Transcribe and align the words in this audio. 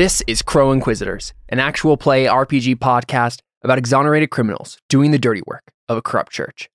This 0.00 0.22
is 0.26 0.40
Crow 0.40 0.72
Inquisitors, 0.72 1.34
an 1.50 1.58
actual 1.58 1.98
play 1.98 2.24
RPG 2.24 2.76
podcast 2.76 3.40
about 3.62 3.76
exonerated 3.76 4.30
criminals 4.30 4.78
doing 4.88 5.10
the 5.10 5.18
dirty 5.18 5.42
work 5.46 5.72
of 5.90 5.98
a 5.98 6.00
corrupt 6.00 6.32
church. 6.32 6.70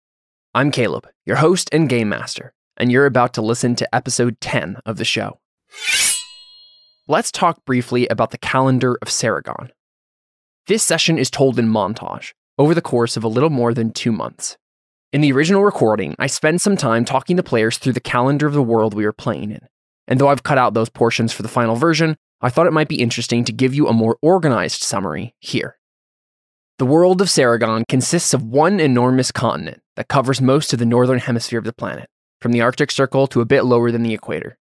I'm 0.53 0.69
Caleb, 0.69 1.07
your 1.25 1.37
host 1.37 1.67
and 1.71 1.89
game 1.89 2.07
master, 2.07 2.53
and 2.77 2.91
you're 2.91 3.07
about 3.07 3.33
to 3.33 3.41
listen 3.41 3.73
to 3.77 3.95
episode 3.95 4.39
10 4.41 4.77
of 4.85 4.97
the 4.97 5.05
show. 5.05 5.39
Let's 7.07 7.31
talk 7.31 7.65
briefly 7.65 8.07
about 8.09 8.29
the 8.29 8.37
calendar 8.37 8.99
of 9.01 9.07
Saragon. 9.07 9.71
This 10.67 10.83
session 10.83 11.17
is 11.17 11.31
told 11.31 11.57
in 11.57 11.67
montage 11.67 12.33
over 12.59 12.75
the 12.75 12.79
course 12.79 13.17
of 13.17 13.23
a 13.23 13.27
little 13.27 13.49
more 13.49 13.73
than 13.73 13.91
two 13.91 14.11
months. 14.11 14.55
In 15.11 15.21
the 15.21 15.31
original 15.31 15.63
recording, 15.63 16.13
I 16.19 16.27
spend 16.27 16.61
some 16.61 16.77
time 16.77 17.05
talking 17.05 17.37
to 17.37 17.41
players 17.41 17.79
through 17.79 17.93
the 17.93 17.99
calendar 17.99 18.45
of 18.45 18.53
the 18.53 18.61
world 18.61 18.93
we 18.93 19.05
are 19.05 19.11
playing 19.11 19.49
in. 19.49 19.67
And 20.07 20.21
though 20.21 20.27
I've 20.27 20.43
cut 20.43 20.59
out 20.59 20.75
those 20.75 20.89
portions 20.89 21.33
for 21.33 21.41
the 21.41 21.49
final 21.49 21.75
version, 21.75 22.17
I 22.45 22.49
thought 22.49 22.67
it 22.67 22.73
might 22.73 22.87
be 22.87 23.01
interesting 23.01 23.43
to 23.45 23.51
give 23.51 23.73
you 23.73 23.87
a 23.87 23.93
more 23.93 24.19
organized 24.21 24.83
summary 24.83 25.33
here. 25.39 25.79
The 26.77 26.85
world 26.85 27.19
of 27.19 27.27
Saragon 27.27 27.87
consists 27.87 28.35
of 28.35 28.43
one 28.43 28.79
enormous 28.79 29.31
continent 29.31 29.81
that 29.95 30.09
covers 30.09 30.39
most 30.39 30.71
of 30.71 30.77
the 30.77 30.85
northern 30.85 31.17
hemisphere 31.17 31.57
of 31.57 31.65
the 31.65 31.73
planet, 31.73 32.07
from 32.39 32.51
the 32.51 32.61
Arctic 32.61 32.91
Circle 32.91 33.25
to 33.27 33.41
a 33.41 33.45
bit 33.45 33.63
lower 33.65 33.89
than 33.89 34.03
the 34.03 34.13
equator. 34.13 34.59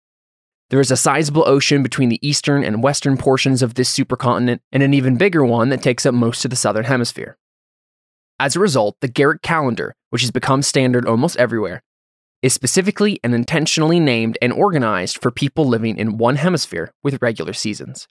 There 0.69 0.79
is 0.79 0.91
a 0.91 0.95
sizable 0.95 1.43
ocean 1.45 1.83
between 1.83 2.07
the 2.07 2.25
eastern 2.25 2.63
and 2.63 2.81
western 2.81 3.17
portions 3.17 3.61
of 3.61 3.73
this 3.73 3.93
supercontinent, 3.93 4.61
and 4.71 4.81
an 4.81 4.93
even 4.93 5.17
bigger 5.17 5.43
one 5.43 5.67
that 5.67 5.83
takes 5.83 6.05
up 6.05 6.13
most 6.13 6.45
of 6.45 6.51
the 6.51 6.55
southern 6.55 6.85
hemisphere. 6.85 7.37
As 8.39 8.55
a 8.55 8.61
result, 8.61 8.95
the 9.01 9.09
Garrick 9.09 9.41
calendar, 9.41 9.93
which 10.09 10.21
has 10.21 10.31
become 10.31 10.61
standard 10.61 11.05
almost 11.05 11.35
everywhere, 11.35 11.83
is 12.43 12.53
specifically 12.53 13.19
and 13.23 13.33
intentionally 13.33 14.01
named 14.01 14.37
and 14.41 14.51
organized 14.51 15.19
for 15.19 15.31
people 15.31 15.65
living 15.65 15.97
in 15.97 16.17
one 16.17 16.35
hemisphere 16.35 16.91
with 17.01 17.21
regular 17.21 17.53
seasons. 17.53 18.07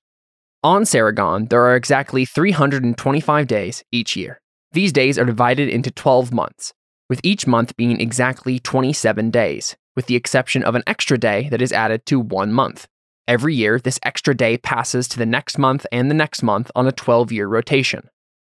On 0.64 0.82
Saragon, 0.82 1.50
there 1.50 1.62
are 1.62 1.76
exactly 1.76 2.24
325 2.24 3.46
days 3.46 3.84
each 3.92 4.16
year. 4.16 4.40
These 4.72 4.92
days 4.92 5.18
are 5.18 5.26
divided 5.26 5.68
into 5.68 5.90
12 5.90 6.32
months, 6.32 6.72
with 7.10 7.20
each 7.22 7.46
month 7.46 7.76
being 7.76 8.00
exactly 8.00 8.58
27 8.58 9.30
days, 9.30 9.76
with 9.94 10.06
the 10.06 10.16
exception 10.16 10.62
of 10.62 10.74
an 10.74 10.82
extra 10.86 11.18
day 11.18 11.48
that 11.50 11.60
is 11.60 11.72
added 11.72 12.06
to 12.06 12.18
one 12.18 12.54
month. 12.54 12.86
Every 13.28 13.54
year, 13.54 13.78
this 13.78 14.00
extra 14.02 14.34
day 14.34 14.56
passes 14.56 15.08
to 15.08 15.18
the 15.18 15.26
next 15.26 15.58
month 15.58 15.84
and 15.92 16.10
the 16.10 16.14
next 16.14 16.42
month 16.42 16.70
on 16.74 16.86
a 16.86 16.92
12 16.92 17.32
year 17.32 17.46
rotation. 17.48 18.08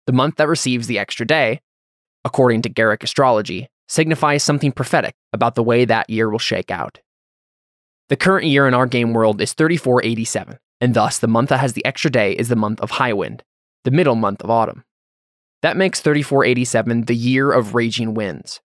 The 0.06 0.12
month 0.12 0.37
that 0.37 0.49
receives 0.49 0.89
the 0.89 0.99
extra 0.99 1.27
day, 1.27 1.61
according 2.25 2.62
to 2.62 2.69
Garrick 2.69 3.05
astrology, 3.05 3.69
signifies 3.89 4.42
something 4.42 4.72
prophetic 4.72 5.14
about 5.33 5.55
the 5.55 5.62
way 5.62 5.84
that 5.84 6.08
year 6.08 6.28
will 6.31 6.39
shake 6.39 6.70
out. 6.70 7.00
The 8.09 8.16
current 8.16 8.47
year 8.47 8.66
in 8.66 8.75
our 8.75 8.87
game 8.87 9.12
world 9.12 9.41
is 9.41 9.53
3487, 9.53 10.59
and 10.81 10.94
thus 10.94 11.19
the 11.19 11.26
month 11.26 11.50
that 11.50 11.60
has 11.60 11.75
the 11.75 11.84
extra 11.84 12.10
day 12.10 12.32
is 12.32 12.48
the 12.48 12.56
month 12.56 12.81
of 12.81 12.93
Highwind, 12.93 13.41
the 13.84 13.91
middle 13.91 14.15
month 14.15 14.43
of 14.43 14.50
autumn. 14.50 14.84
That 15.62 15.77
makes 15.77 16.00
3487 16.00 17.03
the 17.03 17.15
year 17.16 17.50
of 17.50 17.75
raging 17.75 18.15
winds. 18.15 18.60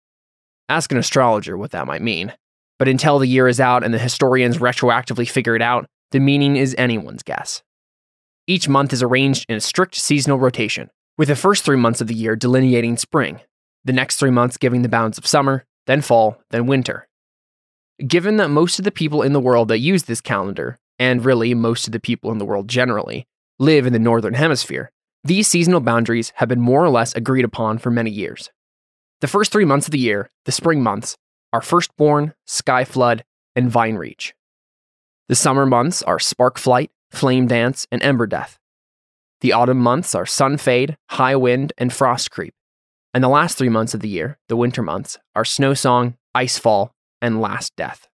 Ask 0.68 0.91
an 0.91 0.97
astrologer 0.97 1.58
what 1.58 1.72
that 1.72 1.88
might 1.88 2.02
mean, 2.02 2.34
but 2.78 2.88
until 2.88 3.19
the 3.19 3.28
year 3.28 3.47
is 3.47 3.59
out 3.59 3.84
and 3.84 3.94
the 3.94 4.00
historians 4.00 4.58
retroactively 4.58 5.29
figure 5.29 5.56
it 5.56 5.62
out, 5.62 5.85
the 6.12 6.19
meaning 6.19 6.56
is 6.56 6.75
anyone's 6.78 7.24
guess. 7.24 7.62
Each 8.47 8.68
month 8.68 8.94
is 8.94 9.03
arranged 9.03 9.46
in 9.47 9.58
a 9.58 9.62
strict 9.62 9.96
seasonal 9.96 10.40
rotation, 10.40 10.90
with 11.18 11.28
the 11.28 11.35
first 11.35 11.63
three 11.63 11.78
months 11.78 12.02
of 12.02 12.08
the 12.08 12.16
year 12.16 12.35
delineating 12.35 12.97
spring, 12.97 13.41
the 13.85 13.94
next 13.94 14.17
three 14.17 14.31
months 14.31 14.57
giving 14.57 14.81
the 14.81 14.90
bounds 14.90 15.17
of 15.17 15.28
summer, 15.28 15.66
then 15.88 16.01
fall, 16.01 16.38
then 16.51 16.67
winter. 16.67 17.07
Given 18.06 18.38
that 18.38 18.50
most 18.50 18.79
of 18.79 18.85
the 18.85 18.91
people 18.91 19.22
in 19.22 19.34
the 19.34 19.40
world 19.40 19.67
that 19.69 19.79
use 19.79 20.03
this 20.03 20.22
calendar, 20.22 20.78
and 20.97 21.23
really 21.23 21.53
most 21.53 21.88
of 21.88 21.94
the 21.94 22.00
people 22.00 22.31
in 22.31 22.38
the 22.38 22.45
world 22.45 22.67
generally, 22.67 23.25
live 23.57 23.85
in 23.85 23.94
the 23.94 24.00
northern 24.00 24.35
hemisphere, 24.35 24.91
these 25.23 25.47
seasonal 25.47 25.81
boundaries 25.81 26.31
have 26.35 26.47
been 26.47 26.62
more 26.62 26.84
or 26.84 26.90
less 26.90 27.13
agreed 27.13 27.44
upon 27.44 27.78
for 27.78 27.91
many 27.91 28.09
years. 28.09 28.50
The 29.22 29.28
first 29.28 29.51
three 29.51 29.66
months 29.66 29.88
of 29.88 29.91
the 29.91 30.00
year, 30.00 30.29
the 30.46 30.51
spring 30.51 30.81
months, 30.81 31.17
are 31.51 31.61
Firstborn, 31.61 32.34
sky 32.46 32.85
flood, 32.85 33.23
and 33.56 33.69
Vine 33.69 33.96
Reach. 33.96 34.34
The 35.28 35.35
summer 35.35 35.66
months 35.66 36.01
are 36.03 36.19
Spark 36.19 36.57
Flight, 36.57 36.91
Flame 37.11 37.47
Dance, 37.47 37.85
and 37.91 38.01
Ember 38.01 38.28
Death. 38.28 38.57
The 39.41 39.53
autumn 39.53 39.79
months 39.79 40.16
are 40.16 40.25
sun 40.25 40.57
fade, 40.57 40.97
High 41.11 41.35
Wind, 41.35 41.73
and 41.78 41.91
Frost 41.91 42.31
Creep. 42.31 42.53
And 43.14 43.24
the 43.24 43.30
last 43.30 43.58
three 43.58 43.70
months 43.70 43.94
of 43.94 44.02
the 44.02 44.09
year, 44.09 44.38
the 44.50 44.58
winter 44.58 44.84
months, 44.84 45.18
are 45.36 45.46
Snow 45.46 45.74
Song, 45.74 46.16
Icefall, 46.36 46.92
and 47.22 47.42
Last 47.42 47.75
Death. 47.75 48.08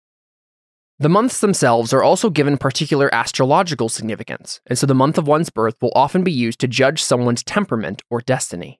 The 0.98 1.08
months 1.08 1.40
themselves 1.40 1.92
are 1.92 2.02
also 2.02 2.30
given 2.30 2.58
particular 2.58 3.12
astrological 3.12 3.88
significance, 3.88 4.60
and 4.66 4.78
so 4.78 4.86
the 4.86 4.94
month 4.94 5.18
of 5.18 5.26
one's 5.26 5.50
birth 5.50 5.76
will 5.80 5.92
often 5.96 6.22
be 6.22 6.30
used 6.30 6.60
to 6.60 6.68
judge 6.68 7.02
someone's 7.02 7.42
temperament 7.42 8.02
or 8.10 8.20
destiny. 8.20 8.78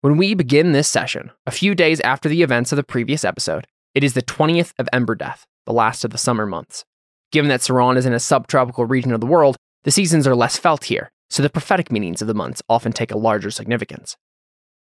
When 0.00 0.16
we 0.16 0.34
begin 0.34 0.72
this 0.72 0.88
session, 0.88 1.30
a 1.46 1.52
few 1.52 1.74
days 1.74 2.00
after 2.00 2.28
the 2.28 2.42
events 2.42 2.72
of 2.72 2.76
the 2.76 2.82
previous 2.82 3.24
episode, 3.24 3.66
it 3.94 4.02
is 4.02 4.14
the 4.14 4.22
20th 4.22 4.72
of 4.78 4.88
Ember 4.92 5.14
Death, 5.14 5.46
the 5.66 5.72
last 5.72 6.04
of 6.04 6.10
the 6.10 6.18
summer 6.18 6.46
months. 6.46 6.84
Given 7.30 7.50
that 7.50 7.60
Saran 7.60 7.96
is 7.96 8.06
in 8.06 8.14
a 8.14 8.18
subtropical 8.18 8.86
region 8.86 9.12
of 9.12 9.20
the 9.20 9.26
world, 9.26 9.56
the 9.84 9.90
seasons 9.90 10.26
are 10.26 10.34
less 10.34 10.56
felt 10.56 10.84
here, 10.84 11.12
so 11.30 11.42
the 11.42 11.50
prophetic 11.50 11.92
meanings 11.92 12.20
of 12.20 12.28
the 12.28 12.34
months 12.34 12.62
often 12.68 12.92
take 12.92 13.12
a 13.12 13.18
larger 13.18 13.50
significance. 13.50 14.16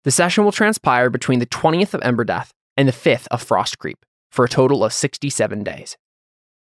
The 0.04 0.12
session 0.12 0.44
will 0.44 0.52
transpire 0.52 1.10
between 1.10 1.40
the 1.40 1.46
20th 1.46 1.94
of 1.94 2.02
Emberdeath 2.02 2.50
and 2.76 2.90
the 2.90 2.94
5th 2.94 3.26
of 3.32 3.42
Frost 3.42 3.80
Creep, 3.80 4.06
for 4.32 4.44
a 4.44 4.50
total 4.50 4.84
of 4.84 4.92
67 4.92 5.64
days. 5.64 5.96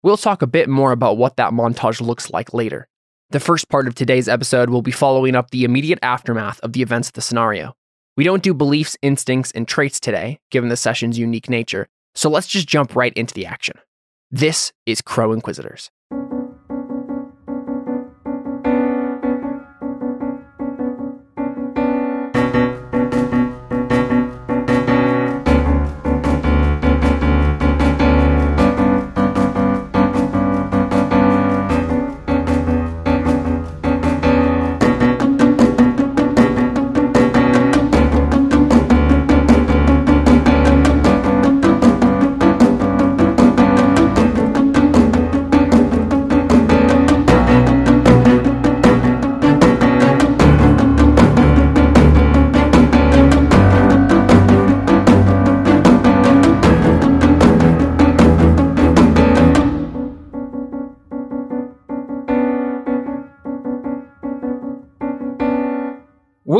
We'll 0.05 0.17
talk 0.17 0.41
a 0.41 0.47
bit 0.47 0.69
more 0.69 0.93
about 0.93 1.17
what 1.17 1.37
that 1.37 1.53
montage 1.53 2.01
looks 2.01 2.31
like 2.31 2.55
later. 2.55 2.87
The 3.31 3.41
first 3.41 3.69
part 3.69 3.89
of 3.89 3.97
today's 3.97 4.29
episode 4.29 4.71
will 4.71 4.83
be 4.83 4.93
following 4.93 5.35
up 5.35 5.51
the 5.51 5.65
immediate 5.65 5.99
aftermath 6.01 6.61
of 6.61 6.75
the 6.75 6.83
events 6.83 7.09
of 7.09 7.15
the 7.15 7.23
scenario. 7.23 7.75
We 8.17 8.23
don't 8.23 8.43
do 8.43 8.55
beliefs, 8.55 8.97
instincts, 9.03 9.51
and 9.51 9.67
traits 9.67 9.99
today, 9.99 10.39
given 10.53 10.69
the 10.69 10.77
session's 10.77 11.19
unique 11.19 11.51
nature, 11.51 11.89
so 12.15 12.31
let's 12.31 12.47
just 12.47 12.69
jump 12.69 12.95
right 12.95 13.13
into 13.15 13.35
the 13.35 13.47
action. 13.47 13.77
This 14.31 14.73
is 14.87 15.01
Crow 15.01 15.33
Inquisitors. 15.33 15.91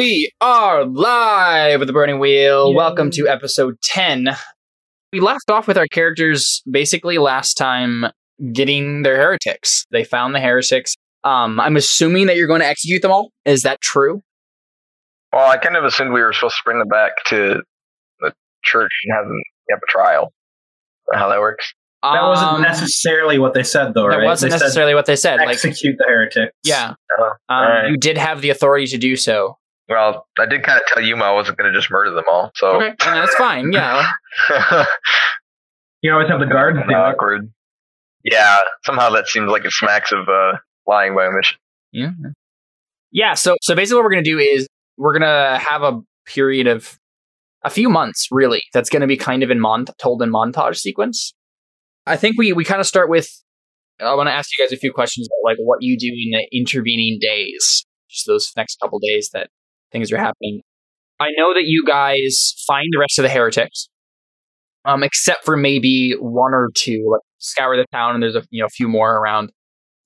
We 0.05 0.31
are 0.43 0.85
live 0.85 1.81
with 1.81 1.87
the 1.87 1.95
Burning 1.95 2.19
Wheel. 2.19 2.69
Yay. 2.69 2.77
Welcome 2.77 3.11
to 3.13 3.27
episode 3.27 3.81
10. 3.81 4.37
We 5.15 5.21
left 5.21 5.49
off 5.49 5.67
with 5.67 5.79
our 5.79 5.87
characters 5.87 6.63
basically 6.71 7.17
last 7.17 7.55
time 7.55 8.05
getting 8.53 9.01
their 9.01 9.17
heretics. 9.17 9.87
They 9.93 10.05
found 10.05 10.35
the 10.35 10.41
heretics. 10.41 10.95
Um, 11.25 11.59
I'm 11.59 11.75
assuming 11.77 12.27
that 12.27 12.37
you're 12.37 12.47
going 12.47 12.61
to 12.61 12.67
execute 12.67 13.01
them 13.01 13.13
all. 13.13 13.31
Is 13.47 13.63
that 13.63 13.81
true? 13.81 14.21
Well, 15.33 15.51
I 15.51 15.57
kind 15.57 15.75
of 15.75 15.85
assumed 15.85 16.13
we 16.13 16.21
were 16.21 16.35
supposed 16.35 16.57
to 16.57 16.63
bring 16.67 16.81
them 16.81 16.89
back 16.89 17.13
to 17.29 17.63
the 18.21 18.35
church 18.63 18.93
and 19.05 19.17
have 19.17 19.25
them 19.25 19.41
have 19.71 19.79
a 19.79 19.91
trial. 19.91 20.35
How 21.15 21.31
that 21.31 21.41
works. 21.41 21.73
That 22.03 22.21
wasn't 22.25 22.51
um, 22.51 22.61
necessarily 22.61 23.39
what 23.39 23.55
they 23.55 23.63
said, 23.63 23.95
though, 23.95 24.05
right? 24.05 24.19
That 24.19 24.27
wasn't 24.27 24.53
they 24.53 24.59
necessarily 24.59 24.95
what 24.95 25.07
they 25.07 25.17
said. 25.17 25.41
Execute 25.41 25.95
like, 25.95 25.99
the 25.99 26.05
heretics. 26.07 26.53
Yeah. 26.63 26.93
Uh, 27.19 27.23
um, 27.23 27.33
right. 27.49 27.89
You 27.89 27.97
did 27.97 28.19
have 28.19 28.43
the 28.43 28.51
authority 28.51 28.87
to 28.89 28.99
do 28.99 29.17
so. 29.17 29.57
Well, 29.89 30.27
I 30.39 30.47
did 30.47 30.63
kind 30.63 30.81
of 30.81 30.87
tell 30.87 31.03
Yuma 31.03 31.25
I 31.25 31.33
wasn't 31.33 31.59
going 31.59 31.71
to 31.73 31.79
just 31.79 31.91
murder 31.91 32.11
them 32.13 32.25
all. 32.31 32.51
So 32.55 32.77
okay, 32.77 32.89
and 32.89 32.99
that's 32.99 33.35
fine. 33.35 33.73
Yeah. 33.73 34.11
you 36.03 36.13
always 36.13 36.29
have 36.29 36.41
the 36.41 36.47
guards 36.47 36.79
do 36.89 36.95
awkward. 36.95 37.53
Yeah, 38.25 38.59
somehow 38.85 39.11
that 39.11 39.29
seems 39.29 39.51
like 39.51 39.65
it 39.67 39.73
smacks 39.73 40.11
of 40.11 40.29
uh, 40.29 40.57
lying 40.87 41.15
by 41.15 41.27
omission. 41.27 41.59
Yeah. 41.93 42.13
Yeah. 43.13 43.35
So 43.35 43.57
so 43.61 43.75
basically, 43.75 43.97
what 43.97 44.05
we're 44.05 44.13
going 44.13 44.25
to 44.25 44.31
do 44.31 44.39
is 44.39 44.67
we're 44.97 45.13
going 45.13 45.23
to 45.23 45.61
have 45.69 45.83
a 45.83 46.01
period 46.27 46.67
of 46.67 46.99
a 47.63 47.71
few 47.71 47.91
months, 47.91 48.29
really. 48.31 48.63
That's 48.73 48.89
going 48.89 49.03
to 49.03 49.07
be 49.07 49.17
kind 49.19 49.43
of 49.43 49.51
in 49.51 49.61
mont- 49.61 49.91
told 49.99 50.23
in 50.23 50.31
montage 50.31 50.77
sequence. 50.77 51.35
I 52.07 52.17
think 52.17 52.37
we 52.39 52.55
we 52.55 52.65
kind 52.65 52.81
of 52.81 52.87
start 52.87 53.11
with 53.11 53.29
I 54.01 54.15
want 54.15 54.29
to 54.29 54.33
ask 54.33 54.51
you 54.57 54.65
guys 54.65 54.73
a 54.73 54.77
few 54.77 54.93
questions 54.93 55.29
about 55.29 55.51
like 55.51 55.59
what 55.59 55.79
you 55.83 55.99
do 55.99 56.09
in 56.09 56.33
the 56.33 56.59
intervening 56.59 57.19
days, 57.21 57.85
just 58.11 58.27
those 58.27 58.53
next 58.57 58.81
couple 58.81 58.99
days 58.99 59.31
that 59.33 59.51
things 59.95 60.13
are 60.13 60.19
happening. 60.19 60.61
I 61.21 61.29
know 61.39 61.55
that 61.55 61.65
you 61.65 61.85
guys 61.87 62.55
find 62.67 62.87
the 62.91 62.99
rest 62.99 63.19
of 63.19 63.23
the 63.23 63.29
heretics, 63.31 63.89
um, 64.85 65.03
except 65.03 65.45
for 65.45 65.57
maybe 65.57 66.13
one 66.19 66.53
or 66.53 66.69
two. 66.75 67.09
Like 67.11 67.21
scour 67.39 67.77
the 67.77 67.87
town, 67.93 68.15
and 68.15 68.23
there's 68.23 68.37
a 68.37 68.43
you 68.51 68.61
know 68.61 68.67
a 68.67 68.71
few 68.71 68.89
more 68.89 69.17
around. 69.17 69.51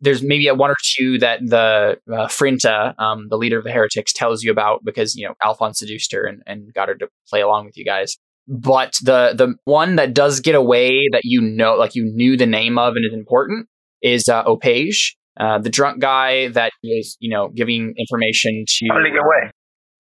There's 0.01 0.23
maybe 0.23 0.47
a 0.47 0.55
one 0.55 0.71
or 0.71 0.77
two 0.97 1.19
that 1.19 1.41
the 1.45 1.99
uh, 2.13 2.29
Frinta, 2.29 2.95
um, 2.99 3.27
the 3.31 3.37
leader 3.37 3.59
of 3.59 3.65
the 3.65 3.73
heretics, 3.73 4.13
tells 4.13 4.43
you 4.45 4.53
about 4.53 4.85
because 4.85 5.17
you 5.17 5.27
know 5.27 5.35
Alphonse 5.43 5.79
seduced 5.79 6.13
her 6.13 6.25
and, 6.25 6.43
and 6.47 6.73
got 6.75 6.89
her 6.89 6.95
to 6.97 7.09
play 7.29 7.41
along 7.41 7.65
with 7.65 7.77
you 7.77 7.85
guys. 7.85 8.17
But 8.47 8.95
the 9.03 9.35
the 9.37 9.55
one 9.65 9.97
that 9.97 10.15
does 10.15 10.41
get 10.41 10.55
away 10.55 11.09
that 11.13 11.23
you 11.25 11.41
know, 11.41 11.75
like 11.75 11.95
you 11.95 12.05
knew 12.05 12.37
the 12.37 12.47
name 12.47 12.79
of 12.79 12.95
and 12.95 13.05
is 13.05 13.15
important, 13.15 13.67
is 14.03 14.29
uh, 14.29 14.45
Opage, 14.45 15.15
uh, 15.39 15.59
the 15.59 15.71
drunk 15.71 16.01
guy 16.01 16.49
that 16.49 16.73
is 16.85 17.17
you 17.21 17.31
know 17.31 17.49
giving 17.49 17.95
information 17.99 18.65
to. 18.67 18.87
How 18.91 18.99
did 18.99 19.07
he 19.07 19.13
get 19.13 19.23
away? 19.23 19.51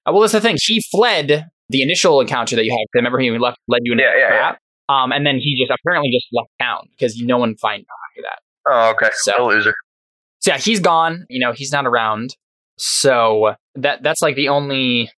Uh, 0.08 0.12
well, 0.12 0.20
that's 0.22 0.32
the 0.32 0.40
thing. 0.40 0.56
He 0.60 0.82
fled 0.90 1.46
the 1.68 1.82
initial 1.82 2.20
encounter 2.20 2.56
that 2.56 2.64
you 2.64 2.70
had. 2.70 2.86
Remember, 2.94 3.18
he 3.18 3.30
left, 3.38 3.58
led 3.68 3.80
you 3.84 3.92
into 3.92 4.04
Yeah, 4.04 4.12
the 4.14 4.18
yeah, 4.20 4.28
trap. 4.28 4.58
Um, 4.88 5.12
and 5.12 5.26
then 5.26 5.36
he 5.36 5.54
just 5.60 5.70
apparently 5.78 6.10
just 6.10 6.26
left 6.32 6.48
town 6.58 6.88
because 6.92 7.20
no 7.20 7.36
one 7.36 7.56
find 7.56 7.80
him 7.80 7.86
after 8.10 8.22
that. 8.22 8.38
Oh, 8.66 8.90
okay. 8.90 9.10
So- 9.14 9.32
a 9.38 9.44
loser. 9.44 9.74
So 10.40 10.52
yeah, 10.52 10.58
he's 10.58 10.80
gone. 10.80 11.26
You 11.28 11.40
know, 11.40 11.52
he's 11.52 11.72
not 11.72 11.84
around. 11.86 12.36
So 12.78 13.54
that 13.74 14.04
that's 14.04 14.22
like 14.22 14.36
the 14.36 14.48
only, 14.48 15.10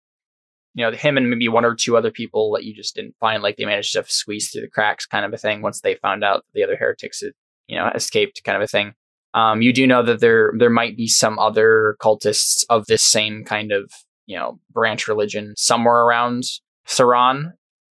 you 0.75 0.85
know, 0.85 0.91
him 0.91 1.17
and 1.17 1.29
maybe 1.29 1.49
one 1.49 1.65
or 1.65 1.75
two 1.75 1.97
other 1.97 2.09
people 2.09 2.53
that 2.53 2.63
you 2.63 2.73
just 2.73 2.95
didn't 2.95 3.15
find. 3.19 3.43
Like 3.43 3.57
they 3.57 3.65
managed 3.65 3.93
to 3.93 4.05
squeeze 4.07 4.49
through 4.49 4.61
the 4.61 4.69
cracks, 4.69 5.05
kind 5.05 5.25
of 5.25 5.33
a 5.33 5.37
thing. 5.37 5.61
Once 5.61 5.81
they 5.81 5.95
found 5.95 6.23
out 6.23 6.45
the 6.53 6.63
other 6.63 6.77
heretics 6.77 7.19
had, 7.21 7.33
you 7.67 7.77
know, 7.77 7.91
escaped, 7.93 8.41
kind 8.45 8.55
of 8.55 8.61
a 8.61 8.67
thing. 8.67 8.93
Um, 9.33 9.61
you 9.61 9.73
do 9.73 9.85
know 9.85 10.01
that 10.03 10.21
there 10.21 10.53
there 10.57 10.69
might 10.69 10.95
be 10.95 11.07
some 11.07 11.37
other 11.37 11.97
cultists 12.01 12.63
of 12.69 12.85
this 12.87 13.03
same 13.03 13.43
kind 13.43 13.73
of 13.73 13.91
you 14.29 14.37
know 14.37 14.59
branch 14.71 15.07
religion 15.07 15.53
somewhere 15.57 16.01
around 16.05 16.43
Saran, 16.87 17.51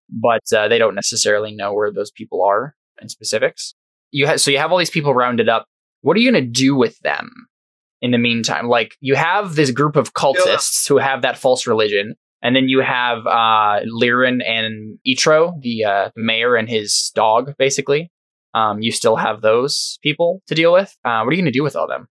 but 0.10 0.44
uh, 0.56 0.68
they 0.68 0.78
don't 0.78 0.96
necessarily 0.96 1.54
know 1.54 1.74
where 1.74 1.92
those 1.92 2.12
people 2.12 2.44
are 2.44 2.76
in 3.02 3.10
specifics. 3.10 3.74
You 4.12 4.28
ha- 4.28 4.38
so 4.38 4.52
you 4.52 4.60
have 4.60 4.72
all 4.72 4.78
these 4.78 4.92
people 4.92 5.14
rounded 5.14 5.50
up. 5.50 5.66
What 6.02 6.16
are 6.16 6.20
you 6.20 6.32
going 6.32 6.44
to 6.44 6.50
do 6.50 6.76
with 6.76 6.98
them 7.00 7.32
in 8.02 8.12
the 8.12 8.20
meantime? 8.20 8.70
Like 8.70 8.96
you 9.02 9.16
have 9.16 9.56
this 9.56 9.72
group 9.72 9.96
of 9.96 10.14
cultists 10.14 10.88
who 10.88 10.98
have 11.00 11.24
that 11.24 11.38
false 11.38 11.66
religion, 11.66 12.14
and 12.44 12.56
then 12.56 12.70
you 12.70 12.82
have 12.82 13.26
uh, 13.26 13.82
Liren 14.02 14.48
and 14.48 15.00
Itro, 15.08 15.60
the 15.62 15.84
uh, 15.84 16.10
mayor 16.16 16.56
and 16.56 16.70
his 16.70 17.12
dog, 17.16 17.56
basically. 17.58 18.12
Um, 18.54 18.82
you 18.82 18.92
still 18.92 19.16
have 19.16 19.42
those 19.42 19.98
people 20.04 20.42
to 20.48 20.56
deal 20.56 20.74
with. 20.74 20.96
Uh, 21.04 21.22
what 21.24 21.30
are 21.30 21.34
you 21.34 21.42
going 21.42 21.52
to 21.52 21.60
do 21.60 21.64
with 21.64 21.76
all 21.76 21.88
them? 21.88 22.08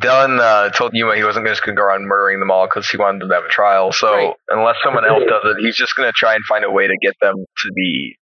Dylan 0.00 0.40
uh, 0.40 0.70
told 0.70 0.92
Yuma 0.94 1.14
he 1.16 1.22
wasn't 1.22 1.46
just 1.46 1.62
going 1.64 1.76
to 1.76 1.80
go 1.80 1.86
around 1.86 2.06
murdering 2.06 2.40
them 2.40 2.50
all 2.50 2.66
because 2.66 2.88
he 2.90 2.96
wanted 2.96 3.20
them 3.22 3.28
to 3.28 3.34
have 3.36 3.44
a 3.44 3.48
trial. 3.48 3.92
So 3.92 4.12
Right. 4.12 4.34
unless 4.48 4.76
someone 4.82 5.04
else 5.04 5.22
does 5.28 5.42
it, 5.44 5.56
he's 5.64 5.76
just 5.76 5.94
going 5.94 6.08
to 6.08 6.12
try 6.16 6.34
and 6.34 6.42
find 6.48 6.64
a 6.64 6.70
way 6.70 6.86
to 6.88 6.96
get 7.00 7.14
them 7.22 7.34
to 7.36 7.72
be 7.74 8.16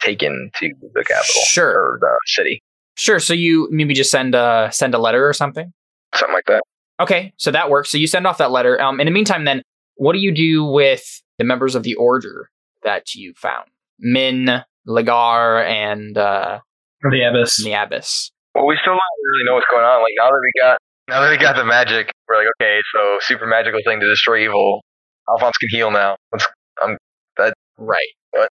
taken 0.00 0.50
to 0.56 0.68
the 0.92 1.02
capital 1.04 1.42
Sure. 1.46 1.70
or 1.70 1.98
the 2.00 2.18
city, 2.26 2.60
Sure. 2.96 3.18
So 3.18 3.32
you 3.32 3.68
maybe 3.72 3.94
just 3.94 4.10
send 4.10 4.34
a 4.34 4.68
send 4.70 4.94
a 4.94 4.98
letter 4.98 5.26
or 5.26 5.32
something. 5.32 5.72
something 6.14 6.34
like 6.34 6.44
that. 6.46 6.62
Okay, 7.00 7.32
so 7.38 7.50
that 7.50 7.70
works. 7.70 7.90
So 7.90 7.98
you 7.98 8.06
send 8.06 8.26
off 8.26 8.38
that 8.38 8.50
letter. 8.52 8.80
Um, 8.80 9.00
in 9.00 9.06
the 9.06 9.10
meantime, 9.10 9.44
then, 9.44 9.62
what 9.96 10.12
do 10.12 10.18
you 10.20 10.30
do 10.32 10.64
with 10.64 11.02
the 11.38 11.44
members 11.44 11.74
of 11.74 11.82
the 11.82 11.94
order 11.96 12.50
that 12.84 13.14
you 13.16 13.32
found? 13.34 13.64
Min, 13.98 14.62
Lagar, 14.86 15.64
and 15.66 16.16
uh, 16.16 16.60
the 17.02 17.22
abbess. 17.22 17.64
the 17.64 17.72
Abbess. 17.72 18.30
Well, 18.54 18.66
we 18.66 18.76
still 18.80 18.92
don't 18.92 19.00
really 19.32 19.44
know 19.46 19.54
what's 19.54 19.66
going 19.72 19.84
on. 19.84 20.02
Like 20.02 20.12
now 20.18 20.28
that 20.28 20.40
we 20.40 20.60
got 20.62 20.78
now 21.08 21.20
that 21.20 21.30
we 21.30 21.36
got 21.36 21.56
the 21.56 21.64
magic, 21.64 22.10
we're 22.28 22.36
like, 22.38 22.46
okay, 22.60 22.78
so 22.94 23.18
super 23.20 23.46
magical 23.46 23.80
thing 23.86 24.00
to 24.00 24.08
destroy 24.08 24.44
evil. 24.44 24.82
Alphonse 25.28 25.56
can 25.58 25.68
heal 25.70 25.90
now. 25.90 26.16
Let's. 26.32 26.46
Right. 27.78 28.08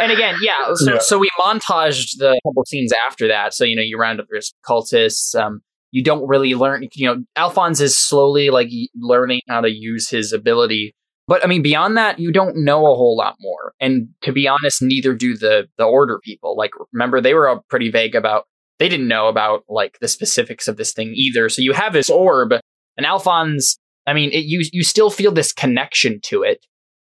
And 0.00 0.10
again, 0.10 0.34
yeah. 0.42 0.72
So, 0.74 0.92
Yeah. 0.94 0.98
so 1.00 1.18
we 1.18 1.28
montaged 1.38 2.16
the 2.18 2.38
couple 2.46 2.64
scenes 2.66 2.92
after 3.06 3.28
that. 3.28 3.52
So 3.52 3.64
you 3.64 3.76
know, 3.76 3.82
you 3.82 3.98
round 3.98 4.18
up 4.20 4.26
your 4.32 4.40
cultists. 4.66 5.34
Um, 5.38 5.60
you 5.90 6.02
don't 6.02 6.26
really 6.26 6.54
learn. 6.54 6.88
You 6.94 7.06
know, 7.06 7.24
Alphonse 7.36 7.80
is 7.80 7.96
slowly 7.96 8.48
like 8.50 8.68
learning 8.96 9.40
how 9.48 9.60
to 9.60 9.70
use 9.70 10.08
his 10.08 10.32
ability. 10.32 10.94
But 11.28 11.44
I 11.44 11.46
mean, 11.46 11.62
beyond 11.62 11.96
that, 11.98 12.18
you 12.18 12.32
don't 12.32 12.64
know 12.64 12.86
a 12.90 12.94
whole 12.94 13.16
lot 13.16 13.36
more. 13.40 13.74
And 13.80 14.08
to 14.22 14.32
be 14.32 14.48
honest, 14.48 14.80
neither 14.82 15.14
do 15.14 15.36
the 15.36 15.68
the 15.76 15.84
order 15.84 16.18
people. 16.24 16.56
Like, 16.56 16.70
remember, 16.92 17.20
they 17.20 17.34
were 17.34 17.48
uh, 17.48 17.58
pretty 17.68 17.90
vague 17.90 18.14
about. 18.14 18.46
They 18.78 18.88
didn't 18.88 19.08
know 19.08 19.28
about 19.28 19.62
like 19.68 19.98
the 20.00 20.08
specifics 20.08 20.66
of 20.68 20.76
this 20.76 20.92
thing 20.92 21.12
either. 21.14 21.48
So 21.48 21.62
you 21.62 21.72
have 21.72 21.92
this 21.92 22.08
orb, 22.10 22.52
and 22.96 23.06
Alphonse. 23.06 23.76
I 24.06 24.12
mean, 24.12 24.30
it, 24.32 24.44
you 24.44 24.62
you 24.72 24.82
still 24.84 25.10
feel 25.10 25.30
this 25.32 25.52
connection 25.52 26.20
to 26.24 26.42
it, 26.42 26.58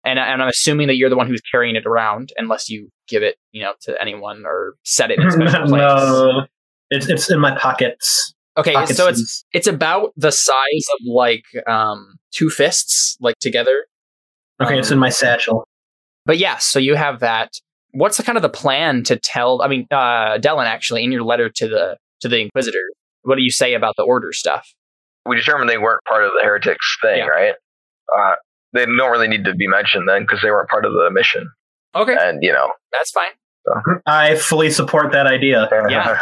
and, 0.03 0.17
and 0.19 0.41
I'm 0.41 0.49
assuming 0.49 0.87
that 0.87 0.95
you're 0.95 1.09
the 1.09 1.15
one 1.17 1.27
who's 1.27 1.41
carrying 1.51 1.75
it 1.75 1.85
around, 1.85 2.33
unless 2.37 2.69
you 2.69 2.89
give 3.07 3.23
it, 3.23 3.35
you 3.51 3.61
know, 3.61 3.73
to 3.81 4.01
anyone 4.01 4.43
or 4.45 4.73
set 4.83 5.11
it 5.11 5.19
in 5.19 5.27
a 5.27 5.31
special 5.31 5.59
place. 5.67 5.71
no, 5.79 6.45
it's 6.89 7.07
it's 7.07 7.31
in 7.31 7.39
my 7.39 7.55
pockets. 7.57 8.33
Okay, 8.57 8.73
Pockets 8.73 8.97
so 8.97 9.07
it's 9.07 9.19
is- 9.19 9.45
it's 9.53 9.67
about 9.67 10.11
the 10.17 10.31
size 10.31 10.85
of 10.99 10.99
like 11.13 11.43
um 11.67 12.15
two 12.31 12.49
fists, 12.49 13.15
like 13.21 13.35
together. 13.39 13.85
okay. 14.61 14.77
It's 14.79 14.91
in 14.91 14.99
my 14.99 15.09
satchel. 15.09 15.65
But 16.25 16.37
yeah, 16.39 16.57
so 16.57 16.79
you 16.79 16.95
have 16.95 17.21
that. 17.21 17.51
What's 17.91 18.17
the 18.17 18.23
kind 18.23 18.37
of 18.37 18.41
the 18.41 18.49
plan 18.49 19.03
to 19.05 19.17
tell? 19.17 19.61
I 19.61 19.67
mean, 19.67 19.87
uh, 19.91 20.37
Dylan, 20.37 20.65
actually, 20.65 21.03
in 21.03 21.11
your 21.11 21.23
letter 21.23 21.49
to 21.49 21.67
the 21.67 21.97
to 22.21 22.27
the 22.27 22.39
Inquisitor, 22.41 22.83
what 23.23 23.35
do 23.35 23.41
you 23.41 23.51
say 23.51 23.73
about 23.73 23.95
the 23.97 24.03
order 24.03 24.31
stuff? 24.33 24.67
we 25.25 25.35
determined 25.35 25.69
they 25.69 25.77
weren't 25.77 26.03
part 26.05 26.23
of 26.23 26.31
the 26.31 26.41
heretics 26.43 26.97
thing, 27.03 27.17
Yeah. 27.19 27.25
right? 27.27 27.53
Uh, 28.17 28.33
they 28.73 28.85
don't 28.85 29.11
really 29.11 29.27
need 29.27 29.45
to 29.45 29.53
be 29.53 29.67
mentioned 29.67 30.07
then 30.09 30.23
because 30.23 30.41
they 30.41 30.49
weren't 30.49 30.69
part 30.69 30.85
of 30.85 30.93
the 30.93 31.09
mission, 31.11 31.51
Okay, 31.95 32.15
and 32.19 32.39
you 32.41 32.51
know. 32.51 32.71
that's 32.91 33.11
fine. 33.11 33.29
I 34.07 34.35
fully 34.35 34.71
support 34.71 35.11
that 35.11 35.27
idea. 35.27 35.67
Yeah. 35.89 36.19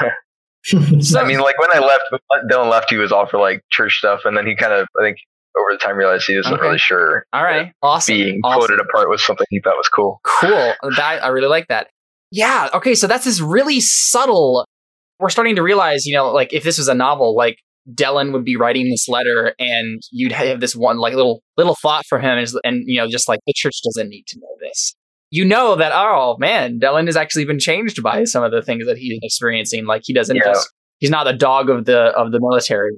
So, 0.63 1.19
I 1.21 1.25
mean, 1.25 1.39
like 1.39 1.57
when 1.59 1.69
I 1.73 1.79
left, 1.79 2.03
when 2.09 2.47
Dylan 2.49 2.69
left, 2.69 2.89
he 2.89 2.97
was 2.97 3.11
all 3.13 3.27
for 3.27 3.39
like 3.39 3.61
church 3.71 3.93
stuff, 3.93 4.21
and 4.25 4.35
then 4.35 4.45
he 4.45 4.55
kind 4.55 4.73
of, 4.73 4.87
I 4.99 5.03
think, 5.03 5.17
over 5.59 5.71
the 5.71 5.77
time 5.77 5.97
realized 5.97 6.25
he 6.27 6.35
wasn't 6.35 6.55
Okay. 6.55 6.63
really 6.65 6.77
sure 6.77 7.25
all 7.33 7.43
right, 7.43 7.71
awesome. 7.81 8.15
being 8.15 8.39
awesome. 8.43 8.59
quoted 8.59 8.79
apart 8.79 9.09
was 9.09 9.25
something 9.25 9.45
he 9.49 9.59
thought 9.61 9.75
was 9.77 9.89
cool. 9.89 10.19
Cool. 10.23 10.73
That 10.97 11.23
I 11.23 11.27
really 11.29 11.47
like 11.47 11.67
that. 11.67 11.87
Yeah. 12.31 12.69
Okay. 12.73 12.93
So 12.95 13.07
that's 13.07 13.25
this 13.25 13.39
really 13.39 13.79
subtle. 13.79 14.65
We're 15.19 15.29
starting 15.29 15.55
to 15.55 15.63
realize, 15.63 16.05
you 16.05 16.15
know, 16.15 16.31
like 16.31 16.53
if 16.53 16.63
this 16.63 16.77
was 16.77 16.87
a 16.87 16.93
novel, 16.93 17.35
like 17.35 17.57
Dylan 17.91 18.33
would 18.33 18.43
be 18.43 18.57
writing 18.57 18.89
this 18.89 19.07
letter, 19.07 19.53
and 19.57 20.01
you'd 20.11 20.33
have 20.33 20.59
this 20.59 20.75
one 20.75 20.97
like 20.97 21.13
little 21.15 21.41
little 21.55 21.75
thought 21.81 22.05
for 22.07 22.19
him, 22.19 22.37
is, 22.37 22.59
and 22.63 22.83
you 22.85 22.99
know, 23.01 23.07
just 23.07 23.27
like 23.29 23.39
the 23.47 23.53
church 23.55 23.75
doesn't 23.83 24.09
need 24.09 24.25
to 24.27 24.39
know 24.39 24.47
this. 24.59 24.93
You 25.31 25.45
know 25.45 25.75
that 25.77 25.91
oh 25.93 26.35
man, 26.37 26.79
Dylan 26.79 27.05
has 27.07 27.15
actually 27.15 27.45
been 27.45 27.59
changed 27.59 28.03
by 28.03 28.25
some 28.25 28.43
of 28.43 28.51
the 28.51 28.61
things 28.61 28.85
that 28.85 28.97
he's 28.97 29.17
experiencing. 29.23 29.85
Like 29.85 30.01
he 30.05 30.13
doesn't 30.13 30.35
Yeah. 30.35 30.43
just 30.45 30.69
he's 30.99 31.09
not 31.09 31.27
a 31.27 31.33
dog 31.33 31.69
of 31.69 31.85
the 31.85 31.97
of 32.17 32.31
the 32.33 32.39
military. 32.41 32.91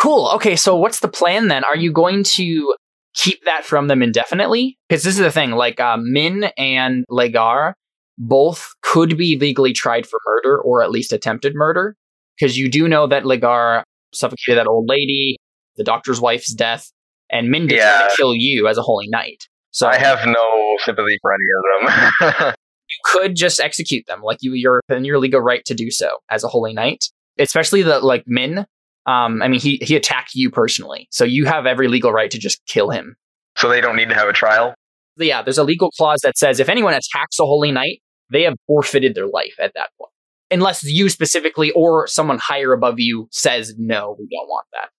Cool. 0.00 0.30
Okay. 0.34 0.56
So 0.56 0.76
what's 0.76 1.00
the 1.00 1.08
plan 1.08 1.48
then? 1.48 1.62
Are 1.64 1.76
you 1.76 1.92
going 1.92 2.24
to 2.24 2.74
keep 3.14 3.44
that 3.44 3.64
from 3.64 3.88
them 3.88 4.02
indefinitely? 4.02 4.78
Because 4.88 5.02
this 5.02 5.14
is 5.14 5.20
the 5.20 5.30
thing, 5.30 5.52
like 5.52 5.78
uh, 5.78 5.98
Min 6.00 6.44
and 6.56 7.04
Legar 7.10 7.74
both 8.16 8.68
could 8.82 9.16
be 9.18 9.36
legally 9.38 9.72
tried 9.72 10.06
for 10.06 10.18
murder 10.26 10.58
or 10.60 10.82
at 10.82 10.90
least 10.90 11.12
attempted 11.12 11.54
murder. 11.54 11.96
Because 12.38 12.56
you 12.56 12.70
do 12.70 12.88
know 12.88 13.06
that 13.06 13.24
Legar 13.24 13.82
suffocated 14.14 14.58
that 14.58 14.66
old 14.66 14.88
lady, 14.88 15.36
the 15.76 15.84
doctor's 15.84 16.20
wife's 16.20 16.52
death, 16.54 16.90
and 17.30 17.50
Min 17.50 17.66
did 17.66 17.78
Yeah. 17.78 18.08
to 18.08 18.16
kill 18.16 18.34
you 18.34 18.66
as 18.68 18.78
a 18.78 18.82
holy 18.82 19.06
knight. 19.08 19.44
So 19.72 19.86
I 19.86 19.96
have 19.98 20.26
no 20.26 20.76
sympathy 20.84 21.16
for 21.22 21.32
any 21.32 21.44
of 21.56 22.32
them. 22.38 22.54
you 22.88 22.96
could 23.04 23.36
just 23.36 23.60
execute 23.60 24.06
them, 24.06 24.22
like 24.22 24.38
you, 24.40 24.52
you're 24.54 24.80
in 24.88 25.04
your 25.04 25.18
legal 25.18 25.40
right 25.40 25.64
to 25.66 25.74
do 25.74 25.90
so 25.90 26.10
as 26.30 26.42
a 26.42 26.48
holy 26.48 26.72
knight. 26.72 27.04
Especially 27.38 27.82
the 27.82 28.00
like 28.00 28.24
Min. 28.26 28.66
Um, 29.06 29.42
I 29.42 29.48
mean, 29.48 29.60
he 29.60 29.78
he 29.82 29.96
attacked 29.96 30.34
you 30.34 30.50
personally, 30.50 31.08
so 31.10 31.24
you 31.24 31.46
have 31.46 31.66
every 31.66 31.88
legal 31.88 32.12
right 32.12 32.30
to 32.30 32.38
just 32.38 32.60
kill 32.66 32.90
him. 32.90 33.16
so 33.56 33.68
they 33.68 33.80
don't 33.80 33.96
need 33.96 34.08
to 34.10 34.14
have 34.14 34.28
a 34.28 34.32
trial. 34.32 34.74
yeah, 35.16 35.42
there's 35.42 35.58
a 35.58 35.64
legal 35.64 35.90
clause 35.92 36.20
that 36.22 36.36
says 36.38 36.60
if 36.60 36.68
anyone 36.68 36.92
attacks 36.94 37.38
a 37.40 37.44
holy 37.44 37.72
knight, 37.72 38.00
they 38.30 38.42
have 38.42 38.54
forfeited 38.66 39.14
their 39.14 39.26
life 39.26 39.54
at 39.60 39.72
that 39.74 39.88
point. 39.98 40.12
Unless 40.50 40.82
you 40.84 41.08
specifically 41.08 41.70
or 41.72 42.06
someone 42.06 42.38
higher 42.42 42.72
above 42.72 42.98
you 42.98 43.28
says, 43.30 43.74
no, 43.78 44.16
we 44.18 44.26
don't 44.30 44.48
want 44.48 44.66
that. 44.72 44.90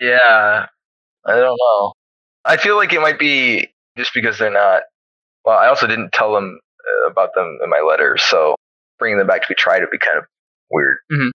Yeah, 0.00 0.66
I 1.26 1.34
don't 1.34 1.58
know. 1.58 1.92
I 2.44 2.56
feel 2.56 2.76
like 2.76 2.92
it 2.92 3.00
might 3.00 3.18
be 3.18 3.68
just 3.96 4.10
because 4.14 4.38
they're 4.38 4.50
not. 4.50 4.82
Well, 5.44 5.58
I 5.58 5.66
also 5.68 5.86
didn't 5.86 6.12
tell 6.12 6.32
them 6.34 6.58
uh, 7.06 7.10
about 7.10 7.30
them 7.34 7.58
in 7.62 7.70
my 7.70 7.80
letter, 7.80 8.16
so 8.18 8.54
bringing 8.98 9.18
them 9.18 9.26
back 9.26 9.42
to 9.42 9.48
be 9.48 9.54
tried 9.54 9.80
would 9.80 9.90
be 9.90 9.98
kind 9.98 10.18
of 10.18 10.24
weird. 10.70 10.98
Mhm. 11.12 11.30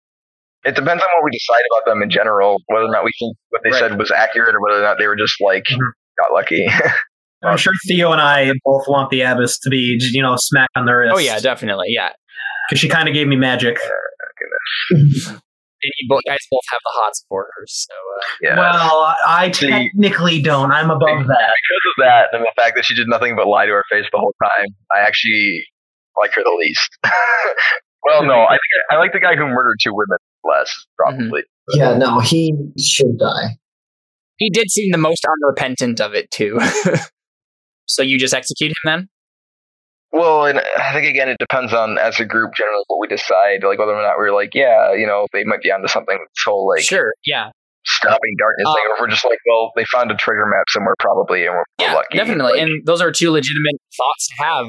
It 0.65 0.75
depends 0.75 1.01
on 1.01 1.09
what 1.17 1.23
we 1.23 1.31
decide 1.31 1.63
about 1.71 1.91
them 1.91 2.01
in 2.03 2.09
general, 2.09 2.57
whether 2.67 2.85
or 2.85 2.91
not 2.91 3.03
we 3.03 3.11
think 3.19 3.37
what 3.49 3.61
they 3.63 3.69
Right. 3.71 3.79
said 3.79 3.97
was 3.97 4.11
accurate, 4.11 4.53
or 4.55 4.59
whether 4.61 4.79
or 4.79 4.83
not 4.83 4.97
they 4.99 5.07
were 5.07 5.15
just 5.15 5.35
like 5.41 5.63
Mhm. 5.71 5.79
got 6.21 6.33
lucky. 6.33 6.65
I'm 7.43 7.55
sure 7.57 7.71
Theo 7.87 8.11
and 8.11 8.19
I 8.21 8.51
both 8.65 8.83
want 8.89 9.09
the 9.11 9.21
abbess 9.21 9.57
to 9.59 9.69
be, 9.69 9.97
you 10.11 10.21
know, 10.21 10.35
smacked 10.37 10.71
on 10.75 10.85
the 10.85 10.91
wrist. 10.93 11.13
Oh, 11.15 11.19
yeah, 11.19 11.39
definitely. 11.39 11.87
Yeah. 11.89 12.09
because 12.69 12.81
she 12.81 12.89
kind 12.89 13.07
of 13.07 13.13
gave 13.15 13.27
me 13.27 13.35
magic. 13.35 13.79
And 14.91 14.99
you 15.81 16.07
both, 16.09 16.21
guys 16.27 16.37
both 16.51 16.61
have 16.71 16.79
the 16.83 16.91
hots 17.01 17.25
for 17.29 17.43
her, 17.55 17.63
so 17.67 17.93
uh, 17.93 18.25
Yeah. 18.41 18.57
Well, 18.59 19.15
I 19.25 19.49
See- 19.51 19.69
technically 19.69 20.41
don't. 20.41 20.71
I'm 20.71 20.91
above 20.91 21.25
that. 21.27 21.53
because 21.55 21.85
of 21.87 21.95
that 22.03 22.27
and 22.33 22.43
the 22.43 22.51
fact 22.55 22.75
that 22.75 22.85
she 22.85 22.93
did 22.95 23.07
nothing 23.07 23.35
but 23.35 23.47
lie 23.47 23.65
to 23.65 23.71
her 23.71 23.85
face 23.91 24.05
the 24.11 24.17
whole 24.19 24.33
time, 24.43 24.65
I 24.93 24.99
actually 24.99 25.65
like 26.21 26.33
her 26.33 26.43
the 26.43 26.55
least. 26.59 26.89
well, 28.03 28.23
no, 28.23 28.41
I 28.41 28.51
think 28.51 28.71
I, 28.91 28.95
I 28.95 28.97
like 28.99 29.13
the 29.13 29.19
guy 29.19 29.35
who 29.35 29.47
murdered 29.47 29.77
two 29.81 29.93
women 29.93 30.17
less, 30.43 30.69
mm-hmm. 30.69 31.17
probably. 31.17 31.41
Yeah, 31.74 31.98
no, 31.98 32.19
he 32.19 32.53
should 32.79 33.17
die. 33.19 33.58
he 34.38 34.50
did 34.50 34.69
seem 34.72 34.91
the 34.91 34.98
most 34.98 35.25
unrepentant 35.25 36.01
of 36.01 36.13
it 36.13 36.31
too. 36.31 36.60
so 37.86 38.01
you 38.01 38.17
just 38.17 38.34
execute 38.34 38.72
him 38.72 38.75
then? 38.86 39.10
Well, 40.12 40.46
and 40.46 40.60
I 40.60 40.93
think 40.93 41.05
again, 41.05 41.29
it 41.29 41.38
depends 41.39 41.74
on 41.74 42.00
as 42.00 42.19
a 42.19 42.25
group 42.25 42.55
generally 42.55 42.84
what 42.88 43.00
we 43.00 43.08
decide, 43.08 43.63
like 43.63 43.77
whether 43.77 43.93
or 43.93 44.01
not 44.01 44.17
we're 44.17 44.34
like, 44.34 44.55
yeah, 44.55 44.93
you 44.93 45.05
know, 45.05 45.27
they 45.34 45.43
might 45.43 45.62
be 45.62 45.72
onto 45.72 45.88
something. 45.88 46.17
with 46.19 46.29
This 46.29 46.43
whole 46.46 46.67
like 46.67 46.81
sure, 46.81 47.13
yeah, 47.25 47.51
stopping 47.86 48.36
darkness 48.39 48.74
thing, 48.75 48.86
or 48.89 48.93
if 48.96 49.00
um, 49.00 49.03
we're 49.03 49.10
just 49.10 49.25
like, 49.25 49.38
well, 49.48 49.72
they 49.75 49.86
found 49.93 50.10
a 50.12 50.15
trigger 50.15 50.46
map 50.48 50.65
somewhere 50.69 50.96
probably, 51.00 51.46
and 51.46 51.53
we're, 51.53 51.63
we're 51.79 51.86
yeah, 51.86 51.93
lucky. 51.93 52.17
definitely. 52.17 52.53
Like, 52.53 52.62
and 52.62 52.86
those 52.86 53.01
are 53.01 53.12
two 53.12 53.29
legitimate 53.29 53.75
thoughts 53.96 54.27
to 54.29 54.43
have. 54.43 54.65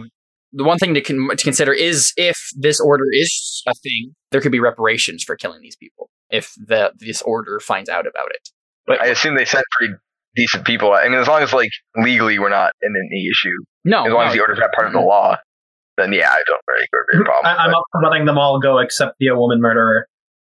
The 0.53 0.65
one 0.65 0.79
thing 0.79 0.95
to, 0.95 1.01
con- 1.01 1.29
to 1.37 1.45
consider 1.45 1.73
is 1.73 2.13
if 2.17 2.37
this 2.57 2.81
order 2.81 3.05
is 3.13 3.63
a 3.67 3.75
thing, 3.75 4.15
there 4.33 4.41
could 4.41 4.53
be 4.53 4.61
reparations 4.61 5.23
for 5.23 5.37
killing 5.37 5.61
these 5.63 5.77
people 5.77 6.11
if 6.31 6.53
the 6.57 6.93
this 6.99 7.23
order 7.23 7.61
finds 7.61 7.89
out 7.89 8.07
about 8.07 8.29
it. 8.31 8.49
But 8.87 9.01
I 9.01 9.07
assume 9.07 9.37
they 9.37 9.45
sent 9.45 9.65
pretty 9.79 9.95
decent 10.35 10.65
people. 10.65 10.93
I 10.93 11.09
mean, 11.09 11.19
as 11.19 11.29
long 11.29 11.43
as 11.43 11.53
like 11.53 11.71
legally 11.97 12.39
we're 12.39 12.49
not 12.49 12.73
in 12.83 12.93
any 12.95 13.27
issue, 13.27 13.57
no, 13.85 14.07
as 14.07 14.13
long 14.13 14.25
no. 14.25 14.29
as 14.29 14.35
the 14.35 14.41
order's 14.41 14.59
not 14.59 14.73
part 14.73 14.87
of 14.87 14.93
the 14.93 15.01
law, 15.01 15.37
then 15.97 16.13
yeah, 16.13 16.31
I 16.31 16.43
don't 16.47 16.61
really 16.69 16.81
think 16.81 16.89
there'd 16.93 17.23
a 17.23 17.25
problem. 17.25 17.47
I, 17.47 17.65
I'm 17.65 17.75
up 17.75 17.83
for 17.93 18.03
letting 18.03 18.27
them 18.27 18.39
all 18.39 18.61
go 18.61 18.79
except 18.79 19.17
the 19.21 19.31
woman 19.33 19.61
murderer. 19.61 20.07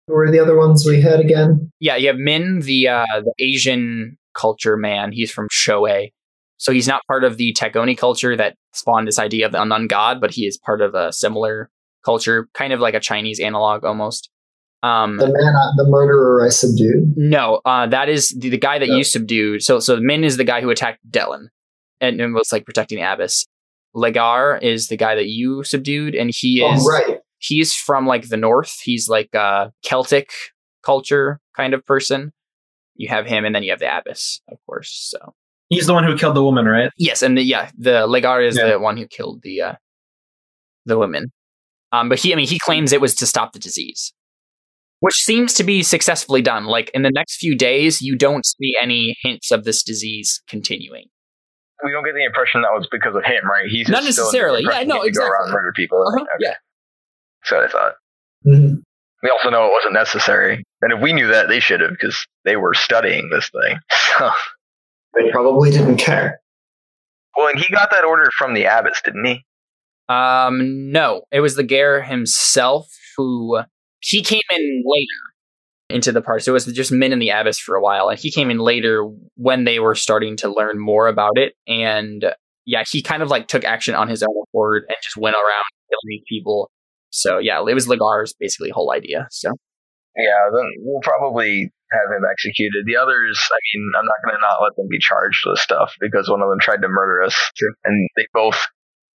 Who 0.09 0.15
were 0.15 0.31
the 0.31 0.39
other 0.39 0.57
ones 0.57 0.85
we 0.87 1.01
had 1.01 1.21
again? 1.21 1.71
yeah, 1.81 1.97
you 1.97 2.09
have 2.09 2.17
Min, 2.17 2.61
the 2.61 2.89
uh, 2.89 3.05
the 3.17 3.33
Asian 3.39 4.19
culture 4.35 4.77
man. 4.77 5.13
He's 5.13 5.31
from 5.31 5.49
Shoei, 5.49 6.13
so 6.59 6.73
he's 6.73 6.89
not 6.89 7.03
part 7.07 7.25
of 7.25 7.37
the 7.37 7.53
Tagoni 7.53 7.97
culture 7.97 8.37
that 8.37 8.57
spawned 8.73 9.07
this 9.07 9.19
idea 9.19 9.47
of 9.47 9.53
the 9.53 9.61
unknown 9.61 9.87
god, 9.87 10.21
but 10.21 10.31
he 10.31 10.47
is 10.47 10.57
part 10.59 10.81
of 10.81 10.95
a 10.95 11.13
similar 11.13 11.71
culture, 12.05 12.49
kind 12.55 12.73
of 12.73 12.81
like 12.81 12.95
a 12.95 13.01
Chinese 13.01 13.41
analog 13.41 13.85
almost. 13.85 14.31
Um, 14.83 15.17
The 15.17 15.27
man, 15.27 15.35
I, 15.57 15.71
the 15.77 15.87
murderer 15.89 16.45
I 16.47 16.51
subdued. 16.51 17.15
no, 17.17 17.61
uh, 17.65 17.87
that 17.89 18.09
is 18.09 18.29
the, 18.39 18.51
the 18.51 18.59
guy 18.59 18.79
that 18.79 18.89
No. 18.89 18.97
you 18.97 19.05
subdued. 19.05 19.63
So, 19.63 19.81
so 19.81 19.99
Min 19.99 20.23
is 20.23 20.37
the 20.37 20.45
guy 20.45 20.61
who 20.61 20.71
attacked 20.71 21.01
Dellen 21.11 21.47
and, 22.01 22.21
and 22.21 22.35
was 22.35 22.53
like 22.53 22.65
protecting 22.65 22.99
the 22.99 23.13
abbess. 23.13 23.47
Legar 23.95 24.63
is 24.63 24.89
the 24.89 24.97
guy 24.97 25.15
that 25.15 25.27
you 25.27 25.65
subdued, 25.65 26.15
and 26.15 26.31
he 26.35 26.63
is 26.63 26.83
Oh, 26.83 26.89
right. 26.89 27.19
he's 27.39 27.73
from 27.73 28.07
like 28.07 28.29
the 28.29 28.37
north. 28.37 28.79
He's 28.83 29.09
like 29.09 29.31
a 29.35 29.73
Celtic 29.83 30.31
culture 30.85 31.41
kind 31.57 31.73
of 31.75 31.85
person. 31.85 32.33
You 32.95 33.09
have 33.09 33.27
him, 33.27 33.45
and 33.45 33.55
then 33.55 33.63
you 33.63 33.71
have 33.71 33.81
the 33.81 33.95
abbess, 33.99 34.41
of 34.49 34.59
course. 34.67 34.91
So 35.11 35.35
He's 35.69 35.87
the 35.87 35.95
one 35.95 36.05
who 36.05 36.17
killed 36.17 36.37
the 36.37 36.43
woman, 36.45 36.67
right? 36.67 36.91
yes, 36.97 37.23
and 37.23 37.37
the, 37.37 37.43
yeah, 37.43 37.71
the 37.77 38.07
Legar 38.07 38.47
is 38.47 38.57
Yeah. 38.57 38.71
the 38.73 38.79
one 38.79 38.97
who 38.97 39.07
killed 39.07 39.43
the 39.43 39.61
uh, 39.63 39.75
the 40.85 40.97
woman. 40.99 41.33
Um, 41.93 42.09
but 42.09 42.19
he, 42.19 42.33
I 42.33 42.37
mean, 42.37 42.47
he 42.47 42.59
claims 42.59 42.93
it 42.93 43.01
was 43.01 43.15
to 43.17 43.27
stop 43.27 43.53
the 43.53 43.59
disease, 43.59 44.13
which 45.01 45.15
seems 45.15 45.55
to 45.55 45.65
be 45.65 45.83
successfully 45.83 46.43
done. 46.43 46.65
Like 46.67 46.91
in 46.95 47.03
the 47.03 47.11
next 47.13 47.37
few 47.39 47.57
days, 47.57 48.01
you 48.03 48.17
don't 48.17 48.45
see 48.47 48.73
any 48.81 49.17
hints 49.23 49.51
of 49.51 49.65
this 49.65 49.83
disease 49.83 50.43
continuing. 50.49 51.07
we 51.85 51.93
don't 51.93 52.05
get 52.05 52.15
the 52.15 52.25
impression 52.25 52.63
that 52.63 52.73
was 52.73 52.89
because 52.91 53.15
of 53.17 53.25
him, 53.25 53.45
right? 53.51 53.67
He's 53.69 53.89
Not 53.89 54.03
just 54.03 54.15
still 54.15 54.27
under 54.29 54.39
the 54.39 54.61
necessarily. 54.63 54.65
Yeah, 54.71 54.85
no, 54.85 55.03
he 55.03 55.09
could 55.11 55.17
go 55.19 55.27
around 55.27 55.45
and 55.47 55.53
murder 55.53 55.73
people. 55.75 55.99
Uh-huh, 56.07 56.21
Okay. 56.23 56.29
Yeah, 56.41 56.55
So 57.45 57.61
I 57.63 57.69
thought. 57.69 57.95
Mhm. 58.47 58.83
We 59.23 59.31
also 59.31 59.51
know 59.51 59.67
it 59.67 59.73
wasn't 59.73 59.95
necessary, 59.95 60.63
and 60.83 60.93
if 60.93 61.01
we 61.01 61.13
knew 61.13 61.27
that, 61.29 61.49
they 61.49 61.59
should 61.59 61.81
have 61.81 61.91
because 61.91 62.25
they 62.45 62.57
were 62.57 62.75
studying 62.75 63.31
this 63.31 63.51
thing. 63.51 63.79
So, 64.19 64.31
They 65.19 65.31
probably 65.31 65.71
didn't 65.71 65.97
care. 65.97 66.41
well, 67.37 67.49
and 67.49 67.59
he 67.59 67.73
got 67.73 67.91
that 67.91 68.05
order 68.05 68.29
from 68.39 68.55
the 68.55 68.67
abbots, 68.67 69.01
didn't 69.03 69.25
he? 69.25 69.45
Um, 70.09 70.91
no, 70.93 71.23
it 71.33 71.41
was 71.41 71.57
the 71.57 71.65
Gare 71.65 72.03
himself 72.03 72.89
who 73.17 73.61
he 74.01 74.23
came 74.23 74.43
in 74.55 74.83
later 74.87 75.27
into 75.89 76.13
the 76.13 76.21
party. 76.21 76.43
So 76.43 76.53
it 76.53 76.55
was 76.55 76.67
just 76.67 76.93
Min 76.93 77.13
and 77.13 77.23
the 77.23 77.31
Abbess 77.31 77.59
for 77.59 77.77
a 77.77 77.83
while, 77.83 78.09
and 78.09 78.19
he 78.19 78.31
came 78.31 78.51
in 78.51 78.59
later 78.59 79.05
when 79.37 79.65
they 79.65 79.79
were 79.79 79.95
starting 79.95 80.37
to 80.39 80.49
learn 80.53 80.79
more 80.79 81.09
about 81.09 81.37
it. 81.39 81.55
And 81.67 82.33
yeah, 82.67 82.83
he 82.91 83.03
kind 83.03 83.23
of 83.23 83.31
like 83.31 83.49
took 83.49 83.65
action 83.65 83.95
on 83.95 84.09
his 84.09 84.23
own 84.23 84.35
accord 84.43 84.85
and 84.89 84.97
just 85.03 85.17
went 85.17 85.37
around 85.37 85.65
killing 85.89 86.23
people. 86.29 86.71
So 87.11 87.39
yeah, 87.39 87.61
it 87.67 87.75
was 87.75 87.89
Lagar's 87.89 88.35
basically 88.39 88.71
whole 88.71 88.93
idea. 88.93 89.29
So 89.31 89.53
Yeah, 90.17 90.49
then 90.53 90.65
we'll 90.81 91.03
probably 91.03 91.71
have 91.93 92.11
him 92.17 92.25
executed. 92.31 92.85
The 92.87 92.97
others, 92.97 93.39
I 93.53 93.59
mean, 93.75 93.93
I'm 93.99 94.07
not 94.07 94.17
going 94.25 94.35
to 94.35 94.41
not 94.41 94.63
let 94.63 94.75
them 94.77 94.87
be 94.91 94.99
charged 94.99 95.43
with 95.47 95.59
stuff 95.59 95.93
because 96.01 96.29
one 96.29 96.43
of 96.43 96.49
them 96.49 96.59
tried 96.61 96.83
to 96.83 96.89
murder 96.89 97.23
us, 97.23 97.37
Sure. 97.55 97.71
and 97.85 98.09
they 98.17 98.27
both 98.33 98.67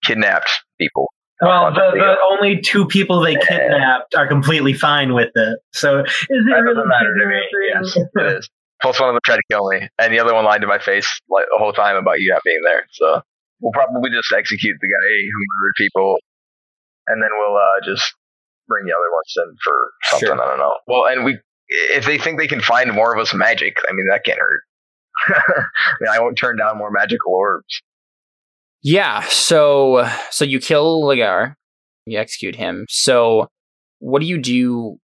kidnapped 0.04 0.50
people. 0.80 1.06
Well, 1.40 1.72
the, 1.72 1.92
the 1.94 2.16
only 2.32 2.60
two 2.60 2.86
people 2.86 3.20
they 3.20 3.36
kidnapped 3.36 4.14
are 4.16 4.26
completely 4.26 4.72
fine 4.72 5.14
with 5.14 5.30
it. 5.36 5.58
So 5.72 6.00
is 6.00 6.06
it 6.28 6.28
That 6.28 6.60
really 6.60 6.74
doesn't 6.74 6.88
matter 6.88 7.14
to 7.14 7.26
me. 7.26 7.40
Yes, 7.72 7.96
it 7.96 8.38
is. 8.38 8.50
Plus, 8.82 8.98
one 9.00 9.08
of 9.10 9.14
them 9.14 9.20
tried 9.24 9.36
to 9.36 9.42
kill 9.50 9.68
me, 9.70 9.88
and 9.98 10.12
the 10.12 10.18
other 10.20 10.34
one 10.34 10.44
lied 10.44 10.60
to 10.62 10.66
my 10.66 10.78
face 10.78 11.20
like 11.30 11.46
the 11.50 11.58
whole 11.58 11.72
time 11.72 11.96
about 11.96 12.18
you 12.18 12.30
not 12.32 12.42
being 12.44 12.60
there. 12.64 12.86
So 12.92 13.22
we'll 13.60 13.72
probably 13.72 14.10
just 14.10 14.32
execute 14.36 14.76
the 14.80 14.86
guy 14.86 15.08
who 15.30 15.40
murdered 15.62 15.74
people, 15.78 16.16
and 17.06 17.22
then 17.22 17.30
we'll 17.38 17.56
uh, 17.56 17.80
just 17.84 18.14
bring 18.68 18.86
the 18.86 18.92
other 18.92 19.10
ones 19.10 19.34
in 19.36 19.56
for 19.64 19.90
something. 20.10 20.26
Sure. 20.28 20.42
I 20.42 20.48
don't 20.48 20.58
know. 20.58 20.74
Well, 20.86 21.06
and 21.10 21.24
we, 21.24 21.38
if 21.68 22.06
they 22.06 22.18
think 22.18 22.38
they 22.38 22.46
can 22.46 22.60
find 22.60 22.92
more 22.92 23.14
of 23.14 23.20
us 23.20 23.34
magic, 23.34 23.76
I 23.88 23.92
mean 23.92 24.06
that 24.10 24.24
can't 24.24 24.38
hurt. 24.38 24.60
I 25.28 25.94
mean, 26.00 26.10
I 26.10 26.20
won't 26.20 26.38
turn 26.38 26.56
down 26.56 26.78
more 26.78 26.90
magical 26.90 27.32
orbs. 27.32 27.82
yeah, 28.82 29.22
so 29.28 30.08
so 30.30 30.44
you 30.44 30.60
kill 30.60 31.02
Lagar, 31.02 31.54
you 32.06 32.18
execute 32.18 32.54
him. 32.56 32.86
So 32.88 33.48
what 33.98 34.20
do 34.20 34.26
you 34.26 34.38
do 34.38 34.98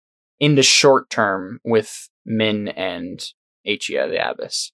in 0.41 0.57
the 0.57 0.63
short 0.63 1.11
term 1.11 1.61
with 1.65 2.09
Min 2.27 2.69
and 2.69 3.25
Achia 3.67 4.09
the 4.11 4.19
Abbess? 4.31 4.73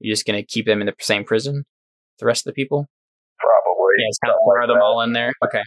You 0.00 0.10
just 0.12 0.26
gonna 0.26 0.42
keep 0.42 0.64
them 0.66 0.80
in 0.80 0.86
the 0.86 0.94
same 1.00 1.24
prison? 1.24 1.64
The 2.18 2.26
rest 2.26 2.46
of 2.46 2.54
the 2.54 2.54
people? 2.54 2.86
Probably. 3.38 3.92
Yeah, 3.98 4.04
kind 4.24 4.32
of 4.32 4.38
Something 4.38 4.52
throw 4.54 4.60
like 4.60 4.68
them 4.68 4.82
all 4.82 5.02
in 5.02 5.12
there. 5.12 5.32
Okay. 5.44 5.62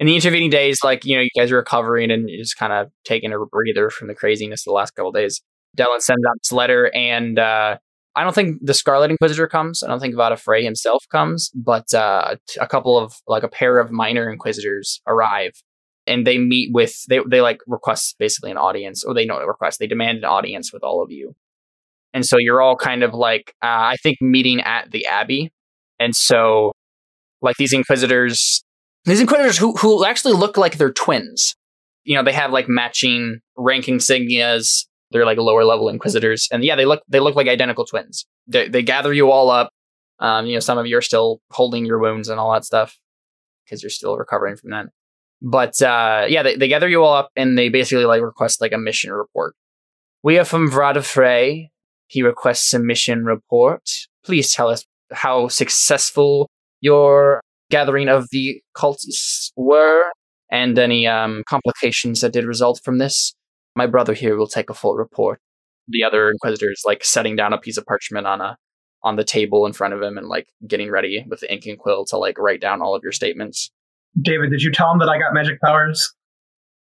In 0.00 0.06
the 0.06 0.14
intervening 0.14 0.48
days, 0.48 0.78
like 0.82 1.04
you 1.04 1.14
know, 1.14 1.22
you 1.22 1.28
guys 1.38 1.52
are 1.52 1.56
recovering 1.56 2.10
and 2.10 2.26
just 2.28 2.56
kind 2.56 2.72
of 2.72 2.90
taking 3.04 3.32
a 3.32 3.38
breather 3.38 3.90
from 3.90 4.08
the 4.08 4.14
craziness 4.14 4.62
of 4.62 4.70
the 4.70 4.74
last 4.74 4.92
couple 4.92 5.12
days. 5.12 5.42
Dellen 5.76 6.00
sends 6.00 6.24
out 6.26 6.36
this 6.42 6.52
letter, 6.52 6.90
and 6.94 7.38
uh, 7.38 7.76
I 8.16 8.24
don't 8.24 8.34
think 8.34 8.58
the 8.62 8.72
Scarlet 8.72 9.10
Inquisitor 9.10 9.46
comes. 9.46 9.82
I 9.82 9.88
don't 9.88 10.00
think 10.00 10.16
Vada 10.16 10.38
Frey 10.38 10.64
himself 10.64 11.04
comes, 11.10 11.50
but 11.54 11.92
uh, 11.92 12.36
a 12.58 12.66
couple 12.66 12.98
of 12.98 13.12
like 13.28 13.42
a 13.42 13.48
pair 13.48 13.78
of 13.78 13.90
minor 13.90 14.30
Inquisitors 14.30 15.02
arrive, 15.06 15.52
and 16.06 16.26
they 16.26 16.38
meet 16.38 16.70
with 16.72 16.94
they 17.10 17.20
they 17.28 17.42
like 17.42 17.60
request 17.66 18.16
basically 18.18 18.50
an 18.50 18.56
audience, 18.56 19.04
or 19.04 19.12
they 19.12 19.26
don't 19.26 19.46
request 19.46 19.78
they 19.78 19.86
demand 19.86 20.18
an 20.18 20.24
audience 20.24 20.72
with 20.72 20.82
all 20.82 21.02
of 21.02 21.10
you, 21.10 21.34
and 22.14 22.24
so 22.24 22.36
you're 22.38 22.62
all 22.62 22.74
kind 22.74 23.02
of 23.02 23.12
like 23.12 23.52
uh, 23.62 23.92
I 23.92 23.96
think 24.02 24.16
meeting 24.22 24.62
at 24.62 24.90
the 24.90 25.04
Abbey, 25.04 25.52
and 25.98 26.14
so 26.16 26.72
like 27.42 27.56
these 27.58 27.74
Inquisitors 27.74 28.64
these 29.04 29.20
inquisitors 29.20 29.58
who 29.58 29.74
who 29.76 30.04
actually 30.04 30.34
look 30.34 30.56
like 30.56 30.76
they're 30.76 30.92
twins. 30.92 31.54
You 32.04 32.16
know, 32.16 32.22
they 32.22 32.32
have 32.32 32.52
like 32.52 32.68
matching 32.68 33.40
rank 33.56 33.86
insignias. 33.86 34.86
They're 35.10 35.26
like 35.26 35.38
lower 35.38 35.64
level 35.64 35.88
inquisitors, 35.88 36.48
and 36.52 36.64
yeah, 36.64 36.76
they 36.76 36.86
look 36.86 37.02
they 37.08 37.20
look 37.20 37.34
like 37.34 37.48
identical 37.48 37.84
twins. 37.84 38.26
They 38.46 38.68
they 38.68 38.82
gather 38.82 39.12
you 39.12 39.30
all 39.30 39.50
up. 39.50 39.70
Um, 40.18 40.46
you 40.46 40.54
know, 40.54 40.60
some 40.60 40.78
of 40.78 40.86
you 40.86 40.98
are 40.98 41.02
still 41.02 41.40
holding 41.50 41.86
your 41.86 41.98
wounds 41.98 42.28
and 42.28 42.38
all 42.38 42.52
that 42.52 42.64
stuff 42.64 42.98
because 43.64 43.82
you're 43.82 43.90
still 43.90 44.16
recovering 44.16 44.56
from 44.56 44.70
that. 44.70 44.86
But 45.42 45.80
uh, 45.80 46.26
yeah, 46.28 46.42
they, 46.42 46.56
they 46.56 46.68
gather 46.68 46.88
you 46.88 47.02
all 47.02 47.14
up 47.14 47.30
and 47.36 47.56
they 47.56 47.68
basically 47.70 48.04
like 48.04 48.20
request 48.20 48.60
like 48.60 48.72
a 48.72 48.78
mission 48.78 49.12
report. 49.12 49.54
We 50.22 50.38
are 50.38 50.44
from 50.44 50.70
Vrada 50.70 51.02
Frey. 51.02 51.70
He 52.08 52.22
requests 52.22 52.74
a 52.74 52.78
mission 52.78 53.24
report. 53.24 53.88
Please 54.24 54.52
tell 54.52 54.68
us 54.68 54.84
how 55.12 55.48
successful 55.48 56.50
your 56.80 57.40
gathering 57.70 58.08
of 58.08 58.26
the 58.30 58.60
cultists 58.76 59.50
were 59.56 60.04
and 60.50 60.78
any 60.78 61.06
um, 61.06 61.42
complications 61.48 62.20
that 62.20 62.32
did 62.32 62.44
result 62.44 62.80
from 62.84 62.98
this. 62.98 63.34
My 63.76 63.86
brother 63.86 64.14
here 64.14 64.36
will 64.36 64.48
take 64.48 64.68
a 64.68 64.74
full 64.74 64.96
report. 64.96 65.40
The 65.88 66.04
other 66.04 66.30
inquisitors 66.30 66.82
like 66.84 67.04
setting 67.04 67.36
down 67.36 67.52
a 67.52 67.58
piece 67.58 67.76
of 67.76 67.86
parchment 67.86 68.26
on 68.26 68.40
a 68.40 68.56
on 69.02 69.16
the 69.16 69.24
table 69.24 69.64
in 69.64 69.72
front 69.72 69.94
of 69.94 70.02
him 70.02 70.18
and 70.18 70.26
like 70.26 70.46
getting 70.66 70.90
ready 70.90 71.24
with 71.28 71.40
the 71.40 71.50
ink 71.50 71.64
and 71.66 71.78
quill 71.78 72.04
to 72.04 72.18
like 72.18 72.38
write 72.38 72.60
down 72.60 72.82
all 72.82 72.94
of 72.94 73.02
your 73.02 73.12
statements. 73.12 73.70
David, 74.20 74.50
did 74.50 74.62
you 74.62 74.72
tell 74.72 74.90
him 74.92 74.98
that 74.98 75.08
I 75.08 75.18
got 75.18 75.32
magic 75.32 75.60
powers? 75.62 76.14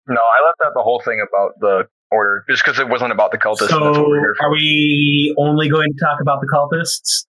No, 0.07 0.15
I 0.15 0.45
left 0.45 0.59
out 0.65 0.73
the 0.75 0.83
whole 0.83 1.01
thing 1.03 1.25
about 1.27 1.53
the 1.59 1.87
order 2.11 2.45
just 2.49 2.63
because 2.63 2.79
it 2.79 2.89
wasn't 2.89 3.11
about 3.11 3.31
the 3.31 3.37
cultists. 3.37 3.69
so 3.69 4.07
we're 4.07 4.19
here 4.19 4.35
for. 4.37 4.45
are 4.45 4.51
we 4.51 5.33
only 5.39 5.69
going 5.69 5.87
to 5.87 6.05
talk 6.05 6.19
about 6.21 6.39
the 6.41 6.47
cultists? 6.53 7.25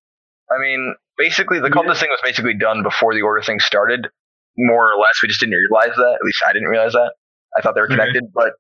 I 0.50 0.58
mean, 0.60 0.94
basically, 1.18 1.60
the 1.60 1.70
cultist 1.70 2.00
thing 2.00 2.10
was 2.10 2.20
basically 2.22 2.54
done 2.54 2.82
before 2.82 3.14
the 3.14 3.22
order 3.22 3.42
thing 3.42 3.60
started, 3.60 4.08
more 4.56 4.92
or 4.92 4.96
less. 4.98 5.20
We 5.22 5.28
just 5.28 5.40
didn't 5.40 5.56
realize 5.70 5.96
that. 5.96 6.12
At 6.20 6.24
least 6.24 6.42
I 6.46 6.52
didn't 6.52 6.68
realize 6.68 6.92
that. 6.92 7.14
I 7.56 7.60
thought 7.62 7.74
they 7.74 7.80
were 7.80 7.86
Okay. 7.86 7.96
connected, 7.96 8.24
but 8.34 8.52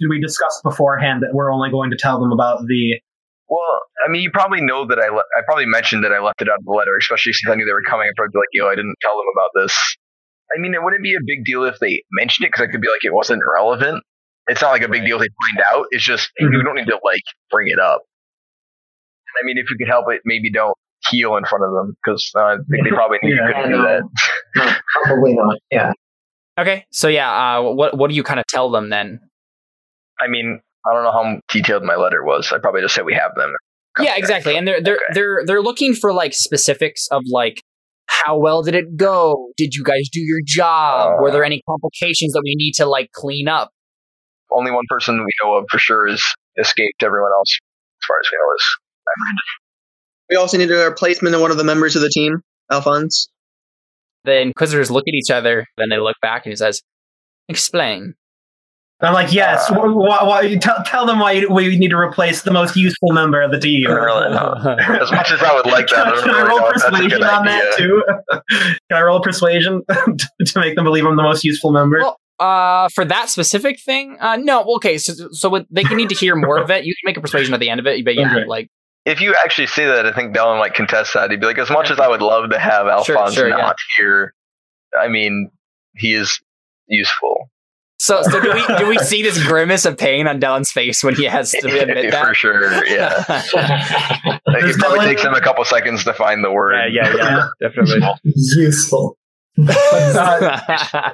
did 0.00 0.08
we 0.08 0.20
discuss 0.20 0.60
beforehand 0.64 1.22
that 1.22 1.30
we're 1.34 1.52
only 1.52 1.70
going 1.70 1.90
to 1.90 1.96
tell 1.98 2.20
them 2.20 2.32
about 2.32 2.60
the? 2.66 3.00
Well, 3.48 3.80
I 4.06 4.10
mean, 4.10 4.22
you 4.22 4.30
probably 4.30 4.62
know 4.62 4.86
that 4.86 4.98
I 4.98 5.08
le- 5.08 5.28
I 5.36 5.42
probably 5.44 5.66
mentioned 5.66 6.04
that 6.04 6.12
I 6.12 6.20
left 6.20 6.40
it 6.40 6.48
out 6.48 6.58
of 6.58 6.64
the 6.64 6.70
letter, 6.72 6.96
especially 7.00 7.32
since 7.34 7.50
I 7.50 7.56
knew 7.56 7.64
they 7.66 7.72
were 7.72 7.82
coming. 7.82 8.06
I'd 8.08 8.16
probably 8.16 8.32
be 8.32 8.38
like, 8.38 8.52
yo, 8.52 8.68
I 8.68 8.74
didn't 8.74 8.96
tell 9.02 9.16
them 9.16 9.26
about 9.34 9.50
this. 9.60 9.96
I 10.54 10.58
mean, 10.60 10.74
it 10.74 10.82
wouldn't 10.82 11.02
be 11.02 11.14
a 11.14 11.24
big 11.26 11.44
deal 11.44 11.64
if 11.64 11.78
they 11.78 12.02
mentioned 12.12 12.44
it 12.46 12.52
because 12.52 12.62
I 12.66 12.70
could 12.70 12.80
be 12.80 12.88
like, 12.88 13.04
it 13.04 13.12
wasn't 13.12 13.42
relevant. 13.50 14.02
It's 14.48 14.60
not 14.62 14.70
like 14.70 14.82
a 14.82 14.88
big 14.88 15.04
deal 15.04 15.16
if 15.16 15.22
they 15.22 15.28
find 15.56 15.66
out. 15.72 15.86
It's 15.90 16.04
just 16.04 16.30
Mhm. 16.40 16.52
you 16.52 16.62
don't 16.62 16.74
need 16.76 16.86
to 16.86 16.98
like 17.04 17.22
bring 17.50 17.68
it 17.68 17.78
up. 17.78 18.02
I 19.40 19.44
mean, 19.44 19.56
if 19.58 19.70
you 19.70 19.76
could 19.78 19.88
help 19.88 20.06
it, 20.10 20.20
maybe 20.24 20.50
don't 20.50 20.76
heal 21.12 21.36
in 21.36 21.44
front 21.44 21.62
of 21.64 21.70
them 21.72 21.94
because 22.02 22.28
uh, 22.34 22.40
I 22.40 22.56
think 22.70 22.84
they 22.84 22.90
probably 22.90 23.18
knew 23.22 23.36
Yeah. 23.36 23.46
you 23.48 23.54
couldn't 23.54 23.70
do 23.72 23.82
that. 23.82 24.02
No, 24.56 24.72
probably 25.04 25.34
not. 25.34 25.56
Yeah. 25.70 25.92
Okay, 26.58 26.84
so 26.90 27.08
yeah, 27.08 27.30
uh, 27.58 27.62
what 27.62 27.96
what 27.96 28.10
do 28.10 28.16
you 28.16 28.22
kind 28.22 28.40
of 28.40 28.46
tell 28.48 28.70
them 28.70 28.90
then? 28.90 29.20
I 30.20 30.28
mean, 30.28 30.60
I 30.86 30.92
don't 30.92 31.04
know 31.04 31.12
how 31.12 31.40
detailed 31.48 31.82
my 31.84 31.96
letter 31.96 32.22
was. 32.24 32.52
I 32.52 32.58
probably 32.58 32.82
just 32.82 32.94
said 32.94 33.04
we 33.06 33.14
have 33.14 33.34
them. 33.36 33.52
Yeah, 34.00 34.16
exactly. 34.16 34.56
And 34.56 34.66
they're 34.68 34.80
they're 34.82 34.96
Okay. 34.96 35.14
they're 35.14 35.42
they're 35.46 35.62
looking 35.62 35.94
for 35.94 36.12
like 36.12 36.32
specifics 36.34 37.06
of 37.10 37.22
like 37.30 37.62
how 38.06 38.36
well 38.38 38.62
did 38.62 38.74
it 38.74 38.96
go? 38.96 39.48
Did 39.56 39.74
you 39.74 39.82
guys 39.84 40.08
do 40.12 40.20
your 40.20 40.40
job? 40.44 41.20
Were 41.22 41.28
Uh. 41.28 41.32
there 41.32 41.44
any 41.44 41.62
complications 41.68 42.32
that 42.34 42.42
we 42.44 42.54
need 42.56 42.72
to 42.74 42.86
like 42.86 43.10
clean 43.12 43.48
up? 43.48 43.70
Only 44.50 44.70
one 44.70 44.84
person 44.90 45.18
we 45.18 45.30
know 45.42 45.54
of 45.56 45.64
for 45.70 45.78
sure 45.78 46.06
is 46.06 46.22
escaped. 46.58 47.02
Everyone 47.02 47.30
else, 47.32 47.48
as 48.02 48.06
far 48.06 48.18
as 48.20 48.28
we 48.30 48.36
know, 48.36 48.54
is 48.54 48.64
We 50.32 50.36
also 50.38 50.56
need 50.56 50.70
a 50.70 50.76
replacement 50.88 51.34
of 51.34 51.42
one 51.42 51.50
of 51.50 51.58
the 51.58 51.64
members 51.64 51.94
of 51.94 52.00
the 52.00 52.08
team, 52.08 52.40
Alphonse. 52.70 53.28
The 54.24 54.40
Inquisitors 54.40 54.90
look 54.90 55.04
at 55.06 55.12
each 55.12 55.30
other, 55.30 55.66
then 55.76 55.88
they 55.90 55.98
look 55.98 56.16
back 56.22 56.46
and 56.46 56.52
he 56.52 56.56
says, 56.56 56.80
"Explain." 57.50 58.14
I'm 59.02 59.12
like, 59.12 59.30
yes. 59.32 59.68
Uh, 59.68 59.74
wh- 59.74 59.96
why, 59.96 60.22
why, 60.22 60.54
tell, 60.56 60.76
tell 60.86 61.04
them 61.06 61.18
why 61.18 61.44
we 61.50 61.76
need 61.76 61.88
to 61.90 61.96
replace 61.98 62.42
the 62.42 62.50
most 62.52 62.76
useful 62.76 63.10
member 63.12 63.42
of 63.42 63.50
the 63.50 63.58
team. 63.58 63.90
I 63.90 63.92
really 63.94 64.30
know. 64.30 64.54
As 65.02 65.10
much 65.10 65.32
as 65.32 65.42
I 65.42 65.52
would 65.54 65.66
like 65.66 65.88
that, 65.88 66.06
I 66.06 66.14
Can, 66.14 66.22
can 66.22 66.30
I 66.34 66.42
roll 66.46 66.58
know 66.60 66.66
if 66.68 66.74
that's 66.76 66.84
a 66.84 66.90
persuasion 66.92 67.22
on 67.24 67.48
idea. 67.48 67.62
that 67.62 67.76
too? 67.76 68.02
can 68.88 68.96
I 68.98 69.02
roll 69.02 69.20
persuasion 69.20 69.82
to 69.88 70.60
make 70.60 70.76
them 70.76 70.84
believe 70.84 71.04
I'm 71.04 71.16
the 71.16 71.22
most 71.24 71.42
useful 71.44 71.72
member? 71.72 71.98
Well, 71.98 72.16
uh, 72.38 72.88
for 72.94 73.04
that 73.04 73.28
specific 73.28 73.80
thing, 73.80 74.16
uh, 74.20 74.36
no. 74.36 74.60
well, 74.62 74.76
Okay, 74.76 74.96
so 74.98 75.12
so 75.32 75.48
what, 75.48 75.66
they 75.68 75.82
can 75.84 75.96
need 75.96 76.08
to 76.10 76.14
hear 76.14 76.36
more 76.36 76.58
of 76.58 76.70
it. 76.70 76.84
You 76.84 76.94
can 76.94 77.10
make 77.10 77.16
a 77.16 77.20
persuasion 77.20 77.52
at 77.54 77.60
the 77.60 77.70
end 77.70 77.80
of 77.80 77.86
it, 77.88 78.04
but 78.04 78.14
yeah, 78.14 78.32
Okay. 78.36 78.46
like 78.46 78.68
If 79.04 79.20
you 79.20 79.34
actually 79.44 79.66
say 79.66 79.86
that, 79.86 80.06
I 80.06 80.12
think 80.12 80.34
Dylan 80.34 80.58
might 80.58 80.74
contest 80.74 81.14
that. 81.14 81.30
He'd 81.30 81.40
be 81.40 81.46
like, 81.46 81.58
as 81.58 81.70
much 81.70 81.90
as 81.90 81.98
I 81.98 82.06
would 82.08 82.22
love 82.22 82.50
to 82.50 82.58
have 82.58 82.86
Alphonse 82.86 83.34
sure, 83.34 83.48
not 83.48 83.58
yeah. 83.58 83.72
here, 84.02 84.34
I 84.98 85.08
mean, 85.08 85.50
he 85.96 86.14
is 86.14 86.40
useful. 86.86 87.50
so. 87.96 88.22
So 88.22 88.40
do 88.40 88.52
we 88.52 88.64
do 88.78 88.86
we 88.86 88.98
see 88.98 89.22
this 89.22 89.42
grimace 89.44 89.84
of 89.86 89.98
pain 89.98 90.26
on 90.28 90.40
Dylan's 90.40 90.70
face 90.70 91.02
when 91.02 91.16
he 91.16 91.24
has 91.24 91.50
to 91.50 91.58
admit 91.82 92.12
that? 92.12 92.26
For 92.26 92.34
sure, 92.34 92.86
yeah. 92.86 93.24
Like, 94.46 94.64
it 94.64 94.76
probably 94.78 94.98
Dylan- 95.00 95.04
takes 95.06 95.22
him 95.24 95.34
a 95.34 95.40
couple 95.40 95.64
seconds 95.64 96.04
to 96.04 96.12
find 96.14 96.44
the 96.44 96.52
word. 96.52 96.74
yeah, 96.92 97.12
yeah, 97.14 97.16
yeah, 97.16 97.68
definitely. 97.68 98.00
Useful. 98.24 99.16
Uh, 99.58 101.10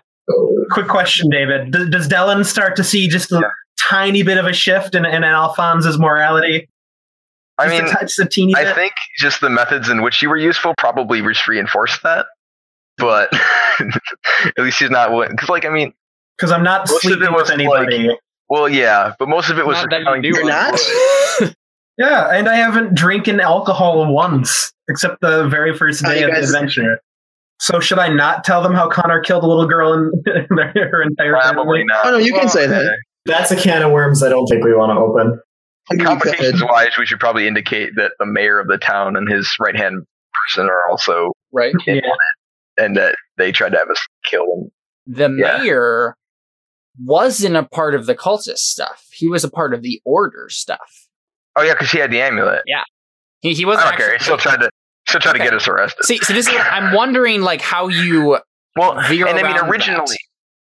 quick 0.71 0.89
question, 0.89 1.29
David. 1.31 1.71
Does, 1.71 1.89
does 1.91 2.09
Dylan 2.09 2.45
start 2.45 2.77
to 2.77 2.85
see 2.85 3.09
just 3.09 3.33
a 3.33 3.37
Yeah. 3.37 3.49
tiny 3.89 4.23
bit 4.23 4.39
of 4.39 4.47
a 4.47 4.53
shift 4.53 4.95
in, 4.95 5.05
in 5.05 5.25
Alphonse's 5.25 5.99
morality? 5.99 6.69
I 7.59 7.69
mean, 7.69 7.85
a, 7.85 7.91
just 8.01 8.19
a 8.21 8.27
teeny 8.27 8.55
I 8.55 8.65
bit? 8.65 8.75
think 8.75 8.93
just 9.19 9.41
the 9.41 9.51
methods 9.51 9.89
in 9.89 10.03
which 10.03 10.23
you 10.23 10.29
were 10.29 10.37
useful 10.37 10.75
probably 10.79 11.21
just 11.23 11.47
reinforced 11.49 12.03
that. 12.05 12.27
But 12.99 13.33
at 13.81 14.59
least 14.59 14.79
he's 14.81 14.91
not 14.91 15.11
because, 15.31 15.49
like, 15.49 15.65
I 15.65 15.69
mean, 15.71 15.93
Because 16.37 16.51
I'm 16.53 16.63
not 16.65 16.89
Most 16.89 17.05
of 17.05 17.13
it 17.13 17.15
sleeping 17.17 17.33
was 17.33 17.43
with 17.45 17.53
anybody. 17.53 18.17
well, 18.49 18.69
yeah, 18.69 19.15
but 19.19 19.29
most 19.29 19.51
of 19.51 19.59
it 19.59 19.67
was 19.67 19.77
Not 19.77 19.91
that 19.91 19.99
you 20.01 20.05
telling 20.05 20.23
do 20.23 20.29
You're 20.29 20.45
not? 20.47 20.81
yeah, 21.99 22.31
and 22.33 22.49
I 22.49 22.57
haven't 22.57 22.95
drinking 22.95 23.41
alcohol 23.41 24.13
once, 24.13 24.73
except 24.89 25.21
the 25.21 25.49
very 25.49 25.77
first 25.77 26.03
day 26.05 26.23
of 26.23 26.31
the 26.31 26.39
adventure. 26.41 27.01
So 27.61 27.81
should 27.81 27.99
I 27.99 28.09
not 28.09 28.45
tell 28.45 28.63
them 28.63 28.73
how 28.73 28.89
Connor 28.89 29.21
killed 29.21 29.43
a 29.43 29.47
little 29.47 29.67
girl 29.67 29.93
and 29.93 30.13
her 30.27 31.03
entire 31.03 31.33
Probably 31.33 31.81
family? 31.81 31.85
not. 31.85 32.07
Oh, 32.07 32.11
no, 32.13 32.17
you 32.19 32.33
can 32.33 32.49
say 32.49 32.67
that. 32.69 32.99
That's 33.27 33.51
a 33.51 33.57
can 33.57 33.83
of 33.83 33.91
worms 33.93 34.23
I 34.23 34.29
don't 34.29 34.47
think 34.47 34.65
we 34.65 34.73
want 34.75 34.91
to 34.91 35.01
open. 35.01 35.41
Hmm. 35.91 35.99
You 36.01 36.05
Competitions 36.07 36.61
could. 36.61 36.69
wise, 36.71 36.91
we 36.99 37.07
should 37.07 37.21
probably 37.21 37.47
indicate 37.47 37.91
that 37.97 38.13
the 38.19 38.27
mayor 38.27 38.59
of 38.59 38.69
the 38.69 38.79
town 38.79 39.17
and 39.17 39.29
his 39.31 39.51
right 39.61 39.77
hand 39.77 40.05
person 40.47 40.69
are 40.69 40.89
also 40.91 41.33
right. 41.53 41.75
in 41.87 41.97
Yeah. 41.97 42.03
on 42.03 42.17
it, 42.17 42.83
and 42.85 42.97
that 42.97 43.15
they 43.37 43.53
tried 43.53 43.71
to 43.71 43.79
have 43.79 43.89
us 43.91 43.99
kill 44.31 44.45
him. 44.45 44.71
The 45.07 45.31
Yeah. 45.39 45.59
mayor 45.63 46.15
wasn't 47.05 47.57
a 47.57 47.63
part 47.63 47.95
of 47.95 48.07
the 48.07 48.15
cultist 48.15 48.59
stuff. 48.59 49.07
He 49.13 49.29
was 49.29 49.45
a 49.45 49.51
part 49.51 49.73
of 49.75 49.83
the 49.83 50.01
order 50.05 50.49
stuff. 50.51 51.07
Oh 51.57 51.63
yeah, 51.63 51.73
because 51.75 51.91
he 51.91 51.99
had 51.99 52.11
the 52.11 52.21
amulet. 52.21 52.63
Yeah, 52.67 52.83
he, 53.41 53.55
he 53.55 53.65
wasn't. 53.65 53.89
don't 53.89 53.97
care. 53.97 54.09
He 54.09 54.15
actually- 54.15 54.25
still 54.25 54.39
tried 54.39 54.61
to 54.61 54.71
still 55.09 55.21
tried 55.21 55.31
Okay. 55.37 55.39
to 55.39 55.45
get 55.45 55.55
us 55.55 55.67
arrested. 55.69 56.05
See, 56.05 56.19
so 56.19 56.33
this 56.35 56.47
is. 56.49 56.55
I'm 56.55 56.93
wondering, 56.95 57.41
like, 57.43 57.61
how 57.63 57.89
you. 57.89 58.39
well, 58.77 59.01
veer 59.09 59.27
and 59.27 59.39
I 59.39 59.43
mean, 59.43 59.57
around 59.57 59.71
originally, 59.71 60.17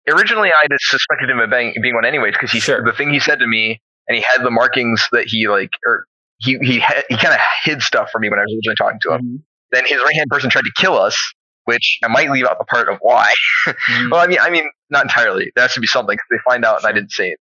originally 0.08 0.48
I 0.50 0.66
just 0.68 0.84
suspected 0.88 1.30
him 1.30 1.38
of 1.40 1.50
being, 1.50 1.72
being 1.80 1.94
one 1.94 2.04
anyways 2.04 2.32
because 2.32 2.50
he 2.50 2.58
Sure. 2.60 2.82
the 2.84 2.92
thing 2.92 3.10
he 3.10 3.20
said 3.20 3.38
to 3.38 3.46
me, 3.46 3.80
and 4.08 4.16
he 4.16 4.24
had 4.34 4.44
the 4.44 4.50
markings 4.50 5.08
that 5.12 5.26
he 5.28 5.48
like 5.48 5.70
or. 5.86 6.06
He 6.38 6.58
he 6.62 6.80
had, 6.80 7.04
he 7.08 7.16
kind 7.16 7.32
of 7.32 7.40
hid 7.62 7.80
stuff 7.80 8.10
from 8.10 8.22
me 8.22 8.28
when 8.28 8.38
I 8.40 8.42
was 8.42 8.52
originally 8.52 8.76
talking 8.76 8.98
to 9.02 9.12
him. 9.14 9.20
Mhm. 9.22 9.42
Then 9.70 9.84
his 9.86 9.98
right 9.98 10.14
hand 10.16 10.26
person 10.30 10.50
tried 10.50 10.62
to 10.64 10.72
kill 10.76 10.98
us, 10.98 11.16
which 11.64 11.98
I 12.02 12.08
might 12.08 12.28
leave 12.30 12.44
out 12.44 12.58
the 12.58 12.64
part 12.64 12.88
of 12.88 12.98
why. 13.00 13.32
Mhm. 13.68 14.10
Well, 14.10 14.20
I 14.20 14.26
mean, 14.26 14.38
I 14.40 14.50
mean, 14.50 14.68
not 14.90 15.04
entirely. 15.04 15.52
There 15.54 15.62
has 15.62 15.74
to 15.74 15.80
be 15.80 15.86
something. 15.86 16.16
'cause 16.18 16.26
they 16.30 16.38
find 16.50 16.64
out, 16.64 16.78
and 16.78 16.86
I 16.86 16.92
didn't 16.92 17.12
say 17.12 17.28
it. 17.30 17.38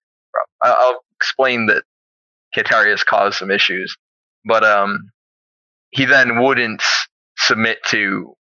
I'll 0.64 1.02
explain 1.16 1.68
that 1.68 1.84
Cantarius 2.56 3.06
caused 3.06 3.38
some 3.38 3.52
issues, 3.52 3.96
but 4.46 4.64
um, 4.64 5.12
he 5.92 6.06
then 6.06 6.42
wouldn't 6.42 6.84
submit 7.38 7.80
to 7.88 8.34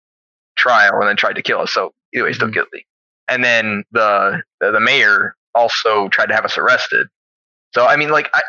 trial 0.58 0.93
and 0.99 1.08
then 1.10 1.17
tried 1.17 1.36
to 1.38 1.41
kill 1.43 1.62
us. 1.62 1.73
So 1.73 1.93
either 2.15 2.25
way, 2.25 2.34
still 2.34 2.49
Mhm. 2.49 2.53
guilty. 2.53 2.86
And 3.29 3.43
then 3.43 3.84
the, 3.91 4.41
the 4.62 4.71
the 4.71 4.79
mayor 4.82 5.36
also 5.55 6.10
tried 6.10 6.27
to 6.27 6.36
have 6.36 6.45
us 6.45 6.58
arrested. 6.58 7.08
So 7.73 7.86
I 7.86 7.95
mean, 7.95 8.10
like, 8.10 8.29
I, 8.34 8.41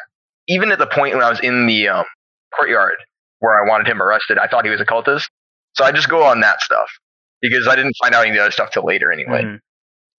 even 0.49 0.73
at 0.73 0.79
the 0.79 0.87
point 0.87 1.15
when 1.15 1.23
I 1.23 1.31
was 1.31 1.41
in 1.41 1.67
the 1.67 1.89
um, 1.89 2.05
courtyard 2.57 2.97
where 3.41 3.63
I 3.63 3.69
wanted 3.69 3.87
him 3.87 4.01
arrested, 4.03 4.39
I 4.39 4.47
thought 4.49 4.65
he 4.65 4.71
was 4.71 4.81
a 4.81 4.87
cultist. 4.87 5.29
So 5.75 5.85
I 5.85 5.93
just 5.93 6.09
go 6.09 6.23
on 6.25 6.41
that 6.41 6.61
stuff 6.61 6.89
because 7.41 7.67
I 7.69 7.77
didn't 7.77 7.95
find 8.03 8.15
out 8.15 8.23
any 8.23 8.31
of 8.31 8.37
the 8.37 8.43
other 8.43 8.51
stuff 8.51 8.71
till 8.73 8.85
later 8.85 9.13
anyway. 9.13 9.43
Mhm. 9.45 9.59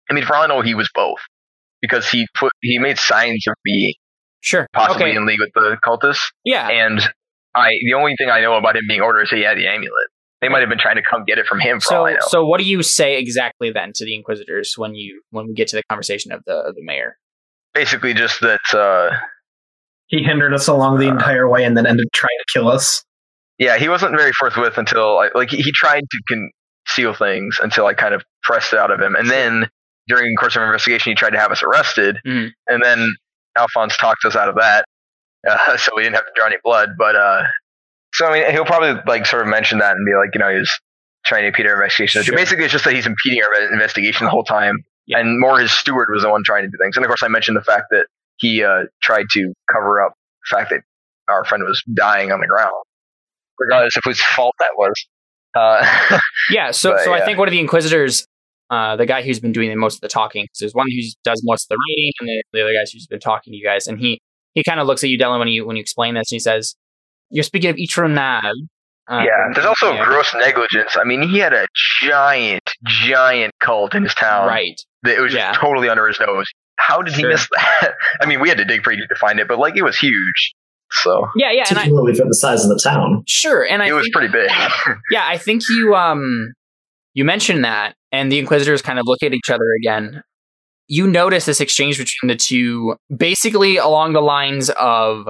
I 0.10 0.14
mean, 0.14 0.26
for 0.26 0.36
all 0.36 0.44
I 0.44 0.48
know, 0.48 0.62
he 0.62 0.76
was 0.76 0.90
both 0.94 1.20
because 1.82 2.10
he 2.10 2.28
put 2.36 2.52
he 2.62 2.78
made 2.80 2.98
signs 2.98 3.44
of 3.48 3.56
being 3.64 3.94
Sure. 4.44 4.68
possibly 4.74 5.10
okay. 5.10 5.16
in 5.18 5.26
league 5.26 5.38
with 5.40 5.52
the 5.54 5.78
cultists, 5.86 6.32
Yeah. 6.44 6.68
and 6.68 7.00
I 7.54 7.70
the 7.86 7.94
only 7.96 8.14
thing 8.18 8.30
I 8.30 8.42
know 8.42 8.56
about 8.56 8.76
him 8.76 8.84
being 8.88 9.02
ordered 9.02 9.24
is 9.24 9.30
he 9.30 9.42
had 9.42 9.58
the 9.58 9.68
amulet. 9.68 10.08
They 10.42 10.50
might 10.50 10.62
have 10.62 10.70
been 10.70 10.80
trying 10.80 10.96
to 10.96 11.04
come 11.04 11.24
get 11.26 11.38
it 11.38 11.46
from 11.46 11.60
him 11.60 11.80
for 11.80 11.94
all 11.94 12.04
So, 12.06 12.08
I 12.08 12.12
know. 12.14 12.18
so 12.22 12.46
what 12.46 12.58
do 12.60 12.64
you 12.66 12.82
say 12.82 13.20
exactly 13.20 13.70
then 13.72 13.92
to 13.94 14.06
the 14.06 14.16
Inquisitors 14.16 14.74
when 14.76 14.96
you 14.96 15.22
when 15.30 15.46
we 15.48 15.54
get 15.54 15.68
to 15.68 15.76
the 15.76 15.84
conversation 15.90 16.32
of 16.32 16.42
the 16.46 16.56
of 16.56 16.74
the 16.76 16.84
mayor? 16.84 17.18
Basically, 17.74 18.14
just 18.14 18.42
that. 18.42 18.60
Uh, 18.74 19.16
He 20.08 20.24
hindered 20.24 20.54
us 20.54 20.68
along 20.68 21.00
the 21.00 21.08
entire 21.08 21.48
way 21.50 21.64
and 21.64 21.76
then 21.78 21.86
ended 21.86 22.06
up 22.06 22.12
trying 22.14 22.38
to 22.40 22.46
kill 22.60 22.68
us. 22.68 23.04
yeah, 23.58 23.78
he 23.78 23.88
wasn't 23.90 24.12
very 24.18 24.32
forthwith 24.40 24.78
until 24.78 25.20
I, 25.20 25.30
like 25.36 25.50
he, 25.52 25.58
he 25.58 25.72
tried 25.72 26.02
to 26.02 26.52
conceal 26.88 27.14
things 27.14 27.60
until 27.62 27.86
I 27.86 27.94
kind 27.94 28.14
of 28.14 28.24
pressed 28.44 28.74
it 28.74 28.80
out 28.80 28.92
of 28.92 29.00
him, 29.00 29.16
and 29.16 29.30
then 29.30 29.70
during 30.08 30.26
the 30.26 30.36
course 30.38 30.56
of 30.56 30.64
investigation, 30.64 31.12
he 31.12 31.16
tried 31.16 31.30
to 31.30 31.40
have 31.40 31.52
us 31.52 31.62
arrested, 31.64 32.18
Mhm. 32.26 32.50
and 32.68 32.84
then 32.84 33.06
Alphonse 33.58 33.96
talked 33.98 34.26
us 34.26 34.36
out 34.36 34.50
of 34.50 34.56
that, 34.56 34.84
uh, 35.48 35.78
so 35.78 35.92
we 35.96 36.02
didn't 36.04 36.16
have 36.16 36.26
to 36.26 36.32
draw 36.36 36.48
any 36.48 36.58
blood. 36.64 36.90
But 36.98 37.16
uh, 37.16 37.44
so 38.14 38.26
I 38.28 38.34
mean, 38.42 38.52
he'll 38.52 38.66
probably 38.66 39.00
like 39.08 39.26
sort 39.28 39.44
of 39.44 39.48
mention 39.48 39.78
that 39.80 39.96
and 39.96 40.06
be 40.06 40.14
like, 40.16 40.32
you 40.34 40.40
know, 40.40 40.50
he 40.50 40.58
was 40.58 40.72
trying 41.24 41.44
to 41.44 41.48
impede 41.50 41.68
our 41.68 41.74
investigation. 41.76 42.24
Sure. 42.24 42.36
Basically, 42.36 42.66
it's 42.66 42.74
just 42.74 42.84
that 42.86 42.94
he's 42.96 43.06
impeding 43.08 43.44
our 43.44 43.72
investigation 43.72 44.26
the 44.26 44.32
whole 44.32 44.44
time, 44.44 44.76
Yeah. 45.12 45.20
and 45.20 45.40
more 45.40 45.60
his 45.60 45.72
steward 45.72 46.10
was 46.12 46.24
the 46.24 46.30
one 46.30 46.42
trying 46.46 46.64
to 46.64 46.70
do 46.70 46.78
things. 46.82 46.96
And 46.96 47.06
of 47.06 47.10
course, 47.10 47.24
I 47.24 47.28
mentioned 47.28 47.58
the 47.58 47.64
fact 47.64 47.86
that 47.92 48.06
he 48.38 48.64
uh, 48.64 48.84
tried 49.02 49.26
to 49.32 49.54
cover 49.72 50.02
up 50.02 50.14
the 50.50 50.56
fact 50.56 50.70
that 50.72 50.82
our 51.28 51.46
friend 51.46 51.64
was 51.64 51.82
dying 51.94 52.32
on 52.32 52.40
the 52.40 52.48
ground, 52.48 52.72
regardless 53.60 53.96
of 53.98 54.04
whose 54.06 54.22
fault 54.22 54.56
that 54.60 54.72
was. 54.78 54.94
Uh, 55.56 56.20
Yeah. 56.50 56.72
So 56.72 56.92
But, 56.92 57.04
so 57.04 57.14
I 57.14 57.24
think 57.24 57.38
one 57.38 57.48
of 57.48 57.52
the 57.52 57.60
Inquisitors, 57.60 58.26
uh, 58.70 58.96
the 58.96 59.06
guy 59.06 59.22
who's 59.22 59.40
been 59.40 59.52
doing 59.52 59.70
the 59.70 59.76
most 59.76 59.96
of 59.96 60.02
the 60.02 60.08
talking, 60.08 60.48
so 60.54 60.66
there's 60.66 60.74
one 60.74 60.88
who 60.90 61.02
does 61.24 61.42
most 61.44 61.66
of 61.66 61.70
the 61.70 61.78
reading, 61.90 62.12
and 62.22 62.30
the, 62.30 62.44
the 62.54 62.62
other 62.64 62.74
guy's 62.74 62.92
who's 62.92 63.08
been 63.08 63.20
talking 63.20 63.52
to 63.52 63.58
you 63.58 63.64
guys, 63.64 63.88
and 63.88 64.00
he 64.00 64.22
he 64.54 64.64
kind 64.64 64.80
of 64.80 64.88
looks 64.88 65.04
at 65.04 65.10
you, 65.10 65.18
Dylan, 65.18 65.40
when 65.40 65.48
you 65.48 65.66
when 65.66 65.76
you 65.76 65.82
explain 65.82 66.16
this, 66.16 66.32
and 66.32 66.36
he 66.36 66.40
says, 66.40 66.76
"You're 67.30 67.44
speaking 67.44 67.70
of 67.70 67.76
Itronad." 67.76 68.42
Uh, 69.10 69.24
yeah, 69.26 69.52
there's 69.54 69.66
also 69.66 69.94
yeah. 69.94 70.06
gross 70.06 70.34
negligence. 70.34 70.96
I 70.96 71.04
mean, 71.04 71.22
he 71.22 71.40
had 71.40 71.54
a 71.54 71.68
giant, 72.02 72.64
giant 72.86 73.54
cult 73.60 73.94
in 73.94 74.04
his 74.04 74.14
town. 74.14 74.48
right. 74.48 74.82
That 75.04 75.18
it 75.18 75.22
was 75.22 75.34
Yeah. 75.34 75.50
just 75.52 75.60
totally 75.62 75.90
under 75.90 76.08
his 76.08 76.20
nose. 76.20 76.46
How 76.78 77.02
did 77.02 77.14
he 77.16 77.24
miss 77.26 77.48
that? 77.52 77.94
I 78.22 78.26
mean, 78.26 78.40
we 78.42 78.50
had 78.50 78.58
to 78.58 78.66
dig 78.66 78.84
pretty 78.84 79.02
deep 79.02 79.10
to 79.10 79.16
find 79.16 79.40
it, 79.40 79.48
but 79.48 79.60
like 79.60 79.76
it 79.78 79.84
was 79.84 79.98
huge. 79.98 80.54
So 80.92 81.28
Yeah, 81.36 81.52
yeah, 81.52 81.64
and 81.70 81.78
I 81.78 81.84
Particularly 81.84 82.16
for 82.16 82.26
the 82.26 82.34
size 82.36 82.64
of 82.66 82.70
the 82.70 82.80
town. 82.84 83.24
sure, 83.28 83.64
and 83.66 83.82
I 83.82 83.88
it 83.88 83.94
was 83.94 84.04
think- 84.04 84.14
pretty 84.16 84.32
big. 84.32 84.50
Yeah, 85.12 85.24
I 85.26 85.38
think 85.38 85.64
you 85.70 85.96
um 85.96 86.54
you 87.14 87.24
mentioned 87.26 87.64
that, 87.66 87.96
and 88.12 88.32
the 88.32 88.40
Inquisitors 88.40 88.82
kind 88.82 88.98
of 89.00 89.04
look 89.08 89.22
at 89.24 89.34
each 89.34 89.50
other 89.50 89.64
again. 89.82 90.24
you 90.88 91.08
notice 91.08 91.46
this 91.46 91.62
exchange 91.62 91.98
between 91.98 92.28
the 92.28 92.36
two, 92.36 92.96
basically 93.16 93.78
along 93.78 94.12
the 94.14 94.22
lines 94.22 94.70
of 94.72 95.30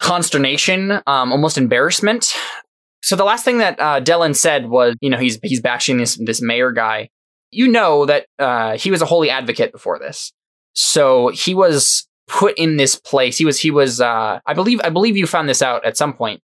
consternation, 0.00 0.92
um, 1.06 1.32
almost 1.32 1.58
embarrassment. 1.58 2.32
So 3.02 3.16
the 3.16 3.24
last 3.24 3.44
thing 3.44 3.58
that 3.58 3.78
uh, 3.80 4.00
Dylan 4.00 4.34
said 4.34 4.68
was, 4.68 4.94
you 5.00 5.10
know, 5.10 5.18
he's 5.18 5.38
he's 5.42 5.60
bashing 5.60 5.98
this 5.98 6.16
this 6.24 6.40
mayor 6.40 6.72
guy. 6.72 7.08
You 7.54 7.68
know 7.68 8.06
that 8.06 8.26
uh, 8.38 8.76
he 8.76 8.90
was 8.90 9.00
a 9.00 9.06
holy 9.06 9.30
advocate 9.30 9.72
before 9.72 9.98
this, 9.98 10.32
so 10.74 11.28
he 11.28 11.54
was 11.54 12.08
put 12.26 12.56
in 12.58 12.76
this 12.76 12.96
place. 12.96 13.38
He 13.38 13.44
was 13.44 13.60
he 13.60 13.70
was 13.70 14.00
uh, 14.00 14.40
I 14.46 14.54
believe 14.54 14.80
I 14.82 14.90
believe 14.90 15.16
you 15.16 15.26
found 15.26 15.48
this 15.48 15.62
out 15.62 15.84
at 15.84 15.96
some 15.96 16.12
point. 16.12 16.40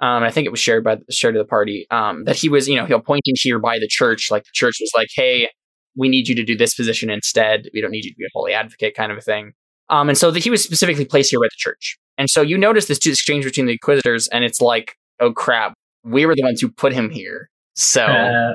Um, 0.00 0.22
I 0.22 0.30
think 0.30 0.46
it 0.46 0.50
was 0.50 0.60
shared 0.60 0.84
by 0.84 0.98
shared 1.10 1.34
to 1.34 1.38
the 1.38 1.44
party 1.46 1.86
um, 1.90 2.24
that 2.24 2.36
he 2.36 2.48
was 2.48 2.68
you 2.68 2.76
know 2.76 2.86
he 2.86 2.92
appointed 2.92 3.34
here 3.40 3.58
by 3.58 3.78
the 3.78 3.88
church. 3.88 4.30
Like 4.30 4.44
the 4.44 4.50
church 4.52 4.76
was 4.80 4.90
like, 4.96 5.08
hey, 5.14 5.48
we 5.96 6.08
need 6.08 6.28
you 6.28 6.34
to 6.34 6.44
do 6.44 6.56
this 6.56 6.74
position 6.74 7.10
instead. 7.10 7.68
We 7.72 7.80
don't 7.80 7.90
need 7.90 8.04
you 8.04 8.10
to 8.10 8.16
be 8.16 8.24
a 8.24 8.32
holy 8.34 8.52
advocate, 8.52 8.94
kind 8.94 9.12
of 9.12 9.18
a 9.18 9.22
thing. 9.22 9.52
Um, 9.90 10.08
and 10.08 10.16
so 10.16 10.30
the, 10.30 10.40
he 10.40 10.50
was 10.50 10.62
specifically 10.62 11.04
placed 11.04 11.30
here 11.30 11.40
by 11.40 11.46
the 11.46 11.56
church. 11.56 11.98
And 12.16 12.30
so 12.30 12.42
you 12.42 12.56
notice 12.56 12.86
this 12.86 13.04
exchange 13.04 13.44
between 13.44 13.66
the 13.66 13.72
inquisitors, 13.72 14.28
and 14.28 14.44
it's 14.44 14.60
like, 14.60 14.96
oh 15.20 15.32
crap, 15.32 15.74
we 16.04 16.26
were 16.26 16.34
the 16.34 16.42
ones 16.42 16.60
who 16.60 16.70
put 16.70 16.92
him 16.92 17.10
here. 17.10 17.50
So, 17.74 18.04
Uh, 18.04 18.54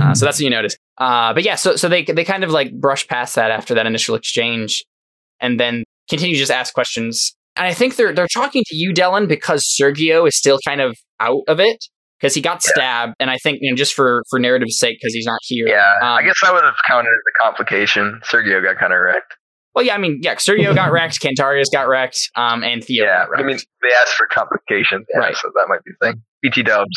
uh, 0.00 0.14
so 0.14 0.24
that's 0.26 0.38
what 0.38 0.44
you 0.44 0.50
notice. 0.50 0.76
Uh, 0.98 1.32
but 1.32 1.42
yeah, 1.42 1.54
so 1.54 1.76
so 1.76 1.88
they 1.88 2.04
they 2.04 2.24
kind 2.24 2.44
of 2.44 2.50
like 2.50 2.72
brush 2.72 3.06
past 3.08 3.34
that 3.36 3.50
after 3.50 3.74
that 3.74 3.86
initial 3.86 4.14
exchange, 4.14 4.84
and 5.40 5.58
then 5.58 5.84
continue 6.08 6.34
to 6.34 6.38
just 6.40 6.52
ask 6.52 6.74
questions. 6.74 7.34
And 7.56 7.66
I 7.66 7.72
think 7.74 7.96
they're 7.96 8.12
they're 8.12 8.28
talking 8.28 8.62
to 8.66 8.76
you, 8.76 8.92
Dylan, 8.92 9.26
because 9.28 9.62
Sergio 9.80 10.26
is 10.28 10.36
still 10.36 10.58
kind 10.66 10.80
of 10.80 10.96
out 11.18 11.42
of 11.48 11.60
it 11.60 11.84
because 12.20 12.34
he 12.34 12.40
got 12.42 12.62
Yeah. 12.64 12.72
stabbed, 12.72 13.14
and 13.20 13.30
I 13.30 13.38
think 13.38 13.58
you 13.60 13.72
know 13.72 13.76
just 13.76 13.94
for 13.94 14.22
for 14.30 14.38
narrative's 14.38 14.78
sake, 14.78 14.98
because 15.00 15.14
he's 15.14 15.26
not 15.26 15.38
here. 15.42 15.66
Yeah, 15.68 15.94
I 16.02 16.18
um, 16.20 16.24
guess 16.26 16.34
that 16.42 16.52
would 16.52 16.64
have 16.64 16.74
counted 16.86 17.08
as 17.10 17.14
a 17.14 17.42
complication. 17.42 18.20
Sergio 18.24 18.62
got 18.62 18.78
kind 18.78 18.92
of 18.92 18.98
wrecked. 19.00 19.34
Well, 19.74 19.84
yeah, 19.84 19.94
I 19.94 19.98
mean, 19.98 20.18
yeah, 20.22 20.34
Sergio 20.34 20.74
got 20.74 20.90
wrecked, 20.92 21.20
Cantarius 21.22 21.66
got 21.72 21.86
wrecked, 21.88 22.28
um, 22.36 22.62
and 22.64 22.82
Theo. 22.84 23.04
Yeah, 23.04 23.26
I 23.36 23.42
mean, 23.42 23.56
they 23.56 23.88
asked 24.02 24.14
for 24.14 24.26
complications, 24.26 25.06
yeah, 25.14 25.20
Right. 25.20 25.36
so 25.36 25.48
that 25.54 25.66
might 25.68 25.82
be 25.84 25.92
the 26.00 26.06
thing. 26.08 26.22
BT 26.42 26.62
dubs. 26.64 26.90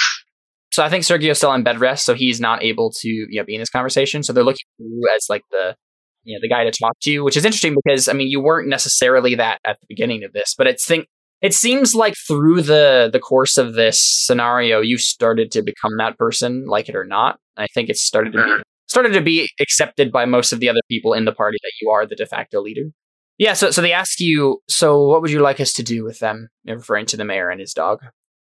So 0.73 0.83
I 0.83 0.89
think 0.89 1.03
Sergio's 1.03 1.37
still 1.37 1.51
on 1.51 1.61
bed 1.61 1.79
rest, 1.79 2.03
so 2.03 2.15
he's 2.15 2.41
not 2.41 2.63
able 2.63 2.91
to 2.91 3.07
you 3.07 3.39
know 3.39 3.43
be 3.43 3.53
in 3.53 3.61
this 3.61 3.69
conversation. 3.69 4.23
So 4.23 4.33
they're 4.33 4.43
looking 4.43 4.65
for 4.77 4.83
you 4.83 5.07
as 5.15 5.27
like 5.29 5.43
the 5.51 5.75
you 6.23 6.35
know 6.35 6.39
the 6.41 6.49
guy 6.49 6.63
to 6.63 6.71
talk 6.71 6.99
to, 7.03 7.19
which 7.19 7.37
is 7.37 7.45
interesting 7.45 7.75
because 7.85 8.07
I 8.09 8.13
mean 8.13 8.27
you 8.27 8.41
weren't 8.41 8.67
necessarily 8.67 9.35
that 9.35 9.59
at 9.67 9.79
the 9.79 9.85
beginning 9.87 10.23
of 10.23 10.33
this, 10.33 10.55
but 10.57 10.65
it's 10.65 10.83
think 10.83 11.05
it 11.43 11.53
seems 11.53 11.93
like 11.93 12.15
through 12.27 12.63
the 12.63 13.07
the 13.13 13.19
course 13.19 13.59
of 13.59 13.75
this 13.75 14.01
scenario, 14.01 14.81
you 14.81 14.97
started 14.97 15.51
to 15.51 15.61
become 15.61 15.91
that 15.99 16.17
person, 16.17 16.65
like 16.65 16.89
it 16.89 16.95
or 16.95 17.05
not. 17.05 17.37
I 17.55 17.67
think 17.67 17.89
it's 17.89 18.01
started 18.01 18.33
to 18.33 18.43
be 18.43 18.63
started 18.87 19.13
to 19.13 19.21
be 19.21 19.47
accepted 19.61 20.11
by 20.11 20.25
most 20.25 20.53
of 20.53 20.59
the 20.59 20.69
other 20.69 20.81
people 20.89 21.13
in 21.13 21.25
the 21.25 21.33
party 21.33 21.59
that 21.61 21.73
you 21.83 21.91
are 21.91 22.07
the 22.07 22.15
de 22.15 22.25
facto 22.25 22.59
leader. 22.59 22.89
Yeah, 23.37 23.53
so 23.53 23.69
so 23.69 23.83
they 23.83 23.93
ask 23.93 24.19
you, 24.19 24.59
so 24.67 25.05
what 25.07 25.21
would 25.21 25.29
you 25.29 25.41
like 25.41 25.59
us 25.59 25.73
to 25.73 25.83
do 25.83 26.03
with 26.03 26.17
them? 26.17 26.47
Referring 26.65 27.05
to 27.07 27.17
the 27.17 27.25
mayor 27.25 27.49
and 27.49 27.59
his 27.59 27.75
dog. 27.75 27.99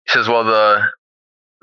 He 0.06 0.12
says, 0.12 0.26
"Well, 0.26 0.44
the 0.44 0.88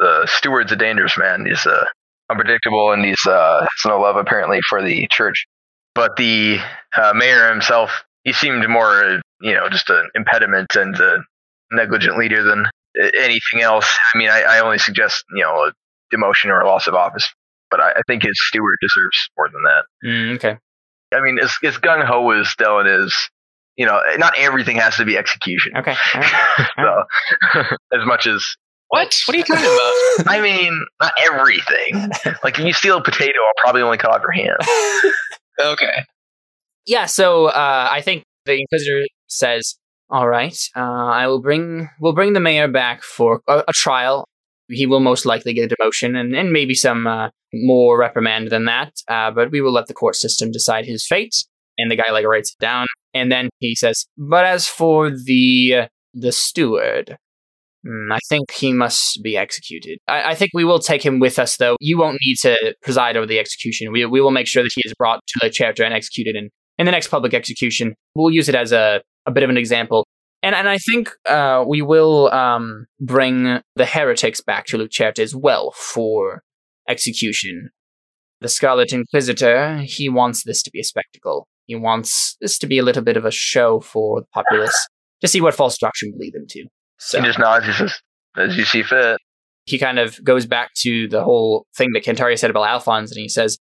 the 0.01 0.27
steward's 0.27 0.71
a 0.71 0.75
dangerous 0.75 1.17
man. 1.17 1.45
He's 1.45 1.65
uh, 1.65 1.85
unpredictable, 2.29 2.91
and 2.91 3.05
he's 3.05 3.23
uh, 3.25 3.59
has 3.61 3.85
no 3.85 3.99
love 3.99 4.17
apparently 4.17 4.59
for 4.67 4.81
the 4.81 5.07
church. 5.11 5.45
But 5.93 6.15
the 6.17 6.59
uh, 6.97 7.13
mayor 7.15 7.49
himself, 7.49 8.03
he 8.23 8.33
seemed 8.33 8.67
more, 8.67 9.21
you 9.41 9.53
know, 9.53 9.69
just 9.69 9.89
an 9.89 10.09
impediment 10.15 10.75
and 10.75 10.95
a 10.95 11.19
negligent 11.71 12.17
leader 12.17 12.43
than 12.43 12.65
uh, 12.65 13.09
anything 13.19 13.61
else. 13.61 13.97
I 14.13 14.17
mean, 14.17 14.29
I, 14.29 14.41
I 14.41 14.59
only 14.59 14.79
suggest, 14.79 15.23
you 15.35 15.43
know, 15.43 15.65
a 15.65 15.71
demotion 16.13 16.45
or 16.45 16.61
a 16.61 16.67
loss 16.67 16.87
of 16.87 16.95
office. 16.95 17.27
But 17.69 17.79
I, 17.79 17.91
I 17.91 18.01
think 18.07 18.23
his 18.23 18.33
steward 18.47 18.77
deserves 18.81 19.29
more 19.37 19.49
than 19.49 19.63
that. 19.63 19.85
Mm, 20.05 20.35
okay. 20.35 20.57
I 21.13 21.21
mean, 21.21 21.39
as, 21.39 21.53
as 21.63 21.77
gung 21.77 22.05
ho 22.05 22.31
as 22.31 22.53
Dylan 22.59 23.05
is, 23.05 23.29
you 23.77 23.85
know, 23.85 24.01
not 24.17 24.33
everything 24.37 24.77
has 24.77 24.97
to 24.97 25.05
be 25.05 25.17
execution. 25.17 25.73
Okay. 25.77 25.95
right. 26.15 27.03
so, 27.53 27.65
as 27.93 28.05
much 28.05 28.27
as 28.27 28.45
What? 28.91 29.15
What 29.25 29.35
are 29.35 29.37
you 29.37 29.45
talking 29.45 29.63
about? 29.63 30.27
I 30.27 30.41
mean, 30.41 30.85
not 30.99 31.13
everything. 31.25 32.11
Like 32.43 32.59
if 32.59 32.65
you 32.65 32.73
steal 32.73 32.97
a 32.97 33.03
potato, 33.03 33.39
I'll 33.47 33.63
probably 33.63 33.81
only 33.81 33.97
cut 33.97 34.11
off 34.11 34.21
your 34.21 34.31
hand. 34.33 34.57
Okay. 35.59 36.05
yeah, 36.87 37.05
so 37.05 37.45
uh, 37.45 37.87
I 37.91 38.01
think 38.01 38.23
the 38.45 38.59
Inquisitor 38.59 39.03
says, 39.27 39.75
"All 40.09 40.27
right, 40.27 40.57
uh, 40.75 40.79
I 40.79 41.27
will 41.27 41.41
bring 41.41 41.87
we'll 41.99 42.13
bring 42.13 42.33
the 42.33 42.39
mayor 42.39 42.67
back 42.67 43.03
for 43.03 43.41
a, 43.47 43.63
a 43.67 43.73
trial. 43.73 44.25
He 44.69 44.87
will 44.87 44.99
most 45.01 45.25
likely 45.25 45.53
get 45.53 45.71
a 45.71 45.75
demotion 45.75 46.17
and, 46.19 46.35
and 46.35 46.51
maybe 46.51 46.73
some 46.73 47.05
uh, 47.05 47.29
more 47.53 47.97
reprimand 47.99 48.49
than 48.49 48.65
that. 48.65 48.93
Uh, 49.07 49.29
but 49.31 49.51
we 49.51 49.61
will 49.61 49.73
let 49.73 49.87
the 49.87 49.93
court 49.93 50.15
system 50.15 50.51
decide 50.51 50.85
his 50.85 51.05
fate." 51.05 51.35
And 51.77 51.89
the 51.89 51.95
guy 51.95 52.11
like 52.11 52.25
writes 52.25 52.51
it 52.53 52.61
down, 52.61 52.87
and 53.13 53.31
then 53.31 53.49
he 53.59 53.75
says, 53.75 54.05
"But 54.17 54.45
as 54.45 54.67
for 54.67 55.09
the 55.11 55.87
the 56.13 56.31
steward." 56.31 57.17
Hmm, 57.85 58.11
I 58.11 58.19
think 58.29 58.51
he 58.51 58.73
must 58.73 59.21
be 59.23 59.37
executed. 59.37 59.99
I, 60.07 60.31
I 60.31 60.35
think 60.35 60.51
we 60.53 60.63
will 60.63 60.79
take 60.79 61.03
him 61.03 61.19
with 61.19 61.39
us, 61.39 61.57
though. 61.57 61.77
You 61.79 61.97
won't 61.97 62.19
need 62.25 62.37
to 62.41 62.75
preside 62.81 63.17
over 63.17 63.25
the 63.25 63.39
execution. 63.39 63.91
We, 63.91 64.05
we 64.05 64.21
will 64.21 64.31
make 64.31 64.47
sure 64.47 64.63
that 64.63 64.71
he 64.75 64.81
is 64.85 64.93
brought 64.93 65.21
to 65.27 65.39
the 65.41 65.49
chapter 65.49 65.83
and 65.83 65.93
executed 65.93 66.35
in, 66.35 66.49
in 66.77 66.85
the 66.85 66.91
next 66.91 67.07
public 67.07 67.33
execution. 67.33 67.93
We'll 68.15 68.31
use 68.31 68.49
it 68.49 68.55
as 68.55 68.71
a, 68.71 69.01
a 69.25 69.31
bit 69.31 69.43
of 69.43 69.49
an 69.49 69.57
example. 69.57 70.05
And 70.43 70.55
and 70.55 70.67
I 70.67 70.77
think 70.79 71.11
uh, 71.29 71.63
we 71.67 71.81
will 71.81 72.31
um, 72.33 72.87
bring 72.99 73.61
the 73.75 73.85
heretics 73.85 74.41
back 74.41 74.65
to 74.67 74.77
Luke 74.77 74.99
as 75.19 75.35
well 75.35 75.71
for 75.71 76.41
execution. 76.89 77.69
The 78.41 78.49
Scarlet 78.49 78.91
Inquisitor, 78.91 79.77
he 79.83 80.09
wants 80.09 80.43
this 80.43 80.63
to 80.63 80.71
be 80.71 80.79
a 80.79 80.83
spectacle. 80.83 81.47
He 81.67 81.75
wants 81.75 82.37
this 82.41 82.57
to 82.57 82.67
be 82.67 82.79
a 82.79 82.83
little 82.83 83.03
bit 83.03 83.17
of 83.17 83.23
a 83.23 83.31
show 83.31 83.81
for 83.81 84.21
the 84.21 84.27
populace 84.33 84.87
to 85.21 85.27
see 85.27 85.41
what 85.41 85.53
false 85.53 85.77
doctrine 85.77 86.13
we 86.17 86.25
lead 86.25 86.33
them 86.33 86.47
to. 86.49 86.65
So 87.01 87.19
He 87.19 87.25
just 87.25 87.39
nods. 87.39 87.65
He 87.65 87.73
says, 87.73 87.99
"As 88.37 88.55
you 88.55 88.63
see 88.63 88.83
fit." 88.83 89.17
he 89.65 89.77
kind 89.77 89.99
of 89.99 90.23
goes 90.23 90.45
back 90.45 90.71
to 90.75 91.07
the 91.07 91.23
whole 91.23 91.65
thing 91.75 91.89
that 91.93 92.03
Cantarius 92.03 92.39
said 92.39 92.49
about 92.49 92.67
Alphonse, 92.67 93.11
and 93.11 93.19
he 93.19 93.29
says, 93.29 93.57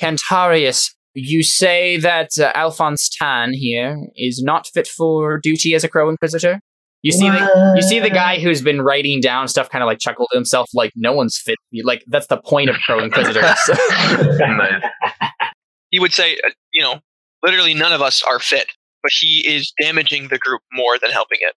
Cantarius, 0.00 0.90
you 1.14 1.42
say 1.42 1.96
that 1.98 2.30
uh, 2.38 2.52
Alphonse 2.54 3.08
Tan 3.18 3.52
here 3.52 3.98
is 4.16 4.42
not 4.42 4.66
fit 4.72 4.86
for 4.86 5.38
duty 5.38 5.74
as 5.74 5.84
a 5.84 5.88
Crow 5.88 6.08
Inquisitor? 6.08 6.60
You 7.02 7.12
see 7.12 7.28
the 7.30 7.72
you 7.76 7.82
see 7.82 8.00
the 8.00 8.10
guy 8.10 8.40
who's 8.40 8.60
been 8.62 8.82
writing 8.82 9.20
down 9.20 9.46
stuff, 9.46 9.70
kind 9.70 9.82
of 9.82 9.86
like 9.86 10.00
chuckled 10.00 10.28
to 10.32 10.38
himself, 10.38 10.68
like 10.74 10.92
no 10.96 11.12
one's 11.12 11.38
fit. 11.38 11.56
Like 11.84 12.02
that's 12.08 12.26
the 12.26 12.36
point 12.36 12.68
of 12.68 12.76
Crow 12.80 13.02
Inquisitors. 13.02 13.44
Nice. 14.38 14.82
He 15.92 16.00
would 16.00 16.12
say, 16.12 16.34
uh, 16.34 16.50
you 16.74 16.82
know, 16.82 16.98
literally 17.44 17.72
none 17.72 17.92
of 17.92 18.02
us 18.02 18.20
are 18.24 18.40
fit, 18.40 18.66
but 19.04 19.12
he 19.20 19.46
is 19.46 19.72
damaging 19.80 20.28
the 20.28 20.36
group 20.36 20.60
more 20.72 20.98
than 21.00 21.10
helping 21.12 21.38
it. 21.40 21.54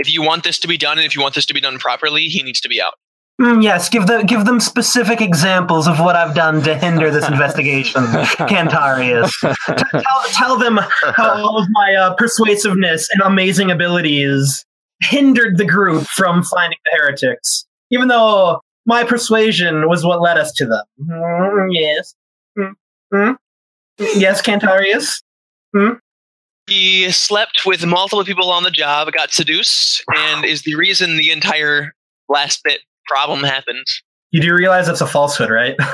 If 0.00 0.12
you 0.12 0.22
want 0.22 0.44
this 0.44 0.58
to 0.60 0.68
be 0.68 0.76
done 0.76 0.98
and 0.98 1.06
if 1.06 1.14
you 1.14 1.20
want 1.20 1.34
this 1.34 1.46
to 1.46 1.54
be 1.54 1.60
done 1.60 1.78
properly, 1.78 2.24
he 2.24 2.42
needs 2.42 2.60
to 2.62 2.68
be 2.68 2.80
out. 2.80 2.94
Mm, 3.40 3.62
yes, 3.62 3.88
give 3.88 4.06
the 4.06 4.22
give 4.22 4.44
them 4.44 4.60
specific 4.60 5.20
examples 5.22 5.86
of 5.86 5.98
what 5.98 6.14
I've 6.14 6.34
done 6.34 6.62
to 6.62 6.76
hinder 6.76 7.10
this 7.10 7.26
investigation, 7.26 8.02
Cantarius. 8.04 9.30
tell, 9.42 10.22
tell 10.32 10.58
them 10.58 10.78
how 11.16 11.42
all 11.42 11.58
of 11.58 11.66
my 11.70 11.94
uh, 11.94 12.14
persuasiveness 12.14 13.08
and 13.12 13.22
amazing 13.22 13.70
abilities 13.70 14.64
hindered 15.02 15.56
the 15.56 15.64
group 15.64 16.04
from 16.04 16.42
finding 16.42 16.78
the 16.84 16.98
heretics, 16.98 17.64
even 17.90 18.08
though 18.08 18.60
my 18.84 19.04
persuasion 19.04 19.88
was 19.88 20.04
what 20.04 20.20
led 20.20 20.36
us 20.36 20.52
to 20.56 20.66
them. 20.66 20.84
Mm, 21.02 21.68
yes. 21.70 22.14
Mm, 22.58 22.72
mm. 23.14 23.36
Yes, 24.16 24.42
Cantarius. 24.42 25.22
He 26.70 27.10
slept 27.10 27.62
with 27.66 27.84
multiple 27.84 28.24
people 28.24 28.50
on 28.50 28.62
the 28.62 28.70
job, 28.70 29.10
got 29.12 29.32
seduced, 29.32 30.02
and 30.16 30.44
is 30.44 30.62
the 30.62 30.74
reason 30.76 31.16
the 31.16 31.30
entire 31.32 31.92
last 32.28 32.62
bit 32.64 32.80
problem 33.06 33.42
happened. 33.44 33.84
You 34.30 34.40
do 34.40 34.54
realize 34.54 34.86
that's 34.86 35.00
a 35.00 35.06
falsehood, 35.06 35.50
right? 35.50 35.76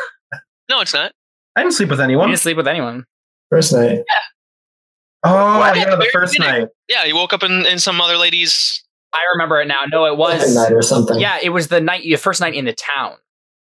No, 0.69 0.81
it's 0.81 0.93
not. 0.93 1.13
I 1.55 1.63
didn't 1.63 1.75
sleep 1.75 1.91
with 1.91 2.01
anyone. 2.01 2.27
you 2.29 2.33
didn't 2.33 2.43
sleep 2.43 2.57
with 2.57 2.67
anyone. 2.67 3.05
First 3.51 3.73
night. 3.73 3.99
Yeah. 3.99 4.03
Oh, 5.23 5.59
What? 5.61 5.77
yeah, 5.77 5.91
the 5.91 5.97
Very 5.97 6.11
first 6.11 6.33
beginning. 6.37 6.61
night. 6.63 6.69
Yeah, 6.89 7.05
you 7.05 7.15
woke 7.15 7.33
up 7.33 7.45
in, 7.45 7.65
in 7.67 7.79
some 7.79 8.01
other 8.01 8.17
lady's. 8.17 8.83
I 9.15 9.19
remember 9.35 9.61
it 9.61 9.67
now. 9.69 9.83
No, 9.93 10.05
it 10.07 10.11
Second 10.11 10.19
was. 10.19 10.55
night 10.57 10.73
or 10.73 10.83
something. 10.83 11.21
Yeah, 11.21 11.39
it 11.41 11.51
was 11.51 11.69
the 11.69 11.81
night, 11.81 12.05
your 12.05 12.19
first 12.19 12.41
night 12.41 12.55
in 12.55 12.65
the 12.65 12.75
town. 12.75 13.15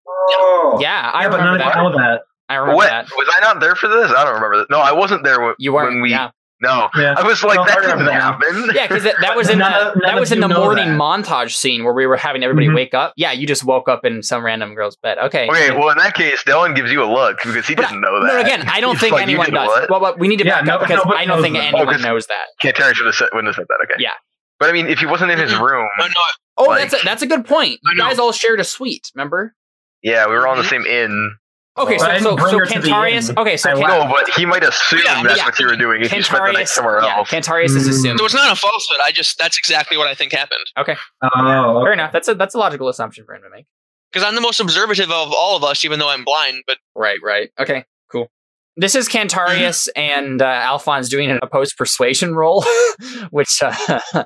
Oh. 0.07 0.79
Yeah, 0.81 1.11
I 1.13 1.23
yeah, 1.23 1.29
but 1.29 1.37
remember 1.39 1.59
none 1.59 1.67
of 1.67 1.73
that. 1.73 1.83
you 1.83 1.89
know 1.91 1.97
that. 1.97 2.21
I 2.49 2.55
remember 2.55 2.75
What 2.77 2.89
that. 2.89 3.05
was 3.15 3.35
I 3.37 3.41
not 3.41 3.59
there 3.59 3.75
for 3.75 3.87
this? 3.87 4.09
I 4.11 4.23
don't 4.23 4.33
remember. 4.33 4.57
That. 4.57 4.67
No, 4.71 4.79
I 4.79 4.91
wasn't 4.93 5.23
there 5.23 5.39
when, 5.39 5.53
You 5.59 5.73
weren't. 5.73 5.89
when 5.93 6.01
we. 6.01 6.09
yeah, 6.11 6.31
No, 6.59 6.89
Yeah. 6.95 7.13
I 7.15 7.21
was 7.21 7.43
like, 7.43 7.57
No, 7.57 7.65
that 7.65 7.77
remember 7.81 8.05
didn't 8.05 8.13
that. 8.15 8.21
happen. 8.21 8.69
yeah, 8.73 8.87
because 8.87 9.03
that, 9.03 9.15
that 9.21 9.35
was 9.35 9.47
in 9.47 9.59
None 9.59 9.71
the 9.71 9.85
none 9.99 10.01
that 10.15 10.19
was 10.19 10.31
in 10.31 10.39
the 10.39 10.47
morning 10.47 10.87
that. 10.87 10.99
montage 10.99 11.53
scene 11.55 11.83
where 11.83 11.93
we 11.93 12.07
were 12.07 12.17
having 12.17 12.43
everybody 12.43 12.67
Mhm. 12.67 12.73
wake 12.75 12.95
up. 12.95 13.13
Yeah, 13.15 13.31
you 13.31 13.45
just 13.45 13.63
woke 13.63 13.87
up 13.87 14.03
in 14.05 14.23
some 14.23 14.43
random 14.43 14.73
girl's 14.73 14.95
bed. 14.95 15.19
Okay. 15.19 15.47
Okay, 15.47 15.69
well, 15.71 15.89
in 15.89 15.97
that 15.99 16.15
case, 16.15 16.43
Dylan 16.43 16.75
gives 16.75 16.91
you 16.91 17.03
a 17.03 17.05
look 17.05 17.37
because 17.43 17.67
he 17.67 17.75
But 17.75 17.89
didn't 17.89 18.01
know 18.01 18.19
that. 18.25 18.33
No, 18.33 18.39
again, 18.39 18.67
I 18.67 18.81
don't 18.81 18.93
He's 18.93 19.01
think 19.01 19.13
like, 19.13 19.21
anyone 19.21 19.51
does. 19.51 19.67
what? 19.67 19.89
Well, 19.91 19.99
well, 20.01 20.15
we 20.17 20.27
need 20.27 20.37
to 20.39 20.45
Yeah, 20.45 20.55
back 20.57 20.65
no- 20.65 20.75
up 20.77 20.81
because 20.87 21.05
I 21.15 21.25
don't 21.25 21.43
think 21.43 21.55
that. 21.55 21.63
anyone 21.65 21.87
Oh, 21.87 21.91
'cause- 21.91 22.01
knows 22.03 22.25
that. 22.25 22.45
Can't 22.59 22.75
tell 22.75 22.91
should 22.91 23.05
have 23.05 23.13
said, 23.15 23.29
wouldn't 23.33 23.47
have 23.49 23.55
said 23.55 23.65
that. 23.69 23.77
Okay. 23.91 24.01
Yeah. 24.01 24.13
But 24.59 24.69
I 24.69 24.73
mean, 24.73 24.87
if 24.87 24.97
he 24.97 25.05
wasn't 25.05 25.29
in 25.29 25.37
his 25.37 25.53
room, 25.55 25.87
Oh, 26.01 26.07
no, 26.07 26.13
Oh, 26.59 26.63
Like- 26.63 26.89
that's 26.89 27.03
a, 27.03 27.05
that's 27.05 27.21
a 27.21 27.27
good 27.27 27.45
point. 27.45 27.79
You 27.83 27.95
guys 27.95 28.17
all 28.17 28.31
shared 28.31 28.59
a 28.59 28.63
suite. 28.63 29.11
Remember? 29.13 29.53
yeah, 30.01 30.25
we 30.25 30.33
were 30.33 30.47
all 30.47 30.53
on 30.53 30.57
the 30.57 30.63
Mhm. 30.63 30.69
same 30.69 30.85
inn. 30.87 31.35
Okay, 31.77 31.97
But 31.97 32.19
so 32.21 32.35
so, 32.35 32.37
so 32.37 32.57
her 32.59 32.65
to 32.65 32.79
the 32.79 32.87
Cantarius. 32.89 33.37
Okay, 33.37 33.55
so 33.57 33.69
I 33.69 33.73
Can- 33.73 33.81
no, 33.87 34.07
but 34.11 34.27
he 34.35 34.45
might 34.45 34.63
assume 34.63 34.99
Yeah, 35.05 35.21
that's 35.23 35.37
yeah. 35.37 35.45
what 35.45 35.59
you 35.59 35.67
were 35.67 35.75
doing 35.75 36.01
if 36.03 36.11
you 36.11 36.23
spent 36.23 36.43
the 36.45 36.51
night 36.51 36.65
Cantarius. 36.65 36.67
somewhere 36.69 37.01
Yeah, 37.03 37.17
else. 37.17 37.29
Cantarius 37.29 37.75
is 37.75 37.87
Mm. 37.87 37.89
assumed. 37.91 38.19
So 38.19 38.25
it's 38.25 38.33
not 38.33 38.51
a 38.51 38.55
falsehood. 38.55 38.97
I 39.05 39.11
just 39.11 39.37
that's 39.37 39.57
exactly 39.59 39.95
what 39.97 40.07
I 40.07 40.15
think 40.15 40.31
happened. 40.33 40.65
Okay. 40.77 40.95
Oh, 41.21 41.83
Fair 41.83 41.93
enough. 41.93 42.11
That's 42.11 42.27
a 42.27 42.35
that's 42.35 42.55
a 42.55 42.57
logical 42.57 42.89
assumption 42.89 43.25
for 43.25 43.35
him 43.35 43.43
to 43.43 43.49
make. 43.49 43.65
Because 44.11 44.25
I'm 44.27 44.35
the 44.35 44.41
most 44.41 44.59
observative 44.59 45.11
of 45.11 45.31
all 45.33 45.55
of 45.57 45.63
us, 45.63 45.83
even 45.85 45.99
though 45.99 46.09
I'm 46.09 46.23
blind. 46.23 46.63
But 46.65 46.77
Right, 46.95 47.17
right. 47.23 47.49
Okay, 47.59 47.83
cool. 48.11 48.27
This 48.75 48.95
is 48.95 49.07
Cantarius 49.09 49.87
and 49.95 50.41
uh, 50.41 50.45
Alphonse 50.45 51.09
doing 51.09 51.29
an 51.29 51.39
opposed 51.43 51.75
persuasion 51.77 52.33
roll, 52.33 52.63
which 53.29 53.61
uh, 53.61 53.99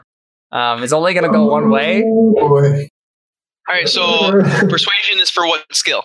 um, 0.51 0.83
is 0.83 0.93
only 0.93 1.13
going 1.13 1.25
to 1.25 1.31
go 1.31 1.45
one 1.47 1.69
way. 1.69 2.03
Oh, 2.05 2.33
boy. 2.49 2.87
all 3.67 3.75
right, 3.75 3.89
so 3.89 4.31
persuasion 4.69 5.19
is 5.19 5.29
for 5.29 5.45
what 5.47 5.63
skill? 5.73 6.03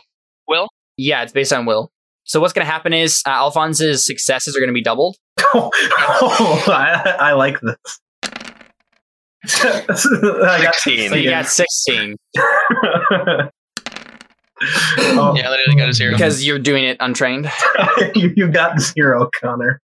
Will? 0.48 0.68
Yeah, 0.96 1.22
it's 1.22 1.32
based 1.32 1.52
on 1.52 1.66
will. 1.66 1.90
So 2.24 2.40
what's 2.40 2.52
going 2.52 2.66
to 2.66 2.70
happen 2.72 2.92
is 2.92 3.22
uh, 3.26 3.30
Alphonse's 3.30 4.04
successes 4.04 4.56
are 4.56 4.60
going 4.60 4.70
to 4.70 4.74
be 4.74 4.82
doubled. 4.82 5.16
oh, 5.54 5.70
I, 6.68 7.16
I 7.20 7.32
like 7.34 7.58
this. 7.60 7.76
I 9.64 10.60
got 10.62 10.74
16. 10.74 11.08
So 11.10 11.14
you 11.14 11.30
got 11.30 11.46
16 11.46 12.16
oh, 14.98 15.34
Yeah, 15.36 15.50
literally 15.50 15.76
got 15.76 15.88
a 15.88 15.92
zero. 15.92 16.12
because 16.12 16.44
you're 16.44 16.58
doing 16.58 16.84
it 16.84 16.96
untrained. 17.00 17.50
you, 18.14 18.32
you 18.36 18.48
got 18.48 18.80
zero, 18.80 19.28
Connor. 19.40 19.80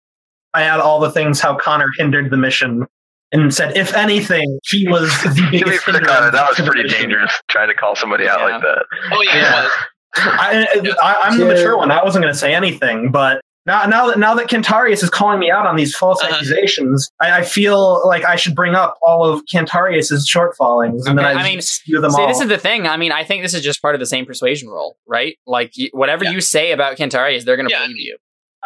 I 0.53 0.61
had 0.63 0.79
all 0.79 0.99
the 0.99 1.11
things 1.11 1.39
how 1.39 1.55
Connor 1.57 1.85
hindered 1.97 2.31
the 2.31 2.37
mission 2.37 2.85
and 3.31 3.53
said, 3.53 3.77
if 3.77 3.93
anything, 3.93 4.59
he 4.65 4.87
was 4.89 5.09
the 5.23 5.29
To 5.29 5.49
be 5.51 5.59
biggest 5.63 5.83
fair, 5.85 6.01
Connor, 6.01 6.31
that 6.31 6.49
was 6.49 6.67
pretty 6.67 6.89
dangerous 6.89 7.31
trying 7.49 7.67
to 7.69 7.75
call 7.75 7.95
somebody 7.95 8.27
out 8.27 8.39
Yeah. 8.39 8.45
like 8.45 8.61
that. 8.61 8.85
Oh 9.11 9.21
yeah, 9.21 9.35
Yeah. 9.63 9.69
It 10.17 10.83
was. 10.83 10.95
I, 11.01 11.15
I, 11.23 11.29
I'm 11.29 11.37
the 11.39 11.45
mature 11.45 11.77
one. 11.77 11.91
I 11.91 12.03
wasn't 12.03 12.23
going 12.23 12.33
to 12.33 12.37
say 12.39 12.53
anything, 12.53 13.11
but 13.11 13.41
now, 13.65 13.85
now 13.85 14.07
that 14.07 14.17
now 14.19 14.33
that 14.35 14.47
Cantarius 14.47 15.03
is 15.03 15.09
calling 15.09 15.39
me 15.39 15.51
out 15.51 15.65
on 15.67 15.75
these 15.75 15.95
false 15.95 16.21
Uh-huh. 16.21 16.33
accusations, 16.33 17.09
I, 17.21 17.39
I 17.39 17.41
feel 17.43 18.05
like 18.07 18.25
I 18.25 18.35
should 18.35 18.55
bring 18.55 18.75
up 18.75 18.97
all 19.03 19.23
of 19.23 19.43
Cantarius's 19.45 20.29
shortfallings, 20.29 21.05
and 21.05 21.17
then 21.17 21.25
I, 21.25 21.33
I 21.33 21.43
mean, 21.43 21.57
them 21.57 21.61
See, 21.61 21.95
all. 22.21 22.27
this 22.27 22.41
is 22.41 22.47
the 22.49 22.57
thing. 22.57 22.87
I 22.87 22.97
mean, 22.97 23.11
I 23.11 23.23
think 23.23 23.43
this 23.43 23.53
is 23.53 23.61
just 23.61 23.81
part 23.81 23.93
of 23.95 23.99
the 23.99 24.05
same 24.07 24.25
persuasion 24.25 24.67
roll, 24.69 24.97
right? 25.07 25.37
Like, 25.45 25.71
y- 25.77 25.89
whatever 25.93 26.23
Yeah. 26.25 26.31
you 26.31 26.41
say 26.41 26.71
about 26.71 26.97
Cantarius, 26.97 27.45
they're 27.45 27.55
going 27.55 27.67
to 27.69 27.73
Yeah. 27.73 27.83
believe 27.83 27.97
you. 27.97 28.17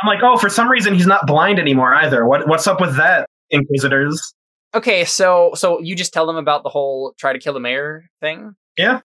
I'm 0.02 0.08
like, 0.08 0.24
oh, 0.24 0.38
for 0.38 0.50
some 0.50 0.70
reason 0.70 0.94
he's 0.96 1.08
not 1.08 1.28
blind 1.28 1.60
anymore 1.60 1.94
either. 1.94 2.26
What 2.26 2.48
what's 2.48 2.66
up 2.68 2.82
with 2.82 2.96
that, 2.98 3.30
Inquisitors? 3.52 4.34
Okay, 4.74 5.06
so 5.06 5.52
so 5.56 5.80
you 5.80 5.96
just 5.96 6.12
tell 6.14 6.26
them 6.26 6.36
about 6.38 6.64
the 6.64 6.70
whole 6.70 7.14
try 7.18 7.32
to 7.34 7.40
kill 7.40 7.54
the 7.54 7.60
mayor 7.62 8.06
thing. 8.20 8.56
Yeah. 8.78 9.00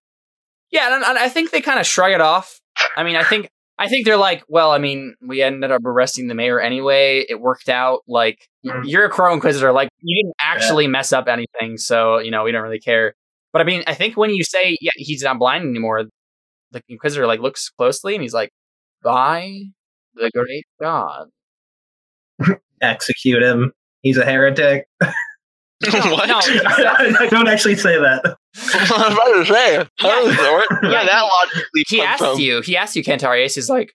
Yeah, 0.71 0.93
and, 0.95 1.03
and 1.03 1.17
I 1.17 1.29
think 1.29 1.51
they 1.51 1.61
kind 1.61 1.79
of 1.79 1.85
shrug 1.85 2.11
it 2.11 2.21
off. 2.21 2.59
I 2.97 3.03
mean, 3.03 3.15
I 3.15 3.23
think 3.23 3.49
I 3.77 3.87
think 3.87 4.05
they're 4.05 4.17
like, 4.17 4.43
well, 4.47 4.71
I 4.71 4.77
mean, 4.77 5.15
we 5.27 5.41
ended 5.41 5.71
up 5.71 5.81
arresting 5.85 6.27
the 6.27 6.35
mayor 6.35 6.59
anyway. 6.59 7.25
It 7.27 7.41
worked 7.41 7.67
out. 7.69 8.01
Like, 8.07 8.47
y- 8.63 8.71
Mm. 8.73 8.83
you're 8.85 9.05
a 9.05 9.09
crow 9.09 9.33
inquisitor. 9.33 9.71
Like, 9.71 9.89
you 10.01 10.23
didn't 10.23 10.35
actually 10.39 10.87
mess 10.87 11.11
up 11.13 11.27
anything, 11.27 11.77
so 11.77 12.19
you 12.19 12.31
know 12.31 12.43
we 12.43 12.51
don't 12.51 12.63
really 12.63 12.79
care. 12.79 13.15
But 13.53 13.61
I 13.61 13.65
mean, 13.65 13.83
I 13.87 13.93
think 13.95 14.15
when 14.17 14.29
you 14.31 14.43
say, 14.43 14.77
yeah, 14.81 14.91
he's 14.95 15.23
not 15.23 15.39
blind 15.39 15.65
anymore, 15.65 16.05
the 16.71 16.81
inquisitor 16.89 17.27
like 17.27 17.39
looks 17.41 17.69
closely 17.69 18.13
and 18.15 18.21
he's 18.21 18.33
like, 18.33 18.51
by 19.03 19.59
the 20.15 20.31
great 20.33 20.65
god. 20.81 21.27
Execute 22.81 23.43
him. 23.43 23.71
He's 24.01 24.17
a 24.17 24.25
heretic. 24.25 24.85
what? 26.11 26.27
no, 26.27 26.39
I 26.39 27.27
don't 27.31 27.47
actually 27.47 27.75
say 27.75 27.97
that. 27.97 28.21
I 28.55 29.07
was 29.07 29.13
about 29.13 29.33
to 29.33 29.45
say. 29.45 29.75
How 29.99 30.25
does 30.25 30.35
that? 30.37 30.79
Yeah, 30.83 30.89
Yeah, 30.91 31.03
that 31.05 31.21
logically 31.21 31.83
he 31.87 32.01
asked 32.01 32.23
from- 32.23 32.39
you. 32.39 32.61
He 32.61 32.77
asked 32.77 32.95
you, 32.95 33.03
Cantarius. 33.03 33.55
He's 33.55 33.69
like, 33.69 33.93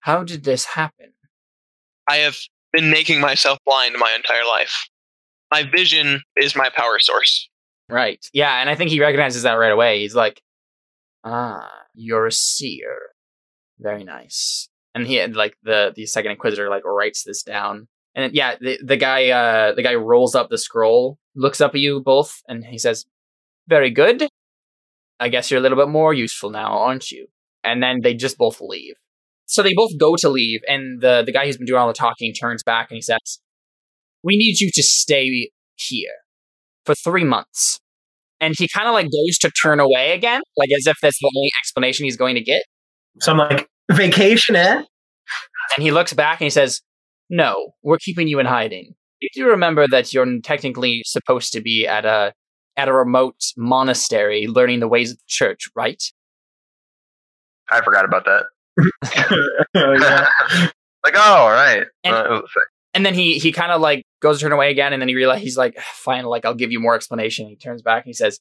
how 0.00 0.22
did 0.24 0.44
this 0.44 0.64
happen? 0.64 1.12
I 2.08 2.16
have 2.16 2.36
been 2.72 2.90
making 2.90 3.20
myself 3.20 3.58
blind 3.66 3.96
my 3.98 4.12
entire 4.14 4.44
life. 4.44 4.86
My 5.50 5.62
vision 5.64 6.22
is 6.36 6.54
my 6.56 6.68
power 6.74 6.98
source. 6.98 7.48
Right. 7.88 8.24
Yeah, 8.32 8.60
and 8.60 8.70
I 8.70 8.76
think 8.76 8.90
he 8.90 9.00
recognizes 9.00 9.42
that 9.42 9.54
right 9.54 9.72
away. 9.72 9.98
He's 10.00 10.14
like, 10.14 10.40
"Ah, 11.24 11.68
you're 11.94 12.26
a 12.26 12.32
seer. 12.32 12.96
Very 13.80 14.04
nice." 14.04 14.68
And 14.94 15.06
he 15.06 15.16
had 15.16 15.34
like 15.34 15.56
the 15.64 15.92
the 15.94 16.06
second 16.06 16.30
inquisitor 16.32 16.68
like 16.70 16.84
writes 16.84 17.24
this 17.24 17.42
down. 17.42 17.88
And 18.20 18.34
yeah, 18.34 18.56
the 18.60 18.78
the 18.84 18.96
guy 18.96 19.28
uh 19.30 19.74
the 19.74 19.82
guy 19.82 19.94
rolls 19.94 20.34
up 20.34 20.50
the 20.50 20.58
scroll, 20.58 21.18
looks 21.34 21.60
up 21.60 21.74
at 21.74 21.80
you 21.80 22.00
both, 22.00 22.40
and 22.48 22.64
he 22.64 22.78
says, 22.78 23.06
"Very 23.68 23.90
good. 23.90 24.28
I 25.18 25.28
guess 25.28 25.50
you're 25.50 25.60
a 25.60 25.62
little 25.62 25.78
bit 25.78 25.88
more 25.88 26.14
useful 26.14 26.50
now, 26.50 26.78
aren't 26.78 27.10
you?" 27.10 27.26
And 27.62 27.82
then 27.82 28.00
they 28.02 28.14
just 28.14 28.38
both 28.38 28.60
leave. 28.60 28.94
So 29.46 29.62
they 29.62 29.74
both 29.74 29.90
go 29.98 30.14
to 30.20 30.28
leave, 30.28 30.60
and 30.68 31.00
the 31.00 31.22
the 31.24 31.32
guy 31.32 31.46
who's 31.46 31.56
been 31.56 31.66
doing 31.66 31.80
all 31.80 31.88
the 31.88 31.94
talking 31.94 32.32
turns 32.32 32.62
back 32.62 32.90
and 32.90 32.96
he 32.96 33.02
says, 33.02 33.40
"We 34.22 34.36
need 34.36 34.60
you 34.60 34.70
to 34.72 34.82
stay 34.82 35.50
here 35.76 36.16
for 36.84 36.94
three 36.94 37.24
months." 37.24 37.80
And 38.40 38.54
he 38.56 38.68
kind 38.68 38.88
of 38.88 38.94
like 38.94 39.06
goes 39.06 39.36
to 39.40 39.50
turn 39.50 39.80
away 39.80 40.12
again, 40.12 40.40
like 40.56 40.70
as 40.76 40.86
if 40.86 40.96
that's 41.02 41.18
the 41.20 41.30
only 41.36 41.50
explanation 41.62 42.04
he's 42.04 42.16
going 42.16 42.36
to 42.36 42.40
get. 42.40 42.62
So 43.20 43.32
I'm 43.32 43.38
like, 43.38 43.68
vacation, 43.92 44.56
eh? 44.56 44.82
And 45.76 45.82
he 45.82 45.90
looks 45.90 46.12
back 46.12 46.40
and 46.40 46.46
he 46.46 46.50
says, 46.50 46.80
"No, 47.30 47.72
we're 47.82 47.98
keeping 47.98 48.28
you 48.28 48.38
in 48.40 48.46
hiding. 48.46 48.94
Do 49.20 49.28
you 49.32 49.44
do 49.44 49.50
remember 49.50 49.86
that 49.88 50.12
you're 50.12 50.40
technically 50.42 51.02
supposed 51.06 51.52
to 51.52 51.60
be 51.62 51.86
at 51.86 52.04
a 52.04 52.34
at 52.76 52.88
a 52.88 52.92
remote 52.92 53.36
monastery 53.56 54.46
learning 54.46 54.80
the 54.80 54.88
ways 54.88 55.12
of 55.12 55.16
the 55.18 55.24
church, 55.26 55.68
right?" 55.74 56.02
I 57.70 57.80
forgot 57.82 58.04
about 58.04 58.24
that. 58.24 58.44
yeah. 59.74 60.28
like, 61.04 61.14
oh, 61.16 61.20
all 61.36 61.50
right. 61.50 61.86
And- 62.04 62.14
Uh, 62.16 62.24
it 62.24 62.30
was 62.30 62.50
a- 62.56 62.60
And 62.94 63.06
then 63.06 63.14
he 63.14 63.38
he 63.38 63.52
kind 63.52 63.70
of 63.70 63.80
like 63.80 64.02
goes 64.20 64.38
to 64.38 64.44
turn 64.44 64.52
away 64.52 64.70
again, 64.72 64.92
and 64.92 65.00
then 65.00 65.08
he 65.08 65.14
realizes 65.14 65.44
he's 65.44 65.56
like, 65.56 65.78
"Fine, 65.78 66.24
like 66.24 66.44
I'll 66.44 66.54
give 66.54 66.72
you 66.72 66.80
more 66.80 66.96
explanation." 66.96 67.46
He 67.46 67.54
turns 67.56 67.82
back 67.82 68.04
and 68.04 68.08
he 68.08 68.12
says, 68.14 68.40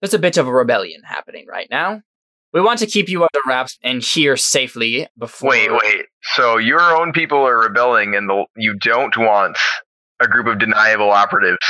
"There's 0.00 0.12
a 0.12 0.18
bit 0.18 0.36
of 0.36 0.46
a 0.46 0.52
rebellion 0.52 1.00
happening 1.04 1.46
right 1.48 1.66
now. 1.70 2.02
We 2.52 2.60
want 2.60 2.80
to 2.80 2.86
keep 2.86 3.08
you 3.08 3.22
under 3.22 3.38
wraps 3.46 3.78
and 3.82 4.02
here 4.02 4.36
safely 4.36 5.06
before." 5.18 5.50
Wait, 5.50 5.70
wait. 5.70 6.06
So 6.22 6.58
your 6.58 6.80
own 6.80 7.12
people 7.12 7.38
are 7.38 7.60
rebelling, 7.60 8.14
and 8.14 8.28
the, 8.28 8.44
you 8.56 8.76
don't 8.78 9.16
want 9.16 9.56
a 10.20 10.28
group 10.28 10.46
of 10.46 10.58
deniable 10.58 11.10
operatives 11.10 11.66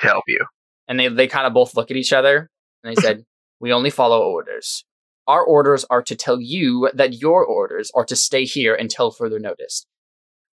to 0.00 0.06
help 0.06 0.24
you. 0.28 0.44
And 0.86 0.98
they, 0.98 1.08
they 1.08 1.26
kind 1.26 1.46
of 1.46 1.52
both 1.52 1.76
look 1.76 1.90
at 1.90 1.96
each 1.96 2.12
other 2.12 2.48
and 2.82 2.96
they 2.96 3.00
said, 3.00 3.24
We 3.60 3.72
only 3.72 3.90
follow 3.90 4.22
orders. 4.22 4.84
Our 5.26 5.42
orders 5.42 5.84
are 5.90 6.02
to 6.02 6.14
tell 6.14 6.40
you 6.40 6.90
that 6.94 7.20
your 7.20 7.44
orders 7.44 7.90
are 7.92 8.04
to 8.04 8.14
stay 8.14 8.44
here 8.44 8.74
until 8.74 9.10
further 9.10 9.40
notice. 9.40 9.84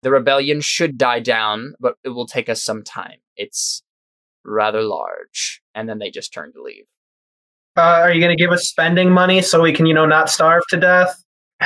The 0.03 0.13
rebellion 0.13 0.61
should 0.61 0.97
die 0.97 1.19
down, 1.19 1.75
but 1.81 1.97
it 2.05 2.11
will 2.11 2.27
take 2.27 2.49
us 2.49 2.63
some 2.63 2.85
time. 2.85 3.19
It's 3.37 3.83
rather 4.45 4.83
large. 4.83 5.63
And 5.75 5.89
then 5.89 5.99
they 5.99 6.11
just 6.11 6.33
turn 6.33 6.53
to 6.53 6.63
leave. 6.63 6.85
Uh, 7.77 7.81
are 7.81 8.13
you 8.13 8.21
going 8.21 8.37
to 8.37 8.43
give 8.43 8.51
us 8.53 8.69
spending 8.69 9.11
money 9.11 9.41
so 9.43 9.63
we 9.63 9.73
can, 9.73 9.87
you 9.87 9.95
know, 9.95 10.07
not 10.07 10.29
starve 10.29 10.63
to 10.71 10.77
death? 10.79 11.23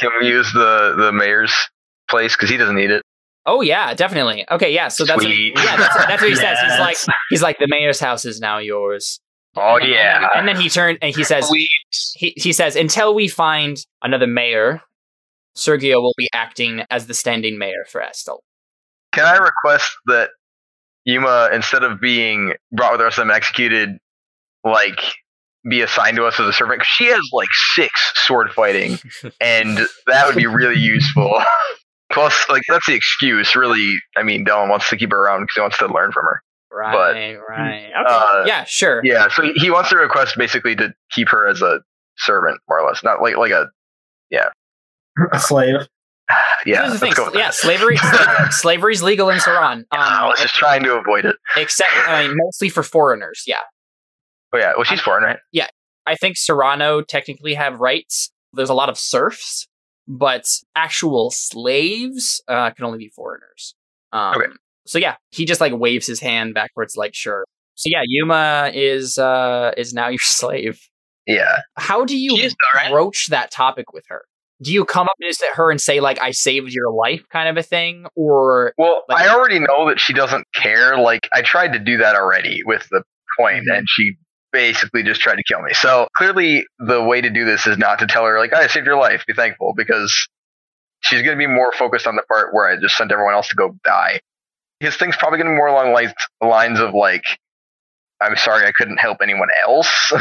Can 0.00 0.10
we 0.20 0.28
use 0.28 0.52
the 0.52 0.94
the 0.96 1.12
mayor's 1.12 1.52
place 2.08 2.34
because 2.36 2.50
he 2.50 2.56
doesn't 2.56 2.76
need 2.76 2.90
it? 2.90 3.02
Oh 3.46 3.60
yeah, 3.60 3.94
definitely. 3.94 4.44
Okay, 4.50 4.72
yeah. 4.72 4.88
So 4.88 5.04
that's 5.04 5.22
Sweet. 5.22 5.54
yeah, 5.56 5.76
that's, 5.76 5.94
that's 6.06 6.22
what 6.22 6.30
he 6.30 6.36
says. 6.36 6.58
He's 6.60 6.78
like 6.78 6.96
he's 7.30 7.42
like 7.42 7.58
the 7.58 7.66
mayor's 7.68 8.00
house 8.00 8.24
is 8.24 8.40
now 8.40 8.58
yours. 8.58 9.20
Oh 9.56 9.74
And 9.76 9.82
then- 9.84 9.90
yeah. 9.90 10.28
And 10.34 10.48
then 10.48 10.56
he 10.56 10.68
turned 10.68 10.98
and 11.02 11.14
he 11.14 11.24
says 11.24 11.48
We 11.50 11.68
he, 12.16 12.32
he 12.36 12.52
says 12.52 12.74
until 12.76 13.14
we 13.14 13.28
find 13.28 13.76
another 14.02 14.26
mayor, 14.26 14.80
Sergio 15.56 15.96
will 16.02 16.14
be 16.16 16.28
acting 16.34 16.82
as 16.90 17.06
the 17.06 17.14
standing 17.14 17.58
mayor 17.58 17.84
for 17.88 18.00
Estel. 18.02 18.42
Can 19.12 19.24
I 19.26 19.36
request 19.36 19.92
that 20.06 20.30
Yuma, 21.04 21.50
instead 21.52 21.84
of 21.84 22.00
being 22.00 22.54
brought 22.72 22.92
with 22.92 23.00
us 23.02 23.18
and 23.18 23.30
executed, 23.30 23.98
like 24.64 25.00
be 25.68 25.80
assigned 25.80 26.16
to 26.16 26.24
us 26.26 26.38
as 26.40 26.46
a 26.46 26.52
servant. 26.52 26.82
she 26.84 27.06
has 27.06 27.20
like 27.32 27.48
six 27.74 27.90
sword 28.26 28.50
fighting, 28.52 28.98
and 29.40 29.78
that 30.06 30.26
would 30.26 30.36
be 30.36 30.46
really 30.46 30.78
useful. 30.78 31.42
Plus, 32.12 32.48
like 32.48 32.62
that's 32.68 32.86
the 32.86 32.94
excuse. 32.94 33.56
Really, 33.56 33.94
I 34.16 34.22
mean, 34.22 34.44
Dylan 34.44 34.68
wants 34.68 34.88
to 34.90 34.96
keep 34.96 35.10
her 35.10 35.18
around 35.24 35.40
because 35.42 35.54
he 35.56 35.60
wants 35.62 35.78
to 35.78 35.86
learn 35.86 36.12
from 36.12 36.24
her. 36.24 36.42
Right, 36.70 37.36
right. 37.48 37.86
Okay. 37.86 37.92
uh, 38.08 38.44
yeah, 38.46 38.64
sure. 38.64 39.00
Yeah, 39.04 39.28
so 39.28 39.50
he 39.54 39.70
wants 39.70 39.90
to 39.90 39.96
request 39.96 40.34
basically 40.36 40.74
to 40.76 40.92
keep 41.12 41.28
her 41.30 41.46
as 41.48 41.62
a 41.62 41.80
servant, 42.18 42.60
more 42.68 42.80
or 42.80 42.86
less, 42.86 43.02
not 43.02 43.22
like 43.22 43.36
like 43.36 43.52
a 43.52 43.66
yeah, 44.30 44.48
A 45.32 45.38
slave. 45.40 45.76
yeah. 46.66 46.86
Let's 46.88 47.00
thing. 47.00 47.12
go 47.14 47.26
with 47.26 47.34
Yeah, 47.34 47.42
that. 47.48 47.54
slavery 47.54 47.96
sla- 47.98 48.52
slavery's 48.52 49.02
legal 49.02 49.28
in 49.30 49.38
Saran. 49.38 49.84
I 49.92 50.22
Um, 50.22 50.28
was 50.28 50.40
just 50.40 50.54
trying 50.54 50.82
to 50.84 50.94
avoid 50.96 51.24
it. 51.24 51.36
except 51.56 51.90
I 52.06 52.26
mean, 52.26 52.36
mostly 52.36 52.68
for 52.68 52.82
foreigners. 52.82 53.42
Yeah, 53.46 53.58
Oh 54.54 54.58
yeah, 54.58 54.72
well 54.76 54.84
she's 54.84 55.00
foreign, 55.00 55.24
right? 55.24 55.38
Yeah. 55.52 55.66
I 56.06 56.14
think 56.14 56.36
Serrano 56.36 57.00
technically 57.02 57.54
have 57.54 57.80
rights. 57.80 58.30
There's 58.52 58.70
a 58.70 58.74
lot 58.74 58.88
of 58.88 58.96
serfs, 58.98 59.66
but 60.06 60.46
actual 60.76 61.30
slaves 61.30 62.42
uh, 62.48 62.70
can 62.70 62.84
only 62.84 62.98
be 62.98 63.08
foreigners. 63.08 63.74
Um, 64.12 64.34
Okay. 64.36 64.52
So 64.86 64.98
yeah, 64.98 65.16
he 65.30 65.46
just 65.46 65.60
like 65.62 65.72
waves 65.74 66.06
his 66.06 66.20
hand 66.20 66.52
backwards, 66.54 66.94
like 66.96 67.14
sure. 67.14 67.44
So 67.74 67.88
yeah, 67.90 68.02
Yuma 68.06 68.70
is 68.74 69.16
uh, 69.18 69.72
is 69.76 69.92
now 69.94 70.08
your 70.14 70.18
slave. 70.20 70.78
Yeah. 71.26 71.60
How 71.76 72.04
do 72.04 72.16
you 72.16 72.36
is 72.36 72.54
right? 72.74 72.90
broach 72.90 73.28
that 73.30 73.50
topic 73.50 73.92
with 73.94 74.04
her? 74.08 74.24
Do 74.62 74.72
you 74.72 74.84
come 74.84 75.06
up 75.08 75.16
to 75.20 75.46
her 75.54 75.70
and 75.70 75.80
say 75.80 76.00
like 76.00 76.20
I 76.20 76.30
saved 76.32 76.70
your 76.72 76.92
life 76.92 77.22
kind 77.32 77.48
of 77.48 77.56
a 77.56 77.62
thing 77.62 78.04
or 78.14 78.74
Well, 78.78 79.02
Like- 79.08 79.22
I 79.22 79.34
already 79.34 79.58
know 79.58 79.88
that 79.88 79.98
she 79.98 80.12
doesn't 80.12 80.46
care. 80.54 80.96
Like, 80.98 81.28
I 81.32 81.40
tried 81.42 81.72
to 81.72 81.78
do 81.78 81.96
that 81.96 82.14
already 82.14 82.60
with 82.64 82.86
the 82.90 83.02
coin, 83.40 83.64
Mhm. 83.68 83.78
and 83.78 83.86
she 83.88 84.12
basically 84.54 85.02
just 85.02 85.20
tried 85.20 85.34
to 85.34 85.42
kill 85.42 85.60
me. 85.60 85.74
So 85.74 86.06
clearly, 86.16 86.64
the 86.78 87.02
way 87.02 87.20
to 87.20 87.28
do 87.28 87.44
this 87.44 87.66
is 87.66 87.76
not 87.76 87.98
to 87.98 88.06
tell 88.06 88.24
her, 88.24 88.38
like, 88.38 88.54
I 88.54 88.68
saved 88.68 88.86
your 88.86 88.96
life, 88.96 89.24
be 89.26 89.34
thankful, 89.34 89.74
because 89.76 90.28
she's 91.00 91.22
going 91.22 91.36
to 91.36 91.38
be 91.38 91.52
more 91.52 91.72
focused 91.72 92.06
on 92.06 92.14
the 92.14 92.22
part 92.22 92.54
where 92.54 92.70
I 92.70 92.80
just 92.80 92.96
sent 92.96 93.10
everyone 93.10 93.34
else 93.34 93.48
to 93.48 93.56
go 93.56 93.76
die. 93.84 94.20
His 94.78 94.96
thing's 94.96 95.16
probably 95.16 95.38
going 95.38 95.48
to 95.48 95.52
be 95.52 95.56
more 95.56 95.66
along 95.66 95.92
lines, 95.92 96.12
lines 96.40 96.78
of, 96.78 96.94
like, 96.94 97.24
I'm 98.20 98.36
sorry 98.36 98.64
I 98.64 98.72
couldn't 98.72 98.98
help 98.98 99.18
anyone 99.20 99.48
else. 99.66 100.12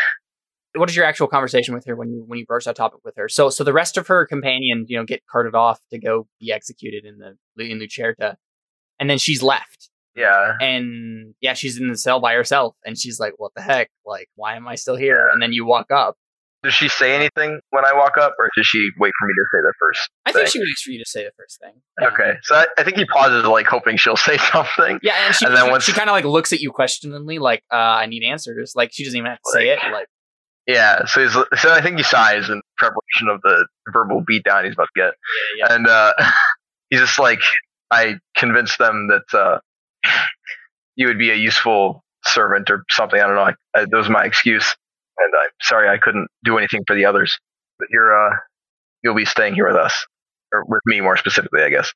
what 0.74 0.90
is 0.90 0.96
your 0.96 1.04
actual 1.04 1.28
conversation 1.28 1.72
with 1.72 1.84
her 1.86 1.96
when 1.96 2.10
you 2.10 2.24
when 2.26 2.38
you 2.38 2.44
broach 2.44 2.64
that 2.64 2.76
topic 2.76 3.00
with 3.04 3.14
her? 3.16 3.28
So 3.28 3.50
so 3.50 3.64
the 3.64 3.72
rest 3.72 3.96
of 3.96 4.08
her 4.08 4.26
companions, 4.26 4.90
you 4.90 4.98
know, 4.98 5.04
get 5.04 5.22
carted 5.26 5.54
off 5.54 5.80
to 5.90 5.98
go 5.98 6.26
be 6.40 6.52
executed 6.52 7.04
in 7.04 7.18
the 7.18 7.64
in 7.64 7.78
Lucerta. 7.78 8.36
And 8.98 9.08
then 9.08 9.18
she's 9.18 9.42
left. 9.42 9.90
Yeah. 10.16 10.52
And 10.60 11.34
yeah, 11.40 11.54
she's 11.54 11.78
in 11.78 11.88
the 11.88 11.96
cell 11.96 12.20
by 12.20 12.34
herself 12.34 12.74
and 12.84 12.98
she's 12.98 13.20
like, 13.20 13.34
What 13.36 13.52
the 13.54 13.62
heck? 13.62 13.90
Like, 14.04 14.28
why 14.34 14.56
am 14.56 14.66
I 14.66 14.74
still 14.76 14.96
here? 14.96 15.28
And 15.28 15.40
then 15.42 15.52
you 15.52 15.64
walk 15.66 15.90
up. 15.92 16.16
Does 16.62 16.74
she 16.74 16.88
say 16.88 17.14
anything 17.14 17.60
when 17.70 17.84
I 17.84 17.92
walk 17.94 18.16
up, 18.18 18.34
or 18.40 18.48
does 18.56 18.66
she 18.66 18.88
wait 18.98 19.12
for 19.20 19.26
me 19.26 19.34
to 19.34 19.44
say 19.52 19.60
the 19.62 19.72
first? 19.78 20.10
I 20.24 20.32
think 20.32 20.44
Thing. 20.46 20.52
she 20.52 20.58
waits 20.58 20.82
for 20.82 20.90
you 20.90 20.98
to 20.98 21.04
say 21.08 21.22
the 21.22 21.30
first 21.38 21.60
thing. 21.60 21.74
Okay. 22.02 22.32
So 22.42 22.56
I, 22.56 22.66
I 22.76 22.82
think 22.82 22.96
he 22.96 23.04
pauses, 23.04 23.44
like, 23.44 23.66
hoping 23.66 23.96
she'll 23.98 24.16
say 24.30 24.36
something. 24.38 24.98
Yeah, 25.02 25.26
and 25.26 25.34
she 25.34 25.44
And 25.46 25.54
then 25.54 25.66
she, 25.66 25.70
once- 25.70 25.84
she 25.84 25.92
kind 25.92 26.08
of 26.08 26.14
like 26.14 26.24
looks 26.24 26.52
at 26.52 26.58
you 26.60 26.72
questioningly, 26.72 27.38
like, 27.38 27.62
uh, 27.72 27.76
I 27.76 28.06
need 28.06 28.24
answers. 28.24 28.72
Like 28.74 28.90
she 28.92 29.04
doesn't 29.04 29.16
even 29.16 29.30
have 29.30 29.38
to 29.38 29.50
say 29.52 29.68
it. 29.68 29.78
Like- 29.80 29.92
Like 29.92 30.06
Yeah, 30.66 31.04
so 31.04 31.20
he's, 31.22 31.32
so 31.60 31.70
I 31.72 31.80
think 31.82 31.98
he 31.98 32.02
sighs 32.02 32.48
in 32.50 32.60
preparation 32.78 33.28
of 33.28 33.42
the 33.42 33.66
verbal 33.92 34.24
beatdown 34.28 34.64
he's 34.64 34.72
about 34.74 34.88
to 34.96 35.00
get, 35.00 35.12
yeah, 35.58 35.72
and 35.72 35.86
uh, 35.86 36.14
he's 36.90 37.00
just 37.00 37.18
like, 37.20 37.42
I 37.92 38.14
convinced 38.36 38.78
them 38.78 39.08
that 39.08 39.38
uh, 39.38 39.58
you 40.96 41.06
would 41.08 41.18
be 41.18 41.30
a 41.30 41.34
useful 41.34 42.02
servant 42.24 42.70
or 42.70 42.82
something. 42.90 43.20
I 43.20 43.26
don't 43.26 43.36
know. 43.36 43.42
I, 43.42 43.54
I, 43.74 43.84
that 43.84 43.96
was 43.96 44.08
my 44.08 44.24
excuse, 44.24 44.74
and 45.18 45.32
I'm 45.34 45.50
sorry 45.62 45.88
I 45.88 45.98
couldn't 45.98 46.28
do 46.44 46.58
anything 46.58 46.80
for 46.86 46.96
the 46.96 47.04
others. 47.04 47.38
But 47.78 47.88
you're 47.90 48.28
uh, 48.28 48.36
you'll 49.04 49.14
be 49.14 49.24
staying 49.26 49.54
here 49.54 49.66
with 49.68 49.76
us, 49.76 50.06
or 50.52 50.64
with 50.66 50.80
me 50.86 51.00
more 51.00 51.16
specifically, 51.16 51.62
I 51.62 51.68
guess. 51.70 51.92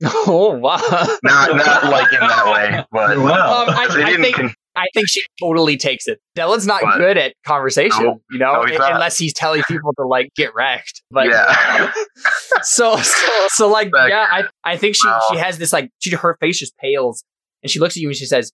oh 0.04 0.52
wow. 0.56 0.76
Not 1.24 1.56
not 1.56 1.84
like 1.90 2.12
in 2.12 2.20
that 2.20 2.46
way, 2.46 2.84
but 2.92 3.18
Wow. 3.18 3.62
Um, 3.64 3.70
I, 3.70 3.88
I 3.90 4.16
think 4.16 4.36
con- 4.36 4.54
I 4.76 4.86
think 4.94 5.08
she 5.08 5.20
totally 5.42 5.76
takes 5.76 6.06
it. 6.06 6.20
Dylan's 6.36 6.68
not 6.68 6.82
But- 6.82 6.98
good 6.98 7.18
at 7.18 7.34
conversation, 7.44 8.04
No. 8.04 8.20
you 8.30 8.38
know, 8.38 8.62
No, 8.62 8.64
he's 8.66 8.78
unless 8.78 9.18
he's 9.18 9.34
telling 9.34 9.62
people 9.68 9.92
to 9.98 10.06
like 10.06 10.28
get 10.36 10.54
wrecked. 10.54 11.02
But 11.10 11.26
yeah, 11.26 11.92
so 12.62 12.96
so 12.98 13.26
so 13.48 13.68
like 13.68 13.90
Like, 13.92 14.10
yeah, 14.10 14.24
I 14.30 14.44
I 14.62 14.76
think 14.76 14.94
she 14.94 15.04
wow. 15.08 15.20
she 15.32 15.36
has 15.38 15.58
this 15.58 15.72
like 15.72 15.90
she 15.98 16.14
her 16.14 16.36
face 16.40 16.60
just 16.60 16.76
pales 16.78 17.24
and 17.68 17.70
she 17.70 17.78
looks 17.80 17.96
at 17.96 18.00
you 18.00 18.08
and 18.08 18.16
she 18.16 18.24
says, 18.24 18.50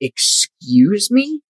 "Excuse 0.00 1.10
me, 1.10 1.40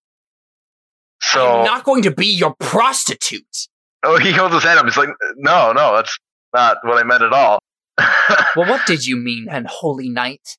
so 1.22 1.60
I'm 1.60 1.64
not 1.64 1.84
going 1.84 2.02
to 2.02 2.10
be 2.10 2.26
your 2.26 2.54
prostitute." 2.58 3.68
oh, 4.02 4.18
he 4.18 4.32
holds 4.32 4.54
his 4.54 4.62
hand 4.64 4.78
up. 4.78 4.84
He's 4.84 4.96
like, 4.96 5.08
no, 5.36 5.72
no, 5.72 5.96
that's 5.96 6.16
not 6.54 6.78
what 6.84 6.98
I 6.98 7.02
meant 7.04 7.22
at 7.22 7.32
all. 7.32 7.58
Well, 8.54 8.68
what 8.68 8.86
did 8.86 9.04
you 9.06 9.16
mean, 9.16 9.48
unholy 9.50 10.08
knight? 10.08 10.56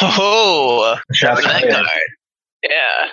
Oh, 0.00 0.96
Shots 1.12 1.42
that 1.44 1.62
guy. 1.68 1.82
Yeah. 2.62 3.08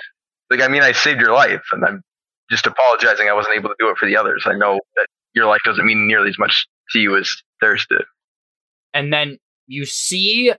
Like, 0.49 0.61
I 0.61 0.67
mean, 0.67 0.81
I 0.81 0.91
saved 0.93 1.19
your 1.21 1.33
life, 1.33 1.61
and 1.71 1.83
I'm 1.85 2.01
just 2.49 2.65
apologizing 2.67 3.27
I 3.27 3.33
wasn't 3.33 3.57
able 3.57 3.69
to 3.69 3.75
do 3.79 3.89
it 3.89 3.97
for 3.97 4.05
the 4.07 4.15
others. 4.17 4.43
I 4.45 4.53
know 4.53 4.79
that 4.95 5.07
your 5.33 5.45
life 5.47 5.59
doesn't 5.65 5.85
mean 5.85 6.07
nearly 6.07 6.29
as 6.29 6.39
much 6.39 6.65
to 6.91 6.99
you 6.99 7.17
as 7.17 7.31
theirs 7.61 7.85
did. 7.89 8.03
and 8.93 9.11
then 9.13 9.37
you 9.67 9.85
see 9.85 10.53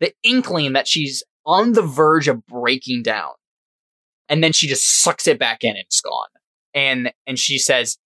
the 0.00 0.12
inkling 0.22 0.72
that 0.72 0.88
she's 0.88 1.22
on 1.46 1.72
the 1.72 1.82
verge 1.82 2.28
of 2.28 2.44
breaking 2.46 3.02
down. 3.02 3.30
And 4.28 4.42
then 4.42 4.52
she 4.52 4.68
just 4.68 5.02
sucks 5.02 5.26
it 5.26 5.38
back 5.38 5.62
in 5.62 5.70
and 5.70 5.78
it's 5.78 6.00
gone. 6.00 6.28
And 6.74 7.12
and 7.26 7.38
she 7.38 7.58
says 7.58 7.98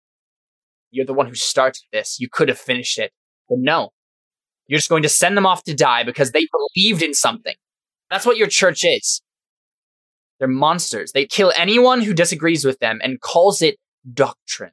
you're 0.90 1.04
the 1.04 1.12
one 1.12 1.26
who 1.26 1.34
started 1.34 1.82
this. 1.92 2.18
You 2.20 2.28
could 2.30 2.48
have 2.48 2.58
finished 2.58 2.98
it. 2.98 3.12
But 3.48 3.58
no. 3.58 3.90
You're 4.66 4.78
just 4.78 4.88
going 4.88 5.02
to 5.02 5.08
send 5.08 5.36
them 5.36 5.44
off 5.44 5.64
to 5.64 5.74
die 5.74 6.04
because 6.04 6.30
they 6.30 6.46
believed 6.74 7.02
in 7.02 7.12
something. 7.12 7.54
That's 8.10 8.24
what 8.24 8.36
your 8.36 8.46
church 8.46 8.84
is. 8.84 9.20
They're 10.38 10.48
monsters. 10.48 11.12
They 11.12 11.26
kill 11.26 11.52
anyone 11.56 12.00
who 12.00 12.14
disagrees 12.14 12.64
with 12.64 12.78
them 12.78 13.00
and 13.02 13.20
calls 13.20 13.60
it 13.60 13.76
doctrine. 14.10 14.72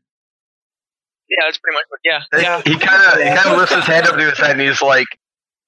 Yeah, 1.29 1.45
that's 1.45 1.57
pretty 1.57 1.75
much 1.75 1.85
what. 1.89 1.99
Yeah. 2.03 2.21
Yeah. 2.41 2.61
He 2.65 2.77
kind 2.77 3.13
of 3.13 3.19
he 3.19 3.35
kind 3.35 3.51
of 3.51 3.57
lifts 3.57 3.75
his 3.75 3.85
hand 3.85 4.05
up 4.05 4.17
to 4.17 4.29
his 4.29 4.37
head, 4.37 4.51
and 4.51 4.61
he's 4.61 4.81
like, 4.81 5.07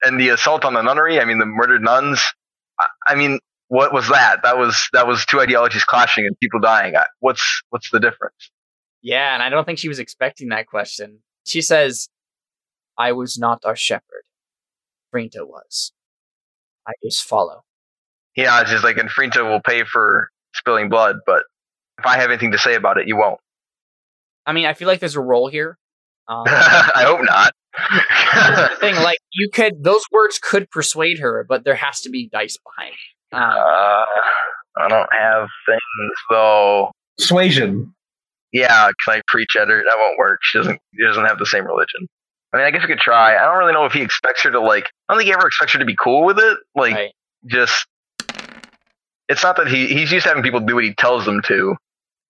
"And 0.04 0.20
the 0.20 0.30
assault 0.30 0.64
on 0.64 0.74
the 0.74 0.82
nunnery. 0.82 1.20
I 1.20 1.24
mean, 1.24 1.38
the 1.38 1.46
murdered 1.46 1.82
nuns. 1.82 2.22
I, 2.78 2.86
I 3.08 3.14
mean, 3.14 3.38
what 3.68 3.92
was 3.92 4.08
that? 4.08 4.42
That 4.42 4.58
was 4.58 4.88
that 4.92 5.06
was 5.06 5.24
two 5.26 5.40
ideologies 5.40 5.84
clashing 5.84 6.26
and 6.26 6.38
people 6.38 6.60
dying. 6.60 6.94
What's 7.20 7.62
what's 7.70 7.90
the 7.90 8.00
difference? 8.00 8.50
Yeah, 9.02 9.34
and 9.34 9.42
I 9.42 9.50
don't 9.50 9.64
think 9.64 9.78
she 9.78 9.88
was 9.88 9.98
expecting 9.98 10.48
that 10.48 10.66
question. 10.66 11.20
She 11.46 11.60
says, 11.60 12.08
I 12.96 13.12
was 13.12 13.38
not 13.38 13.64
our 13.64 13.76
shepherd. 13.76 14.24
Frinta 15.10 15.44
was. 15.44 15.92
I 16.86 16.92
just 17.04 17.22
follow. 17.22 17.64
Yeah, 18.36 18.60
it's 18.60 18.70
just 18.70 18.82
like, 18.82 18.96
and 18.96 19.10
Frinta 19.10 19.44
will 19.44 19.60
pay 19.60 19.84
for 19.84 20.30
spilling 20.54 20.88
blood, 20.88 21.16
but 21.26 21.44
if 21.98 22.06
I 22.06 22.16
have 22.16 22.30
anything 22.30 22.52
to 22.52 22.58
say 22.58 22.74
about 22.74 22.98
it, 22.98 23.06
you 23.06 23.16
won't. 23.16 23.40
I 24.46 24.52
mean, 24.52 24.66
I 24.66 24.74
feel 24.74 24.88
like 24.88 25.00
there's 25.00 25.16
a 25.16 25.20
roll 25.20 25.48
here. 25.48 25.78
Um, 26.28 26.44
I 26.46 27.04
hope 27.06 27.20
not. 27.22 27.52
the 28.70 28.76
thing, 28.80 28.94
like, 29.02 29.18
you 29.32 29.50
could, 29.52 29.82
those 29.84 30.02
words 30.12 30.38
could 30.42 30.70
persuade 30.70 31.18
her, 31.18 31.44
but 31.48 31.64
there 31.64 31.74
has 31.74 32.00
to 32.02 32.10
be 32.10 32.28
dice 32.32 32.56
behind 32.58 32.94
it. 32.94 33.36
Um, 33.36 33.42
Uh, 33.42 34.04
I 34.76 34.88
don't 34.88 35.08
have 35.12 35.48
things 35.66 36.12
though. 36.30 36.90
Persuasion. 37.18 37.94
Yeah, 38.52 38.88
can 39.04 39.16
I 39.18 39.22
preach 39.28 39.56
at 39.60 39.68
her? 39.68 39.82
That 39.82 39.96
won't 39.98 40.18
work. 40.18 40.38
She 40.42 40.58
doesn't. 40.58 40.78
She 40.96 41.04
doesn't 41.06 41.24
have 41.24 41.38
the 41.38 41.46
same 41.46 41.64
religion. 41.66 42.06
I 42.52 42.56
mean, 42.58 42.66
I 42.66 42.70
guess 42.70 42.82
we 42.82 42.88
could 42.88 42.98
try. 43.00 43.36
I 43.36 43.44
don't 43.44 43.58
really 43.58 43.72
know 43.72 43.84
if 43.84 43.92
he 43.92 44.00
expects 44.02 44.42
her 44.44 44.50
to 44.52 44.60
like. 44.60 44.84
I 45.08 45.12
don't 45.14 45.18
think 45.20 45.26
he 45.28 45.32
ever 45.32 45.46
expects 45.46 45.72
her 45.72 45.80
to 45.80 45.84
be 45.84 45.96
cool 45.96 46.24
with 46.24 46.38
it. 46.38 46.58
Like, 46.76 46.94
Right. 46.94 47.12
just. 47.46 47.86
It's 49.28 49.42
not 49.42 49.56
that 49.56 49.66
he 49.68 49.86
he's 49.88 50.12
used 50.12 50.24
to 50.24 50.28
having 50.28 50.42
people 50.44 50.60
do 50.60 50.74
what 50.76 50.84
he 50.84 50.94
tells 50.94 51.24
them 51.24 51.40
to, 51.46 51.74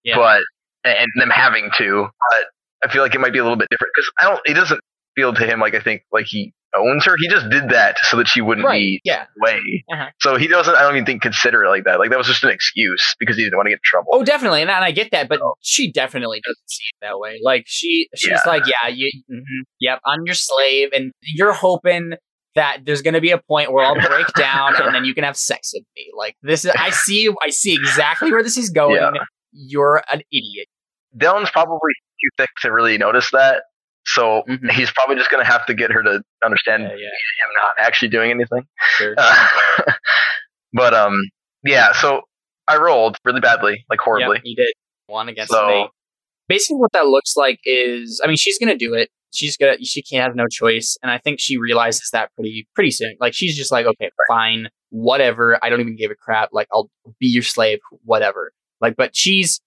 Yeah. 0.05 0.17
but 0.17 0.41
and 0.85 1.09
them 1.17 1.31
having 1.31 1.71
to. 1.79 2.03
But 2.05 2.45
I 2.85 2.91
feel 2.91 3.03
like 3.03 3.15
it 3.15 3.21
might 3.21 3.33
be 3.33 3.39
a 3.39 3.43
little 3.43 3.57
bit 3.59 3.69
different 3.71 3.93
because 3.95 4.11
I 4.21 4.25
don't. 4.25 4.41
It 4.45 4.55
doesn't 4.55 4.81
feel 5.17 5.33
to 5.33 5.47
him 5.47 5.61
like 5.61 5.75
I 5.75 5.81
think 5.81 6.03
like 6.13 6.27
he 6.27 6.53
owns 6.77 7.05
her. 7.05 7.15
He 7.21 7.29
just 7.29 7.49
did 7.51 7.69
that 7.69 7.97
so 8.03 8.17
that 8.17 8.27
she 8.27 8.41
wouldn't 8.41 8.67
right. 8.67 8.79
be 8.81 9.01
Yeah. 9.05 9.27
away. 9.41 9.85
Uh-huh. 9.93 10.07
So 10.21 10.37
he 10.37 10.49
doesn't. 10.49 10.75
I 10.75 10.83
don't 10.83 10.95
even 10.97 11.07
think 11.07 11.23
consider 11.23 11.63
it 11.65 11.69
like 11.69 11.85
that. 11.85 12.01
Like 12.01 12.11
that 12.11 12.19
was 12.19 12.27
just 12.27 12.43
an 12.43 12.51
excuse 12.51 13.15
because 13.21 13.37
he 13.37 13.45
didn't 13.45 13.57
want 13.57 13.67
to 13.67 13.71
get 13.71 13.77
in 13.77 13.81
trouble. 13.85 14.09
Oh, 14.13 14.25
definitely, 14.25 14.61
and, 14.63 14.71
and 14.71 14.85
I 14.85 14.91
get 14.91 15.11
that, 15.13 15.29
but 15.29 15.41
she 15.61 15.93
definitely 15.93 16.41
doesn't 16.45 16.69
see 16.71 16.83
it 16.93 16.97
that 17.07 17.19
way. 17.19 17.39
Like 17.43 17.63
she, 17.67 18.09
she's 18.17 18.29
Yeah. 18.31 18.41
like, 18.47 18.65
yeah, 18.67 18.89
you, 18.91 19.11
mhm, 19.31 19.43
yep, 19.81 20.01
I'm 20.05 20.25
your 20.27 20.35
slave, 20.35 20.91
and 20.93 21.13
you're 21.23 21.53
hoping 21.53 22.15
that 22.57 22.79
there's 22.85 23.03
going 23.03 23.15
to 23.15 23.21
be 23.21 23.31
a 23.31 23.39
point 23.39 23.73
where 23.73 23.85
I'll 23.85 23.95
break 24.09 24.27
down, 24.37 24.75
and 24.81 24.95
then 24.95 25.05
you 25.05 25.15
can 25.15 25.23
have 25.25 25.37
sex 25.37 25.71
with 25.75 25.85
me. 25.97 26.11
Like 26.17 26.37
this 26.43 26.65
is, 26.65 26.73
I 26.77 26.91
see, 26.91 27.29
I 27.43 27.51
see 27.51 27.75
exactly 27.75 28.33
where 28.33 28.43
this 28.43 28.57
is 28.59 28.71
going. 28.71 28.97
Yeah. 28.97 29.11
You're 29.53 30.03
an 30.13 30.23
idiot. 30.33 30.67
Dylan's 31.17 31.51
probably 31.51 31.79
too 32.23 32.31
thick 32.39 32.51
to 32.63 32.73
really 32.73 32.99
notice 32.99 33.31
that. 33.33 33.65
So 34.07 34.43
Mhm. 34.49 34.71
he's 34.73 34.91
probably 34.91 35.17
just 35.17 35.31
going 35.31 35.45
to 35.45 35.51
have 35.51 35.65
to 35.67 35.75
get 35.75 35.91
her 35.91 36.03
to 36.03 36.21
understand 36.45 36.83
Yeah, 36.83 36.89
yeah, 36.91 36.95
him 36.95 37.51
not 37.63 37.87
actually 37.87 38.09
doing 38.09 38.31
anything. 38.31 38.65
sure. 38.99 39.15
Uh, 39.17 39.47
but 40.73 40.95
um, 40.95 41.15
yeah. 41.65 41.93
So 41.93 42.23
I 42.69 42.77
rolled 42.77 43.17
really 43.25 43.41
badly, 43.41 43.85
like 43.91 44.01
horribly. 44.01 44.37
Yep, 44.37 44.43
you 44.45 44.57
did 44.57 44.73
one 45.07 45.29
against 45.29 45.53
So- 45.53 45.67
me. 45.69 45.89
Basically, 46.47 46.77
what 46.77 46.93
that 46.93 47.07
looks 47.07 47.37
like 47.37 47.59
is, 47.65 48.21
I 48.23 48.27
mean, 48.27 48.37
she's 48.37 48.59
gonna 48.59 48.77
do 48.77 48.93
it. 48.93 49.09
She's 49.35 49.57
gonna, 49.57 49.79
she 49.83 50.03
can't 50.03 50.23
have 50.25 50.37
no 50.37 50.47
choice, 50.47 50.99
and 51.03 51.11
I 51.11 51.17
think 51.17 51.41
she 51.41 51.57
realizes 51.57 52.11
that 52.13 52.29
pretty, 52.37 52.69
pretty 52.75 52.91
soon. 52.91 53.17
Like 53.19 53.33
she's 53.33 53.57
just 53.57 53.73
like, 53.73 53.87
okay, 53.87 54.11
fine, 54.29 54.69
whatever. 54.91 55.59
I 55.63 55.71
don't 55.71 55.81
even 55.81 55.97
give 55.97 56.11
a 56.11 56.15
crap. 56.15 56.51
Like 56.53 56.69
I'll 56.71 56.91
be 57.19 57.29
your 57.29 57.43
slave, 57.43 57.79
whatever. 58.05 58.53
Like, 58.83 58.95
but 58.97 59.17
she's, 59.17 59.63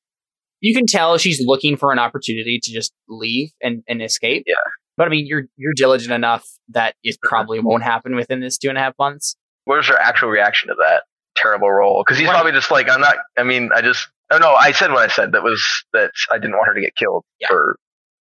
you 0.60 0.76
can 0.76 0.86
tell 0.86 1.18
she's 1.18 1.41
looking 1.45 1.78
for 1.78 1.91
an 1.91 1.99
opportunity 1.99 2.60
to 2.62 2.72
just 2.72 2.93
leave 3.08 3.49
and 3.62 3.84
and 3.88 4.01
escape. 4.01 4.43
Yeah. 4.47 4.55
But 4.95 5.08
I 5.08 5.10
mean, 5.10 5.26
you're 5.28 5.43
you're 5.58 5.74
diligent 5.76 6.14
enough 6.14 6.45
that 6.70 6.95
it 7.03 7.16
uh-huh. 7.16 7.30
probably 7.30 7.60
won't 7.60 7.84
happen 7.84 8.16
within 8.16 8.39
this 8.39 8.58
two 8.58 8.70
and 8.70 8.78
a 8.78 8.82
half 8.82 8.93
months. 8.97 9.36
What 9.66 9.78
was 9.78 9.88
her 9.88 9.99
actual 9.99 10.30
reaction 10.30 10.70
to 10.70 10.76
that 10.80 11.03
terrible 11.36 11.72
roll? 11.72 12.03
Because 12.05 12.18
he's 12.18 12.28
Right. 12.28 12.34
probably 12.34 12.53
just 12.53 12.72
like, 12.72 12.89
I'm 12.89 13.01
not. 13.01 13.18
I 13.38 13.43
mean, 13.43 13.70
I 13.76 13.82
just. 13.82 14.08
Oh 14.32 14.38
no, 14.39 14.53
I 14.53 14.72
said 14.72 14.91
what 14.91 15.10
I 15.10 15.14
said. 15.14 15.32
That 15.32 15.43
was 15.43 15.64
that 15.93 16.12
I 16.32 16.38
didn't 16.38 16.53
want 16.58 16.68
her 16.68 16.74
to 16.74 16.82
get 16.82 16.95
killed 16.95 17.24
Yeah. 17.39 17.47
for 17.47 17.78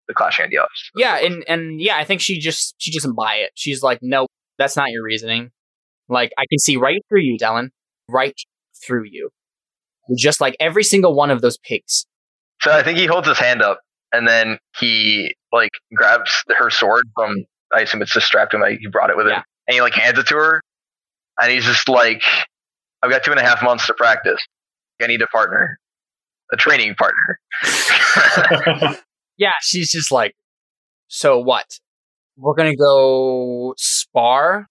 the 0.09 0.15
clashing 0.15 0.47
ideologies. 0.47 0.91
Yeah, 0.97 1.17
and 1.19 1.45
and 1.49 1.81
yeah, 1.81 1.97
I 1.97 2.05
think 2.05 2.21
she 2.21 2.39
just 2.39 2.75
she 2.79 2.93
doesn't 2.93 3.15
buy 3.15 3.37
it. 3.37 3.53
She's 3.55 3.83
like, 3.83 4.01
no, 4.03 4.27
that's 4.59 4.77
not 4.77 4.91
your 4.91 5.03
reasoning. 5.03 5.51
Like 6.09 6.33
I 6.37 6.45
can 6.51 6.59
see 6.59 6.77
right 6.77 7.01
through 7.09 7.23
you, 7.23 7.39
Dylan, 7.41 7.71
right 8.09 8.35
through 8.85 9.05
you. 9.05 9.31
Just 10.19 10.41
like 10.41 10.57
every 10.61 10.85
single 10.85 11.15
one 11.15 11.31
of 11.31 11.41
those 11.41 11.57
pigs. 11.57 12.05
So 12.65 12.73
I 12.73 12.83
think 12.83 12.99
he 12.99 13.07
holds 13.07 13.29
his 13.29 13.39
hand 13.39 13.63
up, 13.63 13.81
and 14.13 14.27
then 14.27 14.59
he 14.81 15.35
like 15.53 15.71
grabs 15.95 16.33
her 16.59 16.71
sword 16.71 17.05
from. 17.15 17.45
I 17.73 17.81
assume 17.83 18.03
it's 18.03 18.13
just 18.13 18.27
strapped 18.27 18.53
to 18.53 18.57
him. 18.57 18.63
Like, 18.63 18.79
he 18.81 18.87
brought 18.89 19.11
it 19.11 19.17
with 19.17 19.27
him, 19.27 19.33
Yeah. 19.33 19.43
and 19.69 19.75
he 19.75 19.81
like 19.81 19.95
hands 19.95 20.19
it 20.19 20.27
to 20.29 20.35
her, 20.37 20.61
and 21.41 21.53
he's 21.53 21.65
just 21.65 21.89
like, 21.89 22.23
"I've 23.03 23.11
got 23.11 23.23
two 23.23 23.31
and 23.33 23.41
a 23.41 23.45
half 23.45 23.63
months 23.63 23.87
to 23.89 23.95
practice. 23.95 24.41
I 25.03 25.07
need 25.09 25.21
a 25.23 25.27
partner, 25.27 25.79
a 26.53 26.57
training 26.57 26.95
partner." 26.97 27.39
Yeah, 29.37 29.51
she's 29.63 29.91
just 29.91 30.13
like, 30.13 30.33
so 31.09 31.41
what? 31.41 31.67
We're 32.37 32.55
gonna 32.55 32.77
go 32.77 33.75
spar, 33.77 34.69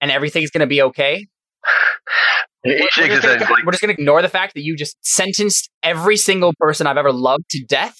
and 0.00 0.10
everything's 0.10 0.50
gonna 0.50 0.68
be 0.68 0.82
okay. 0.82 1.26
he 2.64 2.70
We're, 2.70 2.78
we're 2.80 3.08
just 3.08 3.22
gonna, 3.22 3.38
like, 3.40 3.64
we're 3.64 3.72
just 3.72 3.80
gonna 3.82 3.92
ignore 3.92 4.22
the 4.22 4.28
fact 4.28 4.54
that 4.54 4.62
you 4.62 4.76
just 4.76 4.96
sentenced 5.02 5.70
every 5.82 6.16
single 6.16 6.52
person 6.58 6.86
I've 6.86 6.96
ever 6.96 7.12
loved 7.12 7.44
to 7.50 7.62
death. 7.64 7.96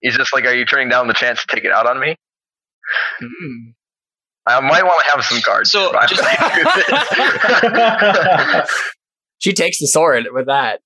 he's 0.00 0.16
just 0.16 0.32
like, 0.34 0.44
"Are 0.46 0.54
you 0.54 0.64
turning 0.64 0.88
down 0.88 1.06
the 1.08 1.14
chance 1.14 1.44
to 1.44 1.54
take 1.54 1.64
it 1.64 1.72
out 1.72 1.86
on 1.86 2.00
me?" 2.00 2.16
Mm. 3.22 3.74
I 4.46 4.60
might 4.60 4.82
want 4.82 5.04
to 5.06 5.16
have 5.16 5.24
some 5.24 5.40
guards. 5.44 5.70
So, 5.70 5.92
just- 6.08 6.22
She 9.38 9.52
takes 9.54 9.78
the 9.80 9.86
sword 9.86 10.26
with 10.32 10.46
that. 10.46 10.80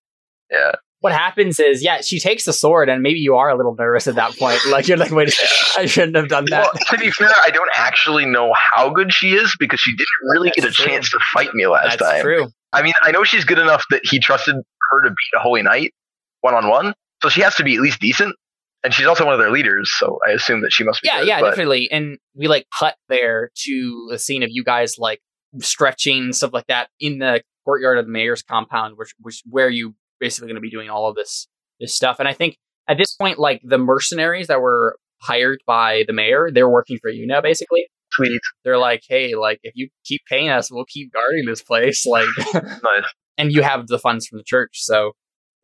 yeah. 0.51 0.73
What 1.01 1.13
happens 1.13 1.61
is, 1.61 1.83
yeah, 1.83 2.01
she 2.01 2.19
takes 2.19 2.47
the 2.47 2.53
sword, 2.55 2.89
and 2.89 3.03
maybe 3.03 3.19
you 3.19 3.37
are 3.37 3.51
a 3.51 3.57
little 3.57 3.75
nervous 3.75 4.07
at 4.07 4.15
that 4.15 4.39
point. 4.39 4.59
Like 4.71 4.89
you're 4.89 4.97
like, 4.97 5.11
wait, 5.11 5.35
I 5.77 5.85
shouldn't 5.85 6.17
have 6.17 6.29
done 6.29 6.47
that. 6.49 6.63
Well, 6.63 6.73
to 6.93 6.97
be 6.97 7.11
fair, 7.11 7.29
I 7.45 7.51
don't 7.51 7.69
actually 7.75 8.25
know 8.25 8.55
how 8.73 8.89
good 8.91 9.13
she 9.13 9.35
is 9.35 9.55
because 9.59 9.81
she 9.81 9.93
didn't 9.97 10.07
really 10.33 10.51
get 10.55 10.65
a 10.65 10.71
true. 10.71 10.87
chance 10.87 11.11
to 11.11 11.19
fight 11.35 11.53
me 11.53 11.67
last 11.67 11.99
That's 11.99 12.11
time. 12.11 12.23
true. 12.23 12.47
I 12.75 12.83
mean, 12.83 12.93
I 13.03 13.11
know 13.11 13.25
she's 13.25 13.45
good 13.45 13.59
enough 13.59 13.85
that 13.91 14.01
he 14.05 14.19
trusted 14.19 14.55
her 14.55 15.03
to 15.03 15.11
beat 15.11 15.37
a 15.37 15.41
Holy 15.41 15.63
Knight 15.63 15.93
one 16.41 16.55
on 16.55 16.69
one, 16.69 16.95
so 17.23 17.29
she 17.29 17.41
has 17.41 17.55
to 17.57 17.65
be 17.65 17.77
at 17.77 17.81
least 17.81 18.01
decent. 18.01 18.35
And 18.83 18.93
she's 18.93 19.07
also 19.07 19.25
one 19.25 19.33
of 19.33 19.41
their 19.41 19.51
leaders, 19.51 19.91
so 19.97 20.19
I 20.29 20.33
assume 20.33 20.61
that 20.61 20.71
she 20.71 20.85
must 20.85 21.01
be. 21.01 21.09
Yeah, 21.09 21.21
good, 21.21 21.29
yeah, 21.29 21.41
but- 21.41 21.51
definitely. 21.51 21.91
And 21.91 22.19
we 22.35 22.49
like 22.49 22.67
cut 22.79 22.97
there 23.09 23.51
to 23.65 24.11
a 24.13 24.19
scene 24.19 24.43
of 24.43 24.51
you 24.53 24.63
guys 24.63 24.99
like 24.99 25.21
stretching 25.61 26.33
stuff 26.33 26.53
like 26.53 26.67
that 26.67 26.91
in 27.01 27.19
the 27.19 27.43
courtyard 27.65 27.99
of 27.99 28.05
the 28.05 28.13
mayor's 28.13 28.43
compound, 28.43 28.99
which 28.99 29.15
which 29.21 29.43
where 29.49 29.71
you 29.71 29.95
basically 30.21 30.49
going 30.49 30.57
to 30.57 30.61
be 30.61 30.71
doing 30.71 30.91
all 30.91 31.09
of 31.09 31.17
this 31.17 31.49
this 31.81 31.95
stuff. 31.95 32.19
And 32.19 32.29
I 32.29 32.35
think 32.35 32.59
at 32.87 32.99
this 32.99 33.15
point, 33.15 33.39
like 33.39 33.63
the 33.65 33.79
mercenaries 33.79 34.49
that 34.49 34.61
were 34.61 34.99
hired 35.23 35.61
by 35.67 36.05
the 36.07 36.13
mayor, 36.13 36.51
they're 36.53 36.69
working 36.69 36.99
for 37.01 37.11
you 37.11 37.27
now. 37.27 37.41
Basically, 37.41 37.87
Sweet, 38.17 38.41
they're 38.65 38.79
like, 38.79 39.03
hey, 39.09 39.35
like 39.35 39.59
if 39.63 39.73
you 39.77 39.89
keep 40.05 40.23
paying 40.29 40.49
us, 40.49 40.71
we'll 40.71 40.85
keep 40.87 41.13
guarding 41.13 41.45
this 41.47 41.63
place. 41.63 42.05
Like, 42.11 42.27
nice. 42.55 43.05
and 43.39 43.53
you 43.53 43.63
have 43.63 43.87
the 43.87 43.99
funds 43.99 44.27
from 44.27 44.39
the 44.39 44.45
church, 44.45 44.71
so. 44.83 45.13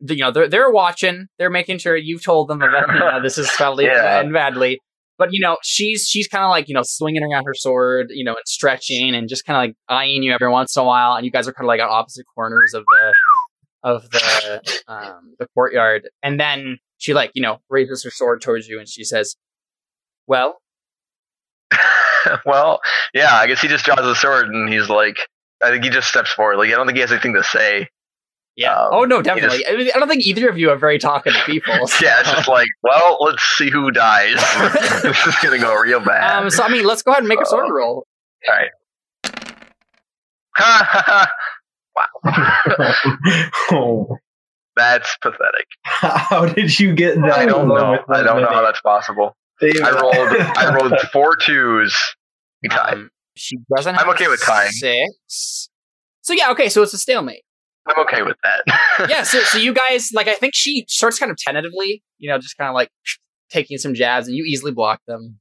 You 0.03 0.15
know 0.17 0.31
they're 0.31 0.47
they're 0.47 0.71
watching. 0.71 1.27
They're 1.37 1.51
making 1.51 1.77
sure 1.77 1.95
you've 1.95 2.23
told 2.23 2.47
them 2.49 2.57
that 2.57 2.87
you 2.91 2.99
know, 2.99 3.21
this 3.21 3.37
is 3.37 3.47
probably 3.55 3.85
Yeah. 3.85 4.17
end 4.23 4.33
badly. 4.33 4.79
But 5.19 5.29
you 5.31 5.39
know, 5.39 5.57
she's 5.61 6.07
she's 6.09 6.27
kind 6.27 6.43
of 6.43 6.49
like 6.49 6.67
you 6.67 6.73
know 6.73 6.81
swinging 6.83 7.21
around 7.21 7.43
her 7.45 7.53
sword, 7.53 8.07
you 8.09 8.23
know, 8.23 8.31
and 8.31 8.41
stretching 8.47 9.13
and 9.13 9.29
just 9.29 9.45
kind 9.45 9.57
of 9.57 9.61
like 9.69 9.75
eyeing 9.95 10.23
you 10.23 10.31
every 10.33 10.49
once 10.49 10.75
in 10.75 10.81
a 10.81 10.85
while. 10.85 11.13
And 11.13 11.23
you 11.23 11.29
guys 11.31 11.47
are 11.47 11.53
kind 11.53 11.65
of 11.65 11.67
like 11.67 11.81
on 11.81 11.87
opposite 11.87 12.25
corners 12.33 12.73
of 12.73 12.83
the 12.91 13.13
of 13.83 14.09
the 14.09 14.81
um, 14.87 15.35
the 15.37 15.45
courtyard. 15.53 16.09
And 16.23 16.39
then 16.39 16.79
she 16.97 17.13
like 17.13 17.29
you 17.35 17.43
know 17.43 17.59
raises 17.69 18.03
her 18.03 18.09
sword 18.09 18.41
towards 18.41 18.67
you 18.67 18.79
and 18.79 18.89
she 18.89 19.03
says, 19.03 19.35
"Well, 20.25 20.60
well, 22.45 22.79
yeah, 23.13 23.33
I 23.35 23.47
guess 23.47 23.61
he 23.61 23.67
just 23.67 23.85
draws 23.85 24.05
his 24.05 24.19
sword 24.19 24.47
and 24.47 24.71
he's 24.71 24.89
like, 24.89 25.17
I 25.63 25.69
think 25.71 25.83
he 25.83 25.89
just 25.89 26.07
steps 26.07 26.31
forward. 26.31 26.57
Like, 26.57 26.69
I 26.69 26.71
don't 26.73 26.85
think 26.85 26.95
he 26.97 27.01
has 27.01 27.11
anything 27.11 27.33
to 27.35 27.43
say. 27.43 27.87
yeah, 28.55 28.73
Um, 28.75 28.89
oh 28.91 29.03
no, 29.05 29.17
he 29.17 29.23
definitely. 29.23 29.65
I, 29.67 29.75
mean, 29.75 29.89
I 29.95 29.99
don't 29.99 30.07
think 30.07 30.25
either 30.25 30.49
of 30.49 30.57
you 30.57 30.69
are 30.71 30.77
very 30.77 30.97
talkative 30.99 31.41
people. 31.45 31.73
Yeah, 32.01 32.19
it's 32.19 32.31
just 32.31 32.47
like, 32.47 32.67
well, 32.83 33.17
let's 33.21 33.43
see 33.43 33.69
who 33.69 33.91
dies. 33.91 34.35
this 35.03 35.27
is 35.27 35.35
gonna 35.41 35.59
go 35.59 35.73
real 35.75 35.99
bad. 35.99 36.43
um, 36.43 36.49
so 36.49 36.63
I 36.63 36.69
mean, 36.69 36.85
let's 36.85 37.03
go 37.03 37.11
ahead 37.11 37.21
and 37.21 37.29
make 37.29 37.41
a 37.41 37.45
sword 37.45 37.69
roll. 37.71 38.05
All 38.49 38.55
right. 38.55 38.69
ha 40.55 41.27
ha! 42.25 43.21
oh, 43.71 44.17
That's 44.75 45.15
pathetic. 45.21 45.67
how 45.83 46.45
did 46.45 46.79
you 46.79 46.93
get 46.95 47.15
that? 47.21 47.33
I 47.33 47.45
don't 47.45 47.67
know. 47.67 47.99
I 48.09 48.23
don't 48.23 48.41
know 48.41 48.47
how 48.49 48.61
that's 48.63 48.81
possible. 48.81 49.35
They- 49.61 49.81
I 49.83 49.91
rolled. 49.91 50.15
I 50.57 50.75
rolled 50.79 50.99
four 51.13 51.35
twos. 51.35 51.95
We 52.63 52.69
tied. 52.69 52.93
Um, 52.93 53.09
she 53.35 53.57
doesn't. 53.75 53.95
I'm 53.95 54.09
okay 54.09 54.27
with 54.27 54.41
tying. 54.43 54.71
Six. 54.71 55.69
So 56.21 56.33
yeah, 56.33 56.51
okay. 56.51 56.69
So 56.69 56.83
it's 56.83 56.93
a 56.93 56.97
stalemate. 56.97 57.43
I'm 57.87 57.99
okay 58.05 58.21
with 58.21 58.37
that. 58.43 59.09
yeah. 59.09 59.23
So 59.23 59.39
so 59.41 59.57
you 59.57 59.73
guys 59.73 60.09
like 60.13 60.27
I 60.27 60.33
think 60.33 60.53
she 60.55 60.85
starts 60.87 61.17
kind 61.17 61.31
of 61.31 61.37
tentatively, 61.37 62.03
you 62.19 62.29
know, 62.29 62.37
just 62.37 62.57
kind 62.57 62.69
of 62.69 62.75
like 62.75 62.89
taking 63.49 63.77
some 63.77 63.93
jabs, 63.93 64.27
and 64.27 64.35
you 64.35 64.43
easily 64.45 64.71
block 64.71 65.01
them, 65.07 65.39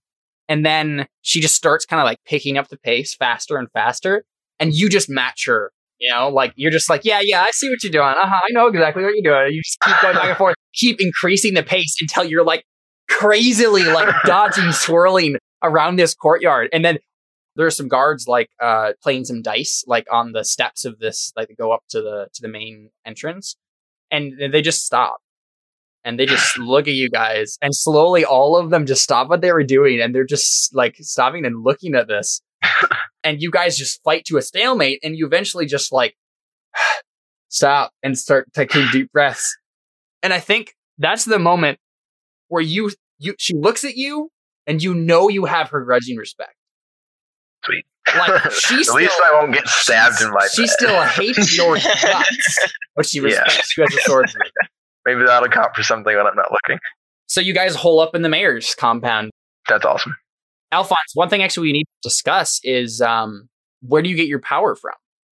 and 0.49 0.65
then 0.65 1.07
she 1.23 1.41
just 1.41 1.55
starts 1.55 1.85
kind 1.85 2.01
of 2.01 2.05
like 2.05 2.19
picking 2.27 2.57
up 2.57 2.69
the 2.69 2.79
pace 2.79 3.15
faster 3.15 3.57
and 3.57 3.69
faster, 3.73 4.25
and 4.59 4.73
you 4.73 4.89
just 4.89 5.11
match 5.11 5.45
her. 5.47 5.73
You 5.99 6.15
know, 6.15 6.31
like 6.31 6.55
you're 6.57 6.71
just 6.71 6.89
like, 6.89 7.05
yeah, 7.05 7.21
yeah, 7.23 7.43
I 7.43 7.51
see 7.51 7.69
what 7.69 7.83
you're 7.83 7.93
doing. 7.93 8.05
Uh 8.05 8.15
huh. 8.27 8.41
I 8.49 8.53
know 8.53 8.69
exactly 8.69 9.03
what 9.03 9.13
you're 9.15 9.23
doing. 9.35 9.53
You 9.53 9.61
just 9.63 9.79
keep 9.85 10.01
going 10.01 10.15
back 10.15 10.29
and 10.29 10.37
forth, 10.39 10.57
keep 10.73 10.99
increasing 10.99 11.53
the 11.53 11.63
pace 11.63 11.95
until 12.01 12.25
you're 12.25 12.45
like 12.45 12.65
crazily 13.11 13.85
like 13.85 14.15
dodging, 14.25 14.73
swirling 14.73 15.37
around 15.63 15.97
this 15.97 16.15
courtyard, 16.15 16.69
and 16.73 16.85
then 16.85 16.99
there's 17.57 17.77
some 17.77 17.89
guards 17.89 18.27
like 18.27 18.49
uh 18.61 18.93
playing 19.03 19.25
some 19.25 19.43
dice 19.43 19.85
like 19.87 20.07
on 20.11 20.33
the 20.33 20.45
steps 20.45 20.85
of 20.85 20.99
this 21.01 21.33
like 21.37 21.55
go 21.59 21.73
up 21.73 21.83
to 21.91 22.01
the 22.01 22.29
to 22.33 22.41
the 22.41 22.49
main 22.49 22.91
entrance 23.05 23.57
and 24.11 24.33
they 24.53 24.63
just 24.63 24.85
stop. 24.85 25.19
And 26.05 26.19
they 26.19 26.27
just 26.27 26.59
look 26.59 26.89
at 26.89 26.95
you 26.95 27.11
guys 27.11 27.59
and 27.63 27.75
slowly 27.75 28.25
all 28.25 28.57
of 28.57 28.71
them 28.71 28.87
just 28.87 29.03
stop 29.03 29.29
what 29.29 29.41
they 29.41 29.53
were 29.53 29.65
doing 29.65 30.01
and 30.01 30.15
they're 30.15 30.25
just 30.25 30.75
like 30.75 30.97
stopping 31.01 31.45
and 31.45 31.65
looking 31.65 31.95
at 31.95 32.09
this. 32.09 32.41
And 33.23 33.43
you 33.43 33.51
guys 33.51 33.77
just 33.77 34.03
fight 34.03 34.25
to 34.29 34.39
a 34.39 34.43
stalemate 34.43 34.99
and 35.03 35.15
you 35.15 35.27
eventually 35.27 35.67
just 35.67 35.93
like 35.93 36.17
stop 37.51 37.93
and 38.03 38.17
start 38.17 38.51
taking 38.55 38.87
deep 38.93 39.13
breaths. 39.13 39.59
And 40.23 40.33
i 40.33 40.41
think 40.41 40.75
that's 40.97 41.27
the 41.27 41.39
moment 41.39 41.79
where 42.51 42.61
you 42.63 42.91
you 43.19 43.35
she 43.39 43.55
looks 43.55 43.83
at 43.85 43.97
you 43.97 44.29
and 44.67 44.83
you 44.83 44.95
know 44.95 45.29
you 45.29 45.47
have 45.47 45.71
her 45.71 45.83
grudging 45.85 46.17
respect 46.19 46.55
Sweet. 47.65 47.85
like 48.17 48.53
she 48.53 48.75
At 48.79 48.83
still, 48.85 48.95
least 48.97 49.13
I 49.25 49.41
won't 49.41 49.55
get 49.55 49.67
stabbed 49.69 50.21
in 50.23 50.31
my. 50.31 50.47
she 50.53 50.63
bed. 50.63 50.71
still 50.71 51.03
hates 51.05 51.57
your 51.57 51.77
guts 51.77 52.73
but 52.95 53.07
she 53.07 53.19
Yeah. 53.21 53.25
respects 53.43 53.77
you 53.77 53.85
as 53.85 53.95
a 53.95 53.99
swordsman 54.03 54.43
Maybe 55.07 55.23
that'll 55.25 55.49
count 55.49 55.75
for 55.75 55.83
something 55.83 56.15
when 56.15 56.27
I'm 56.27 56.37
not 56.37 56.51
looking. 56.53 56.79
So 57.27 57.41
you 57.41 57.55
guys 57.55 57.75
hole 57.75 58.01
up 58.01 58.15
in 58.15 58.21
the 58.21 58.29
mayor's 58.29 58.75
compound. 58.75 59.31
That's 59.67 59.87
awesome. 59.87 60.15
Alphonse, 60.73 60.99
one 61.15 61.31
thing 61.31 61.43
actually 61.43 61.69
we 61.69 61.73
need 61.73 61.85
to 61.85 62.09
discuss 62.09 62.61
is 62.65 63.01
um, 63.01 63.49
where 63.81 64.03
do 64.03 64.11
you 64.11 64.15
get 64.17 64.29
your 64.29 64.41
power 64.41 64.75
from? 64.77 64.93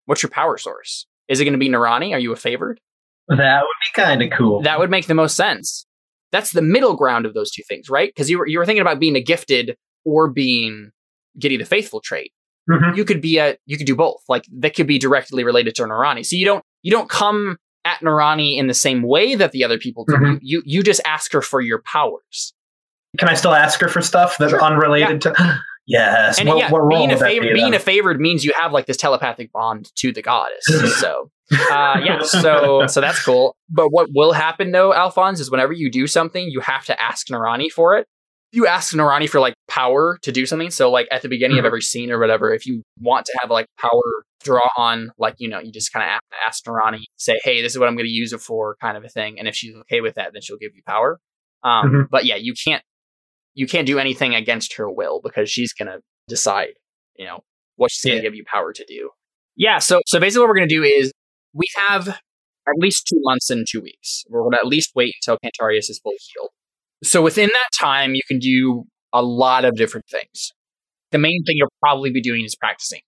What's 0.08 0.24
your 0.24 0.32
power 0.32 0.58
source? 0.58 1.06
Is 1.28 1.40
it 1.40 1.44
going 1.46 1.54
to 1.54 1.60
be 1.60 1.70
Narani? 1.70 2.12
Are 2.14 2.18
you 2.20 2.32
a 2.34 2.36
favored? 2.36 2.80
That 3.28 3.62
would 3.62 3.68
be 3.96 4.02
kind 4.02 4.24
of 4.24 4.32
cool. 4.36 4.64
That 4.64 4.80
would 4.80 4.90
make 4.90 5.06
the 5.06 5.14
most 5.14 5.36
sense. 5.38 5.86
That's 6.32 6.52
the 6.52 6.62
middle 6.62 6.96
ground 6.96 7.26
of 7.26 7.34
those 7.34 7.52
two 7.52 7.64
things, 7.68 7.90
right? 7.90 8.10
Because 8.10 8.30
you 8.30 8.40
were 8.40 8.48
you 8.48 8.60
were 8.60 8.66
thinking 8.66 8.82
about 8.82 9.00
being 9.00 9.16
a 9.16 9.22
gifted 9.24 9.76
or 10.06 10.30
being 10.30 10.92
Giddy 11.40 11.58
the 11.58 11.66
Faithful 11.66 12.02
trait. 12.02 12.32
Mhm. 12.70 12.96
You 12.96 13.06
could 13.06 13.22
be 13.22 13.38
a 13.38 13.58
you 13.66 13.78
could 13.78 13.88
do 13.88 13.96
both. 13.96 14.22
Like 14.30 14.46
that 14.60 14.76
could 14.76 14.88
be 14.88 14.98
directly 15.00 15.44
related 15.44 15.76
to 15.76 15.84
Narani. 15.84 16.26
So 16.26 16.36
you 16.36 16.46
don't 16.46 16.64
you 16.84 16.92
don't 16.92 17.10
come 17.10 17.58
at 17.86 18.00
Narani 18.02 18.58
in 18.58 18.68
the 18.68 18.74
same 18.74 19.02
way 19.02 19.34
that 19.36 19.52
the 19.52 19.64
other 19.64 19.78
people 19.80 20.06
do. 20.06 20.14
Mhm. 20.14 20.40
You 20.42 20.62
you 20.66 20.84
just 20.84 21.02
ask 21.06 21.34
her 21.34 21.42
for 21.42 21.60
your 21.62 21.82
powers. 21.82 22.54
Can 23.18 23.28
I 23.28 23.34
still 23.34 23.54
ask 23.54 23.80
her 23.82 23.88
for 23.90 24.02
stuff 24.02 24.38
that's 24.38 24.52
Sure. 24.52 24.64
unrelated 24.64 25.22
to? 25.24 25.60
Yes. 25.88 26.40
And 26.40 26.48
what, 26.48 26.58
yeah, 26.60 26.70
what 26.72 26.88
being 26.90 27.12
a 27.12 27.18
favored, 27.18 27.48
be 27.48 27.54
being 27.56 27.74
a 27.74 27.80
favored 27.80 28.22
means 28.22 28.46
you 28.46 28.54
have 28.56 28.72
like 28.72 28.86
this 28.86 28.98
telepathic 28.98 29.52
bond 29.52 29.92
to 29.96 30.14
the 30.14 30.22
goddess. 30.22 30.64
so, 31.02 31.32
uh, 31.52 32.00
yeah, 32.04 32.20
so 32.22 32.86
so 32.88 33.02
that's 33.02 33.24
cool. 33.24 33.56
But 33.70 33.90
what 33.90 34.10
will 34.14 34.34
happen 34.34 34.72
though, 34.72 34.94
Alphonse, 34.94 35.40
is 35.40 35.52
whenever 35.52 35.74
you 35.74 35.92
do 35.92 36.08
something, 36.08 36.48
you 36.50 36.60
have 36.62 36.86
to 36.86 37.02
ask 37.02 37.28
Narani 37.28 37.70
for 37.70 37.98
it. 37.98 38.08
You 38.54 38.68
ask 38.68 38.94
Narani 38.94 39.30
for 39.30 39.40
like 39.40 39.54
power 39.70 40.18
to 40.24 40.32
do 40.32 40.46
something. 40.46 40.72
So, 40.72 40.92
like 40.92 41.08
at 41.12 41.22
the 41.22 41.30
beginning 41.30 41.58
of 41.58 41.64
Mhm. 41.64 41.68
every 41.68 41.82
scene 41.82 42.12
or 42.12 42.20
whatever, 42.20 42.54
if 42.54 42.66
you 42.66 42.84
want 43.00 43.26
to 43.26 43.38
have 43.42 43.50
like 43.50 43.66
power 43.80 44.02
draw 44.44 44.68
on, 44.78 45.12
like 45.18 45.36
you 45.38 45.48
know, 45.50 45.60
you 45.60 45.72
just 45.72 45.94
kind 45.94 46.04
of 46.04 46.10
have 46.10 46.22
to 46.32 46.38
ask 46.48 46.66
Narani, 46.66 47.04
say, 47.18 47.40
"Hey, 47.44 47.62
this 47.62 47.72
is 47.74 47.80
what 47.80 47.88
I'm 47.88 47.96
going 47.96 48.08
to 48.08 48.12
use 48.12 48.34
it 48.34 48.42
for," 48.42 48.76
kind 48.82 48.98
of 48.98 49.04
a 49.06 49.10
thing. 49.10 49.40
And 49.40 49.48
if 49.48 49.56
she's 49.56 49.74
okay 49.82 50.02
with 50.02 50.16
that, 50.16 50.34
then 50.34 50.42
she'll 50.42 50.58
give 50.58 50.72
you 50.76 50.82
power. 50.88 51.20
Um, 51.64 51.90
Mhm. 51.92 52.08
But 52.10 52.26
yeah, 52.26 52.36
you 52.36 52.54
can't 52.66 52.84
you 53.54 53.68
can't 53.68 53.86
do 53.86 54.00
anything 54.00 54.34
against 54.34 54.76
her 54.78 54.90
will 54.90 55.20
because 55.22 55.50
she's 55.52 55.74
going 55.74 55.88
to 55.90 56.00
decide, 56.30 56.70
you 57.18 57.26
know, 57.26 57.42
what 57.76 57.92
she's 57.92 58.10
going 58.10 58.22
to 58.22 58.22
give 58.26 58.34
you 58.34 58.46
power 58.46 58.72
to 58.72 58.86
do. 58.88 59.10
Yeah. 59.58 59.80
So, 59.80 60.00
so 60.06 60.22
basically, 60.22 60.40
what 60.44 60.48
we're 60.50 60.56
going 60.56 60.70
to 60.70 60.74
do 60.76 60.84
is 60.84 61.12
we 61.54 61.66
have 61.78 62.08
at 62.10 62.76
least 62.78 63.08
two 63.08 63.20
months 63.24 63.50
and 63.50 63.66
two 63.70 63.82
weeks. 63.82 64.24
We're 64.30 64.42
going 64.42 64.52
to 64.54 64.60
at 64.60 64.68
least 64.68 64.92
wait 64.96 65.16
until 65.22 65.38
Cantarius 65.44 65.90
is 65.90 66.00
fully 66.04 66.18
healed. 66.34 66.50
So 67.04 67.22
within 67.22 67.50
that 67.50 67.70
time, 67.80 68.14
you 68.14 68.22
can 68.28 68.40
do 68.40 68.86
a 69.14 69.22
lot 69.24 69.66
of 69.66 69.76
different 69.76 70.06
things. 70.10 70.52
The 71.12 71.18
main 71.18 71.44
thing 71.46 71.56
you'll 71.58 71.74
probably 71.82 72.12
be 72.12 72.22
doing 72.22 72.46
is 72.46 72.56
practicing. 72.56 73.02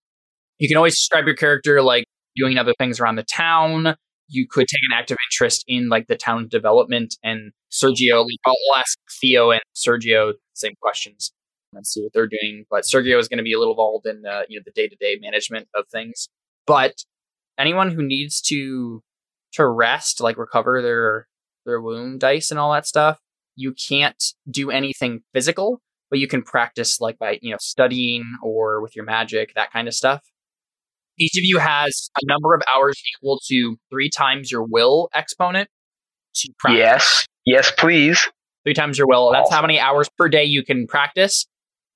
You 0.58 0.68
can 0.68 0.76
always 0.76 0.94
describe 0.94 1.26
your 1.26 1.36
character 1.36 1.80
like 1.82 2.04
doing 2.36 2.58
other 2.58 2.74
things 2.78 3.00
around 3.00 3.16
the 3.16 3.22
town. 3.24 3.96
you 4.28 4.46
could 4.48 4.66
take 4.68 4.80
an 4.90 4.96
active 4.98 5.16
interest 5.30 5.64
in 5.68 5.88
like 5.88 6.06
the 6.06 6.16
town 6.16 6.48
development 6.48 7.16
and 7.22 7.52
Sergio. 7.70 8.14
I'll 8.16 8.26
I'll 8.46 8.78
ask 8.78 8.98
Theo 9.20 9.50
and 9.50 9.60
Sergio 9.74 10.32
the 10.32 10.38
same 10.54 10.74
questions 10.80 11.32
and 11.72 11.86
see 11.86 12.02
what 12.02 12.12
they're 12.12 12.26
doing. 12.28 12.64
But 12.70 12.84
Sergio 12.84 13.18
is 13.18 13.28
going 13.28 13.38
to 13.38 13.44
be 13.44 13.52
a 13.52 13.58
little 13.58 13.74
involved 13.74 14.06
in 14.06 14.22
you 14.48 14.58
know 14.58 14.62
the 14.64 14.72
day 14.74 14.88
to 14.88 14.96
day 14.96 15.18
management 15.20 15.68
of 15.74 15.84
things. 15.88 16.28
But 16.66 16.94
anyone 17.58 17.90
who 17.90 18.02
needs 18.02 18.40
to 18.42 19.02
to 19.54 19.66
rest, 19.66 20.20
like 20.20 20.36
recover 20.36 20.82
their 20.82 21.28
their 21.64 21.80
wound 21.80 22.20
dice 22.20 22.50
and 22.50 22.60
all 22.60 22.72
that 22.72 22.86
stuff, 22.86 23.18
you 23.56 23.72
can't 23.72 24.22
do 24.50 24.70
anything 24.70 25.22
physical, 25.32 25.80
but 26.10 26.18
you 26.18 26.28
can 26.28 26.42
practice 26.42 27.00
like 27.00 27.18
by 27.18 27.38
you 27.42 27.50
know 27.50 27.58
studying 27.60 28.24
or 28.42 28.80
with 28.80 28.96
your 28.96 29.04
magic 29.04 29.52
that 29.54 29.72
kind 29.72 29.88
of 29.88 29.94
stuff. 29.94 30.22
Each 31.18 31.36
of 31.36 31.44
you 31.44 31.58
has 31.58 32.10
a 32.20 32.26
number 32.26 32.54
of 32.54 32.62
hours 32.74 33.00
equal 33.16 33.40
to 33.46 33.76
three 33.88 34.10
times 34.10 34.50
your 34.50 34.64
will 34.64 35.08
exponent 35.14 35.68
to 36.36 36.52
practice. 36.58 36.78
Yes. 36.78 37.26
Yes, 37.46 37.70
please. 37.70 38.28
Three 38.64 38.74
times 38.74 38.98
your 38.98 39.06
will. 39.06 39.30
That's 39.30 39.50
how 39.50 39.60
many 39.60 39.78
hours 39.78 40.08
per 40.16 40.28
day 40.28 40.44
you 40.44 40.64
can 40.64 40.86
practice. 40.86 41.46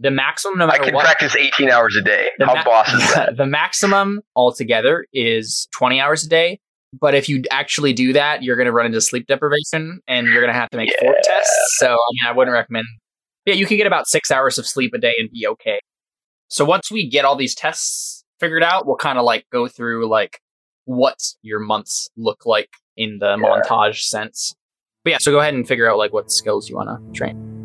The 0.01 0.11
maximum, 0.13 0.59
no 0.59 0.69
I 0.69 0.79
can 0.79 0.95
what, 0.95 1.05
practice 1.05 1.35
18 1.35 1.71
hours 1.71 1.97
a 2.01 2.05
day. 2.05 2.29
How 2.41 2.55
ma- 2.55 2.65
boss 2.65 2.93
is 2.93 3.01
that? 3.15 3.37
the 3.37 3.47
maximum 3.47 4.21
altogether 4.37 5.07
is 5.13 5.69
20 5.77 6.01
hours 6.01 6.25
a 6.25 6.29
day. 6.29 6.61
But 6.99 7.15
if 7.15 7.29
you 7.29 7.43
actually 7.51 7.93
do 7.93 8.13
that, 8.15 8.43
you're 8.43 8.57
going 8.57 8.67
to 8.67 8.73
run 8.73 8.87
into 8.87 9.01
sleep 9.01 9.27
deprivation 9.27 10.01
and 10.09 10.27
you're 10.27 10.41
going 10.41 10.53
to 10.53 10.59
have 10.59 10.71
to 10.71 10.77
make 10.79 10.91
Forte 11.01 11.17
Yeah. 11.17 11.21
tests. 11.23 11.77
So, 11.79 11.87
I 11.89 11.93
mean, 12.13 12.29
I 12.29 12.33
wouldn't 12.33 12.53
recommend. 12.55 12.87
Yeah, 13.45 13.55
you 13.55 13.67
can 13.67 13.77
get 13.77 13.87
about 13.87 14.07
six 14.07 14.31
hours 14.31 14.57
of 14.57 14.67
sleep 14.67 14.93
a 14.95 14.99
day 14.99 15.13
and 15.19 15.29
be 15.31 15.47
okay. 15.49 15.81
So, 16.49 16.65
once 16.65 16.91
we 16.91 17.07
get 17.11 17.25
all 17.27 17.37
these 17.37 17.55
tests 17.55 18.25
figured 18.41 18.63
out, 18.63 18.87
we'll 18.87 18.97
kind 18.97 19.19
of 19.19 19.25
like 19.25 19.45
go 19.53 19.69
through 19.69 20.09
like 20.09 20.39
what 20.87 21.19
your 21.43 21.59
months 21.61 22.09
look 22.17 22.47
like 22.47 22.71
in 22.97 23.19
the 23.19 23.37
Yeah. 23.37 23.37
montage 23.37 24.01
sense. 24.05 24.55
But 25.05 25.11
yeah, 25.11 25.19
so 25.21 25.31
go 25.31 25.41
ahead 25.41 25.53
and 25.55 25.69
figure 25.69 25.91
out 25.91 25.99
like 25.99 26.13
what 26.15 26.31
skills 26.31 26.71
you 26.71 26.77
want 26.77 26.89
to 26.89 27.19
train. 27.19 27.58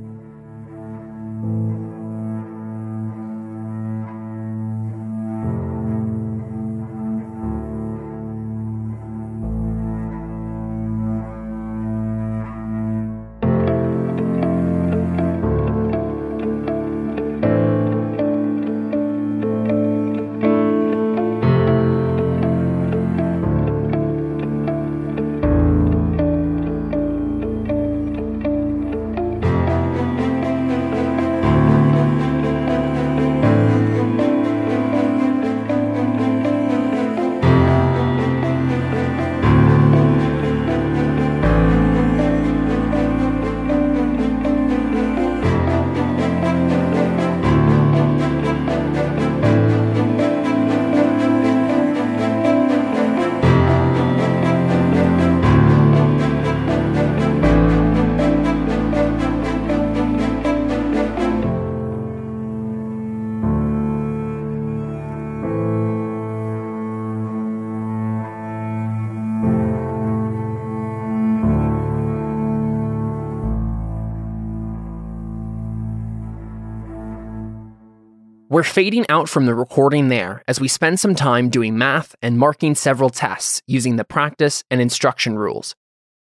We're 78.53 78.61
fading 78.61 79.07
out 79.09 79.29
from 79.29 79.47
the 79.47 79.55
recording 79.55 80.09
there 80.09 80.43
as 80.47 80.59
we 80.59 80.67
spend 80.67 80.99
some 80.99 81.15
time 81.15 81.49
doing 81.49 81.75
math 81.75 82.15
and 82.21 82.37
marking 82.37 82.75
several 82.75 83.09
tests 83.09 83.63
using 83.65 83.95
the 83.95 84.03
practice 84.03 84.63
and 84.69 84.79
instruction 84.79 85.39
rules. 85.39 85.73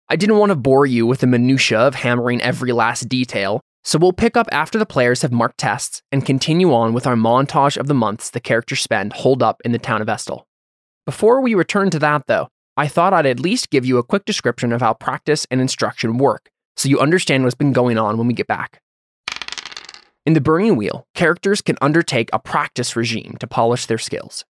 I 0.10 0.16
didn't 0.16 0.40
want 0.40 0.50
to 0.50 0.56
bore 0.56 0.88
you 0.88 1.06
with 1.06 1.20
the 1.20 1.28
minutiae 1.28 1.78
of 1.78 1.94
hammering 1.94 2.42
every 2.42 2.72
last 2.72 3.08
detail, 3.08 3.62
so 3.84 4.00
we'll 4.00 4.14
pick 4.14 4.36
up 4.36 4.48
after 4.52 4.80
the 4.80 4.86
players 4.88 5.22
have 5.22 5.32
marked 5.32 5.60
tests 5.60 6.02
and 6.12 6.26
continue 6.26 6.74
on 6.74 6.92
with 6.92 7.06
our 7.06 7.14
montage 7.14 7.78
of 7.78 7.86
the 7.86 7.94
months 7.94 8.32
the 8.32 8.40
characters 8.40 8.82
spend 8.82 9.14
holed 9.14 9.44
up 9.44 9.62
in 9.64 9.72
the 9.72 9.78
town 9.78 10.02
of 10.02 10.10
Estel. 10.10 10.48
Before 11.06 11.40
we 11.40 11.54
return 11.54 11.92
to 11.92 12.00
that, 12.00 12.26
though, 12.26 12.48
I 12.76 12.88
thought 12.88 13.14
I'd 13.14 13.28
at 13.28 13.40
least 13.40 13.70
give 13.70 13.86
you 13.86 14.00
a 14.00 14.04
quick 14.04 14.26
description 14.26 14.74
of 14.74 14.82
how 14.82 14.96
practice 14.96 15.46
and 15.52 15.62
instruction 15.62 16.18
work 16.18 16.50
so 16.78 16.90
you 16.90 17.00
understand 17.00 17.44
what's 17.44 17.54
been 17.54 17.74
going 17.74 18.00
on 18.00 18.18
when 18.18 18.26
we 18.26 18.34
get 18.34 18.48
back. 18.48 18.82
In 20.28 20.34
the 20.34 20.42
Burning 20.42 20.76
Wheel, 20.76 21.08
characters 21.16 21.62
can 21.62 21.78
undertake 21.80 22.30
a 22.34 22.40
practice 22.40 22.98
regime 22.98 23.38
to 23.40 23.48
polish 23.48 23.86
their 23.86 23.98
skills. 23.98 24.44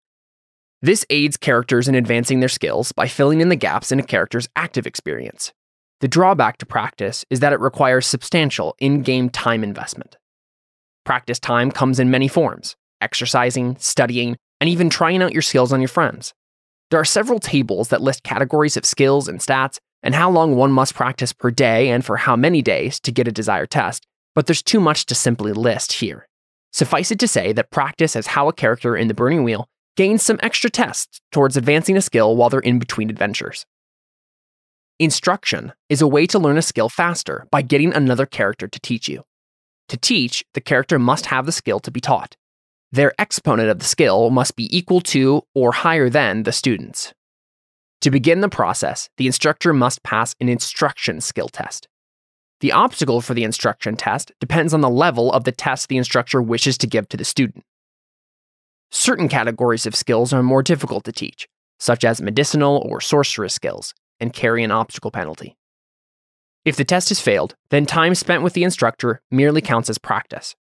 This 0.81 1.05
aids 1.11 1.37
characters 1.37 1.87
in 1.87 1.95
advancing 1.95 2.41
their 2.41 2.49
skills 2.49 2.93
by 2.93 3.09
filling 3.09 3.43
in 3.43 3.51
the 3.51 3.57
gaps 3.57 3.93
in 3.93 4.01
a 4.01 4.03
character's 4.03 4.49
active 4.57 4.87
experience. 4.87 5.53
The 6.01 6.09
drawback 6.09 6.57
to 6.59 6.67
practice 6.67 7.27
is 7.29 7.41
that 7.41 7.53
it 7.53 7.61
requires 7.61 8.07
substantial 8.07 8.75
in 8.79 9.03
game 9.03 9.29
time 9.29 9.63
investment. 9.63 10.17
Practice 11.05 11.39
time 11.39 11.71
comes 11.71 12.01
in 12.01 12.11
many 12.11 12.27
forms 12.27 12.75
exercising, 13.03 13.77
studying, 13.79 14.39
and 14.63 14.71
even 14.71 14.89
trying 14.89 15.23
out 15.23 15.35
your 15.35 15.43
skills 15.43 15.75
on 15.75 15.83
your 15.83 15.89
friends. 15.89 16.33
There 16.91 17.01
are 17.01 17.05
several 17.05 17.39
tables 17.39 17.89
that 17.89 18.01
list 18.01 18.23
categories 18.23 18.79
of 18.79 18.87
skills 18.87 19.29
and 19.29 19.41
stats 19.41 19.77
and 20.03 20.15
how 20.15 20.31
long 20.31 20.57
one 20.57 20.73
must 20.73 20.95
practice 20.95 21.35
per 21.35 21.51
day 21.51 21.91
and 21.91 22.03
for 22.03 22.17
how 22.17 22.35
many 22.35 22.63
days 22.63 22.99
to 23.01 23.13
get 23.13 23.29
a 23.29 23.33
desired 23.33 23.69
test, 23.69 24.07
but 24.37 24.47
there's 24.47 24.63
too 24.63 24.79
much 24.79 25.07
to 25.07 25.15
simply 25.15 25.53
list 25.53 25.95
here. 25.95 26.29
Suffice 26.71 27.11
it 27.11 27.19
to 27.19 27.27
say 27.27 27.53
that 27.55 27.71
practice 27.71 28.15
is 28.15 28.29
how 28.29 28.49
a 28.49 28.53
character 28.53 28.95
in 28.95 29.09
the 29.09 29.15
Burning 29.15 29.43
Wheel 29.43 29.67
gains 29.97 30.23
some 30.23 30.39
extra 30.43 30.69
tests 30.69 31.23
towards 31.33 31.57
advancing 31.57 31.97
a 31.97 32.03
skill 32.03 32.37
while 32.37 32.51
they're 32.51 32.61
in 32.61 32.79
between 32.79 33.09
adventures. 33.09 33.65
Instruction 34.99 35.73
is 35.89 36.03
a 36.03 36.07
way 36.07 36.27
to 36.27 36.39
learn 36.39 36.59
a 36.59 36.63
skill 36.63 36.91
faster 36.91 37.47
by 37.51 37.63
getting 37.63 37.95
another 37.95 38.27
character 38.27 38.69
to 38.69 38.81
teach 38.81 39.09
you. 39.09 39.25
To 39.89 39.97
teach, 39.97 40.45
the 40.53 40.61
character 40.61 40.99
must 40.99 41.27
have 41.27 41.47
the 41.47 41.53
skill 41.53 41.81
to 41.81 41.91
be 41.91 42.01
taught. 42.01 42.37
Their 42.93 43.15
exponent 43.19 43.71
of 43.71 43.79
the 43.79 43.85
skill 43.87 44.29
must 44.29 44.55
be 44.55 44.75
equal 44.77 45.01
to 45.03 45.43
or 45.55 45.73
higher 45.73 46.11
than 46.11 46.43
the 46.43 46.53
student's. 46.53 47.15
To 48.03 48.11
begin 48.11 48.43
the 48.43 48.51
process, 48.51 49.09
the 49.17 49.27
instructor 49.27 49.73
must 49.73 50.03
pass 50.03 50.35
an 50.41 50.51
instruction 50.51 51.23
skill 51.23 51.49
test. 51.49 51.89
The 52.61 52.73
obstacle 52.73 53.21
for 53.21 53.35
the 53.35 53.45
instruction 53.45 53.97
test 53.97 54.33
depends 54.41 54.73
on 54.73 54.81
the 54.81 54.89
level 54.89 55.33
of 55.33 55.45
the 55.45 55.53
test 55.53 55.89
the 55.89 55.99
instructor 55.99 56.41
wishes 56.41 56.79
to 56.79 56.87
give 56.87 57.09
to 57.11 57.17
the 57.17 57.25
student. 57.25 57.65
Certain 58.91 59.29
categories 59.29 59.85
of 59.85 59.95
skills 59.95 60.33
are 60.33 60.43
more 60.43 60.63
difficult 60.63 61.05
to 61.05 61.13
teach, 61.13 61.49
such 61.79 62.05
as 62.05 62.23
medicinal 62.23 62.87
or 62.89 63.01
sorcerous 63.01 63.55
skills, 63.55 63.93
and 64.21 64.33
carry 64.33 64.65
an 64.65 64.71
obstacle 64.71 65.11
penalty. 65.11 65.57
If 66.65 66.77
the 66.77 66.85
test 66.85 67.11
is 67.11 67.21
failed, 67.21 67.55
then 67.71 67.85
time 67.85 68.15
spent 68.15 68.43
with 68.43 68.55
the 68.55 68.65
instructor 68.65 69.21
merely 69.31 69.61
counts 69.61 69.91
as 69.91 69.99
practice. 69.99 70.57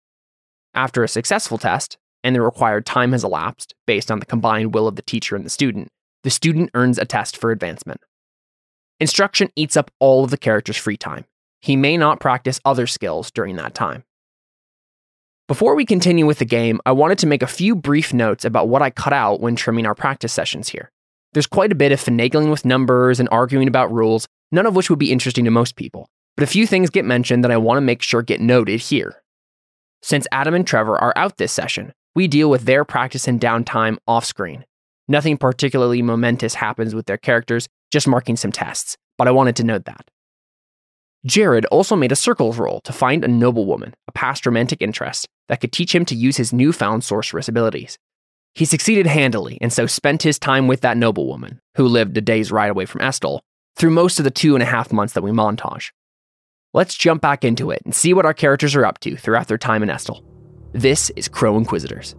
After 0.73 1.03
a 1.03 1.07
successful 1.07 1.57
test, 1.57 1.97
and 2.23 2.35
the 2.35 2.41
required 2.41 2.85
time 2.85 3.11
has 3.11 3.23
elapsed 3.23 3.73
based 3.85 4.11
on 4.11 4.19
the 4.19 4.25
combined 4.25 4.73
will 4.73 4.87
of 4.87 4.95
the 4.95 5.01
teacher 5.01 5.35
and 5.35 5.45
the 5.45 5.49
student, 5.49 5.89
the 6.23 6.29
student 6.29 6.71
earns 6.73 6.97
a 6.97 7.05
test 7.05 7.37
for 7.37 7.51
advancement. 7.51 8.01
Instruction 8.99 9.49
eats 9.55 9.77
up 9.77 9.91
all 9.99 10.23
of 10.23 10.31
the 10.31 10.37
character's 10.37 10.77
free 10.77 10.97
time. 10.97 11.25
He 11.65 11.75
may 11.75 11.97
not 11.97 12.19
practice 12.19 12.59
other 12.63 12.85
skills 12.85 13.31
during 13.31 13.55
that 13.55 13.73
time. 13.73 14.03
Before 15.47 15.73
we 15.73 15.83
continue 15.83 16.27
with 16.27 16.37
the 16.37 16.45
game, 16.45 16.79
I 16.85 16.91
wanted 16.91 17.17
to 17.17 17.27
make 17.27 17.41
a 17.41 17.47
few 17.47 17.75
brief 17.75 18.13
notes 18.13 18.45
about 18.45 18.69
what 18.69 18.83
I 18.83 18.91
cut 18.91 19.13
out 19.13 19.41
when 19.41 19.55
trimming 19.55 19.87
our 19.87 19.95
practice 19.95 20.31
sessions 20.31 20.69
here. 20.69 20.91
There's 21.33 21.47
quite 21.47 21.71
a 21.71 21.75
bit 21.75 21.91
of 21.91 21.99
finagling 21.99 22.51
with 22.51 22.65
numbers 22.65 23.19
and 23.19 23.27
arguing 23.31 23.67
about 23.67 23.91
rules, 23.91 24.27
none 24.51 24.67
of 24.67 24.75
which 24.75 24.91
would 24.91 24.99
be 24.99 25.11
interesting 25.11 25.43
to 25.45 25.49
most 25.49 25.75
people, 25.75 26.07
but 26.37 26.43
a 26.43 26.47
few 26.47 26.67
things 26.67 26.91
get 26.91 27.03
mentioned 27.03 27.43
that 27.43 27.49
I 27.51 27.57
want 27.57 27.77
to 27.77 27.81
make 27.81 28.03
sure 28.03 28.21
get 28.21 28.41
noted 28.41 28.79
here. 28.79 29.23
Since 30.03 30.27
Adam 30.31 30.53
and 30.53 30.67
Trevor 30.67 30.99
are 30.99 31.13
out 31.15 31.37
this 31.37 31.51
session, 31.51 31.93
we 32.13 32.27
deal 32.27 32.51
with 32.51 32.65
their 32.65 32.85
practice 32.85 33.27
and 33.27 33.41
downtime 33.41 33.97
off 34.05 34.23
screen. 34.23 34.65
Nothing 35.07 35.35
particularly 35.35 36.03
momentous 36.03 36.53
happens 36.53 36.93
with 36.93 37.07
their 37.07 37.17
characters, 37.17 37.67
just 37.91 38.07
marking 38.07 38.35
some 38.35 38.51
tests, 38.51 38.97
but 39.17 39.27
I 39.27 39.31
wanted 39.31 39.55
to 39.55 39.63
note 39.63 39.85
that. 39.85 40.11
Jared 41.25 41.65
also 41.65 41.95
made 41.95 42.11
a 42.11 42.15
circles 42.15 42.59
roll 42.59 42.81
to 42.81 42.93
find 42.93 43.23
a 43.23 43.27
noblewoman, 43.27 43.95
a 44.07 44.11
past 44.11 44.45
romantic 44.45 44.81
interest, 44.81 45.27
that 45.47 45.59
could 45.59 45.71
teach 45.71 45.93
him 45.93 46.05
to 46.05 46.15
use 46.15 46.37
his 46.37 46.53
newfound 46.53 47.03
sorcerous 47.03 47.47
abilities. 47.47 47.97
He 48.53 48.65
succeeded 48.65 49.07
handily, 49.07 49.57
and 49.59 49.73
so 49.73 49.87
spent 49.87 50.21
his 50.21 50.37
time 50.37 50.67
with 50.67 50.81
that 50.81 50.97
noblewoman, 50.97 51.59
who 51.75 51.87
lived 51.87 52.15
a 52.15 52.21
day's 52.21 52.51
ride 52.51 52.69
away 52.69 52.85
from 52.85 53.01
Estel, 53.01 53.41
through 53.75 53.89
most 53.89 54.19
of 54.19 54.23
the 54.23 54.31
two 54.31 54.55
and 54.55 54.61
a 54.61 54.67
half 54.67 54.93
months 54.93 55.13
that 55.13 55.23
we 55.23 55.31
montage. 55.31 55.89
Let's 56.73 56.95
jump 56.95 57.21
back 57.21 57.43
into 57.43 57.71
it 57.71 57.81
and 57.85 57.95
see 57.95 58.13
what 58.13 58.25
our 58.25 58.33
characters 58.33 58.75
are 58.75 58.85
up 58.85 58.99
to 58.99 59.17
throughout 59.17 59.47
their 59.47 59.57
time 59.57 59.81
in 59.81 59.89
Estel. 59.89 60.23
This 60.73 61.09
is 61.11 61.27
Crow 61.27 61.57
Inquisitors. 61.57 62.15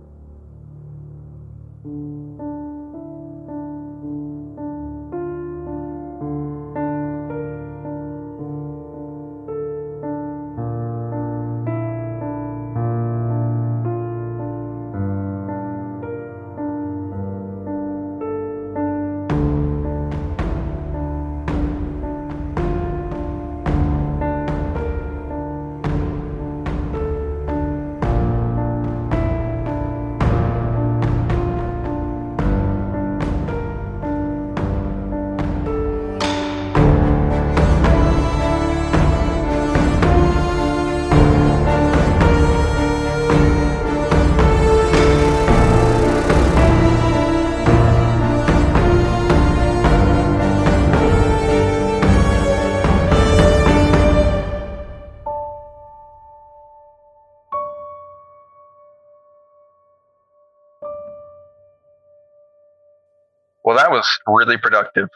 Really 64.47 64.59
productive. 64.59 65.09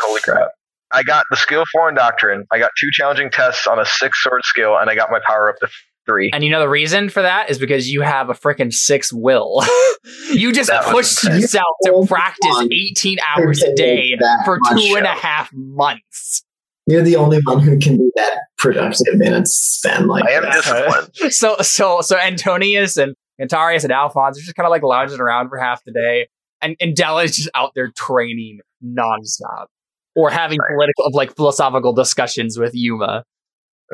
Holy 0.00 0.20
crap. 0.20 0.48
I 0.92 1.02
got 1.02 1.24
the 1.30 1.36
skill 1.36 1.64
foreign 1.72 1.94
doctrine. 1.94 2.44
I 2.52 2.58
got 2.58 2.70
two 2.78 2.88
challenging 2.92 3.30
tests 3.30 3.66
on 3.66 3.78
a 3.78 3.84
six 3.84 4.22
sword 4.22 4.42
skill, 4.44 4.76
and 4.76 4.90
I 4.90 4.94
got 4.94 5.10
my 5.10 5.20
power 5.26 5.48
up 5.50 5.56
to 5.60 5.68
three. 6.06 6.30
And 6.32 6.44
you 6.44 6.50
know 6.50 6.60
the 6.60 6.68
reason 6.68 7.08
for 7.08 7.22
that 7.22 7.50
is 7.50 7.58
because 7.58 7.90
you 7.90 8.02
have 8.02 8.28
a 8.28 8.34
freaking 8.34 8.72
six 8.72 9.12
will. 9.12 9.62
you 10.32 10.52
just 10.52 10.68
That 10.68 10.84
pushed 10.84 11.24
yourself 11.24 11.64
to 11.84 12.04
practice 12.06 12.56
on. 12.56 12.72
18 12.72 13.18
hours 13.36 13.62
a 13.62 13.74
day 13.74 14.16
for 14.44 14.58
much 14.60 14.82
two 14.82 14.96
and 14.96 15.06
a 15.06 15.10
half 15.10 15.50
months. 15.52 16.42
You're 16.86 17.02
the 17.02 17.16
only 17.16 17.38
one 17.44 17.60
who 17.60 17.78
can 17.78 17.96
do 17.96 18.12
that 18.16 18.40
productive 18.58 19.20
in 19.20 19.32
a 19.32 19.46
span 19.46 20.08
like 20.08 20.24
I 20.24 20.32
am 20.32 20.42
that. 20.42 20.52
disciplined. 20.54 21.08
So 21.32 21.56
so 21.60 22.00
so 22.00 22.18
Antonius 22.18 22.96
and 22.96 23.14
Cantarius 23.40 23.84
and 23.84 23.92
Alphonse 23.92 24.38
are 24.38 24.42
just 24.42 24.56
kind 24.56 24.66
of 24.66 24.70
like 24.70 24.82
lounging 24.82 25.20
around 25.20 25.48
for 25.48 25.58
half 25.58 25.82
the 25.84 25.92
day, 25.92 26.28
and 26.62 26.76
and 26.80 26.96
Della 26.96 27.24
is 27.24 27.36
just 27.36 27.50
out 27.54 27.72
there 27.74 27.90
training 27.90 28.60
nonstop 28.84 29.66
or 30.14 30.30
having 30.30 30.58
political 30.70 31.06
of 31.06 31.14
like 31.14 31.34
philosophical 31.36 31.92
discussions 31.92 32.58
with 32.58 32.72
Yuma. 32.74 33.24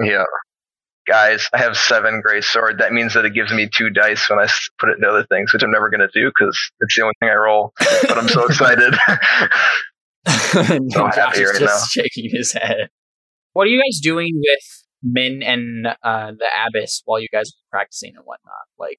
Yeah. 0.03 0.25
Guys, 1.07 1.49
I 1.55 1.59
have 1.59 1.77
seven 1.77 2.21
gray 2.21 2.43
sword. 2.43 2.79
That 2.79 2.93
means 2.93 3.15
that 3.15 3.25
it 3.25 3.33
gives 3.33 3.51
me 3.53 3.69
two 3.73 3.89
dice 3.89 4.29
when 4.29 4.39
I 4.39 4.47
put 4.79 4.91
it 4.91 4.97
into 4.97 5.09
other 5.09 5.25
things, 5.25 5.55
which 5.55 5.63
I'm 5.63 5.71
never 5.71 5.89
going 5.89 6.01
to 6.01 6.11
do 6.13 6.29
because 6.29 6.59
it's 6.81 6.97
the 6.97 7.03
only 7.03 7.15
thing 7.21 7.31
I 7.31 7.35
roll. 7.35 7.73
But 7.79 8.19
I'm 8.19 8.29
so 8.29 8.45
excited. 8.47 8.95
So 10.27 11.07
happy 11.07 11.45
right 11.45 11.59
just 11.59 11.91
shaking 11.91 12.29
his 12.31 12.53
head. 12.53 12.91
What 13.55 13.67
are 13.67 13.71
you 13.71 13.79
guys 13.79 14.01
doing 14.03 14.33
with 14.35 14.85
Min 15.03 15.43
and 15.43 15.87
uh, 15.87 16.33
the 16.33 16.47
Abbess 16.67 17.03
while 17.07 17.21
you 17.21 17.29
guys 17.33 17.49
are 17.49 17.71
practicing 17.71 18.15
and 18.15 18.25
whatnot? 18.25 18.67
Like, 18.79 18.99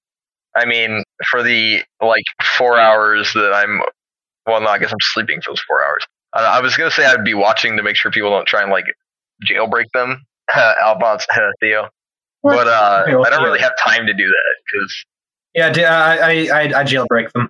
I 0.60 0.66
mean, 0.66 1.04
for 1.32 1.42
the 1.42 1.82
like 2.02 2.24
four 2.58 2.78
hours 2.78 3.32
that 3.34 3.54
I'm, 3.54 3.82
well, 4.46 4.60
no, 4.62 4.68
I 4.68 4.78
guess 4.78 4.92
I'm 4.92 4.98
sleeping 5.14 5.40
for 5.42 5.52
those 5.52 5.62
four 5.62 5.84
hours. 5.84 6.06
I, 6.34 6.58
I 6.58 6.62
was 6.62 6.76
gonna 6.76 6.92
say 6.92 7.06
I'd 7.06 7.24
be 7.24 7.34
watching 7.34 7.78
to 7.78 7.84
make 7.84 7.96
sure 7.96 8.12
people 8.12 8.30
don't 8.30 8.48
try 8.48 8.62
and 8.62 8.72
like 8.72 8.86
jailbreak 9.50 9.86
them, 9.94 10.26
Alphonse, 10.56 11.26
Theo. 11.62 11.88
But 12.44 12.68
uh, 12.68 13.04
I 13.08 13.30
don't 13.30 13.44
really 13.44 13.60
have 13.60 13.74
time 13.84 14.06
to 14.06 14.14
do 14.14 14.28
that 14.28 14.56
because 14.66 15.06
Yeah, 15.78 16.18
I, 16.22 16.48
I 16.48 16.62
I 16.80 16.84
jailbreak 16.84 17.32
them. 17.34 17.50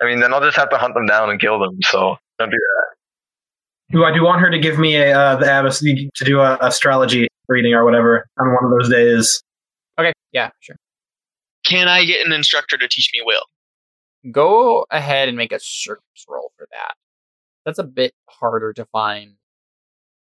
I 0.00 0.06
mean, 0.06 0.20
then 0.20 0.32
I'll 0.32 0.40
just 0.40 0.56
have 0.56 0.70
to 0.70 0.78
hunt 0.78 0.94
them 0.94 1.06
down 1.06 1.30
and 1.30 1.40
kill 1.40 1.58
them. 1.58 1.78
So 1.82 2.16
don't 2.38 2.50
do 2.50 2.56
that. 2.56 2.96
Do 3.92 4.04
I 4.04 4.12
do 4.12 4.22
want 4.24 4.40
her 4.40 4.50
to 4.50 4.58
give 4.58 4.78
me 4.78 4.96
a 4.96 5.18
uh, 5.18 5.36
the 5.36 5.46
abbess 5.46 5.80
to 5.80 6.24
do 6.24 6.40
a 6.40 6.58
astrology 6.60 7.28
reading 7.48 7.74
or 7.74 7.84
whatever 7.84 8.26
on 8.38 8.48
one 8.48 8.64
of 8.64 8.70
those 8.78 8.90
days? 8.90 9.42
okay, 9.98 10.12
yeah, 10.32 10.50
sure. 10.60 10.76
Can 11.66 11.88
I 11.88 12.04
get 12.04 12.24
an 12.24 12.32
instructor 12.32 12.76
to 12.76 12.88
teach 12.88 13.10
me 13.12 13.20
will? 13.24 13.42
Go 14.30 14.86
ahead 14.90 15.28
and 15.28 15.36
make 15.36 15.52
a 15.52 15.58
circles 15.60 16.24
roll 16.28 16.52
for 16.56 16.66
that. 16.70 16.94
That's 17.64 17.78
a 17.78 17.84
bit 17.84 18.12
harder 18.28 18.72
to 18.74 18.84
find. 18.86 19.34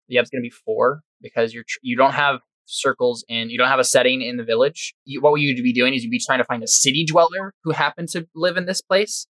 Yeah, 0.07 0.21
it's 0.21 0.29
going 0.29 0.41
to 0.41 0.45
be 0.45 0.49
four 0.49 1.01
because 1.21 1.53
you're 1.53 1.63
tr- 1.67 1.79
you 1.81 1.95
don't 1.95 2.13
have 2.13 2.39
circles 2.69 3.23
in 3.29 3.49
you 3.49 3.57
don't 3.57 3.69
have 3.69 3.79
a 3.79 3.83
setting 3.83 4.21
in 4.21 4.37
the 4.37 4.43
village. 4.43 4.93
You, 5.05 5.21
what 5.21 5.35
you'd 5.35 5.63
be 5.63 5.73
doing 5.73 5.93
is 5.93 6.03
you'd 6.03 6.11
be 6.11 6.19
trying 6.19 6.39
to 6.39 6.45
find 6.45 6.63
a 6.63 6.67
city 6.67 7.05
dweller 7.05 7.53
who 7.63 7.71
happened 7.71 8.09
to 8.09 8.27
live 8.35 8.57
in 8.57 8.65
this 8.65 8.81
place. 8.81 9.27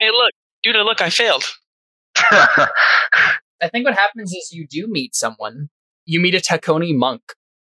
Hey, 0.00 0.10
look, 0.10 0.32
dude, 0.62 0.76
look, 0.76 1.00
I 1.00 1.10
failed. 1.10 1.44
I 2.16 3.68
think 3.70 3.84
what 3.84 3.94
happens 3.94 4.32
is 4.32 4.52
you 4.52 4.66
do 4.68 4.86
meet 4.88 5.14
someone. 5.14 5.68
You 6.06 6.20
meet 6.20 6.34
a 6.34 6.38
Takoni 6.38 6.94
monk. 6.94 7.22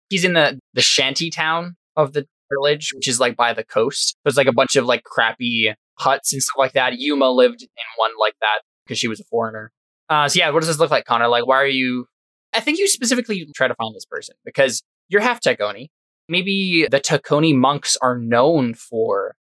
He's 0.09 0.23
in 0.23 0.33
the 0.33 0.59
the 0.73 0.81
shanty 0.81 1.29
town 1.29 1.75
of 1.95 2.13
the 2.13 2.27
village, 2.57 2.91
which 2.93 3.07
is 3.07 3.19
like 3.19 3.35
by 3.35 3.53
the 3.53 3.63
coast. 3.63 4.15
There's 4.23 4.37
like 4.37 4.47
a 4.47 4.53
bunch 4.53 4.75
of 4.75 4.85
like 4.85 5.03
crappy 5.03 5.73
huts 5.95 6.33
and 6.33 6.41
stuff 6.41 6.57
like 6.57 6.73
that. 6.73 6.99
Yuma 6.99 7.29
lived 7.29 7.61
in 7.61 7.67
one 7.97 8.11
like 8.19 8.35
that 8.41 8.61
because 8.85 8.97
she 8.97 9.07
was 9.07 9.19
a 9.19 9.25
foreigner. 9.25 9.71
Uh, 10.09 10.27
so 10.27 10.39
yeah, 10.39 10.49
what 10.49 10.59
does 10.59 10.67
this 10.67 10.79
look 10.79 10.91
like, 10.91 11.05
Connor? 11.05 11.27
Like, 11.27 11.47
why 11.47 11.57
are 11.57 11.67
you? 11.67 12.07
I 12.53 12.59
think 12.59 12.77
you 12.77 12.87
specifically 12.87 13.47
try 13.55 13.67
to 13.67 13.75
find 13.75 13.95
this 13.95 14.05
person 14.05 14.35
because 14.45 14.83
you're 15.09 15.21
half 15.21 15.41
Takoni. 15.41 15.87
Maybe 16.29 16.87
the 16.89 16.99
Takoni 16.99 17.55
monks 17.55 17.97
are 18.01 18.17
known 18.17 18.73
for 18.73 19.35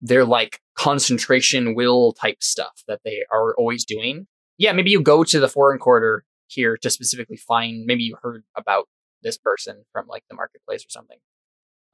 their 0.00 0.24
like 0.24 0.60
concentration 0.74 1.74
will 1.74 2.12
type 2.12 2.42
stuff 2.42 2.82
that 2.88 3.00
they 3.04 3.24
are 3.32 3.54
always 3.56 3.84
doing 3.84 4.26
yeah, 4.58 4.72
maybe 4.72 4.90
you 4.90 5.00
go 5.00 5.24
to 5.24 5.40
the 5.40 5.48
foreign 5.48 5.78
quarter 5.78 6.24
here 6.48 6.76
to 6.78 6.90
specifically 6.90 7.36
find. 7.36 7.84
Maybe 7.86 8.04
you 8.04 8.16
heard 8.22 8.44
about 8.56 8.88
this 9.22 9.36
person 9.36 9.84
from 9.92 10.06
like 10.06 10.24
the 10.28 10.36
marketplace 10.36 10.84
or 10.84 10.90
something. 10.90 11.18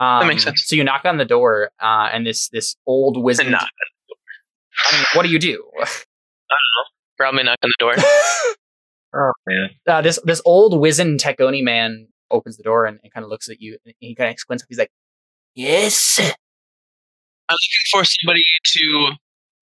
Um, 0.02 0.26
makes 0.26 0.42
sense. 0.42 0.64
So 0.66 0.74
you 0.74 0.84
knock 0.84 1.04
on 1.04 1.18
the 1.18 1.24
door, 1.24 1.70
uh, 1.80 2.08
and 2.12 2.26
this 2.26 2.48
this 2.48 2.74
old 2.86 3.22
wizard. 3.22 3.48
Knock. 3.48 3.68
I 4.90 4.96
mean, 4.96 5.04
what 5.14 5.24
do 5.24 5.30
you 5.30 5.38
do? 5.38 5.64
Probably 7.16 7.44
knock 7.44 7.58
on 7.62 7.70
the 7.78 7.78
door. 7.78 7.94
oh 9.14 9.32
man. 9.46 9.70
Uh, 9.86 10.02
this 10.02 10.18
this 10.24 10.42
old 10.44 10.80
wizened 10.80 11.20
Takoni 11.20 11.62
man 11.62 12.08
opens 12.30 12.56
the 12.56 12.64
door 12.64 12.86
and, 12.86 12.98
and 13.02 13.12
kind 13.12 13.22
of 13.22 13.30
looks 13.30 13.48
at 13.48 13.60
you. 13.60 13.78
And 13.84 13.94
he 14.00 14.14
kind 14.14 14.30
of 14.30 14.38
squints. 14.38 14.64
up. 14.64 14.68
He's 14.68 14.78
like, 14.78 14.90
"Yes, 15.54 16.18
I'm 16.18 16.34
looking 17.50 17.86
for 17.92 18.04
somebody 18.04 18.42
to 18.64 19.10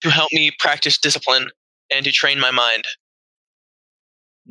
to 0.01 0.09
help 0.09 0.29
me 0.31 0.51
practice 0.59 0.97
discipline 0.97 1.51
and 1.93 2.03
to 2.03 2.11
train 2.11 2.39
my 2.39 2.51
mind. 2.51 2.85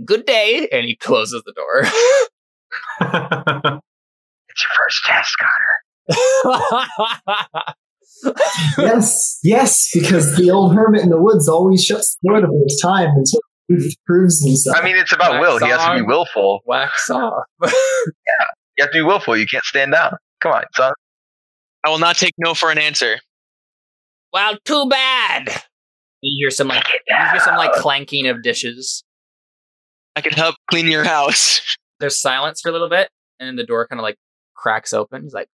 good 0.04 0.24
day." 0.24 0.68
And 0.70 0.84
he 0.84 0.94
closes 0.94 1.42
the 1.44 1.52
door. 1.52 1.84
It's 4.50 4.64
your 4.64 4.70
first 4.84 5.04
test, 5.04 5.38
Connor. 5.38 5.79
Yes, 8.78 9.38
yes, 9.42 9.90
because 9.94 10.36
the 10.36 10.50
old 10.50 10.74
hermit 10.74 11.02
in 11.02 11.10
the 11.10 11.20
woods 11.20 11.48
always 11.48 11.84
shuts 11.84 12.16
the 12.22 12.28
door 12.28 12.40
the 12.40 12.64
first 12.64 12.82
time 12.82 13.08
until 13.16 13.40
he 13.68 13.96
proves 14.06 14.44
himself. 14.44 14.76
I 14.76 14.84
mean, 14.84 14.96
it's 14.96 15.12
about 15.12 15.40
will. 15.40 15.58
He 15.58 15.68
has 15.68 15.84
to 15.84 15.94
be 15.96 16.02
willful. 16.02 16.60
Wax 16.66 17.10
off. 17.10 17.44
You 18.78 18.84
have 18.84 18.92
to 18.92 18.98
be 18.98 19.02
willful. 19.02 19.36
You 19.36 19.44
can't 19.44 19.64
stand 19.64 19.92
down. 19.92 20.16
Come 20.40 20.52
on, 20.52 20.62
son. 20.74 20.94
I 21.84 21.90
will 21.90 21.98
not 21.98 22.16
take 22.16 22.32
no 22.38 22.54
for 22.54 22.70
an 22.70 22.78
answer. 22.78 23.18
Well, 24.32 24.56
too 24.64 24.88
bad. 24.88 25.48
You 26.22 26.44
hear 26.44 26.50
some 26.50 26.68
like 26.68 26.86
you 27.06 27.16
hear 27.30 27.40
some 27.40 27.56
like 27.56 27.72
clanking 27.72 28.26
of 28.26 28.42
dishes. 28.42 29.04
I 30.16 30.22
can 30.22 30.32
help 30.32 30.54
clean 30.70 30.86
your 30.86 31.04
house. 31.04 31.76
There's 31.98 32.18
silence 32.18 32.62
for 32.62 32.70
a 32.70 32.72
little 32.72 32.88
bit, 32.88 33.10
and 33.38 33.48
then 33.48 33.56
the 33.56 33.66
door 33.66 33.86
kind 33.86 34.00
of 34.00 34.02
like 34.02 34.16
cracks 34.54 34.94
open. 34.94 35.24
He's 35.24 35.34
like, 35.34 35.48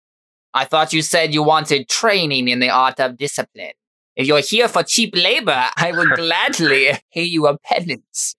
"I 0.54 0.64
thought 0.64 0.92
you 0.92 1.02
said 1.02 1.34
you 1.34 1.42
wanted 1.42 1.88
training 1.88 2.48
in 2.48 2.60
the 2.60 2.70
art 2.70 3.00
of 3.00 3.16
discipline. 3.16 3.72
If 4.16 4.26
you're 4.26 4.40
here 4.40 4.68
for 4.68 4.82
cheap 4.82 5.14
labor, 5.16 5.68
I 5.76 5.92
would 5.92 6.10
gladly 6.16 6.90
pay 7.12 7.24
you 7.24 7.46
a 7.46 7.58
penance. 7.58 8.36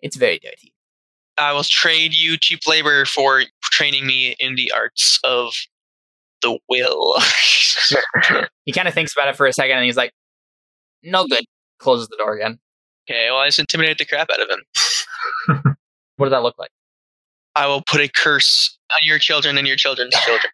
It's 0.00 0.16
very 0.16 0.38
dirty." 0.38 0.72
I 1.38 1.52
will 1.52 1.64
trade 1.64 2.14
you 2.14 2.36
cheap 2.36 2.60
labor 2.66 3.06
for 3.06 3.42
training 3.62 4.06
me 4.06 4.36
in 4.38 4.54
the 4.54 4.70
arts 4.72 5.18
of 5.24 5.54
the 6.42 6.58
will. 6.68 7.16
He 8.64 8.72
kind 8.72 8.86
of 8.86 8.94
thinks 8.94 9.12
about 9.12 9.28
it 9.28 9.36
for 9.36 9.46
a 9.46 9.52
second 9.52 9.76
and 9.76 9.84
he's 9.84 9.96
like, 9.96 10.12
no 11.02 11.26
good. 11.26 11.44
Closes 11.78 12.08
the 12.08 12.16
door 12.16 12.34
again. 12.34 12.58
okay, 13.08 13.28
well, 13.28 13.40
I 13.40 13.48
just 13.48 13.58
intimidated 13.58 13.98
the 13.98 14.04
crap 14.04 14.28
out 14.30 14.40
of 14.40 14.48
him. 14.48 15.76
What 16.16 16.26
does 16.26 16.30
that 16.30 16.42
look 16.42 16.56
like? 16.58 16.70
I 17.56 17.66
will 17.66 17.82
put 17.82 18.00
a 18.00 18.08
curse 18.08 18.78
on 18.92 18.98
your 19.02 19.18
children 19.18 19.58
and 19.58 19.66
your 19.66 19.76
children's 19.76 20.14
children. 20.14 20.52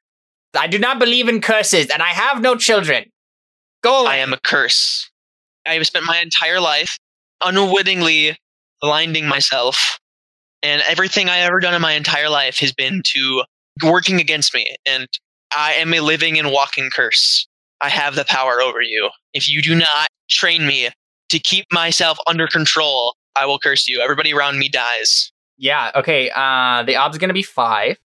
I 0.56 0.66
do 0.66 0.78
not 0.78 0.98
believe 0.98 1.28
in 1.28 1.40
curses 1.40 1.88
and 1.90 2.02
I 2.02 2.08
have 2.08 2.40
no 2.40 2.56
children. 2.56 3.04
Go 3.82 4.02
away. 4.02 4.12
I 4.12 4.16
am 4.16 4.32
a 4.32 4.38
curse. 4.38 5.10
I 5.66 5.74
have 5.74 5.86
spent 5.86 6.06
my 6.06 6.18
entire 6.18 6.60
life 6.60 6.96
unwittingly 7.44 8.36
blinding 8.80 9.26
myself, 9.26 9.98
and 10.62 10.82
everything 10.88 11.28
I 11.28 11.38
ever 11.38 11.60
done 11.60 11.74
in 11.74 11.82
my 11.82 11.92
entire 11.92 12.28
life 12.28 12.58
has 12.58 12.72
been 12.72 13.02
to 13.14 13.44
working 13.84 14.20
against 14.20 14.54
me. 14.54 14.76
And 14.86 15.06
I 15.56 15.74
am 15.74 15.92
a 15.94 16.00
living 16.00 16.38
and 16.38 16.50
walking 16.50 16.90
curse. 16.90 17.46
I 17.80 17.88
have 17.88 18.16
the 18.16 18.24
power 18.24 18.60
over 18.60 18.80
you. 18.82 19.10
If 19.34 19.48
you 19.48 19.62
do 19.62 19.74
not 19.74 20.08
train 20.28 20.66
me 20.66 20.88
to 21.28 21.38
keep 21.38 21.66
myself 21.72 22.18
under 22.26 22.46
control, 22.46 23.14
I 23.38 23.46
will 23.46 23.58
curse 23.58 23.86
you. 23.86 24.00
Everybody 24.00 24.32
around 24.34 24.58
me 24.58 24.68
dies. 24.68 25.30
Yeah, 25.58 25.92
okay. 25.94 26.30
Uh, 26.34 26.82
the 26.84 26.96
odds 26.96 27.18
going 27.18 27.28
to 27.28 27.34
be 27.34 27.42
five. 27.42 27.98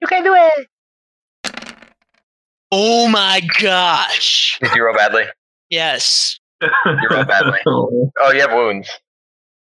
You 0.00 0.08
can 0.08 0.22
do 0.24 0.34
it. 0.34 0.66
Oh 2.72 3.08
my 3.08 3.40
gosh! 3.60 4.58
Did 4.60 4.74
you 4.74 4.84
roll 4.84 4.94
badly? 4.94 5.24
Yes. 5.70 6.38
You 6.62 7.08
roll 7.10 7.24
badly. 7.24 7.58
Oh. 8.18 8.32
You 8.32 8.40
have 8.40 8.52
wounds. 8.52 8.88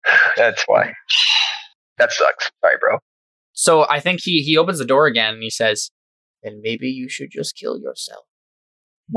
That's 0.38 0.64
why. 0.68 0.94
That 1.98 2.12
sucks. 2.12 2.52
Sorry, 2.62 2.76
bro. 2.80 3.00
So 3.54 3.88
I 3.90 4.00
think 4.00 4.20
he 4.24 4.42
he 4.44 4.58
opens 4.58 4.80
the 4.80 4.86
door 4.86 5.06
again 5.08 5.36
and 5.36 5.44
he 5.44 5.50
says, 5.50 5.92
"Then 6.44 6.62
maybe 6.64 6.88
you 6.88 7.10
should 7.10 7.30
just 7.32 7.56
kill 7.56 7.80
yourself." 7.80 8.26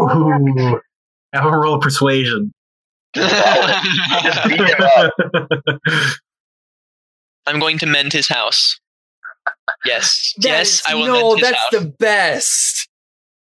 Ooh. 0.00 0.80
Have 1.32 1.44
a 1.44 1.56
roll 1.56 1.74
of 1.74 1.80
persuasion. 1.82 2.52
Just 3.14 4.48
beat 4.48 4.60
him 4.60 4.80
up. 4.96 5.12
I'm 7.46 7.58
going 7.60 7.78
to 7.78 7.86
mend 7.86 8.12
his 8.12 8.28
house. 8.28 8.78
Yes. 9.84 10.34
yes, 10.38 10.82
I 10.88 10.94
will 10.94 11.06
No, 11.06 11.36
that's 11.40 11.56
house. 11.56 11.70
the 11.72 11.94
best. 11.98 12.88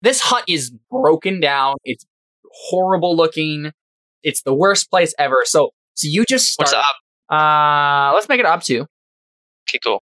This 0.02 0.20
hut 0.20 0.44
is 0.48 0.70
broken 0.90 1.40
down. 1.40 1.76
It's 1.84 2.04
horrible 2.68 3.16
looking. 3.16 3.72
It's 4.22 4.42
the 4.42 4.54
worst 4.54 4.90
place 4.90 5.14
ever. 5.18 5.42
So 5.44 5.70
so 5.94 6.08
you 6.08 6.24
just 6.28 6.52
start. 6.52 6.68
What's 6.72 6.74
up? 6.74 6.84
Uh, 7.34 8.12
let's 8.14 8.28
make 8.28 8.40
it 8.40 8.46
up 8.46 8.62
to 8.64 8.80
Okay, 9.68 9.78
cool. 9.82 10.02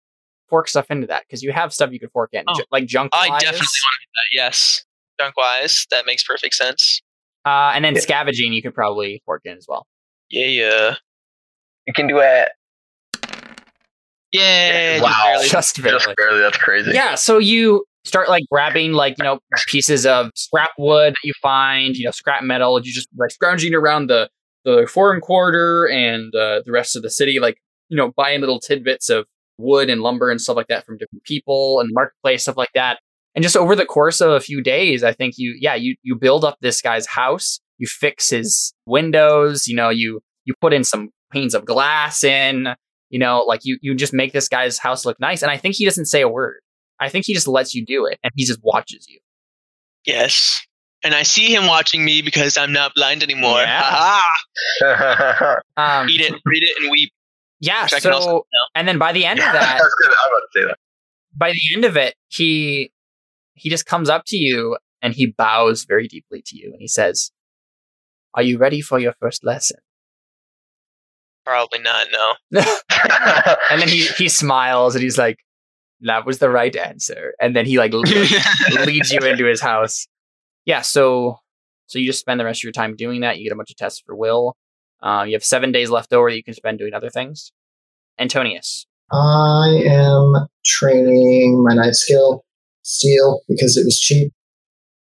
fork 0.49 0.67
stuff 0.69 0.89
into 0.89 1.07
that 1.07 1.23
because 1.27 1.43
you 1.43 1.51
have 1.51 1.73
stuff 1.73 1.91
you 1.91 1.99
could 1.99 2.11
fork 2.11 2.29
in, 2.33 2.43
Oh. 2.47 2.55
Ju- 2.55 2.63
like 2.71 2.85
junk. 2.85 3.11
I 3.13 3.27
definitely 3.27 3.59
want 3.59 3.59
to 3.59 4.05
do 4.05 4.11
that. 4.15 4.27
Yes. 4.43 4.85
Junk 5.19 5.35
wise, 5.35 5.85
that 5.91 6.05
makes 6.05 6.23
perfect 6.23 6.53
sense. 6.55 7.01
Uh, 7.45 7.71
and 7.73 7.83
then 7.83 7.95
Yeah. 7.95 8.01
scavenging 8.01 8.53
you 8.53 8.61
could 8.61 8.73
probably 8.73 9.21
fork 9.25 9.41
in 9.45 9.57
as 9.57 9.65
well. 9.67 9.85
Yeah, 10.29 10.45
yeah. 10.45 10.95
You 11.87 11.93
can 11.93 12.07
do 12.07 12.19
it. 12.19 12.49
Yay! 14.31 14.99
just 14.99 15.03
Wow. 15.03 15.23
barely. 15.25 15.47
Just 15.49 15.81
barely. 15.81 15.99
Just 15.99 16.15
barely. 16.17 16.39
That's 16.39 16.57
crazy. 16.57 16.91
Yeah, 16.93 17.15
so 17.15 17.37
you 17.37 17.85
start 18.05 18.29
like 18.29 18.43
grabbing 18.51 18.93
like 18.93 19.15
you 19.17 19.23
know 19.23 19.39
pieces 19.67 20.05
of 20.05 20.31
scrap 20.35 20.69
wood 20.77 21.13
that 21.13 21.27
you 21.27 21.33
find, 21.41 21.95
you 21.95 22.05
know, 22.05 22.11
scrap 22.11 22.43
metal. 22.43 22.79
You 22.83 22.91
just 22.93 23.07
like 23.17 23.31
scrounging 23.31 23.73
around 23.73 24.07
the 24.07 24.29
the 24.65 24.87
foreign 24.91 25.21
quarter 25.21 25.87
and 25.87 26.33
uh, 26.35 26.61
the 26.65 26.71
rest 26.71 26.95
of 26.95 27.01
the 27.01 27.09
city, 27.09 27.39
like 27.39 27.57
you 27.89 27.97
know, 27.97 28.11
buying 28.15 28.39
little 28.39 28.59
tidbits 28.59 29.09
of 29.09 29.25
wood 29.57 29.89
and 29.89 30.01
lumber 30.01 30.29
and 30.29 30.39
stuff 30.39 30.55
like 30.55 30.67
that 30.67 30.85
from 30.85 30.97
different 30.97 31.23
people 31.23 31.79
and 31.79 31.89
the 31.89 31.93
marketplace, 31.93 32.43
stuff 32.43 32.55
like 32.57 32.71
that. 32.75 32.99
And 33.35 33.43
just 33.43 33.57
over 33.57 33.75
the 33.75 33.85
course 33.85 34.21
of 34.21 34.31
a 34.31 34.39
few 34.39 34.61
days, 34.61 35.03
I 35.03 35.13
think 35.13 35.35
you, 35.37 35.55
yeah, 35.59 35.75
you 35.75 35.95
you 36.03 36.15
build 36.15 36.43
up 36.45 36.57
this 36.61 36.81
guy's 36.81 37.07
house. 37.07 37.59
You 37.77 37.87
fix 37.87 38.29
his 38.29 38.73
windows. 38.85 39.67
You 39.67 39.75
know, 39.75 39.89
you 39.89 40.19
you 40.45 40.53
put 40.61 40.73
in 40.73 40.83
some 40.83 41.09
panes 41.31 41.53
of 41.55 41.65
glass 41.65 42.23
in. 42.23 42.67
You 43.09 43.19
know, 43.19 43.39
like 43.47 43.61
you 43.63 43.77
you 43.81 43.95
just 43.95 44.13
make 44.13 44.33
this 44.33 44.47
guy's 44.47 44.77
house 44.77 45.05
look 45.05 45.19
nice. 45.19 45.41
And 45.41 45.51
I 45.51 45.57
think 45.57 45.75
he 45.75 45.85
doesn't 45.85 46.05
say 46.05 46.21
a 46.21 46.27
word. 46.29 46.59
I 46.99 47.09
think 47.09 47.25
he 47.25 47.33
just 47.33 47.47
lets 47.47 47.73
you 47.73 47.85
do 47.85 48.05
it, 48.05 48.19
and 48.23 48.31
he 48.35 48.45
just 48.45 48.59
watches 48.63 49.07
you. 49.09 49.19
Yes. 50.05 50.61
And 51.01 51.15
I 51.15 51.23
see 51.23 51.53
him 51.55 51.65
watching 51.65 52.03
me 52.03 52.21
because 52.21 52.57
I'm 52.57 52.73
not 52.73 52.93
blind 52.93 53.23
anymore. 53.23 53.59
Yeah. 53.61 54.21
Um, 55.77 56.09
Eat 56.09 56.21
it, 56.21 56.33
read 56.45 56.63
it, 56.63 56.81
and 56.81 56.91
weep. 56.91 57.11
yeah. 57.61 57.83
Which 57.83 58.05
I 58.05 58.09
also 58.09 58.25
So, 58.27 58.31
know. 58.33 58.65
and 58.75 58.87
then 58.87 58.97
by 58.97 59.13
the 59.13 59.25
end 59.25 59.39
of 59.39 59.45
that, 59.53 59.55
I'm 59.55 59.77
about 59.77 59.87
to 59.87 60.47
say 60.53 60.65
that. 60.65 60.77
by 61.35 61.51
the 61.51 61.61
end 61.75 61.85
of 61.85 61.95
it, 61.97 62.15
he 62.27 62.91
he 63.53 63.69
just 63.69 63.85
comes 63.85 64.09
up 64.09 64.23
to 64.27 64.37
you 64.37 64.77
and 65.01 65.13
he 65.13 65.27
bows 65.27 65.85
very 65.85 66.07
deeply 66.07 66.41
to 66.47 66.57
you, 66.57 66.71
and 66.71 66.81
he 66.81 66.87
says, 66.87 67.31
"Are 68.33 68.43
you 68.43 68.57
ready 68.57 68.81
for 68.81 68.99
your 68.99 69.13
first 69.21 69.43
lesson?" 69.45 69.79
Probably 71.49 71.79
not. 71.79 72.07
No. 72.11 72.61
and 73.71 73.81
then 73.81 73.87
he 73.87 74.05
he 74.05 74.29
smiles 74.29 74.93
and 74.93 75.01
he's 75.01 75.17
like, 75.17 75.39
"That 76.01 76.23
was 76.23 76.37
the 76.37 76.47
right 76.47 76.75
answer." 76.75 77.33
And 77.41 77.55
then 77.55 77.65
he 77.65 77.79
like 77.79 77.91
leads 78.85 79.11
you 79.11 79.19
into 79.21 79.45
his 79.45 79.59
house. 79.59 80.05
Yeah, 80.65 80.81
so 80.81 81.39
so 81.87 81.97
you 81.97 82.05
just 82.05 82.19
spend 82.19 82.39
the 82.39 82.45
rest 82.45 82.59
of 82.59 82.65
your 82.65 82.71
time 82.71 82.95
doing 82.95 83.21
that. 83.21 83.39
You 83.39 83.45
get 83.45 83.53
a 83.53 83.55
bunch 83.55 83.71
of 83.71 83.77
tests 83.77 83.99
for 84.05 84.15
will. 84.15 84.57
Uh, 85.01 85.23
you 85.25 85.33
have 85.33 85.43
seven 85.43 85.71
days 85.71 85.89
left 85.89 86.13
over 86.13 86.29
that 86.29 86.35
you 86.35 86.43
can 86.43 86.53
spend 86.53 86.77
doing 86.77 86.93
other 86.93 87.09
things. 87.09 87.51
Antonius, 88.19 88.85
I 89.11 89.81
am 89.87 90.47
training 90.63 91.63
my 91.67 91.73
knife 91.73 91.95
skill, 91.95 92.45
steel, 92.83 93.41
because 93.47 93.75
it 93.75 93.85
was 93.85 93.99
cheap, 93.99 94.31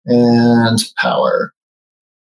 and 0.07 0.81
power. 0.97 1.53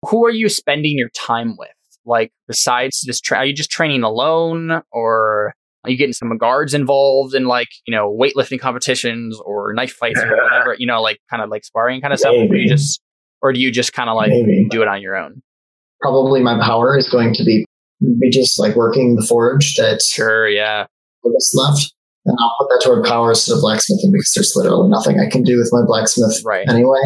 who 0.08 0.26
are 0.26 0.32
you 0.32 0.48
spending 0.48 0.98
your 0.98 1.10
time 1.10 1.54
with? 1.56 1.68
Like 2.06 2.32
besides 2.48 3.02
this, 3.06 3.20
tra- 3.20 3.38
are 3.38 3.44
you 3.46 3.52
just 3.52 3.70
training 3.70 4.02
alone, 4.02 4.82
or 4.92 5.54
are 5.84 5.90
you 5.90 5.96
getting 5.96 6.12
some 6.12 6.36
guards 6.38 6.74
involved 6.74 7.34
in 7.34 7.44
like 7.44 7.68
you 7.86 7.94
know 7.94 8.10
weightlifting 8.10 8.58
competitions 8.60 9.38
or 9.44 9.72
knife 9.74 9.92
fights 9.92 10.20
or 10.20 10.28
whatever? 10.44 10.74
You 10.78 10.86
know, 10.86 11.00
like 11.02 11.18
kind 11.30 11.42
of 11.42 11.50
like 11.50 11.64
sparring 11.64 12.00
kind 12.00 12.12
of 12.12 12.18
stuff. 12.18 12.34
Or 12.34 12.48
do 12.48 12.56
you 12.58 12.68
just, 12.68 13.00
or 13.42 13.52
do 13.52 13.60
you 13.60 13.70
just 13.70 13.92
kind 13.92 14.08
of 14.10 14.16
like 14.16 14.30
Maybe. 14.30 14.66
do 14.70 14.82
it 14.82 14.88
on 14.88 15.00
your 15.02 15.16
own? 15.16 15.42
Probably 16.00 16.40
my 16.42 16.58
power 16.64 16.96
is 16.96 17.08
going 17.10 17.34
to 17.34 17.44
be 17.44 17.64
be 18.18 18.30
just 18.30 18.58
like 18.58 18.74
working 18.76 19.16
the 19.16 19.26
forge 19.26 19.74
that 19.76 20.00
Sure, 20.00 20.48
yeah. 20.48 20.86
what's 21.20 21.52
left. 21.54 21.92
And 22.24 22.36
I'll 22.40 22.56
put 22.58 22.68
that 22.70 22.80
toward 22.84 23.04
power 23.04 23.30
instead 23.30 23.54
of 23.54 23.60
blacksmithing 23.60 24.10
because 24.12 24.32
there's 24.34 24.52
literally 24.56 24.88
nothing 24.88 25.20
I 25.20 25.28
can 25.28 25.42
do 25.42 25.58
with 25.58 25.68
my 25.72 25.82
blacksmith 25.86 26.40
Right. 26.44 26.66
anyway. 26.68 26.98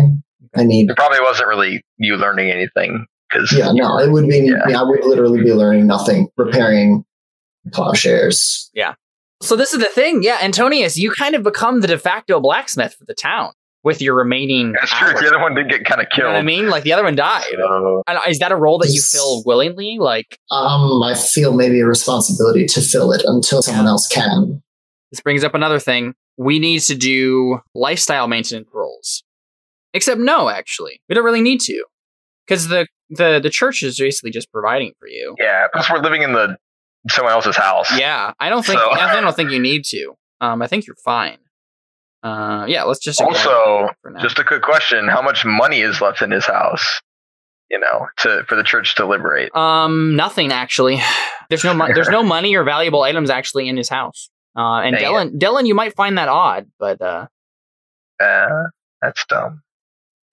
I 0.57 0.63
need 0.63 0.89
it 0.91 0.97
probably 0.97 1.19
wasn't 1.21 1.49
really 1.49 1.83
you 1.99 2.17
learning 2.17 2.51
anything 2.53 2.93
because 2.93 3.09
Yeah, 3.57 3.73
no, 3.73 3.99
it 3.99 4.11
would 4.11 4.29
be. 4.29 4.39
Yeah. 4.39 4.63
Yeah. 4.69 4.81
I 4.81 4.85
would 4.85 5.05
literally 5.05 5.43
be 5.43 5.53
learning 5.53 5.87
nothing, 5.87 6.29
repairing 6.37 7.05
plowshares. 7.73 8.71
Yeah. 8.75 8.95
So 9.43 9.57
this 9.57 9.73
is 9.73 9.81
the 9.81 9.87
thing, 9.87 10.23
yeah, 10.23 10.39
Antonius, 10.43 10.97
you 10.97 11.11
kind 11.11 11.35
of 11.35 11.43
become 11.43 11.81
the 11.81 11.89
de 11.89 11.99
facto 11.99 12.41
blacksmith 12.41 12.95
for 12.95 13.05
the 13.05 13.15
town 13.15 13.53
with 13.83 14.01
your 14.01 14.15
remaining. 14.15 14.73
that's 14.73 14.91
true. 14.91 15.09
hours. 15.09 15.21
The 15.21 15.27
other 15.27 15.41
one 15.41 15.55
did 15.55 15.69
get 15.69 15.85
kind 15.85 16.01
of 16.01 16.07
You 16.17 16.23
know 16.23 16.29
killed. 16.29 16.35
what 16.35 16.39
I 16.39 16.43
mean? 16.43 16.69
Like 16.71 16.85
the 16.85 16.93
other 16.93 17.03
one 17.05 17.15
died. 17.17 17.45
So, 17.55 18.03
And 18.07 18.19
is 18.29 18.39
that 18.39 18.53
a 18.53 18.57
role 18.57 18.79
that 18.79 18.89
you 18.89 19.03
fill 19.03 19.43
willingly? 19.45 19.99
Like 19.99 20.39
Um, 20.51 21.03
I 21.03 21.15
feel 21.15 21.53
maybe 21.55 21.81
a 21.81 21.87
responsibility 21.87 22.65
to 22.67 22.81
fill 22.81 23.13
it 23.13 23.23
until 23.27 23.61
someone 23.61 23.87
else 23.87 24.07
can. 24.09 24.63
This 25.11 25.21
brings 25.21 25.45
up 25.45 25.55
another 25.55 25.79
thing. 25.79 26.15
We 26.37 26.59
need 26.59 26.81
to 26.83 26.95
do 26.95 27.61
lifestyle 27.75 28.27
maintenance 28.29 28.69
rolls. 28.73 29.23
Except 29.93 30.21
no, 30.21 30.49
actually. 30.49 31.01
We 31.09 31.15
don't 31.15 31.25
really 31.25 31.43
need 31.43 31.61
to. 31.63 31.85
Because 32.47 32.69
the, 32.69 32.87
the, 33.11 33.41
the 33.43 33.51
church 33.51 33.83
is 33.83 33.99
basically 33.99 34.31
just 34.31 34.51
providing 34.53 34.93
for 34.99 35.07
you. 35.09 35.35
yeah, 35.39 35.67
plus 35.73 35.91
we're 35.91 36.01
living 36.01 36.23
in 36.23 36.33
the 36.33 36.57
someone 37.11 37.33
else's 37.33 37.57
house. 37.57 37.89
Yeah, 37.99 38.33
I 38.41 38.49
don't 38.49 38.65
think 38.65 38.81
So- 38.81 38.91
I 38.93 39.21
don't 39.21 39.35
think 39.37 39.51
you 39.51 39.59
need 39.71 39.85
to. 39.87 40.15
Um, 40.41 40.63
I 40.63 40.67
think 40.67 40.87
you're 40.87 40.97
fine. 40.97 41.39
Uh, 42.23 42.65
yeah, 42.67 42.85
let's 42.85 43.01
just 43.01 43.21
Also. 43.21 43.91
Just 44.21 44.39
a 44.39 44.45
quick 44.45 44.63
question: 44.63 45.09
How 45.09 45.21
much 45.23 45.45
money 45.45 45.81
is 45.81 46.01
left 46.01 46.23
in 46.23 46.31
his 46.31 46.47
house? 46.47 47.01
You 47.71 47.81
know, 47.81 48.07
to 48.19 48.45
for 48.49 48.55
the 48.57 48.63
church 48.63 48.95
to 48.97 49.07
liberate. 49.07 49.55
um, 49.57 50.17
nothing 50.17 50.51
actually. 50.53 51.01
There's 51.51 51.65
no 51.65 51.75
mo- 51.75 51.89
there's 51.93 52.09
no 52.09 52.23
money 52.37 52.55
or 52.57 52.65
valuable 52.65 53.03
items 53.03 53.29
actually 53.29 53.69
in 53.69 53.77
his 53.77 53.89
house. 53.91 54.31
Uh, 54.57 54.81
and 54.81 54.97
Dang 54.97 55.03
it. 55.05 55.07
Dylan, 55.07 55.39
Dylan, 55.39 55.67
you 55.67 55.75
might 55.75 55.95
find 55.95 56.17
that 56.17 56.29
odd, 56.29 56.71
but 56.79 57.03
uh, 57.03 57.27
Uh, 58.19 58.65
that's 59.03 59.25
dumb. 59.27 59.63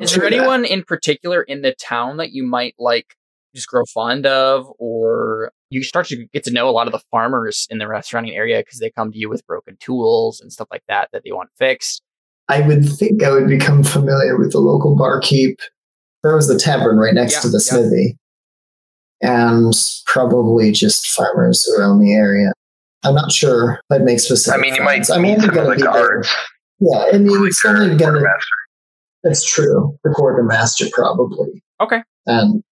Is 0.02 0.12
there 0.12 0.20
True 0.22 0.30
that. 0.30 0.36
anyone 0.38 0.66
in 0.66 0.84
particular 0.84 1.44
in 1.44 1.62
the 1.62 1.74
town 1.74 2.18
that 2.18 2.32
you 2.32 2.44
might 2.44 2.76
like 2.80 3.16
just 3.56 3.68
grow 3.68 3.84
fond 3.94 4.26
of, 4.26 4.68
or 4.80 5.52
you 5.70 5.84
start 5.84 6.08
to 6.08 6.26
get 6.34 6.44
to 6.46 6.52
know 6.52 6.70
a 6.70 6.72
lot 6.72 6.88
of 6.88 6.94
the 6.94 7.02
farmers 7.12 7.68
in 7.70 7.78
the 7.78 8.02
surrounding 8.04 8.36
area 8.36 8.60
because 8.60 8.80
they 8.80 8.90
come 8.90 9.12
to 9.12 9.18
you 9.18 9.30
with 9.30 9.46
broken 9.46 9.78
tools 9.80 10.40
and 10.40 10.52
stuff 10.52 10.68
like 10.72 10.84
that 10.88 11.10
that 11.12 11.24
they 11.26 11.32
want 11.32 11.50
fixed? 11.58 12.02
I 12.50 12.62
would 12.62 12.86
think 12.88 13.24
I 13.24 13.32
would 13.32 13.48
become 13.48 13.84
familiar 13.84 14.38
with 14.38 14.52
the 14.54 14.60
local 14.60 14.96
barkeep. 14.96 15.60
There 16.24 16.36
was 16.36 16.48
the 16.48 16.58
tavern 16.58 16.98
right 16.98 17.14
next 17.14 17.34
Yeah, 17.36 17.40
to 17.42 17.48
the 17.50 17.64
yeah. 17.66 17.78
smithy, 17.78 18.18
and 19.22 19.74
probably 20.06 20.72
just 20.72 21.08
farmers 21.12 21.68
around 21.78 22.00
the 22.00 22.14
area. 22.14 22.52
I'm 23.04 23.16
not 23.16 23.32
sure. 23.32 23.80
I'd 23.90 24.04
make 24.04 24.20
specific. 24.20 24.58
I 24.60 24.62
mean, 24.62 24.76
you 24.76 24.82
might 24.84 25.06
friends. 25.06 25.10
I'm 25.10 25.22
meet 25.24 25.32
only 25.36 25.42
some 25.48 25.50
of 25.50 25.56
going 25.56 25.70
the 25.70 25.76
to 25.78 25.78
be 25.78 25.84
there. 25.84 25.92
guards. 26.08 26.30
Yeah, 26.80 27.00
I 27.14 27.18
mean, 27.18 27.46
it's 27.48 27.66
only 27.66 27.96
going 27.98 28.14
to 28.16 28.28
That's 29.24 29.46
true. 29.46 29.98
The 30.04 30.12
quartermaster 30.12 30.86
probably. 30.92 31.64
Okay. 31.80 32.02
And 32.26 32.64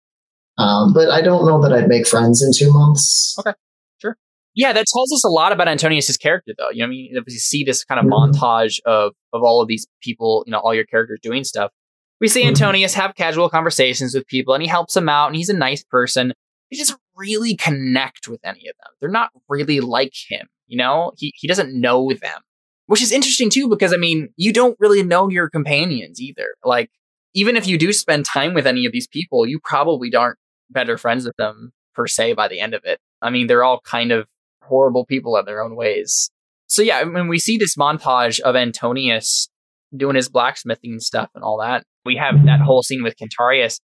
um, 0.58 0.94
but 0.94 1.10
I 1.10 1.22
don't 1.22 1.46
know 1.46 1.62
that 1.62 1.72
I'd 1.72 1.88
make 1.88 2.06
friends 2.08 2.44
in 2.44 2.52
two 2.54 2.72
months. 2.74 3.36
Okay. 3.40 3.54
Sure. 4.02 4.18
Yeah, 4.56 4.74
that 4.74 4.86
tells 4.94 5.12
us 5.14 5.24
a 5.24 5.30
lot 5.30 5.52
about 5.54 5.68
Antonius's 5.70 6.18
character, 6.18 6.54
though. 6.58 6.70
You 6.72 6.80
know, 6.80 6.86
what 6.86 6.88
I 6.88 6.90
mean, 6.90 7.10
if 7.14 7.24
we 7.26 7.34
see 7.34 7.64
this 7.64 7.84
kind 7.86 8.00
of 8.00 8.06
Mhm. 8.06 8.34
montage 8.34 8.80
of 8.86 9.14
of 9.34 9.42
all 9.44 9.62
of 9.62 9.68
these 9.68 9.88
people, 10.02 10.44
you 10.46 10.52
know, 10.52 10.60
all 10.60 10.74
your 10.74 10.86
characters 10.86 11.20
doing 11.22 11.44
stuff. 11.44 11.72
We 12.20 12.28
see 12.28 12.44
Mhm. 12.44 12.50
Antonius 12.50 12.94
have 12.96 13.16
casual 13.16 13.50
conversations 13.50 14.14
with 14.14 14.28
people, 14.28 14.54
and 14.54 14.62
he 14.62 14.68
helps 14.68 14.94
them 14.96 15.08
out, 15.08 15.28
and 15.28 15.36
he's 15.38 15.50
a 15.50 15.54
nice 15.54 15.84
person. 15.86 16.34
He 16.70 16.78
doesn't 16.78 17.00
really 17.16 17.56
connect 17.56 18.28
with 18.28 18.42
any 18.44 18.68
of 18.68 18.76
them. 18.84 18.92
They're 19.00 19.10
not 19.10 19.30
really 19.48 19.80
like 19.80 20.14
him. 20.28 20.48
You 20.68 20.78
know, 20.78 21.14
he 21.18 21.32
he 21.36 21.48
doesn't 21.48 21.74
know 21.80 22.10
them, 22.22 22.42
which 22.90 23.04
is 23.04 23.12
interesting 23.12 23.52
too, 23.52 23.70
because 23.70 23.94
I 23.94 23.98
mean, 23.98 24.30
you 24.36 24.52
don't 24.52 24.76
really 24.80 25.04
know 25.04 25.30
your 25.30 25.48
companions 25.48 26.20
either. 26.20 26.56
Like, 26.66 26.90
even 27.36 27.56
if 27.56 27.68
you 27.68 27.78
do 27.78 27.94
spend 27.94 28.26
time 28.26 28.56
with 28.56 28.66
any 28.66 28.88
of 28.88 28.92
these 28.92 29.08
people, 29.08 29.46
you 29.46 29.60
probably 29.64 30.14
aren't 30.16 30.40
better 30.72 30.98
friends 30.98 31.24
with 31.24 31.36
them 31.38 31.72
per 31.94 32.08
se 32.08 32.34
by 32.34 32.48
the 32.48 32.60
end 32.60 32.74
of 32.74 32.82
it. 32.86 33.00
I 33.22 33.30
mean, 33.30 33.46
they're 33.46 33.64
all 33.64 33.80
kind 33.82 34.12
of 34.12 34.26
horrible 34.64 35.06
people 35.06 35.38
in 35.38 35.46
their 35.46 35.62
own 35.62 35.76
ways. 35.76 36.32
So 36.66 36.82
yeah, 36.82 36.98
I 36.98 37.04
mean, 37.04 37.28
we 37.28 37.38
see 37.38 37.58
this 37.58 37.76
montage 37.76 38.40
of 38.40 38.56
Antonius 38.56 39.50
doing 39.96 40.16
his 40.16 40.28
blacksmithing 40.28 41.00
stuff 41.00 41.30
and 41.36 41.44
all 41.44 41.60
that. 41.60 41.84
We 42.06 42.16
have 42.16 42.44
that 42.46 42.60
whole 42.60 42.82
scene 42.82 43.04
with 43.04 43.14
Cantarius, 43.18 43.80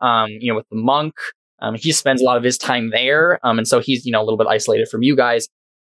um, 0.00 0.30
you 0.30 0.50
know, 0.50 0.56
with 0.56 0.68
the 0.70 0.78
monk. 0.78 1.12
Um, 1.60 1.74
he 1.74 1.92
spends 1.92 2.22
a 2.22 2.24
lot 2.24 2.38
of 2.38 2.42
his 2.42 2.56
time 2.56 2.88
there, 2.88 3.38
um, 3.42 3.58
and 3.58 3.68
so 3.68 3.80
he's 3.80 4.06
you 4.06 4.12
know 4.12 4.22
a 4.22 4.24
little 4.24 4.38
bit 4.38 4.46
isolated 4.46 4.88
from 4.88 5.02
you 5.02 5.14
guys. 5.14 5.46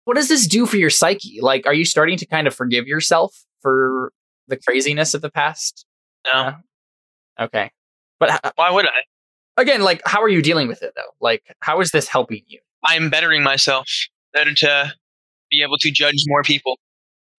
What 0.04 0.14
does 0.16 0.28
this 0.28 0.46
do 0.46 0.66
for 0.66 0.76
your 0.76 0.90
psyche? 0.90 1.38
Like, 1.40 1.66
are 1.66 1.74
you 1.74 1.84
starting 1.84 2.16
to 2.18 2.26
kind 2.26 2.46
of 2.46 2.54
forgive 2.54 2.86
yourself 2.86 3.34
for 3.62 4.12
the 4.48 4.56
craziness 4.56 5.14
of 5.14 5.22
the 5.22 5.30
past? 5.30 5.84
No. 6.32 6.54
Okay, 7.38 7.70
but 8.18 8.30
h- 8.44 8.52
Why 8.56 8.70
would 8.70 8.86
I? 8.86 9.60
again, 9.60 9.82
like, 9.82 10.00
how 10.06 10.22
are 10.22 10.28
you 10.28 10.42
dealing 10.42 10.68
with 10.68 10.82
it 10.82 10.92
though? 10.96 11.10
Like, 11.20 11.42
how 11.60 11.80
is 11.80 11.90
this 11.90 12.08
helping 12.08 12.42
you? 12.46 12.60
I'm 12.84 13.10
bettering 13.10 13.42
myself 13.42 13.88
better 14.32 14.54
to 14.54 14.92
be 15.50 15.62
able 15.62 15.76
to 15.78 15.90
judge 15.90 16.14
more 16.26 16.42
people 16.42 16.78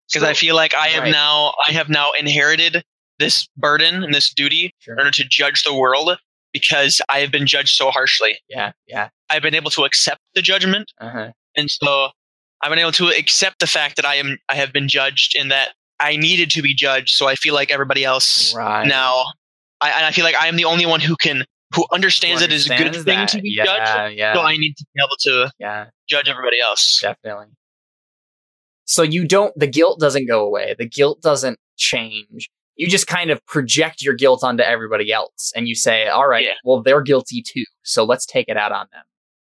because 0.10 0.24
I 0.28 0.34
feel 0.34 0.56
like 0.56 0.74
I 0.76 0.88
have 0.90 1.12
now 1.12 1.54
I 1.68 1.72
have 1.72 1.90
now 1.90 2.10
inherited 2.20 2.84
this 3.20 3.48
burden 3.58 4.04
and 4.04 4.14
this 4.14 4.34
duty 4.34 4.74
Sure. 4.80 4.94
in 4.96 5.00
order 5.00 5.12
to 5.12 5.24
judge 5.24 5.64
the 5.64 5.74
world 5.74 6.18
because 6.54 7.00
I 7.10 7.20
have 7.20 7.32
been 7.32 7.46
judged 7.48 7.76
so 7.76 7.90
harshly. 7.92 8.40
Yeah, 8.50 8.72
yeah. 8.88 9.10
I've 9.30 9.42
been 9.44 9.56
able 9.56 9.72
to 9.72 9.84
accept 9.84 10.20
the 10.36 10.42
judgment, 10.42 10.92
Uh-huh. 11.00 11.32
and 11.56 11.70
so 11.72 12.10
I've 12.64 12.70
been 12.70 12.80
able 12.80 12.92
to 12.94 13.08
accept 13.10 13.60
the 13.60 13.68
fact 13.68 13.96
that 13.96 14.06
I 14.06 14.16
am 14.16 14.38
I 14.50 14.56
have 14.56 14.72
been 14.74 14.88
judged 14.88 15.36
and 15.38 15.52
that 15.52 15.70
I 16.00 16.16
needed 16.18 16.50
to 16.52 16.62
be 16.62 16.74
judged. 16.76 17.10
So 17.16 17.28
I 17.28 17.36
feel 17.36 17.54
like 17.54 17.72
everybody 17.72 18.04
else 18.04 18.54
Right. 18.56 18.88
now, 18.88 19.26
I, 19.82 19.90
and 19.92 20.06
I 20.06 20.12
feel 20.12 20.26
like 20.26 20.36
I 20.36 20.48
am 20.48 20.56
the 20.56 20.66
only 20.66 20.86
one 20.86 21.00
who 21.00 21.16
can 21.16 21.46
who 21.76 21.86
understands 21.94 22.42
it 22.42 22.52
as 22.52 22.66
a 22.66 22.70
good 22.70 22.88
Understands 22.88 23.32
thing 23.34 23.40
to 23.40 23.44
be 23.44 23.54
yeah, 23.58 23.66
judged. 23.66 24.18
Yeah, 24.18 24.34
So 24.34 24.42
I 24.42 24.58
need 24.58 24.74
to 24.78 24.86
be 24.94 25.02
able 25.02 25.16
to 25.46 25.52
yeah, 25.60 25.86
judge 26.10 26.28
everybody 26.28 26.60
else. 26.60 27.00
definitely. 27.02 27.48
So 28.86 29.04
you 29.04 29.26
don't, 29.26 29.58
the 29.58 29.68
guilt 29.68 30.00
doesn't 30.00 30.28
go 30.28 30.46
away. 30.46 30.76
The 30.78 30.86
guilt 30.88 31.22
doesn't 31.22 31.58
change. 31.78 32.50
You 32.76 32.90
just 32.90 33.08
kind 33.08 33.30
of 33.30 33.46
project 33.46 34.02
your 34.02 34.14
guilt 34.16 34.44
onto 34.44 34.64
everybody 34.64 35.12
else 35.14 35.54
and 35.56 35.68
you 35.68 35.76
say, 35.76 36.08
all 36.08 36.28
right, 36.28 36.46
Yeah. 36.46 36.54
well, 36.66 36.82
they're 36.82 37.02
guilty 37.02 37.42
too. 37.42 37.64
So 37.84 38.04
let's 38.04 38.26
take 38.26 38.50
it 38.50 38.58
out 38.58 38.72
on 38.74 38.88
them. 38.92 39.04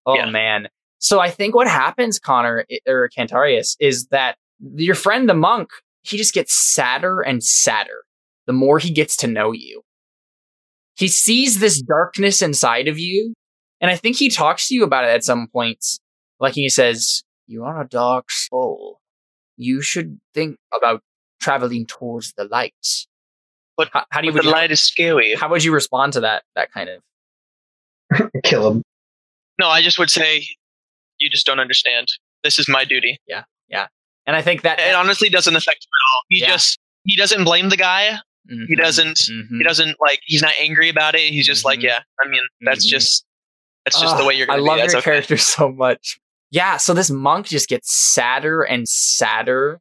Oh 0.07 0.25
man. 0.31 0.69
So 0.99 1.21
I 1.21 1.31
think 1.31 1.55
what 1.55 1.69
happens, 1.69 2.19
Connor 2.19 2.65
or 2.87 3.09
Cantarius, 3.17 3.77
is 3.81 4.07
that 4.09 4.37
your 4.75 4.95
friend, 4.95 5.29
the 5.29 5.35
monk, 5.35 5.69
he 6.03 6.17
just 6.17 6.35
gets 6.35 6.53
sadder 6.55 7.21
and 7.21 7.43
sadder 7.43 8.05
the 8.47 8.53
more 8.53 8.79
he 8.79 8.91
gets 8.91 9.17
to 9.19 9.27
know 9.27 9.53
you. 9.53 9.83
He 10.97 11.09
sees 11.09 11.59
this 11.61 11.83
darkness 11.83 12.41
inside 12.41 12.89
of 12.89 12.99
you. 12.99 13.35
And 13.81 13.91
I 13.91 13.97
think 13.97 14.17
he 14.17 14.31
talks 14.31 14.69
to 14.69 14.75
you 14.75 14.85
about 14.85 15.05
it 15.05 15.09
at 15.09 15.25
some 15.25 15.49
points. 15.53 15.99
Like 16.41 16.55
he 16.55 16.69
says, 16.71 17.23
You 17.47 17.65
are 17.65 17.81
a 17.83 17.87
dark 17.89 18.31
soul. 18.31 19.01
You 19.59 19.83
should 19.83 20.19
think 20.33 20.57
about 20.75 21.03
traveling 21.41 21.87
towards 21.87 22.33
the 22.37 22.45
light. 22.45 22.75
But- 23.77 23.91
how, 23.93 24.05
how 24.11 24.21
do 24.23 24.29
you, 24.29 24.33
But 24.33 24.45
the 24.45 24.51
light 24.51 24.71
is 24.71 24.81
scary. 24.81 25.35
how 25.35 25.51
would 25.51 25.63
you 25.65 25.73
respond 25.73 26.15
to 26.15 26.21
that? 26.21 26.45
That 26.55 26.73
kind 26.73 26.89
of 26.89 28.31
Kill 28.45 28.71
him. 28.71 28.83
No, 29.59 29.69
I 29.69 29.83
just 29.83 29.99
would 29.99 30.11
say 30.11 30.47
you 31.27 31.31
just 31.31 31.45
don't 31.47 31.61
understand. 31.61 32.07
This 32.45 32.59
is 32.59 32.69
my 32.69 32.85
duty. 32.85 33.19
Yeah, 33.27 33.43
yeah. 33.69 33.89
And 34.27 34.37
I 34.37 34.43
think 34.43 34.63
that 34.63 34.79
It 34.81 34.95
honestly 34.95 35.29
doesn't 35.29 35.55
affect 35.57 35.85
him 35.85 35.89
at 35.89 36.05
all. 36.15 36.23
He 36.29 36.41
Yeah. 36.41 36.47
just 36.53 36.79
he 37.05 37.17
doesn't 37.17 37.45
blame 37.45 37.69
the 37.69 37.77
guy. 37.77 38.19
Mhm, 38.51 38.67
He 38.69 38.77
doesn't 38.77 39.17
mhm. 39.19 39.59
he 39.59 39.65
doesn't 39.65 39.97
like 40.01 40.21
he's 40.25 40.43
not 40.43 40.53
angry 40.61 40.89
about 40.89 41.15
it. 41.17 41.33
He's 41.33 41.47
just 41.47 41.65
like, 41.65 41.81
Mhm. 41.81 41.85
yeah, 41.85 42.01
I 42.25 42.29
mean, 42.29 42.43
that's 42.61 42.87
Mhm. 42.87 42.91
just 42.91 43.25
that's 43.85 44.01
just 44.01 44.17
the 44.17 44.25
way 44.25 44.35
you're 44.35 44.47
gonna 44.47 44.63
I 44.63 44.65
love 44.65 44.79
That's 44.79 44.93
your 44.93 45.01
okay. 45.01 45.11
character 45.13 45.37
so 45.59 45.71
much. 45.71 46.19
Yeah, 46.53 46.77
so 46.77 46.95
this 46.95 47.11
monk 47.11 47.47
just 47.49 47.69
gets 47.69 47.93
sadder 48.15 48.63
and 48.63 48.89
sadder 48.89 49.81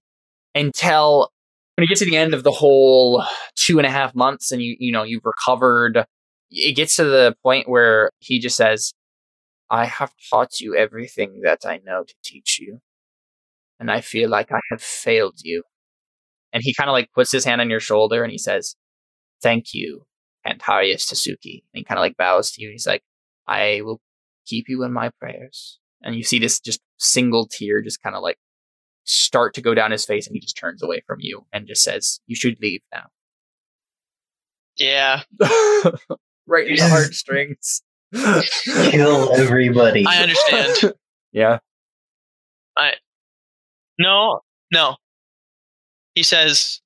until 0.56 1.30
when 1.76 1.84
you 1.84 1.88
get 1.88 1.98
to 2.00 2.06
the 2.06 2.18
end 2.18 2.34
of 2.34 2.44
the 2.44 2.52
whole 2.52 3.24
two 3.56 3.78
and 3.78 3.86
a 3.86 3.90
half 3.92 4.16
months 4.16 4.52
and 4.52 4.62
you 4.62 4.76
you 4.80 4.92
know 4.92 5.04
you've 5.04 5.26
recovered, 5.26 6.06
it 6.52 6.76
gets 6.76 6.96
to 6.98 7.04
the 7.04 7.36
point 7.44 7.68
where 7.70 8.12
he 8.20 8.40
just 8.40 8.56
says, 8.58 8.94
I 9.70 9.86
have 9.86 10.14
taught 10.30 10.60
you 10.60 10.76
everything 10.76 11.42
that 11.44 11.66
I 11.66 11.82
know 11.84 12.04
to 12.04 12.14
teach 12.24 12.60
you. 12.60 12.82
And 13.80 13.92
I 13.92 14.02
feel 14.02 14.30
like 14.30 14.52
I 14.52 14.60
have 14.72 14.82
failed 14.82 15.40
you. 15.44 15.64
And 16.54 16.64
he 16.64 16.74
kind 16.74 16.90
of 16.90 16.94
like 16.94 17.12
puts 17.14 17.32
his 17.32 17.44
hand 17.44 17.62
on 17.62 17.70
your 17.70 17.80
shoulder 17.80 18.24
and 18.24 18.32
he 18.32 18.38
says, 18.38 18.76
Thank 19.42 19.74
you, 19.74 20.06
Cantarius 20.46 21.12
Tasuki. 21.12 21.64
And 21.74 21.74
he 21.74 21.84
kind 21.84 21.98
of 21.98 22.02
like 22.02 22.18
bows 22.18 22.52
to 22.52 22.62
you. 22.62 22.70
He's 22.72 22.88
like, 22.88 23.04
I 23.48 23.82
will 23.84 24.00
keep 24.46 24.66
you 24.70 24.84
in 24.84 24.94
my 24.94 25.10
prayers. 25.20 25.80
And 26.02 26.16
you 26.16 26.24
see 26.24 26.40
this 26.40 26.60
just 26.60 26.80
single 26.98 27.48
tear 27.48 27.82
just 27.82 28.02
kind 28.02 28.16
of 28.16 28.22
like 28.22 28.38
start 29.04 29.54
to 29.56 29.62
go 29.62 29.74
down 29.74 29.92
his 29.92 30.06
face 30.06 30.28
and 30.28 30.36
he 30.36 30.40
just 30.40 30.58
turns 30.58 30.82
away 30.82 31.02
from 31.06 31.20
you 31.20 31.46
and 31.52 31.68
just 31.68 31.84
says, 31.84 32.20
You 32.28 32.36
should 32.36 32.58
leave 32.62 32.82
now. 32.94 33.06
Yeah, 34.78 35.22
right 36.48 36.68
in 36.68 36.76
the 36.76 36.88
heartstrings. 36.88 37.82
Kill 38.92 39.34
everybody. 39.36 40.06
I 40.08 40.22
understand. 40.24 40.94
yeah. 41.32 41.60
I 42.78 42.94
no, 44.00 44.42
no. 44.72 44.96
He 46.14 46.24
says, 46.24 46.82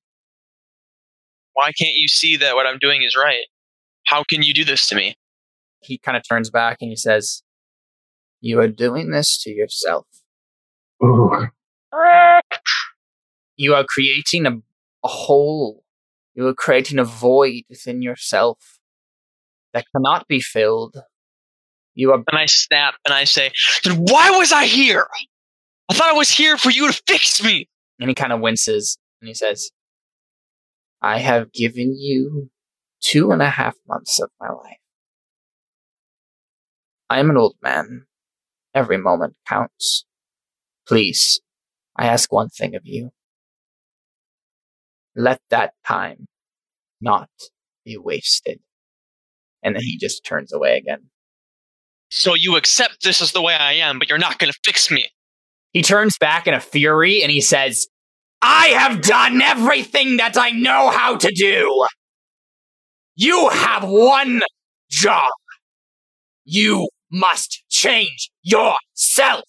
"Why 1.54 1.72
can't 1.72 1.96
you 1.96 2.08
see 2.08 2.38
that 2.38 2.56
what 2.56 2.68
I'm 2.68 2.80
doing 2.80 3.02
is 3.04 3.16
right? 3.16 3.46
How 4.06 4.24
can 4.30 4.44
you 4.44 4.54
do 4.54 4.64
this 4.64 4.88
to 4.88 4.96
me?" 4.96 5.16
He 5.82 5.98
kind 5.98 6.18
of 6.18 6.24
turns 6.28 6.50
back 6.50 6.78
and 6.82 6.90
he 6.90 6.96
says, 6.96 7.44
You 8.42 8.60
are 8.60 8.68
doing 8.68 9.12
this 9.12 9.42
to 9.44 9.52
yourself. 9.52 10.08
Ooh. 11.04 11.48
You 13.62 13.76
are 13.76 13.84
creating 13.84 14.46
a, 14.46 14.52
a 15.04 15.08
hole. 15.10 15.84
You 16.34 16.48
are 16.48 16.54
creating 16.54 16.98
a 16.98 17.04
void 17.04 17.64
within 17.70 18.02
yourself 18.02 18.79
that 19.74 19.86
cannot 19.96 20.28
be 20.28 20.40
filled. 20.40 20.98
You 21.96 22.12
are 22.12 22.24
And 22.32 22.40
I 22.40 22.46
snap 22.46 22.96
and 23.06 23.14
I 23.14 23.26
say, 23.26 23.52
"Then 23.84 23.98
why 23.98 24.32
was 24.32 24.52
I 24.52 24.66
here? 24.66 25.08
I 25.90 25.94
thought 25.94 26.10
I 26.10 26.18
was 26.18 26.30
here 26.30 26.58
for 26.58 26.70
you 26.70 26.92
to 26.92 27.02
fix 27.08 27.44
me." 27.44 27.68
And 28.00 28.10
he 28.10 28.16
kind 28.16 28.32
of 28.32 28.40
winces 28.40 28.98
and 29.22 29.28
he 29.28 29.34
says, 29.34 29.72
I 31.02 31.20
have 31.20 31.52
given 31.54 31.96
you 31.98 32.50
two 33.02 33.32
and 33.32 33.42
a 33.42 33.50
half 33.50 33.76
months 33.88 34.20
of 34.20 34.30
my 34.40 34.50
life. 34.50 34.78
I 37.10 37.20
am 37.20 37.30
an 37.30 37.38
old 37.38 37.56
man. 37.62 38.06
Every 38.74 38.98
moment 38.98 39.36
counts. 39.48 40.06
Please, 40.88 41.42
I 41.96 42.08
ask 42.08 42.32
one 42.32 42.50
thing 42.50 42.76
of 42.76 42.82
you. 42.86 43.12
Let 45.16 45.42
that 45.50 45.74
time 45.86 46.28
not 47.02 47.30
be 47.84 47.98
wasted. 47.98 48.60
And 49.64 49.76
then 49.76 49.82
he 49.84 49.98
just 49.98 50.26
turns 50.26 50.54
away 50.54 50.78
again. 50.78 51.10
So 52.10 52.34
you 52.36 52.56
accept 52.56 53.04
this 53.04 53.22
as 53.22 53.32
the 53.32 53.42
way 53.42 53.54
I 53.54 53.74
am, 53.74 54.00
but 54.00 54.10
you're 54.10 54.18
not 54.18 54.40
going 54.40 54.52
to 54.52 54.60
fix 54.66 54.90
me. 54.90 55.10
He 55.74 55.82
turns 55.82 56.18
back 56.18 56.48
in 56.48 56.54
a 56.54 56.60
fury 56.60 57.22
and 57.22 57.32
he 57.32 57.42
says, 57.42 57.88
I 58.42 58.68
have 58.68 59.02
done 59.02 59.42
everything 59.42 60.18
that 60.18 60.38
I 60.38 60.52
know 60.52 60.90
how 60.90 61.18
to 61.18 61.32
do. 61.36 61.86
You 63.16 63.50
have 63.50 63.84
one 63.84 64.42
job. 64.90 65.30
You 66.46 66.88
must 67.12 67.64
change 67.70 68.32
yourself. 68.42 69.44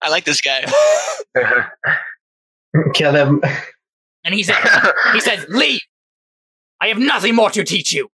I 0.00 0.08
like 0.08 0.24
this 0.24 0.40
guy. 0.40 0.64
Kill 2.94 3.14
him. 3.14 3.42
And 4.24 4.34
he 4.34 4.42
says, 4.42 4.56
he 5.12 5.20
says, 5.20 5.46
leave. 5.48 5.80
I 6.80 6.88
have 6.88 6.98
nothing 6.98 7.34
more 7.34 7.50
to 7.50 7.64
teach 7.64 7.92
you. 7.92 8.08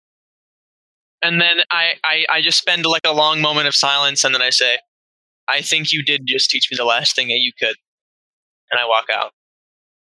And 1.23 1.39
then 1.39 1.61
I, 1.71 1.93
I, 2.03 2.25
I 2.31 2.41
just 2.41 2.57
spend 2.57 2.85
like 2.85 3.05
a 3.05 3.13
long 3.13 3.41
moment 3.41 3.67
of 3.67 3.75
silence, 3.75 4.23
and 4.23 4.33
then 4.33 4.41
I 4.41 4.49
say, 4.49 4.79
"I 5.47 5.61
think 5.61 5.91
you 5.91 6.03
did 6.03 6.23
just 6.25 6.49
teach 6.49 6.67
me 6.71 6.75
the 6.77 6.85
last 6.85 7.15
thing 7.15 7.27
that 7.27 7.39
you 7.39 7.51
could." 7.59 7.75
And 8.71 8.79
I 8.79 8.87
walk 8.87 9.05
out. 9.13 9.31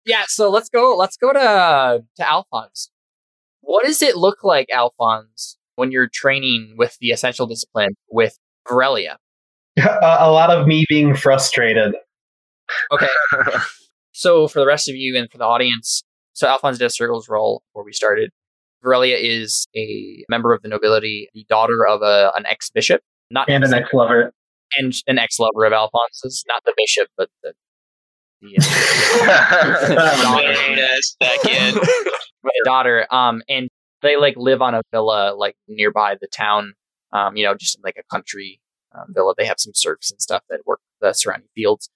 Yeah, 0.06 0.24
so 0.28 0.50
let's 0.50 0.68
go 0.68 0.96
let's 0.96 1.16
go 1.16 1.32
to 1.32 2.04
to 2.16 2.28
Alphonse. 2.28 2.90
What 3.60 3.84
does 3.84 4.02
it 4.02 4.16
look 4.16 4.42
like, 4.42 4.68
Alphonse, 4.72 5.58
when 5.76 5.92
you're 5.92 6.08
training 6.12 6.74
with 6.76 6.96
the 7.00 7.10
essential 7.10 7.46
discipline 7.46 7.90
with 8.08 8.38
Varelia? 8.66 9.16
a, 9.78 10.16
a 10.20 10.30
lot 10.30 10.50
of 10.50 10.66
me 10.66 10.84
being 10.88 11.14
frustrated. 11.14 11.94
Okay. 12.92 13.06
so 14.12 14.48
for 14.48 14.60
the 14.60 14.66
rest 14.66 14.88
of 14.88 14.94
you 14.96 15.16
and 15.16 15.30
for 15.30 15.38
the 15.38 15.44
audience, 15.44 16.02
so 16.32 16.48
Alphonse 16.48 16.78
did 16.78 16.86
a 16.86 16.90
circles 16.90 17.28
roll 17.28 17.62
before 17.68 17.84
we 17.84 17.92
started. 17.92 18.30
Varelia 18.84 19.16
is 19.20 19.66
a 19.76 20.24
member 20.28 20.52
of 20.52 20.62
the 20.62 20.68
nobility, 20.68 21.28
the 21.34 21.44
daughter 21.48 21.86
of 21.88 22.02
a, 22.02 22.32
an 22.36 22.46
ex 22.46 22.70
bishop, 22.70 23.02
not 23.30 23.48
And 23.48 23.64
an 23.64 23.74
ex 23.74 23.92
lover. 23.92 24.32
and 24.78 24.94
an 25.06 25.18
ex 25.18 25.38
lover 25.38 25.64
of 25.64 25.72
Alphonse's, 25.72 26.44
not 26.48 26.62
the 26.64 26.74
bishop, 26.76 27.08
but 27.16 27.28
the, 27.42 27.52
the 28.40 28.56
uh, 28.58 30.36
Wait 30.36 30.78
a 30.78 31.02
second. 31.22 31.80
my 32.42 32.50
daughter. 32.64 33.06
Um, 33.10 33.42
and 33.48 33.68
they 34.02 34.16
like 34.16 34.34
live 34.36 34.62
on 34.62 34.74
a 34.74 34.82
villa 34.92 35.34
like 35.36 35.56
nearby 35.68 36.16
the 36.20 36.26
town. 36.28 36.72
Um, 37.12 37.36
you 37.36 37.44
know, 37.44 37.54
just 37.54 37.78
like 37.82 37.96
a 37.98 38.04
country 38.14 38.60
um, 38.94 39.06
villa. 39.14 39.34
They 39.36 39.44
have 39.46 39.58
some 39.58 39.72
serfs 39.74 40.10
and 40.10 40.20
stuff 40.20 40.42
that 40.48 40.60
work 40.66 40.80
the 41.00 41.12
surrounding 41.12 41.48
fields. 41.54 41.88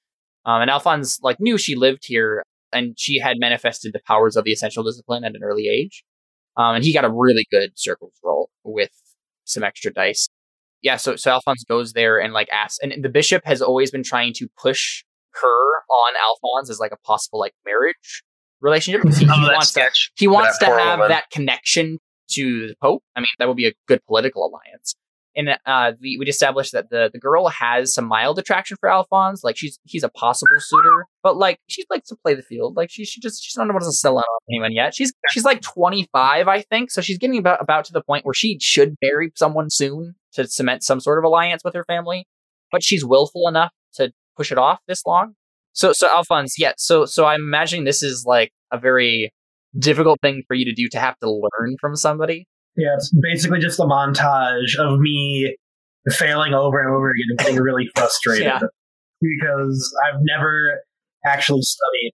Um, 0.44 0.60
and 0.60 0.70
Alphonse 0.70 1.20
like 1.22 1.40
knew 1.40 1.56
she 1.56 1.74
lived 1.76 2.04
here, 2.04 2.44
and 2.72 2.94
she 2.98 3.18
had 3.18 3.38
manifested 3.38 3.92
the 3.92 4.00
powers 4.06 4.36
of 4.36 4.44
the 4.44 4.52
essential 4.52 4.82
discipline 4.82 5.24
at 5.24 5.34
an 5.34 5.42
early 5.42 5.68
age. 5.68 6.04
Um, 6.56 6.76
and 6.76 6.84
he 6.84 6.92
got 6.92 7.04
a 7.04 7.10
really 7.10 7.46
good 7.50 7.70
circles 7.74 8.12
roll 8.22 8.50
with 8.62 8.90
some 9.44 9.62
extra 9.64 9.92
dice. 9.92 10.28
Yeah, 10.82 10.96
so 10.96 11.16
so 11.16 11.30
Alphonse 11.32 11.64
goes 11.68 11.92
there 11.94 12.18
and 12.18 12.32
like 12.32 12.48
asks, 12.50 12.78
and 12.82 13.02
the 13.02 13.08
bishop 13.08 13.42
has 13.46 13.62
always 13.62 13.90
been 13.90 14.02
trying 14.02 14.32
to 14.34 14.48
push 14.60 15.02
her 15.32 15.64
on 15.90 16.12
Alphonse 16.22 16.70
as 16.70 16.78
like 16.78 16.92
a 16.92 16.96
possible 16.98 17.38
like 17.40 17.54
marriage 17.64 18.22
relationship. 18.60 19.02
He, 19.18 19.24
he 19.24 19.30
Oh, 19.30 19.52
wants 19.52 19.72
to 19.72 19.90
he 20.16 20.26
wants 20.28 20.58
to 20.58 20.66
have 20.66 20.98
woman. 20.98 21.08
that 21.08 21.30
connection 21.30 21.98
to 22.32 22.68
the 22.68 22.74
Pope. 22.82 23.02
I 23.16 23.20
mean, 23.20 23.26
that 23.38 23.48
would 23.48 23.56
be 23.56 23.66
a 23.66 23.72
good 23.88 24.04
political 24.06 24.46
alliance. 24.46 24.94
And 25.36 25.50
uh, 25.66 25.92
we 26.00 26.16
we 26.18 26.26
established 26.26 26.72
that 26.72 26.90
the 26.90 27.10
the 27.12 27.18
girl 27.18 27.48
has 27.48 27.92
some 27.92 28.06
mild 28.06 28.38
attraction 28.38 28.76
for 28.78 28.88
Alphonse. 28.88 29.42
Like 29.42 29.56
she's 29.56 29.78
he's 29.84 30.04
a 30.04 30.08
possible 30.08 30.56
suitor, 30.58 31.06
but 31.22 31.36
like 31.36 31.58
she 31.66 31.84
likes 31.90 32.08
to 32.08 32.16
play 32.16 32.34
the 32.34 32.42
field. 32.42 32.76
Like 32.76 32.90
she 32.90 33.04
she 33.04 33.20
just 33.20 33.42
she's 33.42 33.56
not 33.56 33.68
able 33.68 33.80
to 33.80 33.92
sell 33.92 34.18
out 34.18 34.24
on 34.24 34.40
anyone 34.50 34.72
yet. 34.72 34.94
She's 34.94 35.12
she's 35.30 35.44
like 35.44 35.60
twenty 35.60 36.08
five, 36.12 36.46
I 36.46 36.62
think. 36.62 36.90
So 36.90 37.00
she's 37.00 37.18
getting 37.18 37.38
about 37.38 37.60
about 37.60 37.84
to 37.86 37.92
the 37.92 38.02
point 38.02 38.24
where 38.24 38.34
she 38.34 38.58
should 38.60 38.94
marry 39.02 39.32
someone 39.34 39.70
soon 39.70 40.14
to 40.34 40.46
cement 40.46 40.84
some 40.84 41.00
sort 41.00 41.18
of 41.18 41.24
alliance 41.24 41.62
with 41.64 41.74
her 41.74 41.84
family. 41.84 42.26
But 42.70 42.84
she's 42.84 43.04
willful 43.04 43.48
enough 43.48 43.72
to 43.94 44.12
push 44.36 44.52
it 44.52 44.58
off 44.58 44.80
this 44.86 45.02
long. 45.06 45.34
So 45.72 45.92
so 45.92 46.08
Alphonse, 46.14 46.58
yeah. 46.58 46.72
So 46.76 47.06
so 47.06 47.26
I'm 47.26 47.42
imagining 47.42 47.84
this 47.84 48.02
is 48.02 48.24
like 48.24 48.52
a 48.70 48.78
very 48.78 49.32
difficult 49.76 50.20
thing 50.20 50.44
for 50.46 50.54
you 50.54 50.64
to 50.64 50.72
do 50.72 50.88
to 50.90 51.00
have 51.00 51.18
to 51.18 51.30
learn 51.30 51.76
from 51.80 51.96
somebody. 51.96 52.46
Yeah, 52.76 52.94
it's 52.96 53.12
basically 53.22 53.60
just 53.60 53.78
a 53.78 53.84
montage 53.84 54.76
of 54.78 54.98
me 54.98 55.56
failing 56.10 56.54
over 56.54 56.80
and 56.80 56.90
over 56.90 57.10
again 57.10 57.24
and 57.30 57.38
getting 57.38 57.56
really 57.56 57.88
frustrated 57.96 58.44
Yeah. 58.46 58.60
because 59.20 59.96
I've 60.06 60.20
never 60.22 60.80
actually 61.26 61.62
studied 61.62 62.12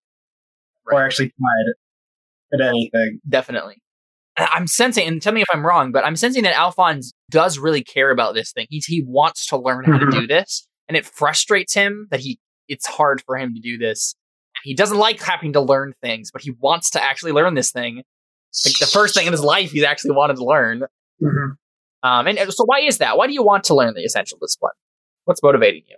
or 0.86 1.02
actually 1.02 1.26
tried 1.28 2.60
at 2.60 2.68
anything. 2.68 3.20
Definitely. 3.28 3.76
I'm 4.36 4.66
sensing, 4.66 5.06
and 5.06 5.20
tell 5.20 5.32
me 5.32 5.42
if 5.42 5.48
I'm 5.52 5.66
wrong, 5.66 5.92
but 5.92 6.04
I'm 6.04 6.16
sensing 6.16 6.44
that 6.44 6.54
Alphonse 6.56 7.12
does 7.30 7.58
really 7.58 7.82
care 7.82 8.10
about 8.10 8.34
this 8.34 8.52
thing. 8.52 8.66
He's, 8.70 8.86
he 8.86 9.02
wants 9.06 9.46
to 9.48 9.58
learn 9.58 9.84
how 9.84 9.98
to 9.98 10.06
do 10.10 10.26
this, 10.26 10.66
and 10.88 10.96
it 10.96 11.04
frustrates 11.04 11.74
him 11.74 12.06
that 12.10 12.20
he 12.20 12.38
it's 12.68 12.86
hard 12.86 13.22
for 13.26 13.36
him 13.36 13.52
to 13.54 13.60
do 13.60 13.76
this. 13.76 14.14
He 14.62 14.74
doesn't 14.74 14.96
like 14.96 15.20
having 15.20 15.52
to 15.54 15.60
learn 15.60 15.92
things, 16.02 16.30
but 16.30 16.42
he 16.42 16.52
wants 16.52 16.90
to 16.90 17.02
actually 17.02 17.32
learn 17.32 17.54
this 17.54 17.72
thing. 17.72 18.02
Like 18.64 18.78
the 18.78 18.86
first 18.86 19.14
thing 19.14 19.26
in 19.26 19.32
his 19.32 19.42
life 19.42 19.70
he's 19.70 19.84
actually 19.84 20.12
wanted 20.12 20.36
to 20.36 20.44
learn. 20.44 20.84
Mhm. 21.22 21.56
Um, 22.02 22.26
and 22.26 22.38
so 22.52 22.64
why 22.64 22.80
is 22.80 22.98
that? 22.98 23.16
Why 23.16 23.26
do 23.26 23.32
you 23.32 23.42
want 23.42 23.64
to 23.64 23.74
learn 23.74 23.94
the 23.94 24.02
essential 24.04 24.38
discipline? 24.40 24.72
What's 25.24 25.42
motivating 25.42 25.82
you? 25.88 25.96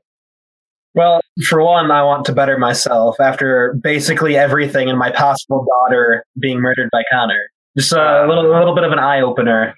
Well, 0.94 1.20
for 1.48 1.62
one, 1.62 1.90
I 1.90 2.03
want 2.03 2.26
to 2.26 2.32
better 2.34 2.59
myself 2.59 3.18
after 3.20 3.74
basically 3.82 4.36
everything 4.36 4.90
and 4.90 4.98
my 4.98 5.11
possible 5.11 5.64
daughter 5.64 6.24
being 6.38 6.61
murdered 6.61 6.90
by 6.92 7.03
Connor. 7.11 7.40
Just 7.78 7.92
a 7.92 8.26
little, 8.28 8.55
a 8.55 8.59
little 8.59 8.74
bit 8.74 8.84
of 8.84 8.92
an 8.92 8.98
eye 8.98 9.22
opener. 9.22 9.74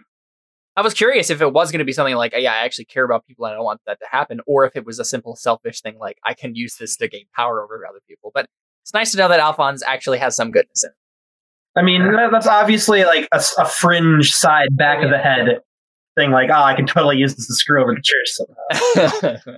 I 0.76 0.82
was 0.82 0.92
curious 0.92 1.30
if 1.30 1.40
it 1.40 1.52
was 1.52 1.70
going 1.70 1.78
to 1.78 1.84
be 1.84 1.92
something 1.92 2.16
like, 2.16 2.34
yeah, 2.36 2.52
I 2.52 2.64
actually 2.64 2.86
care 2.86 3.04
about 3.04 3.24
people 3.26 3.44
and 3.44 3.52
I 3.52 3.56
don't 3.56 3.64
want 3.64 3.80
that 3.86 4.00
to 4.00 4.06
happen, 4.10 4.40
or 4.46 4.64
if 4.64 4.74
it 4.74 4.84
was 4.84 4.98
a 4.98 5.04
simple 5.04 5.36
selfish 5.36 5.82
thing 5.82 5.96
like, 6.00 6.18
I 6.24 6.34
can 6.34 6.56
use 6.56 6.74
this 6.76 6.96
to 6.96 7.06
gain 7.06 7.26
power 7.36 7.62
over 7.62 7.86
other 7.88 8.00
people. 8.08 8.32
But 8.34 8.46
it's 8.82 8.92
nice 8.92 9.12
to 9.12 9.18
know 9.18 9.28
that 9.28 9.38
Alphonse 9.38 9.84
actually 9.86 10.18
has 10.18 10.34
some 10.34 10.50
goodness 10.50 10.82
in 10.82 10.90
I 11.76 11.82
mean, 11.82 12.02
that- 12.12 12.30
that's 12.32 12.46
obviously 12.46 13.04
like 13.04 13.28
a 13.32 13.64
fringe 13.66 14.32
side 14.32 14.68
back 14.72 15.02
of 15.02 15.10
the 15.10 15.18
head 15.18 15.60
thing. 16.16 16.30
Like, 16.30 16.50
oh, 16.50 16.62
I 16.62 16.74
can 16.74 16.86
totally 16.86 17.16
use 17.16 17.34
this 17.34 17.46
to 17.48 17.54
screw 17.54 17.82
over 17.82 17.94
the 17.94 18.02
church 18.02 19.34
somehow. 19.34 19.54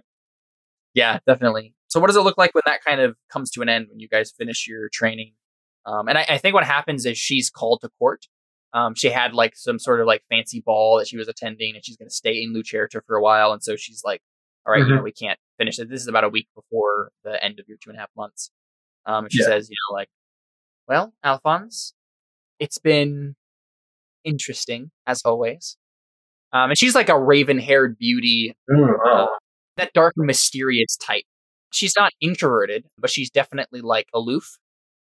yeah, 0.94 1.18
definitely. 1.26 1.74
So, 1.88 2.00
what 2.00 2.06
does 2.08 2.16
it 2.16 2.20
look 2.22 2.38
like 2.38 2.54
when 2.54 2.62
that 2.66 2.82
kind 2.84 3.00
of 3.00 3.16
comes 3.30 3.50
to 3.52 3.62
an 3.62 3.68
end 3.68 3.86
when 3.90 4.00
you 4.00 4.08
guys 4.08 4.32
finish 4.36 4.66
your 4.66 4.88
training? 4.92 5.32
Um, 5.84 6.08
and 6.08 6.18
I, 6.18 6.24
I 6.30 6.38
think 6.38 6.54
what 6.54 6.64
happens 6.64 7.06
is 7.06 7.16
she's 7.18 7.50
called 7.50 7.80
to 7.82 7.90
court. 7.98 8.26
Um, 8.72 8.94
she 8.94 9.08
had 9.10 9.32
like 9.34 9.54
some 9.56 9.78
sort 9.78 10.00
of 10.00 10.06
like 10.06 10.22
fancy 10.28 10.60
ball 10.64 10.98
that 10.98 11.06
she 11.08 11.16
was 11.16 11.28
attending, 11.28 11.74
and 11.76 11.84
she's 11.84 11.96
going 11.96 12.08
to 12.08 12.14
stay 12.14 12.42
in 12.42 12.52
Lucerta 12.54 13.00
for 13.06 13.16
a 13.16 13.22
while. 13.22 13.52
And 13.52 13.62
so 13.62 13.76
she's 13.76 14.02
like, 14.04 14.20
"All 14.66 14.72
right, 14.72 14.86
you 14.86 14.94
know, 14.94 15.02
we 15.02 15.12
can't 15.12 15.38
finish 15.58 15.78
it. 15.78 15.88
This 15.88 16.00
is 16.02 16.08
about 16.08 16.24
a 16.24 16.28
week 16.28 16.48
before 16.54 17.10
the 17.24 17.42
end 17.42 17.60
of 17.60 17.66
your 17.68 17.78
two 17.82 17.90
and 17.90 17.96
a 17.98 18.00
half 18.00 18.10
months." 18.16 18.50
Um, 19.06 19.24
and 19.26 19.32
she 19.32 19.40
Yeah. 19.40 19.46
says, 19.48 19.70
"You 19.70 19.76
know, 19.90 19.94
like, 19.94 20.08
well, 20.88 21.14
Alphonse, 21.22 21.94
it's 22.58 22.78
been 22.78 23.34
interesting 24.24 24.90
as 25.06 25.22
always." 25.24 25.76
Um, 26.52 26.70
and 26.70 26.78
she's 26.78 26.94
like 26.94 27.08
a 27.08 27.20
raven-haired 27.20 27.98
beauty 27.98 28.54
Mm, 28.70 28.88
uh, 28.88 28.94
oh. 29.04 29.28
that 29.76 29.92
dark 29.92 30.14
mysterious 30.16 30.96
type. 30.96 31.24
She's 31.72 31.94
not 31.98 32.12
introverted, 32.20 32.86
but 32.98 33.10
she's 33.10 33.30
definitely 33.30 33.80
like 33.80 34.06
aloof. 34.14 34.58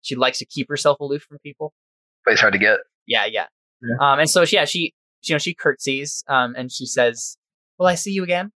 She 0.03 0.17
likes 0.17 0.39
to 0.39 0.47
keep 0.47 0.69
herself 0.69 0.99
aloof 1.01 1.23
from 1.23 1.39
people. 1.43 1.73
But 2.25 2.33
it's 2.33 2.41
hard 2.41 2.55
to 2.55 2.59
get. 2.59 2.79
Yeah, 3.07 3.27
yeah. 3.27 3.47
Yeah. 3.83 4.13
Um, 4.13 4.19
and 4.21 4.31
so 4.31 4.45
yeah, 4.51 4.65
she, 4.65 4.93
you 5.25 5.35
know, 5.35 5.39
she 5.39 5.55
curtsies, 5.55 6.25
um, 6.29 6.55
and 6.57 6.73
she 6.73 6.87
says, 6.87 7.37
"Will 7.79 7.87
I 7.87 7.95
see 7.95 8.13
you 8.13 8.25
again?" 8.25 8.53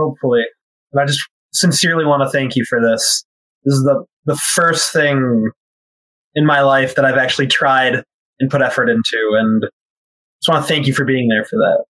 hopefully. 0.00 0.42
And 0.92 1.00
I 1.00 1.06
just 1.06 1.20
sincerely 1.52 2.04
want 2.04 2.22
to 2.22 2.30
thank 2.30 2.56
you 2.56 2.64
for 2.68 2.80
this. 2.80 3.24
This 3.64 3.74
is 3.74 3.82
the 3.82 4.04
the 4.24 4.36
first 4.36 4.92
thing 4.92 5.50
in 6.34 6.46
my 6.46 6.60
life 6.60 6.94
that 6.94 7.04
I've 7.04 7.18
actually 7.18 7.46
tried 7.46 8.02
and 8.38 8.50
put 8.50 8.62
effort 8.62 8.88
into, 8.88 9.36
and 9.38 9.62
just 9.62 10.48
want 10.48 10.64
to 10.64 10.68
thank 10.68 10.86
you 10.86 10.94
for 10.94 11.04
being 11.04 11.28
there 11.28 11.44
for 11.44 11.56
that. 11.56 11.84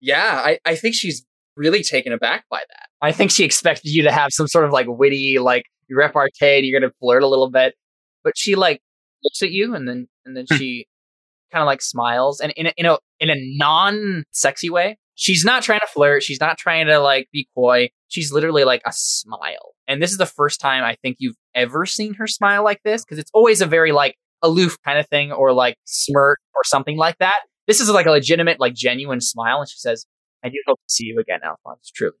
Yeah, 0.00 0.42
I, 0.44 0.58
I 0.64 0.74
think 0.74 0.94
she's 0.94 1.24
really 1.56 1.82
taken 1.82 2.12
aback 2.12 2.44
by 2.50 2.58
that. 2.58 2.88
I 3.00 3.12
think 3.12 3.30
she 3.30 3.44
expected 3.44 3.90
you 3.90 4.02
to 4.02 4.12
have 4.12 4.32
some 4.32 4.48
sort 4.48 4.64
of 4.64 4.72
like 4.72 4.86
witty, 4.88 5.38
like 5.38 5.64
you 5.88 5.96
repartee, 5.96 6.60
you're 6.60 6.80
gonna 6.80 6.92
flirt 7.00 7.22
a 7.22 7.28
little 7.28 7.50
bit, 7.50 7.74
but 8.22 8.36
she 8.36 8.54
like 8.54 8.80
looks 9.22 9.42
at 9.42 9.50
you 9.50 9.74
and 9.74 9.88
then 9.88 10.08
and 10.24 10.36
then 10.36 10.46
she 10.46 10.86
kind 11.52 11.62
of 11.62 11.66
like 11.66 11.82
smiles 11.82 12.40
and 12.40 12.52
in 12.56 12.66
a, 12.66 12.72
in 12.76 12.86
a 12.86 12.98
in 13.20 13.30
a 13.30 13.56
non 13.56 14.24
sexy 14.32 14.70
way. 14.70 14.98
She's 15.16 15.44
not 15.44 15.62
trying 15.62 15.80
to 15.80 15.86
flirt. 15.86 16.24
She's 16.24 16.40
not 16.40 16.58
trying 16.58 16.86
to 16.86 16.98
like 16.98 17.28
be 17.32 17.48
coy. 17.54 17.90
She's 18.14 18.30
literally 18.30 18.62
like 18.62 18.80
a 18.86 18.92
smile. 18.92 19.74
And 19.88 20.00
this 20.00 20.12
is 20.12 20.18
the 20.18 20.24
first 20.24 20.60
time 20.60 20.84
I 20.84 20.94
think 21.02 21.16
you've 21.18 21.34
ever 21.52 21.84
seen 21.84 22.14
her 22.14 22.28
smile 22.28 22.62
like 22.62 22.80
this 22.84 23.04
because 23.04 23.18
it's 23.18 23.32
always 23.34 23.60
a 23.60 23.66
very 23.66 23.90
like 23.90 24.14
aloof 24.40 24.76
kind 24.84 25.00
of 25.00 25.08
thing 25.08 25.32
or 25.32 25.52
like 25.52 25.78
smirk 25.84 26.38
or 26.54 26.60
something 26.64 26.96
like 26.96 27.18
that. 27.18 27.40
This 27.66 27.80
is 27.80 27.90
like 27.90 28.06
a 28.06 28.12
legitimate, 28.12 28.60
like 28.60 28.74
genuine 28.74 29.20
smile. 29.20 29.58
And 29.58 29.68
she 29.68 29.78
says, 29.78 30.06
I 30.44 30.48
do 30.48 30.54
hope 30.64 30.78
to 30.78 30.94
see 30.94 31.06
you 31.06 31.18
again, 31.18 31.40
Alphonse, 31.42 31.90
truly. 31.92 32.14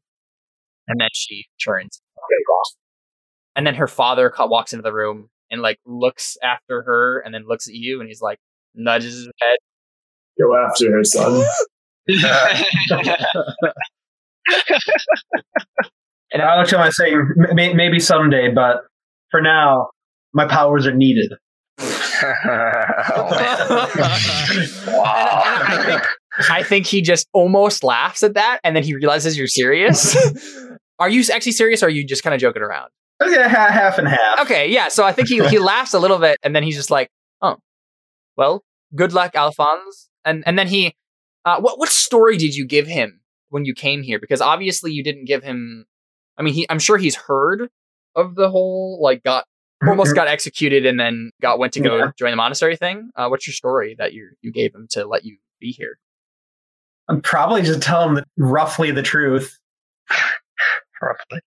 And 0.88 1.00
then 1.00 1.10
she 1.12 1.44
turns 1.64 2.02
and 2.16 2.22
goes 2.22 2.52
off. 2.52 2.76
And 3.54 3.64
then 3.64 3.76
her 3.76 3.86
father 3.86 4.34
walks 4.36 4.72
into 4.72 4.82
the 4.82 4.92
room 4.92 5.28
and 5.48 5.62
like 5.62 5.78
looks 5.86 6.36
after 6.42 6.82
her 6.82 7.20
and 7.20 7.32
then 7.32 7.44
looks 7.46 7.68
at 7.68 7.74
you 7.74 8.00
and 8.00 8.08
he's 8.08 8.20
like, 8.20 8.40
nudges 8.74 9.14
his 9.14 9.30
head. 9.40 9.58
Go 10.40 10.56
after 10.56 10.90
her, 10.90 11.04
son. 11.04 11.46
And 16.32 16.42
I 16.42 16.58
look 16.58 16.72
at 16.72 16.78
my 16.78 16.90
saying, 16.90 17.28
"M- 17.48 17.54
may- 17.54 17.74
maybe 17.74 18.00
someday, 18.00 18.50
but 18.52 18.82
for 19.30 19.40
now, 19.40 19.90
my 20.32 20.46
powers 20.46 20.86
are 20.86 20.92
needed. 20.92 21.32
oh, 21.78 21.84
man. 23.30 23.56
And 23.60 25.04
I, 25.04 25.64
I 25.66 25.82
think, 25.86 26.02
I 26.50 26.62
think 26.62 26.86
he 26.86 27.02
just 27.02 27.28
almost 27.32 27.84
laughs 27.84 28.22
at 28.22 28.34
that 28.34 28.58
and 28.64 28.74
then 28.74 28.82
he 28.82 28.94
realizes 28.94 29.38
you're 29.38 29.46
serious. 29.46 30.16
are 30.98 31.08
you 31.08 31.22
actually 31.32 31.52
serious 31.52 31.82
or 31.82 31.86
are 31.86 31.90
you 31.90 32.04
just 32.04 32.22
kind 32.24 32.34
of 32.34 32.40
joking 32.40 32.62
around? 32.62 32.90
Okay, 33.22 33.42
ha- 33.42 33.70
half 33.70 33.98
and 33.98 34.08
half. 34.08 34.40
Okay, 34.40 34.68
yeah. 34.68 34.88
So 34.88 35.04
I 35.04 35.12
think 35.12 35.28
he, 35.28 35.46
he 35.48 35.58
laughs 35.58 35.94
a 35.94 36.00
little 36.00 36.18
bit 36.18 36.38
and 36.42 36.54
then 36.54 36.62
he's 36.64 36.76
just 36.76 36.90
like, 36.90 37.10
oh, 37.42 37.56
well, 38.36 38.64
good 38.94 39.12
luck, 39.12 39.34
Alphonse. 39.34 40.08
And 40.24 40.42
and 40.46 40.58
then 40.58 40.66
he, 40.66 40.94
uh, 41.44 41.60
what 41.60 41.78
what 41.78 41.90
story 41.90 42.36
did 42.36 42.56
you 42.56 42.66
give 42.66 42.86
him 42.86 43.20
when 43.54 43.64
you 43.64 43.72
came 43.72 44.02
here? 44.02 44.18
Because 44.18 44.40
obviously 44.40 44.90
you 44.90 45.04
didn't 45.04 45.26
give 45.26 45.44
him. 45.44 45.86
I 46.36 46.42
mean, 46.42 46.54
he 46.54 46.66
I'm 46.68 46.80
sure 46.80 46.98
he's 46.98 47.14
heard 47.14 47.68
of 48.16 48.34
the 48.34 48.50
whole 48.50 48.98
like 49.00 49.22
got 49.22 49.44
almost 49.86 50.16
got 50.16 50.26
executed 50.26 50.84
and 50.84 50.98
then 50.98 51.30
got 51.40 51.60
went 51.60 51.72
to 51.74 51.80
go 51.80 51.96
Yeah. 51.98 52.10
join 52.18 52.32
the 52.32 52.36
monastery 52.36 52.74
thing. 52.76 53.10
Uh, 53.14 53.28
what's 53.28 53.46
your 53.46 53.54
story 53.54 53.94
that 53.96 54.12
you 54.12 54.30
you 54.42 54.50
gave 54.50 54.74
him 54.74 54.88
to 54.90 55.06
let 55.06 55.24
you 55.24 55.36
be 55.60 55.70
here? 55.70 55.98
I'm 57.08 57.20
probably 57.20 57.62
just 57.62 57.80
tell 57.80 58.08
him 58.08 58.14
the, 58.16 58.24
roughly 58.38 58.90
the 58.90 59.02
truth. 59.02 59.56
Roughly. 61.02 61.40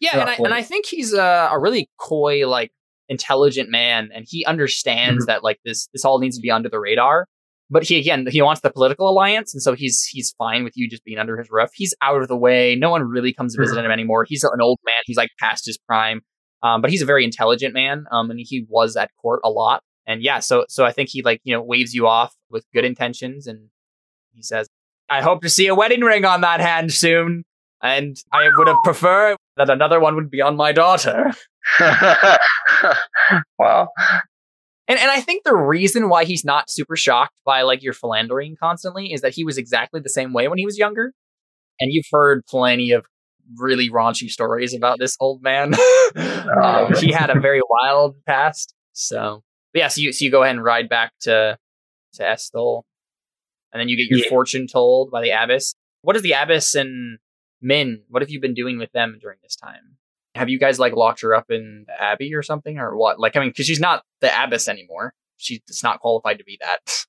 Yeah, 0.00 0.20
and 0.20 0.30
I 0.30 0.34
and 0.36 0.54
I 0.54 0.62
think 0.62 0.86
he's 0.86 1.12
a, 1.12 1.48
a 1.52 1.58
really 1.58 1.90
coy, 1.98 2.48
like 2.48 2.70
intelligent 3.08 3.70
man, 3.70 4.10
and 4.14 4.24
he 4.28 4.44
understands 4.46 5.26
that 5.26 5.42
like 5.44 5.58
this 5.64 5.88
this 5.92 6.04
all 6.04 6.20
needs 6.20 6.36
to 6.36 6.42
be 6.42 6.50
under 6.50 6.68
the 6.70 6.78
radar. 6.78 7.26
But 7.70 7.84
he 7.84 7.98
again 7.98 8.26
he 8.28 8.42
wants 8.42 8.62
the 8.62 8.70
political 8.70 9.08
alliance, 9.08 9.54
and 9.54 9.62
so 9.62 9.74
he's 9.74 10.04
he's 10.04 10.34
fine 10.36 10.64
with 10.64 10.72
you 10.76 10.88
just 10.88 11.04
being 11.04 11.18
under 11.18 11.38
his 11.38 11.48
roof. 11.50 11.70
He's 11.72 11.94
out 12.02 12.20
of 12.20 12.28
the 12.28 12.36
way. 12.36 12.74
No 12.74 12.90
one 12.90 13.02
really 13.02 13.32
comes 13.32 13.54
to 13.54 13.62
visit 13.62 13.84
him 13.84 13.90
anymore. 13.90 14.24
He's 14.28 14.42
an 14.42 14.60
old 14.60 14.80
man. 14.84 14.96
He's 15.04 15.16
like 15.16 15.30
past 15.38 15.66
his 15.66 15.78
prime. 15.78 16.22
Um, 16.62 16.82
but 16.82 16.90
he's 16.90 17.00
a 17.00 17.06
very 17.06 17.24
intelligent 17.24 17.72
man. 17.72 18.04
Um, 18.10 18.30
and 18.30 18.38
he 18.42 18.66
was 18.68 18.96
at 18.96 19.10
court 19.22 19.40
a 19.44 19.50
lot. 19.50 19.82
And 20.06 20.22
yeah, 20.22 20.40
so 20.40 20.64
so 20.68 20.84
I 20.84 20.92
think 20.92 21.10
he 21.10 21.22
like 21.22 21.40
you 21.44 21.54
know 21.54 21.62
waves 21.62 21.94
you 21.94 22.06
off 22.06 22.34
with 22.50 22.64
good 22.74 22.84
intentions, 22.84 23.46
and 23.46 23.68
he 24.32 24.42
says, 24.42 24.68
"I 25.08 25.22
hope 25.22 25.42
to 25.42 25.48
see 25.48 25.68
a 25.68 25.74
wedding 25.74 26.00
ring 26.00 26.24
on 26.24 26.40
that 26.40 26.60
hand 26.60 26.92
soon." 26.92 27.44
And 27.82 28.16
I 28.32 28.48
would 28.56 28.68
have 28.68 28.76
preferred 28.84 29.36
that 29.56 29.70
another 29.70 30.00
one 30.00 30.14
would 30.16 30.30
be 30.30 30.40
on 30.40 30.56
my 30.56 30.72
daughter. 30.72 31.32
wow. 33.58 33.88
And 34.90 34.98
and 34.98 35.08
I 35.08 35.20
think 35.20 35.44
the 35.44 35.54
reason 35.54 36.08
why 36.08 36.24
he's 36.24 36.44
not 36.44 36.68
super 36.68 36.96
shocked 36.96 37.34
by 37.44 37.62
like 37.62 37.80
your 37.80 37.92
philandering 37.92 38.56
constantly 38.58 39.12
is 39.12 39.20
that 39.20 39.32
he 39.34 39.44
was 39.44 39.56
exactly 39.56 40.00
the 40.00 40.08
same 40.08 40.32
way 40.32 40.48
when 40.48 40.58
he 40.58 40.66
was 40.66 40.76
younger. 40.76 41.12
And 41.78 41.92
you've 41.92 42.06
heard 42.10 42.42
plenty 42.48 42.90
of 42.90 43.06
really 43.56 43.88
raunchy 43.88 44.28
stories 44.28 44.74
about 44.74 44.98
this 44.98 45.16
old 45.20 45.42
man. 45.44 45.74
um, 46.16 46.92
he 46.98 47.12
had 47.12 47.30
a 47.30 47.38
very 47.38 47.60
wild 47.70 48.16
past. 48.26 48.74
So 48.92 49.44
but 49.72 49.78
yeah, 49.78 49.88
so 49.88 50.00
you 50.00 50.12
so 50.12 50.24
you 50.24 50.30
go 50.32 50.42
ahead 50.42 50.56
and 50.56 50.64
ride 50.64 50.88
back 50.88 51.12
to 51.20 51.56
to 52.14 52.28
Estel. 52.28 52.84
And 53.72 53.80
then 53.80 53.88
you 53.88 53.96
get 53.96 54.10
your 54.10 54.24
Yeah. 54.24 54.28
fortune 54.28 54.66
told 54.66 55.12
by 55.12 55.22
the 55.22 55.30
abbess. 55.30 55.72
What 56.02 56.16
is 56.16 56.22
the 56.22 56.32
abbess 56.32 56.74
and 56.74 57.18
Min? 57.62 58.02
What 58.08 58.22
have 58.22 58.30
you 58.30 58.40
been 58.40 58.54
doing 58.54 58.76
with 58.76 58.90
them 58.90 59.18
during 59.22 59.38
this 59.44 59.54
time? 59.54 59.98
Have 60.34 60.48
you 60.48 60.58
guys 60.58 60.78
like 60.78 60.94
locked 60.94 61.20
her 61.22 61.34
up 61.34 61.50
in 61.50 61.84
the 61.86 62.02
abbey 62.02 62.34
or 62.34 62.42
something, 62.42 62.78
or 62.78 62.96
what? 62.96 63.18
Like, 63.18 63.36
I 63.36 63.40
mean, 63.40 63.50
because 63.50 63.66
she's 63.66 63.80
not 63.80 64.02
the 64.20 64.28
abbess 64.44 64.68
anymore. 64.68 65.12
She's 65.38 65.60
not 65.82 66.00
qualified 66.00 66.38
to 66.38 66.44
be 66.44 66.58
that. 66.60 67.04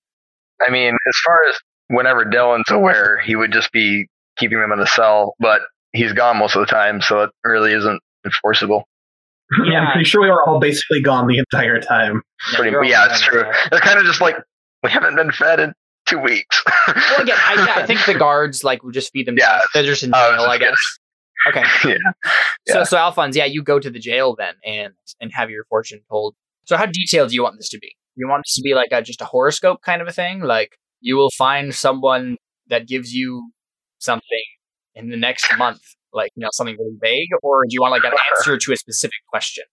I 0.68 0.72
mean, 0.72 0.94
as 0.94 1.22
far 1.26 1.38
as 1.50 1.56
whenever 1.90 2.26
Dylan's 2.26 2.72
aware, 2.72 3.20
he 3.20 3.36
would 3.36 3.52
just 3.52 3.72
be 3.72 4.08
keeping 4.38 4.60
them 4.60 4.72
in 4.72 4.80
the 4.80 4.88
cell, 4.88 5.36
but 5.40 5.62
he's 5.94 6.14
gone 6.14 6.38
most 6.38 6.56
of 6.56 6.62
the 6.62 6.66
time, 6.72 7.02
so 7.02 7.24
it 7.24 7.32
really 7.44 7.74
isn't 7.74 8.00
enforceable. 8.26 8.84
Yeah, 9.66 9.80
I'm 9.82 9.92
pretty 9.92 10.06
sure 10.06 10.22
we 10.22 10.30
were 10.30 10.48
all 10.48 10.60
basically 10.60 11.02
gone 11.02 11.28
the 11.28 11.38
entire 11.38 11.82
time. 11.82 12.22
Pretty, 12.54 12.88
yeah, 12.90 13.08
it's 13.12 13.22
true. 13.22 13.44
They're 13.70 13.82
kind 13.82 14.00
of 14.00 14.06
just 14.06 14.22
like, 14.22 14.38
we 14.82 14.90
haven't 14.90 15.16
been 15.18 15.32
fed 15.34 15.60
in 15.60 15.74
two 16.08 16.20
weeks. 16.20 16.64
Well, 16.88 16.96
again, 17.22 17.36
I, 17.38 17.74
I 17.82 17.86
think 17.86 18.06
the 18.06 18.14
guards 18.14 18.64
like 18.64 18.82
would 18.84 18.94
just 18.94 19.12
feed 19.12 19.26
them. 19.28 19.36
Yeah. 19.38 19.60
they're 19.74 19.84
just 19.84 20.04
in 20.04 20.12
Oh, 20.16 20.32
jail, 20.38 20.44
I 20.46 20.56
okay. 20.56 20.66
guess. 20.66 20.76
Okay, 21.48 21.64
yeah. 21.86 21.96
so 22.68 22.80
Yeah. 22.80 22.84
so 22.84 22.98
Alphonse, 22.98 23.36
yeah, 23.36 23.46
you 23.46 23.64
go 23.64 23.80
to 23.80 23.90
the 23.90 24.00
jail 24.00 24.36
then 24.38 24.56
and 24.66 24.94
and 25.20 25.32
have 25.34 25.50
your 25.50 25.66
fortune 25.66 26.02
told. 26.10 26.36
So 26.66 26.78
how 26.78 26.86
detailed 26.86 27.30
do 27.30 27.36
you 27.36 27.44
want 27.44 27.58
this 27.58 27.70
to 27.70 27.80
be? 27.80 27.96
You 28.16 28.28
want 28.28 28.44
this 28.46 28.56
to 28.56 28.62
be 28.62 28.74
like 28.74 28.90
a, 28.92 29.02
just 29.02 29.22
a 29.22 29.26
horoscope 29.26 29.82
kind 29.82 30.02
of 30.02 30.08
a 30.08 30.12
thing? 30.12 30.42
Like 30.42 30.78
you 31.00 31.16
will 31.16 31.32
find 31.38 31.74
someone 31.74 32.38
that 32.68 32.88
gives 32.88 33.14
you 33.14 33.52
something 34.00 34.44
in 34.96 35.10
the 35.10 35.18
next 35.18 35.48
month, 35.58 35.82
like 36.14 36.32
you 36.36 36.42
know 36.42 36.50
something 36.54 36.76
really 36.78 36.98
vague, 37.02 37.30
or 37.42 37.64
do 37.64 37.70
you 37.72 37.82
want 37.82 37.92
like 37.92 38.04
an 38.04 38.18
answer 38.38 38.58
to 38.58 38.72
a 38.72 38.76
specific 38.76 39.20
question? 39.30 39.64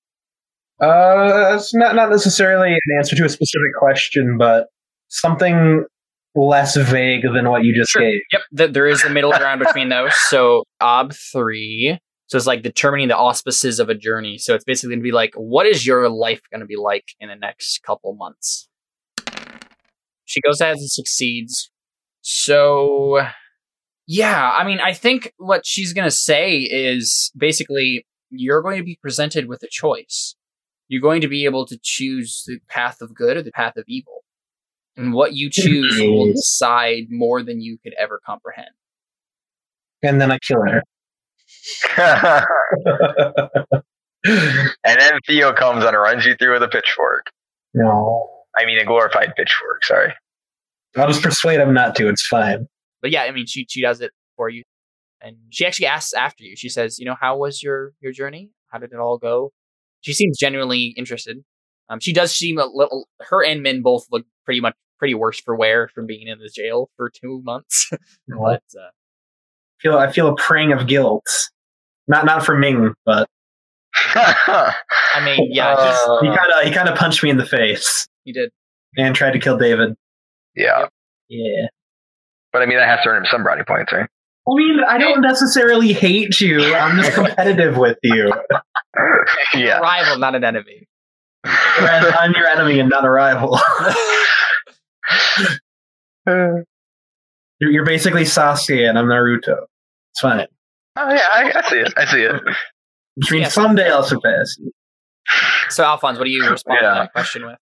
Uh, 0.81 1.55
it's 1.57 1.75
not 1.75 1.95
not 1.95 2.11
necessarily 2.11 2.73
an 2.73 2.99
answer 2.99 3.17
to 3.17 3.25
a 3.25 3.29
specific 3.29 3.75
question, 3.79 4.39
but 4.39 4.69
something 5.09 5.85
less 6.47 6.77
vague 6.77 7.23
than 7.35 7.49
what 7.49 7.65
you 7.65 7.75
just 7.79 7.91
Sure. 7.91 8.03
gave. 8.03 8.21
Yep, 8.33 8.41
th- 8.57 8.73
there 8.73 8.87
is 8.87 9.03
a 9.05 9.11
middle 9.11 9.33
ground 9.33 9.61
between 9.61 9.89
those. 9.89 10.13
So 10.29 10.65
ob 10.81 11.13
three. 11.15 11.99
So 12.29 12.37
it's 12.37 12.47
like 12.47 12.63
determining 12.63 13.09
the 13.09 13.17
auspices 13.17 13.81
of 13.81 13.89
a 13.89 13.95
journey. 13.95 14.37
So 14.39 14.55
it's 14.55 14.65
basically 14.65 14.91
going 14.91 15.01
to 15.01 15.05
be 15.05 15.13
like, 15.13 15.33
what 15.35 15.67
is 15.67 15.87
your 15.87 16.09
life 16.11 16.43
going 16.51 16.61
to 16.61 16.67
be 16.67 16.77
like 16.77 17.05
in 17.21 17.29
the 17.31 17.35
next 17.37 17.83
couple 17.83 18.15
months? 18.15 18.69
She 20.27 20.41
goes 20.43 20.61
ahead 20.61 20.77
and 20.77 20.91
succeeds. 20.91 21.71
So, 22.21 23.23
yeah, 24.07 24.53
I 24.55 24.65
mean, 24.65 24.79
I 24.81 24.93
think 24.93 25.33
what 25.39 25.65
she's 25.65 25.95
going 25.95 26.07
to 26.07 26.15
say 26.15 26.59
is 26.59 27.33
basically 27.37 28.07
you're 28.31 28.61
going 28.61 28.77
to 28.77 28.85
be 28.85 28.99
presented 29.01 29.49
with 29.49 29.63
a 29.63 29.69
choice. 29.71 30.35
You're 30.89 31.01
going 31.01 31.23
to 31.23 31.29
be 31.29 31.47
able 31.47 31.65
to 31.67 31.79
choose 31.83 32.45
the 32.47 32.59
path 32.69 33.01
of 33.01 33.15
good 33.15 33.39
or 33.39 33.43
the 33.43 33.53
path 33.53 33.77
of 33.77 33.85
evil. 33.89 34.23
And 34.99 35.13
what 35.13 35.33
you 35.33 35.49
choose 35.49 35.99
will 36.01 36.33
decide 36.33 37.07
more 37.09 37.43
than 37.43 37.61
you 37.61 37.79
could 37.79 37.95
ever 37.95 38.21
comprehend. 38.27 38.71
And 40.03 40.21
then 40.21 40.33
I 40.33 40.39
kill 40.41 40.61
her. 40.61 40.83
and 44.85 45.01
then 45.01 45.13
Theo 45.27 45.53
comes 45.53 45.85
and 45.85 45.97
runs 45.97 46.27
you 46.27 46.35
through 46.35 46.55
with 46.55 46.63
a 46.65 46.69
pitchfork. 46.69 47.27
no. 47.75 48.29
I 48.57 48.67
mean, 48.67 48.79
a 48.79 48.85
glorified 48.85 49.35
pitchfork, 49.37 49.85
sorry. 49.85 50.13
I'll 50.97 51.07
just 51.07 51.23
persuade 51.23 51.61
him 51.61 51.73
not 51.73 51.95
to. 51.97 52.09
It's 52.09 52.27
fine. 52.27 52.67
But 53.01 53.13
yeah, 53.13 53.23
I 53.23 53.31
mean, 53.31 53.47
she 53.47 53.67
she 53.69 53.81
does 53.81 54.01
it 54.01 54.11
for 54.37 54.49
you, 54.49 54.65
and 55.21 55.37
she 55.51 55.65
actually 55.65 55.87
asks 55.87 56.13
after 56.13 56.43
you. 56.43 56.57
She 56.57 56.69
says, 56.69 56.99
"You 56.99 57.05
know, 57.05 57.15
how 57.21 57.37
was 57.37 57.63
your 57.63 57.93
your 58.01 58.11
journey? 58.11 58.51
How 58.69 58.79
did 58.79 58.93
it 58.93 58.99
all 58.99 59.17
go?" 59.17 59.53
She 60.01 60.13
seems 60.13 60.39
genuinely 60.39 60.95
interested. 60.97 61.45
Um, 61.89 62.01
she 62.01 62.13
does 62.13 62.35
seem 62.35 62.59
a 62.59 62.67
little. 62.67 63.07
Her 63.21 63.45
and 63.45 63.63
Min 63.63 63.81
both 63.81 64.07
look 64.11 64.27
pretty 64.45 64.61
much 64.61 64.75
pretty 64.99 65.15
worse 65.15 65.41
for 65.41 65.55
wear 65.55 65.89
from 65.89 66.07
being 66.07 66.29
in 66.29 66.39
the 66.39 66.49
jail 66.53 66.91
for 66.97 67.11
two 67.11 67.41
months. 67.45 67.91
but 68.29 68.63
uh, 68.79 68.91
feel 69.81 69.97
I 69.99 70.11
feel 70.13 70.29
a 70.29 70.37
prang 70.37 70.73
of 70.73 70.87
guilt. 70.87 71.27
Not 72.07 72.25
not 72.25 72.45
for 72.45 72.57
Min, 72.59 72.95
but 73.05 73.29
I 74.15 74.75
mean, 75.25 75.49
yeah, 75.53 75.75
Uh, 75.75 76.21
he 76.21 76.27
kind 76.29 76.53
of 76.55 76.65
he 76.65 76.73
kind 76.73 76.89
of 76.89 76.97
punched 76.97 77.23
me 77.23 77.31
in 77.31 77.37
the 77.37 77.47
face 77.47 78.07
he 78.25 78.33
did. 78.33 78.51
and 78.97 79.15
tried 79.15 79.33
to 79.33 79.39
kill 79.39 79.57
David. 79.59 79.95
yeah. 80.55 80.87
Yeah. 81.29 81.67
But 82.53 82.63
I 82.63 82.67
mean, 82.67 82.79
that 82.79 82.89
has 82.89 83.01
to 83.03 83.11
earn 83.11 83.19
him 83.19 83.27
some 83.31 83.43
brownie 83.43 83.65
points, 83.65 83.93
right? 83.93 84.09
I 84.51 84.55
mean, 84.55 84.79
I 84.89 84.97
don't 84.97 85.21
necessarily 85.21 85.93
hate 85.93 86.41
you. 86.41 86.75
I'm 86.75 86.97
just 86.97 87.13
competitive 87.15 87.77
with 87.77 87.99
you. 88.03 88.33
yeah. 89.55 89.77
A 89.77 89.81
rival, 89.83 90.17
not 90.19 90.35
an 90.35 90.43
enemy. 90.45 90.87
I'm 91.45 92.33
your 92.33 92.47
enemy 92.47 92.81
and 92.81 92.89
not 92.89 93.05
a 93.05 93.11
rival. 93.11 93.59
you're, 96.27 96.65
you're 97.61 97.85
basically 97.87 98.23
Sasuke 98.23 98.89
and 98.89 98.99
I'm 98.99 99.07
Naruto. 99.07 99.65
It's 100.13 100.21
fine. 100.21 100.47
Oh, 100.97 101.11
yeah, 101.13 101.21
I, 101.33 101.53
I 101.57 101.63
see 101.69 101.77
it. 101.79 101.93
I 101.97 102.05
see 102.07 102.23
it. 102.23 102.43
Which 103.17 103.31
means 103.33 103.43
Yes. 103.43 103.55
someday 103.55 103.91
I'll 103.91 104.03
surpass 104.03 104.57
you. 104.59 104.73
So, 105.69 105.85
Alphonse, 105.85 106.19
what 106.19 106.25
do 106.25 106.31
you 106.31 106.49
respond 106.49 106.79
to 106.81 106.85
that 106.87 107.13
question 107.13 107.45
with? 107.47 107.59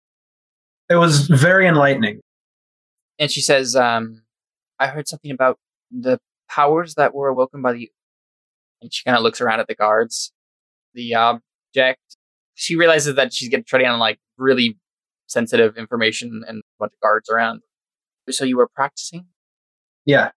It 0.90 0.96
was 0.96 1.28
very 1.28 1.66
enlightening. 1.66 2.20
and 3.18 3.30
she 3.30 3.40
says, 3.40 3.76
um, 3.76 4.22
"I 4.78 4.88
heard 4.88 5.06
something 5.08 5.30
about 5.30 5.58
the 5.90 6.18
powers 6.50 6.94
that 6.96 7.14
were 7.14 7.28
awoken 7.28 7.62
by 7.62 7.72
the." 7.74 7.90
And 8.80 8.92
she 8.92 9.04
kind 9.04 9.16
of 9.16 9.22
looks 9.22 9.40
around 9.40 9.60
at 9.60 9.68
the 9.68 9.74
guards, 9.76 10.32
the 10.94 11.14
object. 11.14 12.00
She 12.54 12.74
realizes 12.76 13.14
that 13.14 13.32
she's 13.32 13.48
getting 13.48 13.64
treading 13.64 13.86
on 13.88 14.00
like 14.00 14.18
really 14.36 14.76
sensitive 15.28 15.76
information 15.78 16.42
and 16.48 16.58
a 16.58 16.61
bunch 16.82 16.92
of 16.92 17.00
guards 17.00 17.28
around. 17.30 17.60
So 18.30 18.44
you 18.44 18.56
were 18.56 18.68
practicing? 18.74 19.26
Yeah. 20.04 20.30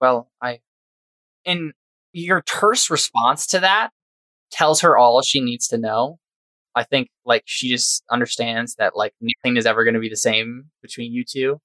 Well, 0.00 0.30
I. 0.42 0.60
And 1.44 1.72
your 2.12 2.42
terse 2.42 2.90
response 2.90 3.46
to 3.48 3.60
that 3.60 3.90
tells 4.50 4.80
her 4.80 4.96
all 4.96 5.22
she 5.22 5.40
needs 5.40 5.68
to 5.68 5.78
know. 5.78 6.18
I 6.74 6.84
think 6.84 7.08
like 7.24 7.42
she 7.46 7.70
just 7.70 8.02
understands 8.10 8.74
that 8.76 8.96
like 8.96 9.12
nothing 9.20 9.56
is 9.56 9.66
ever 9.66 9.84
going 9.84 9.94
to 9.94 10.00
be 10.00 10.08
the 10.08 10.16
same 10.16 10.64
between 10.82 11.12
you 11.12 11.24
two. 11.24 11.58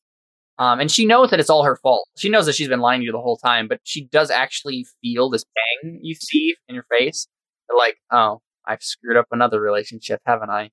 Um, 0.58 0.80
and 0.80 0.92
she 0.92 1.06
knows 1.06 1.32
that 1.32 1.40
it's 1.40 1.50
all 1.50 1.64
her 1.64 1.76
fault. 1.76 2.08
She 2.18 2.30
knows 2.30 2.46
that 2.46 2.56
she's 2.56 2.68
been 2.68 2.82
lying 2.82 3.02
to 3.02 3.06
you 3.06 3.12
the 3.12 3.20
whole 3.20 3.38
time, 3.38 3.68
but 3.68 3.80
she 3.84 4.06
does 4.06 4.30
actually 4.30 4.86
feel 5.02 5.30
this 5.30 5.44
pang 5.84 6.00
you 6.02 6.16
see 6.16 6.56
in 6.68 6.76
your 6.76 6.86
face. 6.98 7.28
Like, 7.76 7.96
oh, 8.12 8.42
I've 8.68 8.84
screwed 8.84 9.18
up 9.18 9.26
another 9.32 9.60
relationship, 9.60 10.22
haven't 10.26 10.50
I? 10.50 10.70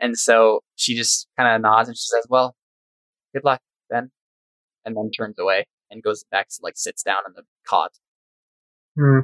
And 0.00 0.16
so 0.16 0.60
she 0.76 0.96
just 0.96 1.28
kind 1.36 1.54
of 1.54 1.60
nods 1.60 1.88
and 1.88 1.96
she 1.96 2.04
says, 2.06 2.26
well, 2.28 2.54
good 3.34 3.44
luck 3.44 3.60
then. 3.90 4.10
And 4.84 4.96
then 4.96 5.10
turns 5.10 5.38
away 5.38 5.66
and 5.90 6.02
goes 6.02 6.24
back 6.30 6.48
to 6.48 6.56
like 6.62 6.76
sits 6.76 7.02
down 7.02 7.18
in 7.26 7.34
the 7.34 7.42
cot. 7.68 7.90
Hmm. 8.98 9.20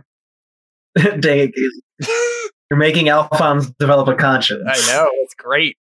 Dang 1.20 1.53
it. 1.55 2.53
You're 2.70 2.78
making 2.78 3.09
Alphonse 3.09 3.70
develop 3.78 4.09
a 4.09 4.15
conscience. 4.15 4.65
I 4.66 4.93
know, 4.93 5.09
it's 5.23 5.35
great. 5.35 5.77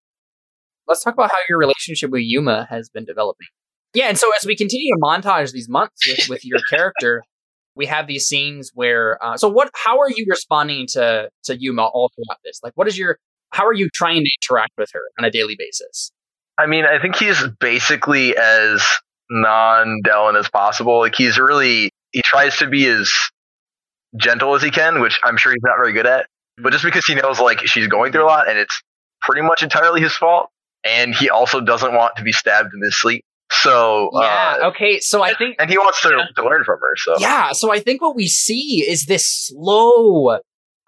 Let's 0.88 1.02
talk 1.04 1.14
about 1.14 1.30
how 1.30 1.38
your 1.48 1.58
relationship 1.58 2.10
with 2.10 2.22
Yuma 2.24 2.66
has 2.70 2.90
been 2.90 3.04
developing. 3.04 3.46
Yeah, 3.94 4.06
and 4.06 4.18
so 4.18 4.30
as 4.40 4.46
we 4.46 4.56
continue 4.56 4.92
to 4.94 5.00
montage 5.00 5.52
these 5.52 5.68
months 5.68 6.06
with, 6.08 6.28
with 6.28 6.44
your 6.44 6.58
character, 6.70 7.22
we 7.76 7.86
have 7.86 8.06
these 8.06 8.26
scenes 8.26 8.72
where. 8.74 9.22
Uh, 9.24 9.36
so, 9.36 9.48
what? 9.48 9.70
How 9.74 9.98
are 10.00 10.10
you 10.10 10.26
responding 10.28 10.86
to 10.88 11.28
to 11.44 11.56
Yuma 11.58 11.84
all 11.84 12.10
throughout 12.14 12.38
this? 12.44 12.60
Like, 12.62 12.72
what 12.74 12.88
is 12.88 12.98
your 12.98 13.18
how 13.52 13.66
are 13.66 13.72
you 13.74 13.88
trying 13.94 14.22
to 14.24 14.30
interact 14.42 14.72
with 14.78 14.90
her 14.92 15.02
on 15.18 15.24
a 15.24 15.30
daily 15.30 15.54
basis? 15.58 16.10
I 16.58 16.66
mean, 16.66 16.84
I 16.84 17.00
think 17.00 17.16
he's 17.16 17.42
basically 17.60 18.36
as 18.36 18.82
non-Dylan 19.30 20.38
as 20.38 20.48
possible. 20.48 20.98
Like 20.98 21.14
he's 21.14 21.38
really 21.38 21.90
he 22.12 22.22
tries 22.24 22.56
to 22.58 22.66
be 22.66 22.86
as 22.86 23.12
gentle 24.16 24.54
as 24.54 24.62
he 24.62 24.70
can, 24.70 25.00
which 25.00 25.18
I'm 25.24 25.36
sure 25.36 25.52
he's 25.52 25.62
not 25.62 25.76
very 25.76 25.92
good 25.92 26.06
at. 26.06 26.26
But 26.62 26.72
just 26.72 26.84
because 26.84 27.04
he 27.06 27.14
knows 27.14 27.40
like 27.40 27.66
she's 27.66 27.88
going 27.88 28.12
through 28.12 28.24
a 28.24 28.26
lot 28.26 28.48
and 28.48 28.58
it's 28.58 28.82
pretty 29.22 29.42
much 29.42 29.62
entirely 29.62 30.00
his 30.00 30.12
fault, 30.14 30.48
and 30.84 31.14
he 31.14 31.30
also 31.30 31.60
doesn't 31.60 31.94
want 31.94 32.16
to 32.16 32.22
be 32.22 32.32
stabbed 32.32 32.70
in 32.74 32.82
his 32.82 33.00
sleep. 33.00 33.24
So 33.50 34.10
Yeah. 34.14 34.56
uh, 34.62 34.68
okay. 34.68 35.00
So 35.00 35.22
I 35.22 35.34
think 35.34 35.56
and 35.58 35.70
he 35.70 35.78
wants 35.78 36.00
to, 36.02 36.08
Yeah. 36.10 36.24
to 36.36 36.44
learn 36.48 36.64
from 36.64 36.78
her. 36.80 36.94
So 36.96 37.16
Yeah, 37.18 37.52
so 37.52 37.72
I 37.72 37.80
think 37.80 38.02
what 38.02 38.14
we 38.16 38.26
see 38.28 38.84
is 38.86 39.04
this 39.06 39.26
slow, 39.48 40.38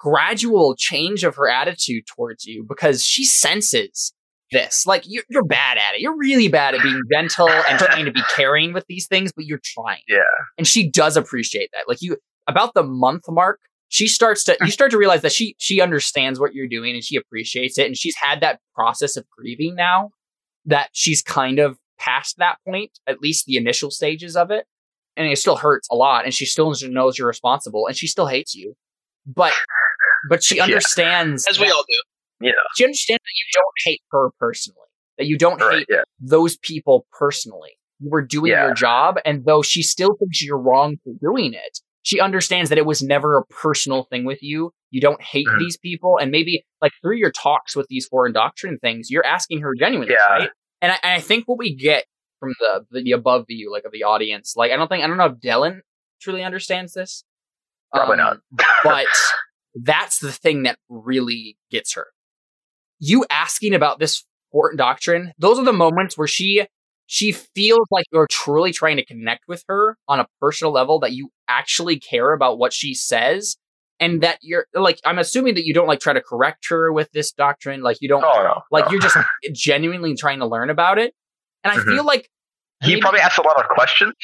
gradual 0.05 0.77
change 0.77 1.25
of 1.25 1.35
her 1.35 1.49
attitude 1.49 2.05
towards 2.07 2.45
you 2.45 2.63
because 2.69 3.03
she 3.03 3.25
senses 3.25 4.13
this. 4.53 4.87
Like 4.87 5.05
you're, 5.07 5.25
you're 5.31 5.45
bad 5.45 5.79
at 5.79 5.95
it. 5.95 6.03
You're 6.03 6.17
really 6.17 6.49
bad 6.49 6.75
at 6.75 6.83
being 6.83 7.01
gentle 7.11 7.49
and 7.49 7.79
trying 7.79 8.05
to 8.05 8.13
be 8.13 8.21
caring 8.37 8.75
with 8.75 8.85
these 8.87 9.07
things, 9.07 9.33
but 9.35 9.47
you're 9.47 9.63
trying. 9.65 10.03
Yeah. 10.07 10.19
And 10.59 10.67
she 10.67 10.91
does 10.91 11.17
appreciate 11.17 11.71
that. 11.73 11.89
Like 11.89 12.03
you, 12.03 12.19
about 12.47 12.75
the 12.75 12.83
month 12.83 13.25
mark, 13.29 13.61
she 13.89 14.07
starts 14.07 14.45
to, 14.45 14.57
you 14.61 14.71
start 14.71 14.91
to 14.91 14.99
realize 14.99 15.23
that 15.23 15.33
she, 15.33 15.57
she 15.57 15.81
understands 15.81 16.39
what 16.39 16.55
you're 16.55 16.69
doing 16.69 16.95
and 16.95 17.03
she 17.03 17.17
appreciates 17.17 17.79
it. 17.79 17.87
And 17.87 17.97
she's 17.97 18.17
had 18.17 18.43
that 18.43 18.61
process 18.75 19.17
of 19.17 19.25
grieving 19.31 19.75
now 19.75 20.11
that 20.67 20.91
she's 20.93 21.23
kind 21.23 21.59
of 21.59 21.79
past 21.99 22.37
that 22.37 22.57
point, 22.67 22.91
at 23.07 23.21
least 23.21 23.47
the 23.47 23.57
initial 23.57 23.91
stages 23.91 24.37
of 24.37 24.51
it 24.51 24.67
and 25.17 25.27
it 25.27 25.39
still 25.39 25.57
hurts 25.57 25.89
a 25.91 25.95
lot 25.95 26.25
and 26.25 26.35
she 26.35 26.45
still 26.45 26.75
knows 26.89 27.17
you're 27.17 27.29
responsible 27.29 27.87
and 27.87 27.97
she 27.97 28.09
still 28.09 28.27
hates 28.27 28.55
you 28.55 28.75
but 29.27 29.53
but 30.29 30.43
she 30.43 30.57
Yeah. 30.59 30.65
understands 30.65 31.47
As 31.47 31.59
we 31.59 31.67
that- 31.67 31.75
all 31.75 31.85
do. 31.89 32.47
Yeah, 32.47 32.53
she 32.77 32.85
understands 32.85 33.21
that 33.23 33.33
you 33.35 33.45
don't 33.55 33.75
hate 33.93 34.03
her 34.11 34.29
personally 34.39 34.81
that 35.19 35.27
you 35.27 35.39
don't 35.39 35.61
right. 35.61 35.79
hate 35.79 35.87
Yeah. 35.89 36.03
those 36.21 36.57
people 36.59 37.07
personally 37.17 37.79
you 38.01 38.11
were 38.11 38.23
doing 38.23 38.51
Yeah. 38.51 38.67
your 38.67 38.75
job 38.75 39.19
and 39.25 39.45
though 39.45 39.63
she 39.63 39.83
still 39.83 40.17
thinks 40.19 40.43
you're 40.43 40.59
wrong 40.59 40.97
for 41.05 41.13
doing 41.21 41.55
it 41.55 41.79
she 42.03 42.19
understands 42.21 42.69
that 42.71 42.77
it 42.77 42.85
was 42.85 43.01
never 43.03 43.39
a 43.39 43.47
personal 43.47 44.05
thing 44.11 44.25
with 44.25 44.43
you 44.43 44.73
you 44.91 45.01
don't 45.01 45.23
hate 45.23 45.47
Mhm. 45.47 45.59
these 45.61 45.77
people 45.79 46.19
and 46.21 46.33
maybe 46.33 46.65
like 46.83 46.93
through 47.01 47.17
your 47.17 47.31
talks 47.31 47.77
with 47.77 47.87
these 47.89 48.07
foreign 48.07 48.33
doctrine 48.33 48.79
things 48.79 49.11
you're 49.11 49.25
asking 49.25 49.61
her 49.61 49.73
genuinely 49.79 50.13
Yeah. 50.13 50.33
right 50.35 50.51
and 50.83 50.91
I, 50.93 50.99
and 51.05 51.13
I 51.15 51.21
think 51.21 51.45
what 51.47 51.57
we 51.59 51.73
get 51.75 52.05
from 52.41 52.53
the, 52.59 52.85
the 53.03 53.13
above 53.13 53.47
view, 53.47 53.71
like 53.73 53.85
of 53.85 53.93
the 53.93 54.03
audience, 54.03 54.55
like 54.57 54.71
I 54.73 54.77
don't 54.77 54.89
think 54.89 55.03
I 55.03 55.07
don't 55.07 55.17
know 55.17 55.27
if 55.27 55.39
Dylan 55.39 55.81
truly 56.21 56.43
understands 56.43 56.93
this. 56.93 57.25
Probably 57.95 58.17
not. 58.19 58.39
but 58.83 59.07
that's 59.75 60.19
the 60.19 60.33
thing 60.33 60.63
that 60.65 60.79
really 60.89 61.57
gets 61.71 61.95
her. 61.95 62.07
You 63.01 63.25
asking 63.31 63.75
about 63.75 63.99
this 63.99 64.25
important 64.53 64.79
doctrine, 64.79 65.33
those 65.39 65.59
are 65.59 65.65
the 65.65 65.73
moments 65.73 66.17
where 66.17 66.29
she 66.29 66.67
she 67.07 67.33
feels 67.33 67.87
like 67.91 68.07
you're 68.13 68.27
truly 68.29 68.73
trying 68.73 68.97
to 68.97 69.05
connect 69.05 69.45
with 69.47 69.63
her 69.69 69.99
on 70.09 70.21
a 70.21 70.27
personal 70.41 70.73
level, 70.73 70.99
that 71.01 71.13
you 71.13 71.29
actually 71.49 71.99
care 71.99 72.33
about 72.33 72.57
what 72.59 72.73
she 72.73 72.95
says, 72.95 73.57
and 74.01 74.23
that 74.23 74.39
you're 74.41 74.67
like 74.75 75.01
I'm 75.05 75.19
assuming 75.19 75.55
that 75.57 75.67
you 75.67 75.75
don't 75.75 75.87
like 75.89 76.01
try 76.01 76.13
to 76.15 76.23
correct 76.23 76.67
her 76.71 76.93
with 76.93 77.11
this 77.13 77.31
doctrine, 77.33 77.83
like 77.83 77.99
you 78.01 78.09
don't 78.09 78.25
Oh 78.25 78.43
no. 78.43 78.63
like 78.71 78.87
no. 78.87 78.93
you're 78.93 79.01
just 79.01 79.17
genuinely 79.53 80.15
trying 80.15 80.39
to 80.39 80.47
learn 80.47 80.71
about 80.71 80.99
it. 80.99 81.13
And 81.63 81.73
I 81.73 81.77
Mhm. 81.77 81.85
feel 81.97 82.05
like 82.05 82.31
he 82.83 82.91
maybe- 82.91 83.01
probably 83.03 83.21
asks 83.21 83.39
a 83.39 83.43
lot 83.43 83.59
of 83.63 83.69
questions. 83.71 84.15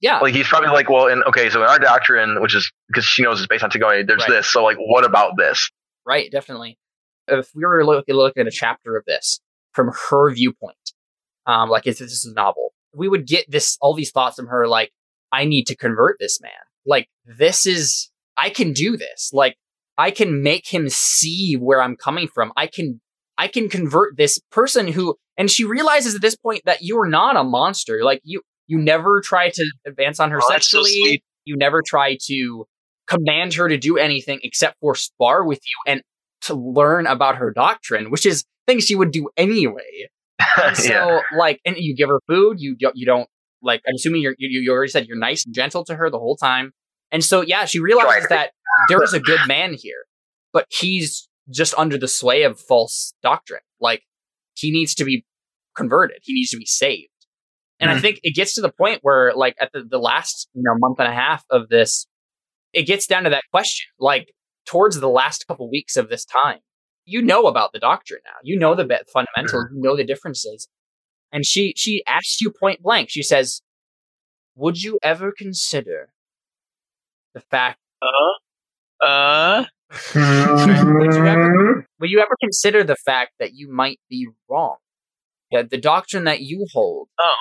Yeah, 0.00 0.18
Like 0.18 0.34
he's 0.34 0.46
probably 0.46 0.68
like, 0.68 0.90
well, 0.90 1.06
in 1.06 1.22
okay, 1.24 1.48
so 1.48 1.62
in 1.62 1.68
our 1.68 1.78
doctrine, 1.78 2.40
which 2.42 2.54
is 2.54 2.70
because 2.88 3.04
she 3.04 3.22
knows 3.22 3.38
it's 3.38 3.46
based 3.46 3.64
on 3.64 3.70
Takoni, 3.70 4.06
there's 4.06 4.20
Right. 4.20 4.30
this. 4.36 4.46
So 4.48 4.62
like, 4.62 4.76
what 4.78 5.04
about 5.04 5.32
this? 5.36 5.70
right, 6.04 6.30
definitely. 6.30 6.78
If 7.26 7.50
we 7.54 7.64
were 7.64 7.84
looking, 7.84 8.14
looking 8.14 8.42
at 8.42 8.46
a 8.46 8.52
chapter 8.52 8.96
of 8.96 9.04
this 9.06 9.40
from 9.72 9.90
her 10.10 10.32
viewpoint, 10.32 10.76
um, 11.46 11.68
like 11.70 11.86
if 11.86 11.98
this 11.98 12.12
is 12.12 12.24
a 12.24 12.32
novel, 12.34 12.72
we 12.94 13.08
would 13.08 13.26
get 13.26 13.50
this 13.50 13.76
all 13.80 13.94
these 13.94 14.10
thoughts 14.12 14.36
from 14.36 14.46
her, 14.46 14.68
like, 14.68 14.92
I 15.32 15.44
need 15.44 15.64
to 15.68 15.76
convert 15.76 16.18
this 16.20 16.40
man. 16.40 16.52
Like 16.86 17.08
this 17.24 17.66
is 17.66 18.10
I 18.36 18.50
can 18.50 18.72
do 18.72 18.96
this. 18.96 19.30
Like 19.32 19.56
I 19.98 20.10
can 20.10 20.42
make 20.42 20.68
him 20.68 20.88
see 20.88 21.54
where 21.54 21.82
I'm 21.82 21.96
coming 21.96 22.28
from. 22.28 22.52
I 22.56 22.66
can 22.66 23.00
I 23.38 23.48
can 23.48 23.68
convert 23.68 24.16
this 24.16 24.38
person 24.50 24.88
who 24.88 25.16
and 25.36 25.50
she 25.50 25.64
realizes 25.64 26.14
at 26.14 26.20
this 26.20 26.36
point 26.36 26.62
that 26.64 26.82
you're 26.82 27.08
not 27.08 27.36
a 27.36 27.42
monster. 27.42 28.04
Like 28.04 28.20
you 28.24 28.42
you 28.66 28.78
never 28.78 29.20
try 29.20 29.50
to 29.50 29.72
advance 29.86 30.20
on 30.20 30.30
her 30.30 30.38
Oh, 30.42 30.46
that's 30.48 30.68
so 30.68 30.82
sexually. 30.82 31.22
you 31.44 31.56
never 31.56 31.82
try 31.86 32.16
to 32.26 32.66
command 33.06 33.54
her 33.54 33.68
to 33.68 33.76
do 33.78 33.96
anything 33.96 34.40
except 34.42 34.76
for 34.80 34.94
spar 34.94 35.44
with 35.44 35.60
you 35.64 35.92
and 35.92 36.02
to 36.42 36.54
learn 36.54 37.06
about 37.06 37.36
her 37.36 37.52
doctrine, 37.52 38.10
which 38.10 38.26
is 38.26 38.44
things 38.66 38.84
she 38.84 38.94
would 38.96 39.10
do 39.10 39.28
anyway. 39.36 40.08
So 40.74 40.90
yeah. 40.90 41.20
like 41.36 41.60
and 41.66 41.76
you 41.76 41.94
give 41.94 42.08
her 42.08 42.20
food, 42.26 42.60
you 42.60 42.76
don't 42.76 42.96
you 42.96 43.04
don't 43.04 43.28
like 43.62 43.82
I'm 43.86 43.94
assuming 43.94 44.22
you're 44.22 44.34
you, 44.38 44.60
you 44.60 44.72
already 44.72 44.90
said 44.90 45.06
you're 45.06 45.18
nice 45.18 45.44
and 45.44 45.54
gentle 45.54 45.84
to 45.84 45.94
her 45.94 46.08
the 46.08 46.18
whole 46.18 46.36
time. 46.36 46.72
And 47.12 47.22
so 47.22 47.42
yeah, 47.42 47.66
she 47.66 47.78
realizes 47.78 48.28
that 48.30 48.52
there 48.88 49.02
is 49.02 49.12
a 49.12 49.20
good 49.20 49.40
man 49.46 49.74
here, 49.74 50.04
but 50.54 50.66
he's 50.70 51.28
just 51.50 51.74
under 51.76 51.98
the 51.98 52.08
sway 52.08 52.42
of 52.42 52.58
false 52.58 53.12
doctrine. 53.22 53.60
Like 53.80 54.02
he 54.54 54.70
needs 54.70 54.94
to 54.94 55.04
be 55.04 55.24
converted. 55.76 56.18
He 56.22 56.32
needs 56.32 56.50
to 56.50 56.56
be 56.56 56.66
saved. 56.66 57.10
And 57.80 57.90
I 57.90 57.96
Mhm. 57.96 58.00
think 58.00 58.20
it 58.22 58.34
gets 58.34 58.54
to 58.54 58.60
the 58.62 58.70
point 58.72 59.00
where 59.02 59.32
like 59.34 59.54
at 59.60 59.70
the, 59.72 59.82
the 59.84 59.98
last, 59.98 60.48
you 60.54 60.62
know, 60.64 60.74
month 60.78 60.98
and 60.98 61.08
a 61.08 61.14
half 61.14 61.44
of 61.50 61.68
this, 61.68 62.06
it 62.72 62.82
gets 62.84 63.06
down 63.06 63.24
to 63.24 63.30
that 63.30 63.44
question. 63.50 63.86
Like 63.98 64.32
towards 64.66 64.98
the 65.00 65.08
last 65.08 65.46
couple 65.46 65.70
weeks 65.70 65.96
of 65.96 66.08
this 66.08 66.24
time, 66.24 66.60
you 67.04 67.22
know 67.22 67.46
about 67.46 67.72
the 67.72 67.78
doctrine 67.78 68.20
now. 68.24 68.38
You 68.42 68.58
know 68.58 68.74
the 68.74 68.84
be- 68.84 68.96
fundamentals. 69.12 69.66
You 69.74 69.80
know 69.82 69.96
the 69.96 70.04
differences. 70.04 70.68
And 71.32 71.44
she 71.44 71.74
she 71.76 72.02
asks 72.06 72.40
you 72.40 72.50
point 72.50 72.82
blank. 72.82 73.10
She 73.10 73.22
says, 73.22 73.60
"Would 74.54 74.82
you 74.82 74.98
ever 75.02 75.32
consider 75.36 76.12
the 77.34 77.40
fact? 77.40 77.78
Uh, 78.02 79.04
uh, 79.04 79.64
Would 80.14 81.14
you 81.14 81.26
ever, 81.26 81.86
will 82.00 82.08
you 82.10 82.20
ever 82.20 82.36
consider 82.40 82.82
the 82.84 82.96
fact 82.96 83.32
that 83.38 83.54
you 83.54 83.70
might 83.70 84.00
be 84.08 84.28
wrong? 84.48 84.76
That 85.52 85.70
the 85.70 85.78
doctrine 85.78 86.24
that 86.24 86.40
you 86.40 86.66
hold 86.72 87.08
Oh. 87.20 87.34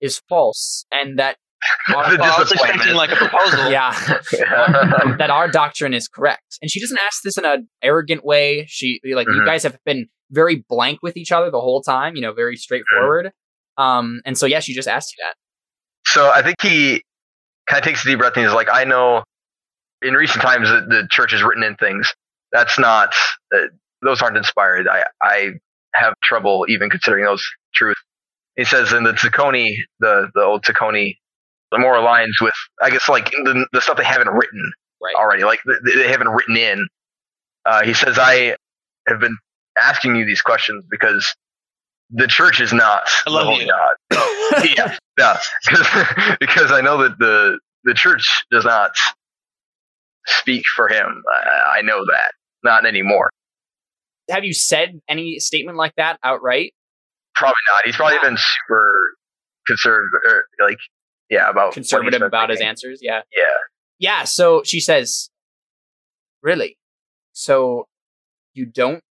Is 0.00 0.20
false, 0.28 0.84
and 0.92 1.18
that 1.18 1.36
our, 1.94 2.12
The 2.16 2.18
well, 2.22 2.38
was 2.38 2.52
expecting 2.52 2.94
like 2.94 3.12
a 3.12 3.16
proposal. 3.16 3.70
yeah, 3.70 3.92
that 5.18 5.28
our 5.30 5.48
doctrine 5.50 5.92
is 5.94 6.08
correct. 6.08 6.58
And 6.62 6.70
she 6.70 6.80
doesn't 6.80 6.98
ask 7.06 7.22
this 7.22 7.36
in 7.36 7.44
an 7.44 7.68
arrogant 7.82 8.24
way. 8.24 8.66
She 8.68 9.00
like 9.14 9.26
you 9.26 9.34
Mhm. 9.42 9.46
guys 9.46 9.62
have 9.64 9.78
been 9.84 10.06
very 10.30 10.64
blank 10.68 11.00
with 11.02 11.16
each 11.16 11.32
other 11.32 11.50
the 11.50 11.60
whole 11.60 11.82
time. 11.82 12.16
You 12.16 12.22
know, 12.22 12.32
very 12.32 12.56
straightforward. 12.56 13.32
Um, 13.76 14.20
and 14.24 14.36
so 14.38 14.46
yeah, 14.46 14.60
she 14.60 14.74
just 14.74 14.88
asked 14.88 15.14
you 15.16 15.24
that. 15.24 15.34
So 16.10 16.30
I 16.30 16.42
think 16.42 16.56
he 16.62 17.02
kind 17.68 17.78
of 17.80 17.84
takes 17.84 18.04
a 18.04 18.08
deep 18.08 18.18
breath 18.18 18.32
and 18.36 18.44
he's 18.46 18.54
like, 18.54 18.68
I 18.72 18.84
know 18.84 19.22
in 20.02 20.14
recent 20.14 20.42
times 20.42 20.68
the, 20.68 20.80
the 20.88 21.08
church 21.10 21.32
has 21.32 21.42
written 21.42 21.62
in 21.62 21.76
things. 21.76 22.12
That's 22.52 22.78
not, 22.78 23.14
uh, 23.54 23.58
those 24.02 24.22
aren't 24.22 24.36
inspired. 24.36 24.88
I, 24.88 25.04
I 25.22 25.50
have 25.94 26.14
trouble 26.24 26.64
even 26.68 26.90
considering 26.90 27.24
those 27.24 27.44
truth. 27.74 27.96
He 28.60 28.66
says 28.66 28.92
in 28.92 29.04
the 29.04 29.12
Takoni, 29.12 29.72
the, 30.00 30.30
the 30.34 30.42
old 30.42 30.62
the 30.66 31.78
more 31.78 31.94
aligns 31.94 32.34
with, 32.42 32.52
I 32.82 32.90
guess, 32.90 33.08
like 33.08 33.30
the, 33.30 33.66
the 33.72 33.80
stuff 33.80 33.96
they 33.96 34.04
haven't 34.04 34.28
written 34.28 34.70
Right. 35.02 35.14
already, 35.14 35.44
like 35.44 35.60
th- 35.66 35.96
they 35.96 36.08
haven't 36.10 36.28
written 36.28 36.58
in. 36.58 36.86
Uh, 37.64 37.82
he 37.84 37.94
says, 37.94 38.18
I 38.18 38.54
have 39.08 39.18
been 39.18 39.34
asking 39.80 40.14
you 40.16 40.26
these 40.26 40.42
questions 40.42 40.84
because 40.90 41.34
the 42.10 42.26
church 42.26 42.60
is 42.60 42.70
not 42.70 43.08
I 43.26 43.30
love 43.30 43.46
the 43.46 43.50
holy 43.50 43.64
you. 43.64 43.70
God. 43.70 43.94
yeah, 44.76 44.96
yeah, 45.18 45.38
because, 45.64 46.36
because 46.40 46.70
I 46.70 46.82
know 46.82 47.02
that 47.02 47.18
the 47.18 47.58
the 47.84 47.94
church 47.94 48.28
does 48.50 48.66
not 48.66 48.90
speak 50.26 50.64
for 50.76 50.86
him. 50.86 51.22
I, 51.32 51.78
I 51.78 51.80
know 51.80 51.96
that 51.96 52.32
not 52.62 52.84
anymore. 52.84 53.30
Have 54.28 54.44
you 54.44 54.52
said 54.52 55.00
any 55.08 55.38
statement 55.38 55.78
like 55.78 55.94
that 55.96 56.18
outright? 56.22 56.74
Probably 57.34 57.54
not. 57.70 57.80
He's 57.84 57.96
probably 57.96 58.18
been 58.22 58.36
super 58.36 58.92
conservative, 59.66 60.08
or 60.26 60.44
like 60.60 60.78
yeah, 61.30 61.48
about 61.48 61.72
Conservative 61.72 62.18
been 62.18 62.26
about 62.26 62.50
his 62.50 62.60
answers? 62.60 62.98
Yeah. 63.00 63.22
Yeah, 63.34 63.44
Yeah, 63.98 64.24
so 64.24 64.62
she 64.64 64.80
says, 64.80 65.30
Really? 66.42 66.76
So 67.32 67.86
you 68.52 68.66
don't 68.66 69.02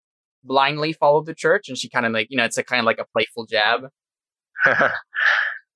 blindly 0.42 0.92
follow 0.92 1.22
the 1.22 1.34
church? 1.34 1.68
And 1.68 1.78
she 1.78 1.88
kind 1.88 2.04
of 2.04 2.12
like, 2.12 2.26
you 2.30 2.36
know, 2.36 2.44
it's 2.44 2.58
a 2.58 2.64
kind 2.64 2.80
of 2.80 2.86
like 2.86 2.98
a 2.98 3.06
playful 3.12 3.46
jab. 3.46 3.82
uh, 4.66 4.90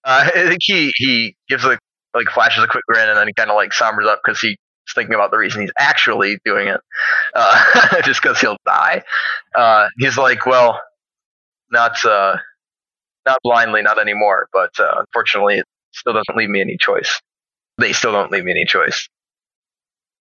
I 0.04 0.30
think 0.30 0.58
he 0.60 0.92
he 0.96 1.36
gives 1.48 1.64
a 1.64 1.78
like 2.14 2.26
flashes 2.34 2.64
a 2.64 2.66
quick 2.66 2.84
grin 2.88 3.08
and 3.08 3.16
then 3.16 3.28
he 3.28 3.32
kind 3.34 3.50
of 3.50 3.54
like 3.54 3.70
sombers 3.70 4.06
up 4.06 4.20
because 4.24 4.40
he's 4.40 4.56
thinking 4.94 5.14
about 5.14 5.30
the 5.30 5.38
reason 5.38 5.60
he's 5.60 5.72
actually 5.78 6.38
doing 6.44 6.66
it, 6.68 6.80
uh, 7.34 8.02
just 8.04 8.20
because 8.20 8.40
he'll 8.40 8.56
die. 8.66 9.02
Uh, 9.54 9.86
he's 9.98 10.18
like, 10.18 10.44
well, 10.44 10.80
not 11.72 12.04
uh, 12.04 12.36
not 13.26 13.38
blindly, 13.42 13.82
not 13.82 14.00
anymore, 14.00 14.48
but 14.52 14.70
uh, 14.78 15.00
unfortunately, 15.00 15.58
it 15.58 15.66
still 15.92 16.12
doesn't 16.12 16.36
leave 16.36 16.50
me 16.50 16.60
any 16.60 16.76
choice. 16.78 17.20
They 17.78 17.92
still 17.92 18.12
don't 18.12 18.30
leave 18.30 18.44
me 18.44 18.52
any 18.52 18.64
choice. 18.64 19.08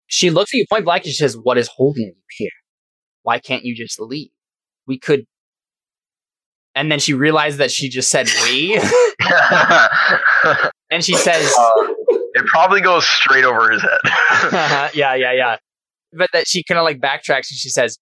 She 0.08 0.30
looks 0.30 0.54
at 0.54 0.58
you 0.58 0.66
point 0.70 0.86
blank 0.86 1.04
and 1.04 1.12
she 1.12 1.18
says, 1.18 1.36
What 1.36 1.58
is 1.58 1.68
holding 1.68 2.08
you 2.08 2.14
here? 2.38 2.50
Why 3.24 3.40
can't 3.40 3.64
you 3.64 3.76
just 3.76 4.00
leave? 4.00 4.30
we 4.88 4.98
could. 4.98 5.26
And 6.74 6.92
then 6.92 7.00
she 7.00 7.14
realized 7.14 7.58
that 7.58 7.72
she 7.72 7.90
just 7.90 8.10
said 8.10 8.28
we, 8.44 8.76
and 10.92 11.04
she 11.04 11.16
says, 11.16 11.54
Uh, 11.58 11.74
it 12.34 12.46
probably 12.48 12.82
goes 12.82 13.06
straight 13.06 13.44
over 13.44 13.72
his 13.72 13.82
head. 13.82 14.00
yeah, 14.96 15.16
yeah, 15.16 15.34
yeah. 15.34 15.58
But 16.14 16.30
that 16.34 16.48
she 16.48 16.64
kind 16.64 16.78
of 16.78 16.86
like 16.86 17.00
backtracks 17.00 17.50
and 17.50 17.58
she 17.58 17.70
says, 17.70 17.98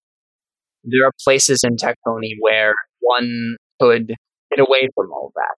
there 0.86 1.08
are 1.08 1.12
places 1.24 1.64
in 1.64 1.76
Takoni 1.78 2.32
where 2.40 2.74
one 3.00 3.56
could 3.82 4.08
get 4.08 4.60
away 4.60 4.90
from 4.96 5.12
all 5.12 5.32
that, 5.36 5.56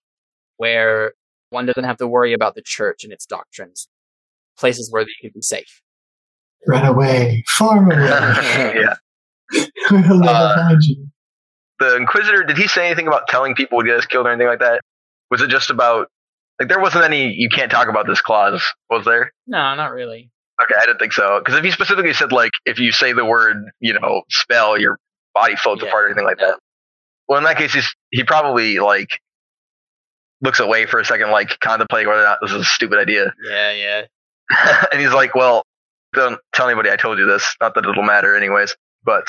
where 0.57 1.13
one 1.49 1.65
doesn't 1.65 1.83
have 1.83 1.97
to 1.97 2.07
worry 2.07 2.33
about 2.33 2.55
the 2.55 2.61
church 2.65 3.03
and 3.03 3.13
its 3.13 3.25
doctrines, 3.25 3.87
places 4.59 4.89
where 4.91 5.03
they 5.03 5.11
could 5.21 5.33
be 5.33 5.41
safe. 5.41 5.81
Run 6.67 6.85
away, 6.85 7.43
far 7.47 7.83
away. 7.83 7.95
yeah. 8.81 8.95
we'll 9.91 10.19
never 10.19 10.23
Uh, 10.27 10.55
find 10.55 10.81
you. 10.83 11.07
The 11.79 11.95
Inquisitor, 11.95 12.43
did 12.43 12.57
he 12.57 12.67
say 12.67 12.87
anything 12.87 13.07
about 13.07 13.27
telling 13.27 13.53
people 13.53 13.77
would 13.77 13.85
get 13.85 13.97
us 13.97 14.05
killed 14.07 14.25
or 14.25 14.31
anything 14.31 14.47
like 14.47 14.59
that? 14.59 14.81
Was 15.29 15.41
it 15.41 15.49
just 15.49 15.69
about 15.69 16.07
like 16.59 16.69
there 16.69 16.79
wasn't 16.79 17.03
any 17.03 17.33
you 17.33 17.49
can't 17.49 17.71
talk 17.71 17.87
about 17.87 18.07
this 18.07 18.19
clause, 18.19 18.63
was 18.89 19.05
there? 19.05 19.31
No, 19.45 19.75
not 19.75 19.91
really. 19.91 20.31
Okay, 20.61 20.73
I 20.75 20.87
didn't 20.87 20.97
think 20.97 21.13
so. 21.13 21.39
Because 21.39 21.57
if 21.59 21.63
he 21.63 21.69
specifically 21.69 22.13
said 22.13 22.31
like 22.31 22.49
if 22.65 22.79
you 22.79 22.91
say 22.91 23.13
the 23.13 23.23
word, 23.25 23.57
you 23.79 23.93
know, 23.93 24.23
spell, 24.31 24.77
your 24.79 24.97
body 25.33 25.55
floats 25.55 25.81
Yeah, 25.83 25.89
apart 25.89 26.05
or 26.05 26.07
anything 26.07 26.25
like 26.25 26.39
no. 26.39 26.47
that. 26.51 26.59
Well, 27.27 27.37
in 27.39 27.43
that 27.45 27.57
case, 27.57 27.73
he's 27.73 27.89
he 28.11 28.23
probably 28.23 28.79
like 28.79 29.09
looks 30.41 30.59
away 30.59 30.85
for 30.85 30.99
a 30.99 31.05
second, 31.05 31.31
like 31.31 31.59
contemplating 31.59 32.07
whether 32.07 32.21
or 32.21 32.25
not 32.25 32.39
this 32.41 32.51
is 32.51 32.61
a 32.61 32.65
stupid 32.65 32.99
idea. 32.99 33.33
Yeah, 33.49 33.71
yeah. 33.73 34.85
and 34.91 35.01
he's 35.01 35.11
like, 35.11 35.35
"Well, 35.35 35.63
don't 36.13 36.39
tell 36.53 36.67
anybody 36.67 36.89
I 36.89 36.95
told 36.95 37.17
you 37.19 37.25
this. 37.25 37.55
Not 37.59 37.75
that 37.75 37.85
it'll 37.85 38.03
matter, 38.03 38.35
anyways. 38.35 38.75
But 39.03 39.27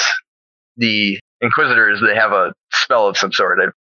the 0.76 1.18
Inquisitors, 1.40 2.00
they 2.04 2.16
have 2.16 2.32
a 2.32 2.52
spell 2.72 3.06
of 3.08 3.16
some 3.16 3.32
sort. 3.32 3.60
I've 3.60 3.72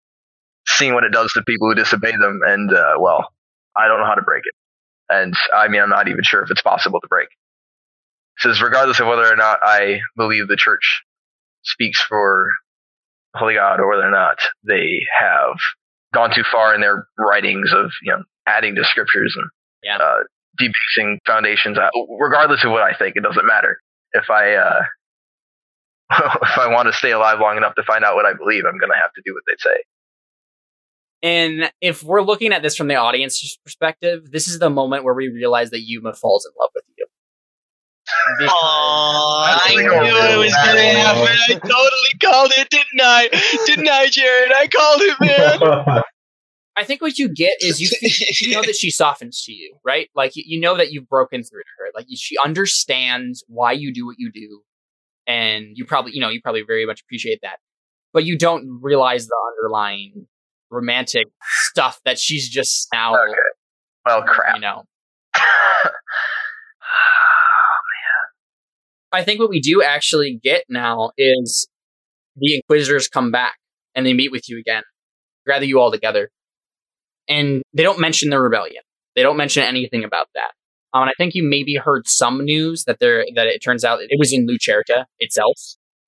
seen 0.68 0.94
what 0.94 1.04
it 1.04 1.12
does 1.12 1.32
to 1.34 1.42
people 1.48 1.68
who 1.70 1.76
disobey 1.76 2.12
them, 2.12 2.40
and 2.46 2.72
uh, 2.74 2.96
well, 3.00 3.30
I 3.76 3.88
don't 3.88 4.00
know 4.00 4.06
how 4.06 4.16
to 4.16 4.22
break 4.22 4.44
it. 4.46 4.54
And 5.10 5.34
I 5.56 5.68
mean, 5.68 5.82
I'm 5.82 5.90
not 5.90 6.08
even 6.08 6.22
sure 6.24 6.42
if 6.44 6.52
it's 6.52 6.62
possible 6.62 7.00
to 7.02 7.08
break. 7.08 7.30
It 7.30 8.42
says, 8.42 8.62
regardless 8.62 9.00
of 9.00 9.08
whether 9.08 9.26
or 9.32 9.36
not 9.36 9.60
I 9.64 10.02
believe 10.16 10.48
the 10.48 10.56
Church 10.56 11.04
speaks 11.68 12.02
for 12.02 12.50
Holy 13.36 13.54
God, 13.56 13.80
or 13.80 13.88
whether 13.90 14.08
or 14.08 14.12
not 14.12 14.38
they 14.66 15.00
have 15.20 15.56
gone 16.14 16.32
too 16.34 16.44
far 16.52 16.74
in 16.74 16.82
their 16.82 17.08
writings 17.18 17.72
of 17.74 17.92
you 18.02 18.12
know 18.14 18.24
adding 18.48 18.76
to 18.76 18.84
scriptures 18.86 19.36
and 19.38 19.50
Yeah. 19.84 19.98
uh, 19.98 20.24
debasing 20.58 21.20
foundations. 21.26 21.78
I- 21.78 21.90
Regardless 22.20 22.64
of 22.64 22.72
what 22.72 22.84
I 22.84 22.94
think, 22.98 23.16
it 23.16 23.24
doesn't 23.24 23.46
matter. 23.46 23.80
If 24.14 24.30
I 24.30 24.56
uh, 24.56 24.82
if 26.12 26.58
I 26.58 26.72
want 26.72 26.88
to 26.88 26.94
stay 26.94 27.12
alive 27.12 27.40
long 27.40 27.58
enough 27.58 27.76
to 27.76 27.84
find 27.84 28.04
out 28.06 28.16
what 28.16 28.26
I 28.26 28.34
believe, 28.34 28.64
I'm 28.66 28.78
going 28.80 28.92
to 28.92 28.98
have 28.98 29.14
to 29.14 29.22
do 29.26 29.34
what 29.34 29.44
they 29.48 29.56
say. 29.60 29.78
And 31.24 31.72
if 31.82 32.04
we're 32.04 32.22
looking 32.22 32.54
at 32.54 32.62
this 32.62 32.76
from 32.76 32.88
the 32.88 32.96
audience's 32.96 33.58
perspective, 33.64 34.32
this 34.32 34.48
is 34.48 34.60
the 34.60 34.70
moment 34.70 35.04
where 35.04 35.16
we 35.16 35.30
realize 35.30 35.72
that 35.72 35.82
Yuma 35.82 36.14
falls 36.14 36.46
in 36.46 36.52
love 36.60 36.70
with 36.76 36.84
you. 36.98 37.07
Because- 38.38 38.52
Aww, 38.54 39.60
I 39.66 39.76
knew 39.76 39.92
it 39.92 40.38
was 40.38 40.54
gonna 40.54 40.82
happen. 40.82 41.38
I 41.50 41.54
totally 41.60 42.14
called 42.24 42.52
it, 42.58 42.70
didn't 42.70 43.02
I? 43.02 43.30
Didn't 43.66 43.90
I, 43.90 44.08
Jared? 44.08 44.52
I 44.54 44.68
called 44.68 45.02
it, 45.02 45.18
man. 45.86 46.04
I 46.76 46.84
think 46.84 47.02
what 47.02 47.18
you 47.18 47.28
get 47.34 47.54
is 47.60 47.80
you 47.82 47.90
you 48.42 48.54
know 48.54 48.62
that 48.62 48.76
she 48.76 48.92
softens 48.92 49.44
to 49.46 49.52
you, 49.52 49.76
right? 49.84 50.10
Like 50.16 50.36
you, 50.36 50.44
you 50.46 50.60
know 50.60 50.78
that 50.78 50.92
you've 50.92 51.10
broken 51.10 51.42
through 51.44 51.62
to 51.62 51.70
her. 51.80 51.92
Like 51.96 52.06
she 52.16 52.36
understands 52.46 53.44
why 53.48 53.72
you 53.72 53.92
do 53.94 54.06
what 54.06 54.16
you 54.20 54.32
do, 54.32 54.62
and 55.26 55.66
you 55.74 55.86
probably 55.86 56.12
you 56.14 56.22
know 56.22 56.30
you 56.30 56.40
probably 56.42 56.62
very 56.62 56.86
much 56.86 57.02
appreciate 57.02 57.40
that, 57.42 57.58
but 58.14 58.26
you 58.26 58.38
don't 58.38 58.80
realize 58.82 59.26
the 59.28 59.36
underlying 59.56 60.28
romantic 60.70 61.26
stuff 61.64 62.00
that 62.06 62.20
she's 62.20 62.48
just 62.48 62.88
now. 62.94 63.16
Okay. 63.16 63.34
Well, 64.06 64.22
crap. 64.24 64.56
You 64.56 64.62
know, 64.62 64.84
I 69.12 69.24
think 69.24 69.40
what 69.40 69.50
we 69.50 69.62
do 69.62 69.82
actually 69.82 70.40
get 70.42 70.64
now 70.70 71.12
is 71.18 71.68
the 72.36 72.56
Inquisitors 72.56 73.08
come 73.08 73.32
back 73.32 73.58
and 73.96 74.06
they 74.06 74.14
meet 74.14 74.32
with 74.32 74.50
you 74.50 74.60
again, 74.60 74.84
gather 75.48 75.66
you 75.66 75.80
all 75.80 75.92
together, 75.92 76.30
and 77.28 77.64
they 77.74 77.84
don't 77.84 78.00
mention 78.00 78.30
the 78.30 78.40
rebellion. 78.40 78.84
They 79.16 79.24
don't 79.24 79.38
mention 79.38 79.64
anything 79.64 80.04
about 80.04 80.28
that. 80.36 80.52
Um, 80.94 81.04
and 81.04 81.10
I 81.10 81.14
think 81.18 81.34
you 81.36 81.44
maybe 81.44 81.76
heard 81.76 82.08
some 82.08 82.44
news 82.44 82.84
that 82.86 83.00
there 83.00 83.26
that 83.36 83.48
it 83.48 83.60
turns 83.60 83.84
out 83.84 84.00
it 84.02 84.20
was 84.20 84.32
in 84.32 84.48
Lucerta 84.48 85.06
itself 85.20 85.58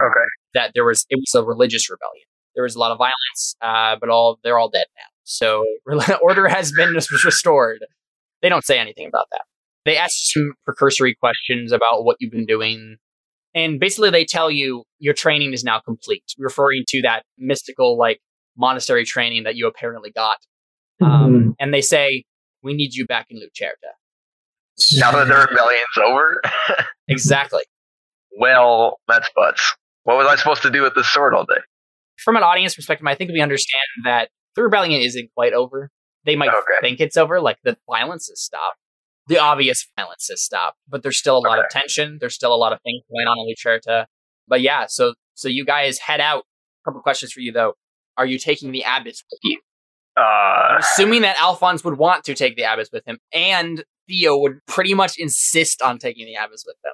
okay. 0.01 0.11
that 0.53 0.71
there 0.73 0.85
was 0.85 1.05
it 1.09 1.17
was 1.17 1.33
a 1.35 1.45
religious 1.45 1.89
rebellion. 1.89 2.25
There 2.55 2.63
was 2.63 2.75
a 2.75 2.79
lot 2.79 2.91
of 2.91 2.97
violence, 2.97 3.55
uh, 3.61 3.95
but 3.99 4.09
all 4.09 4.39
they're 4.43 4.57
all 4.57 4.69
dead 4.69 4.85
now. 4.95 5.03
So 5.23 5.65
order 6.21 6.47
has 6.47 6.71
been 6.71 6.93
restored. 7.25 7.85
They 8.41 8.49
don't 8.49 8.65
say 8.65 8.79
anything 8.79 9.07
about 9.07 9.27
that. 9.31 9.41
They 9.85 9.97
ask 9.97 10.11
some 10.13 10.53
precursory 10.65 11.15
questions 11.19 11.71
about 11.71 12.03
what 12.03 12.17
you've 12.19 12.31
been 12.31 12.45
doing, 12.45 12.97
and 13.55 13.79
basically 13.79 14.09
they 14.09 14.25
tell 14.25 14.51
you 14.51 14.83
your 14.99 15.13
training 15.13 15.53
is 15.53 15.63
now 15.63 15.79
complete, 15.79 16.23
referring 16.37 16.83
to 16.89 17.01
that 17.03 17.23
mystical 17.37 17.97
like 17.97 18.19
monastery 18.57 19.05
training 19.05 19.43
that 19.43 19.55
you 19.55 19.67
apparently 19.67 20.11
got. 20.11 20.37
Um, 21.01 21.55
and 21.59 21.73
they 21.73 21.81
say 21.81 22.23
we 22.61 22.73
need 22.73 22.93
you 22.93 23.05
back 23.07 23.27
in 23.29 23.37
Lucerta. 23.37 23.93
Now 24.99 25.11
that 25.13 25.27
the 25.27 25.33
rebellion's 25.35 25.97
over, 26.05 26.41
Exactly. 27.07 27.61
well, 28.37 28.99
that's 29.07 29.29
butts. 29.35 29.75
What 30.03 30.17
was 30.17 30.27
I 30.27 30.35
supposed 30.35 30.61
to 30.63 30.69
do 30.69 30.81
with 30.81 30.95
this 30.95 31.07
sword 31.11 31.33
all 31.33 31.45
day? 31.45 31.61
from 32.17 32.35
an 32.35 32.43
audience 32.43 32.75
perspective, 32.75 33.07
I 33.07 33.15
think 33.15 33.31
we 33.31 33.39
understand 33.39 33.81
that 34.03 34.27
the 34.57 34.61
rebellion 34.63 34.99
isn't 35.01 35.29
quite 35.35 35.53
over. 35.53 35.89
They 36.25 36.35
might 36.35 36.49
Okay. 36.49 36.57
think 36.81 36.99
it's 36.99 37.15
over, 37.15 37.39
like 37.39 37.59
the 37.63 37.77
violence 37.89 38.27
has 38.27 38.43
stopped. 38.43 38.77
The 39.29 39.39
obvious 39.39 39.87
violence 39.97 40.27
has 40.29 40.43
stopped, 40.43 40.77
but 40.89 41.01
there's 41.03 41.17
still 41.17 41.37
a 41.37 41.39
lot 41.47 41.59
of 41.59 41.65
tension. 41.69 42.17
There's 42.19 42.35
still 42.35 42.53
a 42.53 42.57
lot 42.57 42.73
of 42.73 42.79
things 42.81 43.01
going 43.09 43.27
on 43.27 43.37
in 43.39 43.45
Lucerta. 43.55 44.05
But 44.47 44.61
yeah, 44.61 44.85
so 44.89 45.13
so 45.35 45.47
you 45.47 45.63
guys 45.65 45.99
head 45.99 46.19
out. 46.19 46.43
A 46.83 46.89
couple 46.89 47.01
questions 47.01 47.31
for 47.31 47.39
you 47.39 47.51
though. 47.53 47.73
Are 48.17 48.25
you 48.25 48.37
taking 48.37 48.71
the 48.73 48.83
abbess 48.85 49.23
with 49.31 49.39
you? 49.43 49.59
Uh, 50.17 50.21
I'm 50.21 50.79
assuming 50.79 51.21
that 51.21 51.37
Alphonse 51.39 51.83
would 51.85 51.97
want 51.97 52.25
to 52.25 52.33
take 52.35 52.57
the 52.57 52.63
abbess 52.63 52.89
with 52.91 53.07
him, 53.07 53.17
and 53.31 53.83
Theo 54.09 54.37
would 54.39 54.59
pretty 54.67 54.93
much 54.93 55.13
insist 55.17 55.81
on 55.81 55.97
taking 55.99 56.25
the 56.25 56.33
abbess 56.35 56.63
with 56.67 56.75
them. 56.83 56.93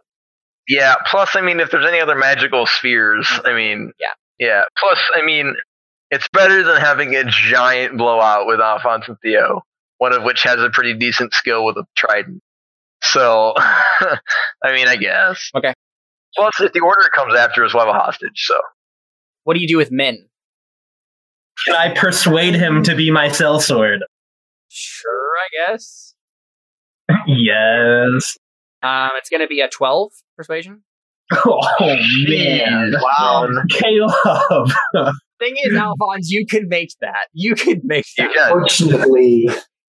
yeah. 0.67 0.95
Plus, 1.09 1.35
I 1.35 1.41
mean, 1.41 1.59
if 1.59 1.71
there's 1.71 1.85
any 1.87 1.99
other 2.01 2.15
magical 2.15 2.65
spheres, 2.67 3.27
I 3.45 3.53
mean, 3.53 3.91
Yeah. 3.99 4.13
yeah. 4.37 4.61
Plus, 4.77 4.99
I 5.15 5.25
mean, 5.25 5.55
it's 6.11 6.27
better 6.33 6.61
than 6.63 6.77
having 6.81 7.15
a 7.15 7.23
giant 7.23 7.97
blowout 7.97 8.45
with 8.45 8.59
Alphonse 8.59 9.07
and 9.07 9.17
Theo, 9.23 9.63
one 9.97 10.13
of 10.13 10.23
which 10.23 10.43
has 10.43 10.59
a 10.61 10.69
pretty 10.69 10.93
decent 10.93 11.33
skill 11.33 11.65
with 11.65 11.77
a 11.77 11.85
trident. 11.95 12.41
So, 13.01 13.53
I 13.57 14.73
mean, 14.73 14.87
I 14.87 14.95
guess. 14.95 15.49
Okay. 15.55 15.73
Plus, 16.35 16.53
if 16.59 16.73
the 16.73 16.81
order 16.81 17.09
comes 17.13 17.35
after 17.35 17.63
us, 17.63 17.73
we'll 17.73 17.85
have 17.85 17.95
a 17.95 17.97
hostage. 17.97 18.31
So, 18.45 18.55
What 19.43 19.53
do 19.53 19.59
you 19.61 19.67
do 19.67 19.77
with 19.77 19.91
Min? 19.91 20.25
Can 21.65 21.75
I 21.75 21.93
persuade 21.93 22.55
him 22.55 22.83
to 22.83 22.95
be 22.95 23.11
my 23.11 23.27
sellsword? 23.29 23.99
Sure, 24.69 25.31
I 25.41 25.71
guess. 25.71 26.13
Yes. 27.27 28.37
Um, 28.83 29.09
it's 29.17 29.29
going 29.29 29.41
to 29.41 29.47
be 29.47 29.61
a 29.61 29.69
twelve 29.69 30.11
persuasion. 30.35 30.83
Oh 31.33 31.59
man! 32.27 32.93
Wow. 33.01 33.47
Caleb. 33.69 34.69
Thing 35.39 35.55
is, 35.63 35.75
Alphonse, 35.75 36.29
you 36.29 36.45
can 36.45 36.67
make 36.67 36.89
that. 37.01 37.27
You 37.33 37.55
can 37.55 37.81
make 37.83 38.05
you 38.17 38.25
that. 38.27 38.33
can. 38.33 38.49
Fortunately, 38.51 39.47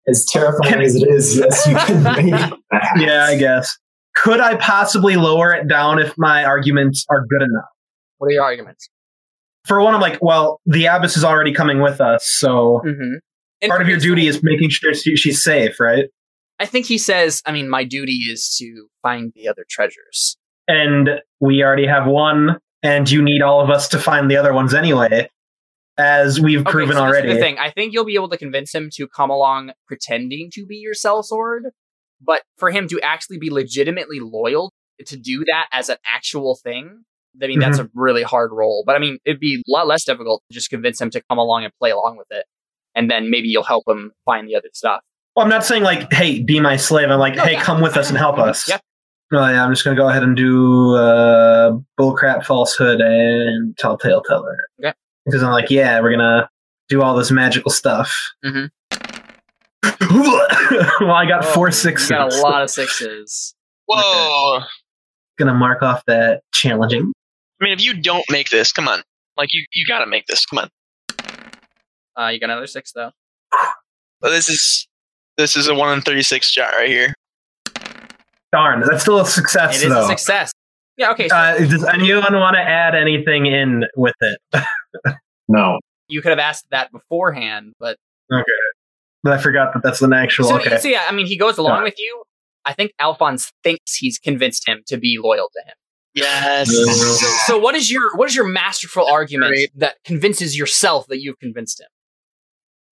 as 0.08 0.24
terrifying 0.28 0.82
as 0.82 0.94
it 0.96 1.08
is, 1.08 1.36
yes, 1.38 1.66
you 1.66 1.76
can 1.76 2.02
make 2.16 2.30
that. 2.30 2.52
yeah, 2.98 3.24
I 3.24 3.36
guess. 3.36 3.76
Could 4.16 4.40
I 4.40 4.54
possibly 4.56 5.16
lower 5.16 5.52
it 5.52 5.66
down 5.68 5.98
if 5.98 6.14
my 6.16 6.44
arguments 6.44 7.04
are 7.10 7.20
good 7.26 7.42
enough? 7.42 7.64
What 8.18 8.28
are 8.28 8.32
your 8.32 8.44
arguments? 8.44 8.88
For 9.64 9.80
one, 9.80 9.94
I'm 9.94 10.00
like, 10.00 10.18
well, 10.22 10.60
the 10.66 10.86
abbess 10.86 11.16
is 11.16 11.24
already 11.24 11.52
coming 11.52 11.80
with 11.80 12.00
us, 12.00 12.26
so 12.26 12.80
Mm-hmm. 12.84 13.68
part 13.68 13.80
of 13.82 13.88
your 13.88 13.98
duty 13.98 14.26
is 14.28 14.40
making 14.42 14.70
sure 14.70 14.92
she- 14.94 15.16
she's 15.16 15.42
safe, 15.42 15.80
right? 15.80 16.06
I 16.60 16.66
think 16.66 16.86
he 16.86 16.98
says. 16.98 17.42
I 17.46 17.50
mean, 17.52 17.68
my 17.68 17.82
duty 17.82 18.12
is 18.30 18.54
to 18.58 18.86
find 19.02 19.32
the 19.34 19.48
other 19.48 19.64
treasures. 19.68 20.36
And 20.68 21.08
we 21.40 21.62
already 21.64 21.86
have 21.86 22.06
one, 22.06 22.58
and 22.82 23.10
you 23.10 23.20
need 23.22 23.42
all 23.42 23.60
of 23.60 23.70
us 23.70 23.88
to 23.88 23.98
find 23.98 24.30
the 24.30 24.36
other 24.36 24.52
ones 24.54 24.72
anyway, 24.74 25.28
as 25.96 26.40
we've 26.40 26.60
Okay, 26.60 26.70
proven 26.70 26.96
so 26.96 27.02
already. 27.02 27.32
the 27.32 27.38
thing. 27.40 27.56
I 27.58 27.70
think 27.70 27.92
you'll 27.92 28.04
be 28.04 28.14
able 28.16 28.28
to 28.30 28.36
convince 28.38 28.74
him 28.74 28.90
to 28.94 29.06
come 29.08 29.30
along 29.30 29.72
pretending 29.86 30.50
to 30.54 30.66
be 30.66 30.76
your 30.76 30.94
sellsword, 30.94 31.70
but 32.20 32.42
for 32.58 32.70
him 32.70 32.88
to 32.88 33.00
actually 33.00 33.38
be 33.38 33.50
legitimately 33.50 34.20
loyal 34.20 34.72
to 35.06 35.16
do 35.16 35.44
that 35.46 35.66
as 35.72 35.88
an 35.88 35.96
actual 36.06 36.56
thing, 36.62 37.04
I 37.42 37.46
mean, 37.48 37.58
that's 37.58 37.78
a 37.80 37.90
really 37.94 38.22
hard 38.22 38.50
role. 38.52 38.84
But 38.86 38.94
I 38.96 38.98
mean, 39.00 39.18
it'd 39.24 39.40
be 39.40 39.56
a 39.56 39.62
lot 39.70 39.86
less 39.88 40.04
difficult 40.04 40.42
to 40.50 40.54
just 40.54 40.70
convince 40.70 41.00
him 41.00 41.10
to 41.10 41.22
come 41.28 41.38
along 41.38 41.64
and 41.64 41.72
play 41.80 41.90
along 41.90 42.16
with 42.16 42.28
it, 42.30 42.44
and 42.94 43.10
then 43.10 43.30
maybe 43.30 43.48
you'll 43.48 43.64
help 43.64 43.84
him 43.88 44.12
find 44.24 44.48
the 44.48 44.54
other 44.56 44.68
stuff. 44.72 45.00
Well, 45.34 45.44
I'm 45.44 45.50
not 45.50 45.64
saying 45.64 45.82
like, 45.82 46.12
hey, 46.12 46.42
be 46.44 46.60
my 46.60 46.76
slave. 46.76 47.10
I'm 47.10 47.18
like, 47.18 47.34
No, 47.34 47.42
hey, 47.44 47.54
yeah. 47.54 47.62
come 47.62 47.80
with 47.80 47.96
us 47.96 48.08
and 48.08 48.16
help 48.16 48.38
us. 48.38 48.68
Yep. 48.68 48.80
Oh 49.32 49.48
yeah, 49.48 49.64
I'm 49.64 49.72
just 49.72 49.82
gonna 49.84 49.96
go 49.96 50.08
ahead 50.08 50.22
and 50.22 50.36
do 50.36 50.94
uh, 50.94 51.72
bullcrap, 51.98 52.44
falsehood, 52.44 53.00
and 53.00 53.76
telltale 53.78 54.22
teller. 54.22 54.56
Because 55.24 55.42
I'm 55.42 55.50
like, 55.52 55.70
yeah, 55.70 56.00
we're 56.00 56.10
gonna 56.10 56.48
do 56.88 57.02
all 57.02 57.16
this 57.16 57.30
magical 57.30 57.70
stuff. 57.70 58.14
Mhm. 58.44 58.70
well, 61.00 61.10
I 61.12 61.26
got 61.26 61.44
four 61.44 61.68
Oh, 61.68 61.70
sixes. 61.70 62.10
You 62.10 62.16
got 62.16 62.32
a 62.32 62.36
lot 62.40 62.62
of 62.62 62.70
sixes. 62.70 63.54
Whoa! 63.86 64.60
Gonna 65.38 65.54
mark 65.54 65.82
off 65.82 66.02
that 66.06 66.42
challenging. 66.52 67.12
I 67.60 67.64
mean, 67.64 67.72
if 67.72 67.82
you 67.84 68.00
don't 68.00 68.24
make 68.30 68.50
this, 68.50 68.72
come 68.72 68.88
on. 68.88 69.02
Like 69.36 69.48
you, 69.52 69.64
you 69.72 69.84
gotta 69.86 70.06
make 70.06 70.26
this. 70.26 70.44
Come 70.46 70.58
on. 70.60 70.68
Uh, 72.16 72.28
you 72.28 72.38
got 72.38 72.50
another 72.50 72.66
six 72.66 72.92
though. 72.92 73.10
But 74.20 74.30
this 74.30 74.48
is 74.48 74.86
this 75.36 75.56
is 75.56 75.68
a 75.68 75.74
one 75.74 75.92
in 75.92 76.00
thirty 76.02 76.22
six 76.22 76.48
shot 76.48 76.72
right 76.74 76.88
here. 76.88 77.14
Darn, 78.52 78.80
that's 78.88 79.02
still 79.02 79.18
a 79.20 79.26
success 79.26 79.82
It 79.82 79.86
is 79.86 79.92
though. 79.92 80.04
a 80.04 80.08
success. 80.08 80.52
Yeah. 80.96 81.10
Okay. 81.12 81.28
So 81.28 81.36
Uh, 81.36 81.58
does 81.58 81.84
anyone 81.84 82.34
want 82.34 82.54
to 82.56 82.62
add 82.62 82.94
anything 82.94 83.46
in 83.46 83.84
with 83.96 84.14
it? 84.20 84.38
No. 85.46 85.78
you 86.08 86.22
could 86.22 86.30
have 86.30 86.38
asked 86.38 86.64
that 86.70 86.90
beforehand, 86.90 87.74
but 87.78 87.98
okay. 88.32 88.42
But 89.22 89.34
I 89.34 89.38
forgot 89.38 89.74
that 89.74 89.82
that's 89.82 90.00
an 90.00 90.12
actual. 90.14 90.46
so, 90.46 90.56
okay. 90.56 90.78
so 90.78 90.88
yeah. 90.88 91.04
I 91.06 91.12
mean, 91.12 91.26
he 91.26 91.36
goes 91.36 91.58
along 91.58 91.78
Yeah. 91.80 91.84
with 91.84 91.98
you. 91.98 92.22
I 92.64 92.72
think 92.72 92.92
Alphonse 92.98 93.52
thinks 93.62 93.94
he's 93.94 94.18
convinced 94.18 94.66
him 94.66 94.82
to 94.86 94.96
be 94.96 95.18
loyal 95.22 95.50
to 95.52 95.60
him. 95.68 95.74
Yes. 96.14 96.70
So, 96.70 97.26
so 97.46 97.58
what 97.58 97.74
is 97.74 97.90
your 97.90 98.16
what 98.16 98.28
is 98.28 98.34
your 98.36 98.46
masterful 98.46 99.06
argument 99.06 99.50
Great. 99.50 99.70
that 99.78 99.96
convinces 100.04 100.56
yourself 100.56 101.06
that 101.08 101.20
you've 101.20 101.38
convinced 101.40 101.80
him? 101.80 101.88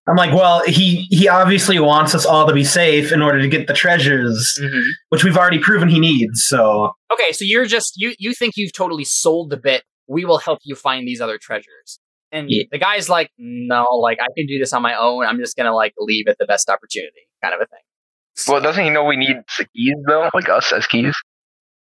I'm 0.09 0.17
like, 0.17 0.33
well, 0.35 0.65
he 0.67 1.07
he 1.11 1.29
obviously 1.29 1.79
wants 1.79 2.15
us 2.15 2.27
all 2.27 2.47
to 2.49 2.53
be 2.53 2.65
safe 2.65 3.13
in 3.13 3.23
order 3.23 3.41
to 3.41 3.49
get 3.49 3.69
the 3.69 3.73
treasures, 3.75 4.59
mm-hmm. 4.61 4.81
which 5.11 5.23
we've 5.23 5.37
already 5.37 5.61
proven 5.61 5.89
he 5.89 6.01
needs. 6.01 6.45
So 6.45 6.93
Okay, 7.13 7.33
so 7.33 7.45
you're 7.45 7.67
just 7.67 7.93
you 7.97 8.15
you 8.19 8.35
think 8.35 8.55
you've 8.57 8.73
totally 8.73 9.05
sold 9.05 9.51
the 9.51 9.57
bit. 9.57 9.85
We 10.09 10.25
will 10.25 10.39
help 10.39 10.59
you 10.65 10.75
find 10.75 11.07
these 11.07 11.21
other 11.21 11.39
treasures. 11.39 12.01
And 12.33 12.51
Yeah. 12.51 12.65
the 12.73 12.79
guy's 12.79 13.09
like, 13.09 13.31
no, 13.39 13.85
like 13.97 14.19
I 14.21 14.27
can 14.37 14.47
do 14.47 14.59
this 14.59 14.73
on 14.73 14.83
my 14.83 14.95
own. 14.95 15.25
I'm 15.25 15.39
just 15.39 15.57
gonna 15.57 15.75
like 15.75 15.95
leave 15.99 16.27
at 16.27 16.39
the 16.39 16.47
best 16.47 16.69
opportunity, 16.69 17.29
kind 17.43 17.55
of 17.55 17.61
a 17.61 17.67
thing. 17.67 18.49
Well, 18.49 18.61
doesn't 18.61 18.83
he 18.83 18.91
know 18.91 19.05
we 19.05 19.17
need 19.17 19.37
the 19.59 19.67
keys 19.67 19.95
though? 20.09 20.31
Like 20.35 20.49
us 20.49 20.73
as 20.73 20.87
keys? 20.87 21.15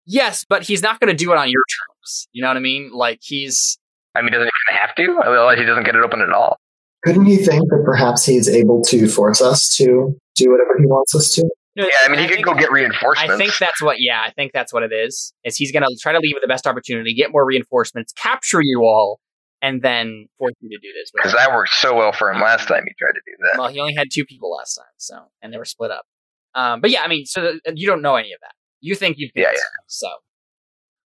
Yes, 0.06 0.44
but 0.48 0.62
he's 0.62 0.82
not 0.82 1.00
gonna 1.00 1.14
do 1.14 1.32
it 1.32 1.38
on 1.38 1.48
your 1.48 1.62
terms. 1.62 2.28
You 2.32 2.42
know 2.42 2.48
what 2.48 2.56
I 2.56 2.60
mean? 2.60 2.92
Like 2.92 3.18
he's 3.22 3.78
I 4.14 4.22
mean, 4.22 4.30
doesn't 4.32 4.50
he 4.70 4.76
have 4.76 4.94
to? 4.94 5.18
Otherwise, 5.24 5.58
he 5.58 5.64
doesn't 5.64 5.84
get 5.84 5.96
it 5.96 6.04
open 6.04 6.20
at 6.20 6.30
all. 6.30 6.58
Couldn't 7.04 7.26
you 7.26 7.38
think 7.38 7.62
that 7.70 7.82
perhaps 7.84 8.24
he's 8.24 8.48
able 8.48 8.82
to 8.84 9.08
force 9.08 9.40
us 9.42 9.74
to 9.78 10.14
do 10.36 10.50
whatever 10.50 10.78
he 10.78 10.86
wants 10.86 11.14
us 11.14 11.34
to? 11.34 11.42
no, 11.76 11.84
Yeah, 11.84 11.90
I 12.04 12.08
mean, 12.08 12.20
he 12.20 12.26
could 12.26 12.34
think- 12.36 12.46
go 12.46 12.54
get 12.54 12.70
reinforcements. 12.70 13.32
I 13.32 13.36
think 13.36 13.56
that's 13.58 13.80
what. 13.82 13.96
Yeah, 13.98 14.20
I 14.24 14.30
think 14.30 14.52
that's 14.52 14.72
what 14.72 14.82
it 14.82 14.92
is. 14.92 15.32
Is 15.44 15.56
he's 15.56 15.72
gonna 15.72 15.86
try 16.00 16.12
to 16.12 16.18
leave 16.20 16.36
at 16.36 16.42
the 16.42 16.48
best 16.48 16.66
opportunity, 16.66 17.14
get 17.14 17.32
more 17.32 17.44
reinforcements, 17.44 18.12
capture 18.12 18.60
you 18.62 18.82
all, 18.82 19.18
and 19.62 19.80
then 19.82 20.26
force 20.38 20.54
you 20.60 20.68
to 20.70 20.78
do 20.78 20.92
this. 20.92 21.10
because 21.14 21.32
that 21.32 21.50
worked 21.52 21.70
so 21.72 21.94
well 21.96 22.12
for 22.12 22.30
him 22.30 22.40
last 22.40 22.68
time 22.68 22.84
he 22.86 22.92
tried 22.98 23.12
to 23.12 23.20
do 23.26 23.32
that. 23.44 23.58
Well, 23.58 23.68
he 23.68 23.80
only 23.80 23.94
had 23.94 24.08
two 24.12 24.24
people 24.24 24.50
last 24.56 24.74
time, 24.76 24.92
so 24.98 25.16
and 25.40 25.52
they 25.52 25.58
were 25.58 25.64
split 25.64 25.90
up. 25.90 26.04
Um, 26.54 26.80
but 26.80 26.90
yeah, 26.90 27.02
I 27.02 27.08
mean, 27.08 27.24
so 27.26 27.40
th- 27.64 27.74
you 27.74 27.86
don't 27.86 28.02
know 28.02 28.16
any 28.16 28.32
of 28.32 28.40
that. 28.42 28.52
You 28.80 28.94
think 28.94 29.16
you've 29.18 29.30
Yeah, 29.34 29.44
convinced 29.46 29.62
him, 29.64 29.84
so 29.86 30.08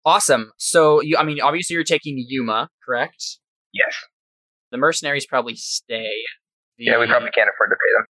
awesome. 0.05 0.53
So 0.59 1.01
you, 1.01 1.17
I 1.17 1.23
mean, 1.25 1.41
obviously 1.41 1.75
you're 1.75 1.85
taking 1.85 2.17
Yuma, 2.29 2.69
correct? 2.85 3.39
Yes. 3.73 3.95
The 4.77 4.81
mercenaries 4.81 5.25
probably 5.27 5.57
stay. 5.57 6.11
The- 6.77 6.85
Yeah, 6.85 6.99
we 6.99 7.07
probably 7.07 7.31
can't 7.31 7.49
afford 7.49 7.71
to 7.71 7.77
pay 7.77 7.93
them. 7.97 8.07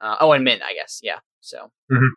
Uh, 0.00 0.16
oh, 0.20 0.30
and 0.30 0.44
Min, 0.44 0.62
I 0.62 0.72
guess. 0.72 1.00
Yeah. 1.02 1.18
So. 1.40 1.72
Mhm. 1.90 2.10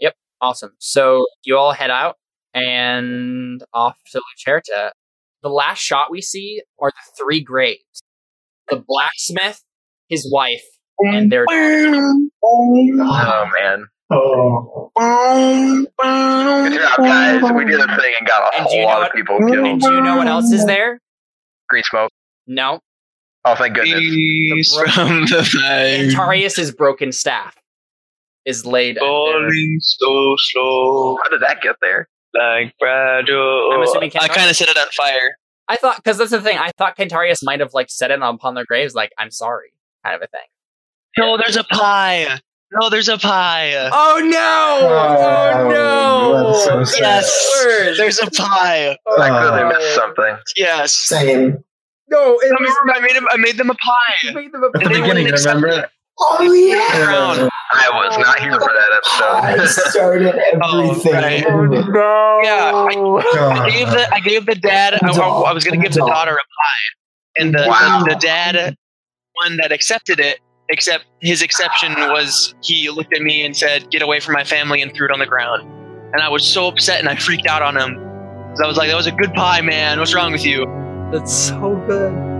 Yep. 0.00 0.16
Awesome. 0.40 0.72
So 0.78 1.24
you 1.44 1.56
all 1.56 1.70
head 1.70 1.90
out 1.90 2.16
and 2.52 3.62
off 3.72 3.96
to 4.10 4.20
Lucerta. 4.20 4.90
The 5.44 5.48
last 5.48 5.78
shot 5.78 6.10
we 6.10 6.20
see 6.20 6.60
are 6.80 6.90
the 6.90 7.22
three 7.22 7.40
graves: 7.40 8.02
the 8.68 8.82
blacksmith, 8.84 9.62
his 10.08 10.28
wife, 10.32 10.64
and 10.98 11.30
their. 11.30 11.44
Oh 11.48 13.46
man, 13.60 13.86
Oh, 14.10 14.90
good 14.96 16.80
job, 16.80 16.98
guys. 16.98 17.52
We 17.52 17.64
did 17.64 17.78
a 17.80 17.96
thing 17.96 18.14
and 18.18 18.26
got 18.28 18.52
a 18.52 18.58
And 18.58 18.66
do 18.68 18.74
you 18.74 18.80
whole 18.82 18.88
know 18.90 18.94
lot 18.94 18.98
what- 19.02 19.10
of 19.10 19.14
people 19.14 19.36
And 19.36 19.48
killed. 19.52 19.80
do 19.82 19.92
you 19.94 20.00
know 20.00 20.16
what 20.16 20.26
else 20.26 20.50
is 20.52 20.66
there? 20.66 20.98
Green 21.68 21.84
smoke. 21.84 22.10
No. 22.46 22.80
Oh, 23.44 23.54
thank 23.56 23.74
goodness. 23.74 23.98
Peace 24.00 24.76
The 24.76 24.90
from 24.92 25.20
the 25.26 25.44
fire. 25.44 25.98
Cantarius' 26.10 26.76
broken 26.76 27.10
staff 27.12 27.56
is 28.44 28.64
laid. 28.66 28.96
there. 28.96 29.00
Falling 29.02 29.78
so 29.80 30.34
slow, 30.38 31.16
How 31.22 31.30
did 31.30 31.40
that 31.42 31.60
get 31.62 31.76
there? 31.82 32.08
like 32.34 32.72
fragile. 32.78 33.70
I'm 33.74 33.82
assuming 33.82 34.10
I 34.18 34.28
kind 34.28 34.48
of 34.48 34.56
set 34.56 34.68
it 34.68 34.76
on 34.78 34.86
fire. 34.96 35.36
I 35.68 35.76
thought 35.76 35.96
because 35.96 36.18
that's 36.18 36.30
the 36.30 36.40
thing. 36.40 36.56
I 36.58 36.70
thought 36.78 36.96
Cantarius 36.96 37.40
might 37.42 37.60
have 37.60 37.74
like 37.74 37.90
set 37.90 38.10
it 38.10 38.20
upon 38.22 38.54
their 38.54 38.64
graves, 38.64 38.94
like 38.94 39.12
"I'm 39.18 39.30
sorry" 39.30 39.72
kind 40.04 40.16
of 40.16 40.22
a 40.22 40.26
thing. 40.28 40.40
No, 41.18 41.36
there's 41.36 41.56
a 41.56 41.64
pie. 41.64 42.40
No, 42.72 42.88
there's 42.88 43.08
a 43.10 43.18
pie. 43.18 43.74
Oh 43.92 44.20
no! 44.24 44.88
Oh, 44.88 45.52
oh 45.54 45.68
no! 45.68 46.84
so 46.84 46.98
yes, 47.02 47.94
there's 47.98 48.18
a 48.20 48.30
pie. 48.30 48.96
I 49.18 49.28
clearly 49.28 49.62
Oh. 49.64 49.68
missed 49.68 49.94
something. 49.94 50.36
Yes. 50.56 50.94
same. 50.94 51.62
No, 52.12 52.38
it 52.38 52.50
Remember, 52.52 52.92
I 52.94 53.00
made 53.00 53.12
him. 53.16 53.26
I 53.30 53.36
made 53.38 53.56
them 53.56 53.70
a 53.70 53.74
pie. 53.74 54.32
made 54.34 54.52
them 54.52 54.62
a 54.62 54.66
at 54.66 54.72
the 54.74 54.88
beginning, 54.88 55.26
accept 55.28 55.56
remember? 55.56 55.88
Oh 56.20 56.52
yeah. 56.52 57.04
Brown. 57.06 57.48
I 57.72 57.88
was 57.90 58.18
not 58.18 58.38
here 58.38 58.52
for 58.52 58.60
that 58.60 59.00
I 59.22 59.52
episode. 59.54 59.90
started 59.90 60.34
Oh, 60.62 60.90
everything. 60.90 61.12
right. 61.14 61.46
Oh, 61.48 61.64
no! 61.64 62.40
Yeah, 62.44 63.48
I 63.62 63.70
gave 63.70 63.88
the 63.88 64.14
I 64.14 64.20
gave 64.20 64.44
the 64.46 64.54
dad. 64.54 64.98
I, 65.02 65.08
I 65.10 65.52
was 65.54 65.64
going 65.64 65.80
to 65.80 65.82
give 65.84 65.94
the 65.94 66.06
daughter 66.06 66.32
a 66.32 66.36
pie, 66.36 67.42
and 67.42 67.54
the, 67.54 67.64
Wow. 67.66 68.02
the 68.06 68.10
the 68.14 68.20
dad 68.20 68.76
one 69.42 69.56
that 69.56 69.72
accepted 69.72 70.20
it. 70.20 70.38
Except 70.68 71.04
his 71.20 71.42
exception 71.42 71.92
was 71.94 72.54
he 72.62 72.88
looked 72.90 73.14
at 73.14 73.20
me 73.22 73.44
and 73.44 73.56
said, 73.56 73.90
"Get 73.90 74.00
away 74.02 74.20
from 74.20 74.34
my 74.34 74.44
family," 74.44 74.80
and 74.82 74.94
threw 74.94 75.06
it 75.06 75.12
on 75.12 75.18
the 75.18 75.26
ground. 75.26 75.62
And 76.12 76.22
I 76.22 76.28
was 76.28 76.46
so 76.46 76.68
upset, 76.68 77.00
and 77.00 77.08
I 77.08 77.16
freaked 77.16 77.46
out 77.46 77.62
on 77.62 77.76
him. 77.76 77.96
'Cause 78.50 78.60
I 78.62 78.66
was 78.66 78.76
like, 78.76 78.88
"That 78.90 78.96
was 78.96 79.06
a 79.06 79.12
good 79.12 79.32
pie, 79.34 79.60
man. 79.62 79.98
What's 79.98 80.14
wrong 80.14 80.30
with 80.30 80.44
you?" 80.44 80.64
That's 81.12 81.32
so 81.48 81.76
good. 81.86 82.31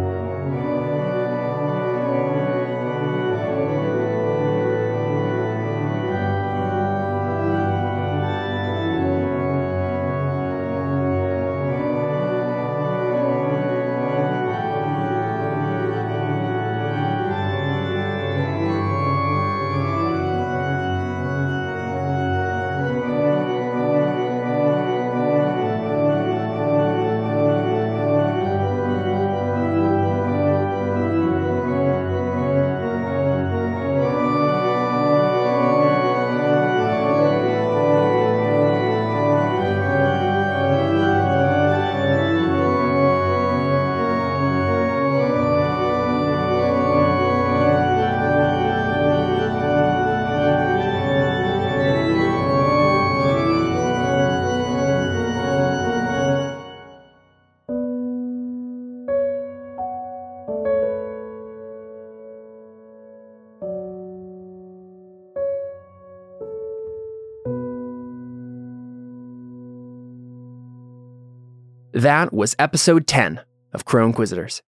That 71.93 72.33
was 72.33 72.57
episode 72.59 73.07
10 73.07 73.43
of 73.75 73.85
Crow 73.85 74.07
Inquisitors. 74.07 74.63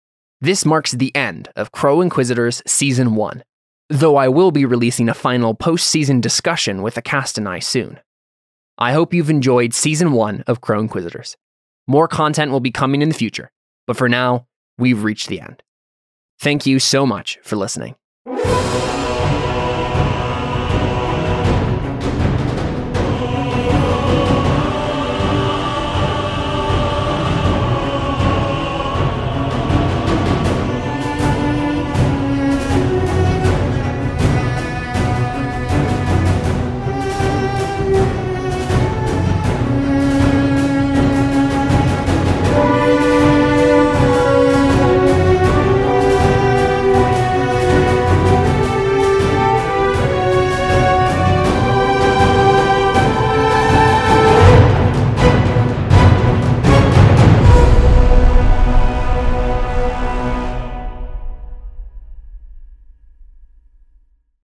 This 0.41 0.65
marks 0.65 0.93
the 0.93 1.15
end 1.15 1.51
of 1.55 1.71
Crow 1.71 2.01
Inquisitors 2.01 2.63
Season 2.67 3.15
1, 3.15 3.45
though 3.91 4.17
I 4.17 4.29
will 4.29 4.51
be 4.51 4.65
releasing 4.65 5.07
a 5.11 5.15
final 5.15 5.53
post 5.53 5.89
season 5.89 6.23
discussion 6.23 6.81
with 6.81 6.95
the 6.95 7.03
cast 7.03 7.37
and 7.37 7.47
I 7.47 7.59
soon. 7.59 8.01
I 8.79 8.93
hope 8.95 9.13
you've 9.13 9.29
enjoyed 9.29 9.75
Season 9.75 10.13
1 10.13 10.45
of 10.47 10.63
Crow 10.63 10.81
Inquisitors. 10.81 11.37
More 11.87 12.09
content 12.09 12.53
will 12.53 12.61
be 12.61 12.71
coming 12.71 13.03
in 13.03 13.11
the 13.11 13.15
future, 13.15 13.51
but 13.87 13.99
for 13.99 14.09
now, 14.09 14.47
we've 14.79 15.05
reached 15.05 15.29
the 15.29 15.43
end. 15.43 15.63
Thank 16.39 16.65
you 16.65 16.79
so 16.79 17.05
much 17.05 17.39
for 17.43 17.57
listening. 17.57 17.97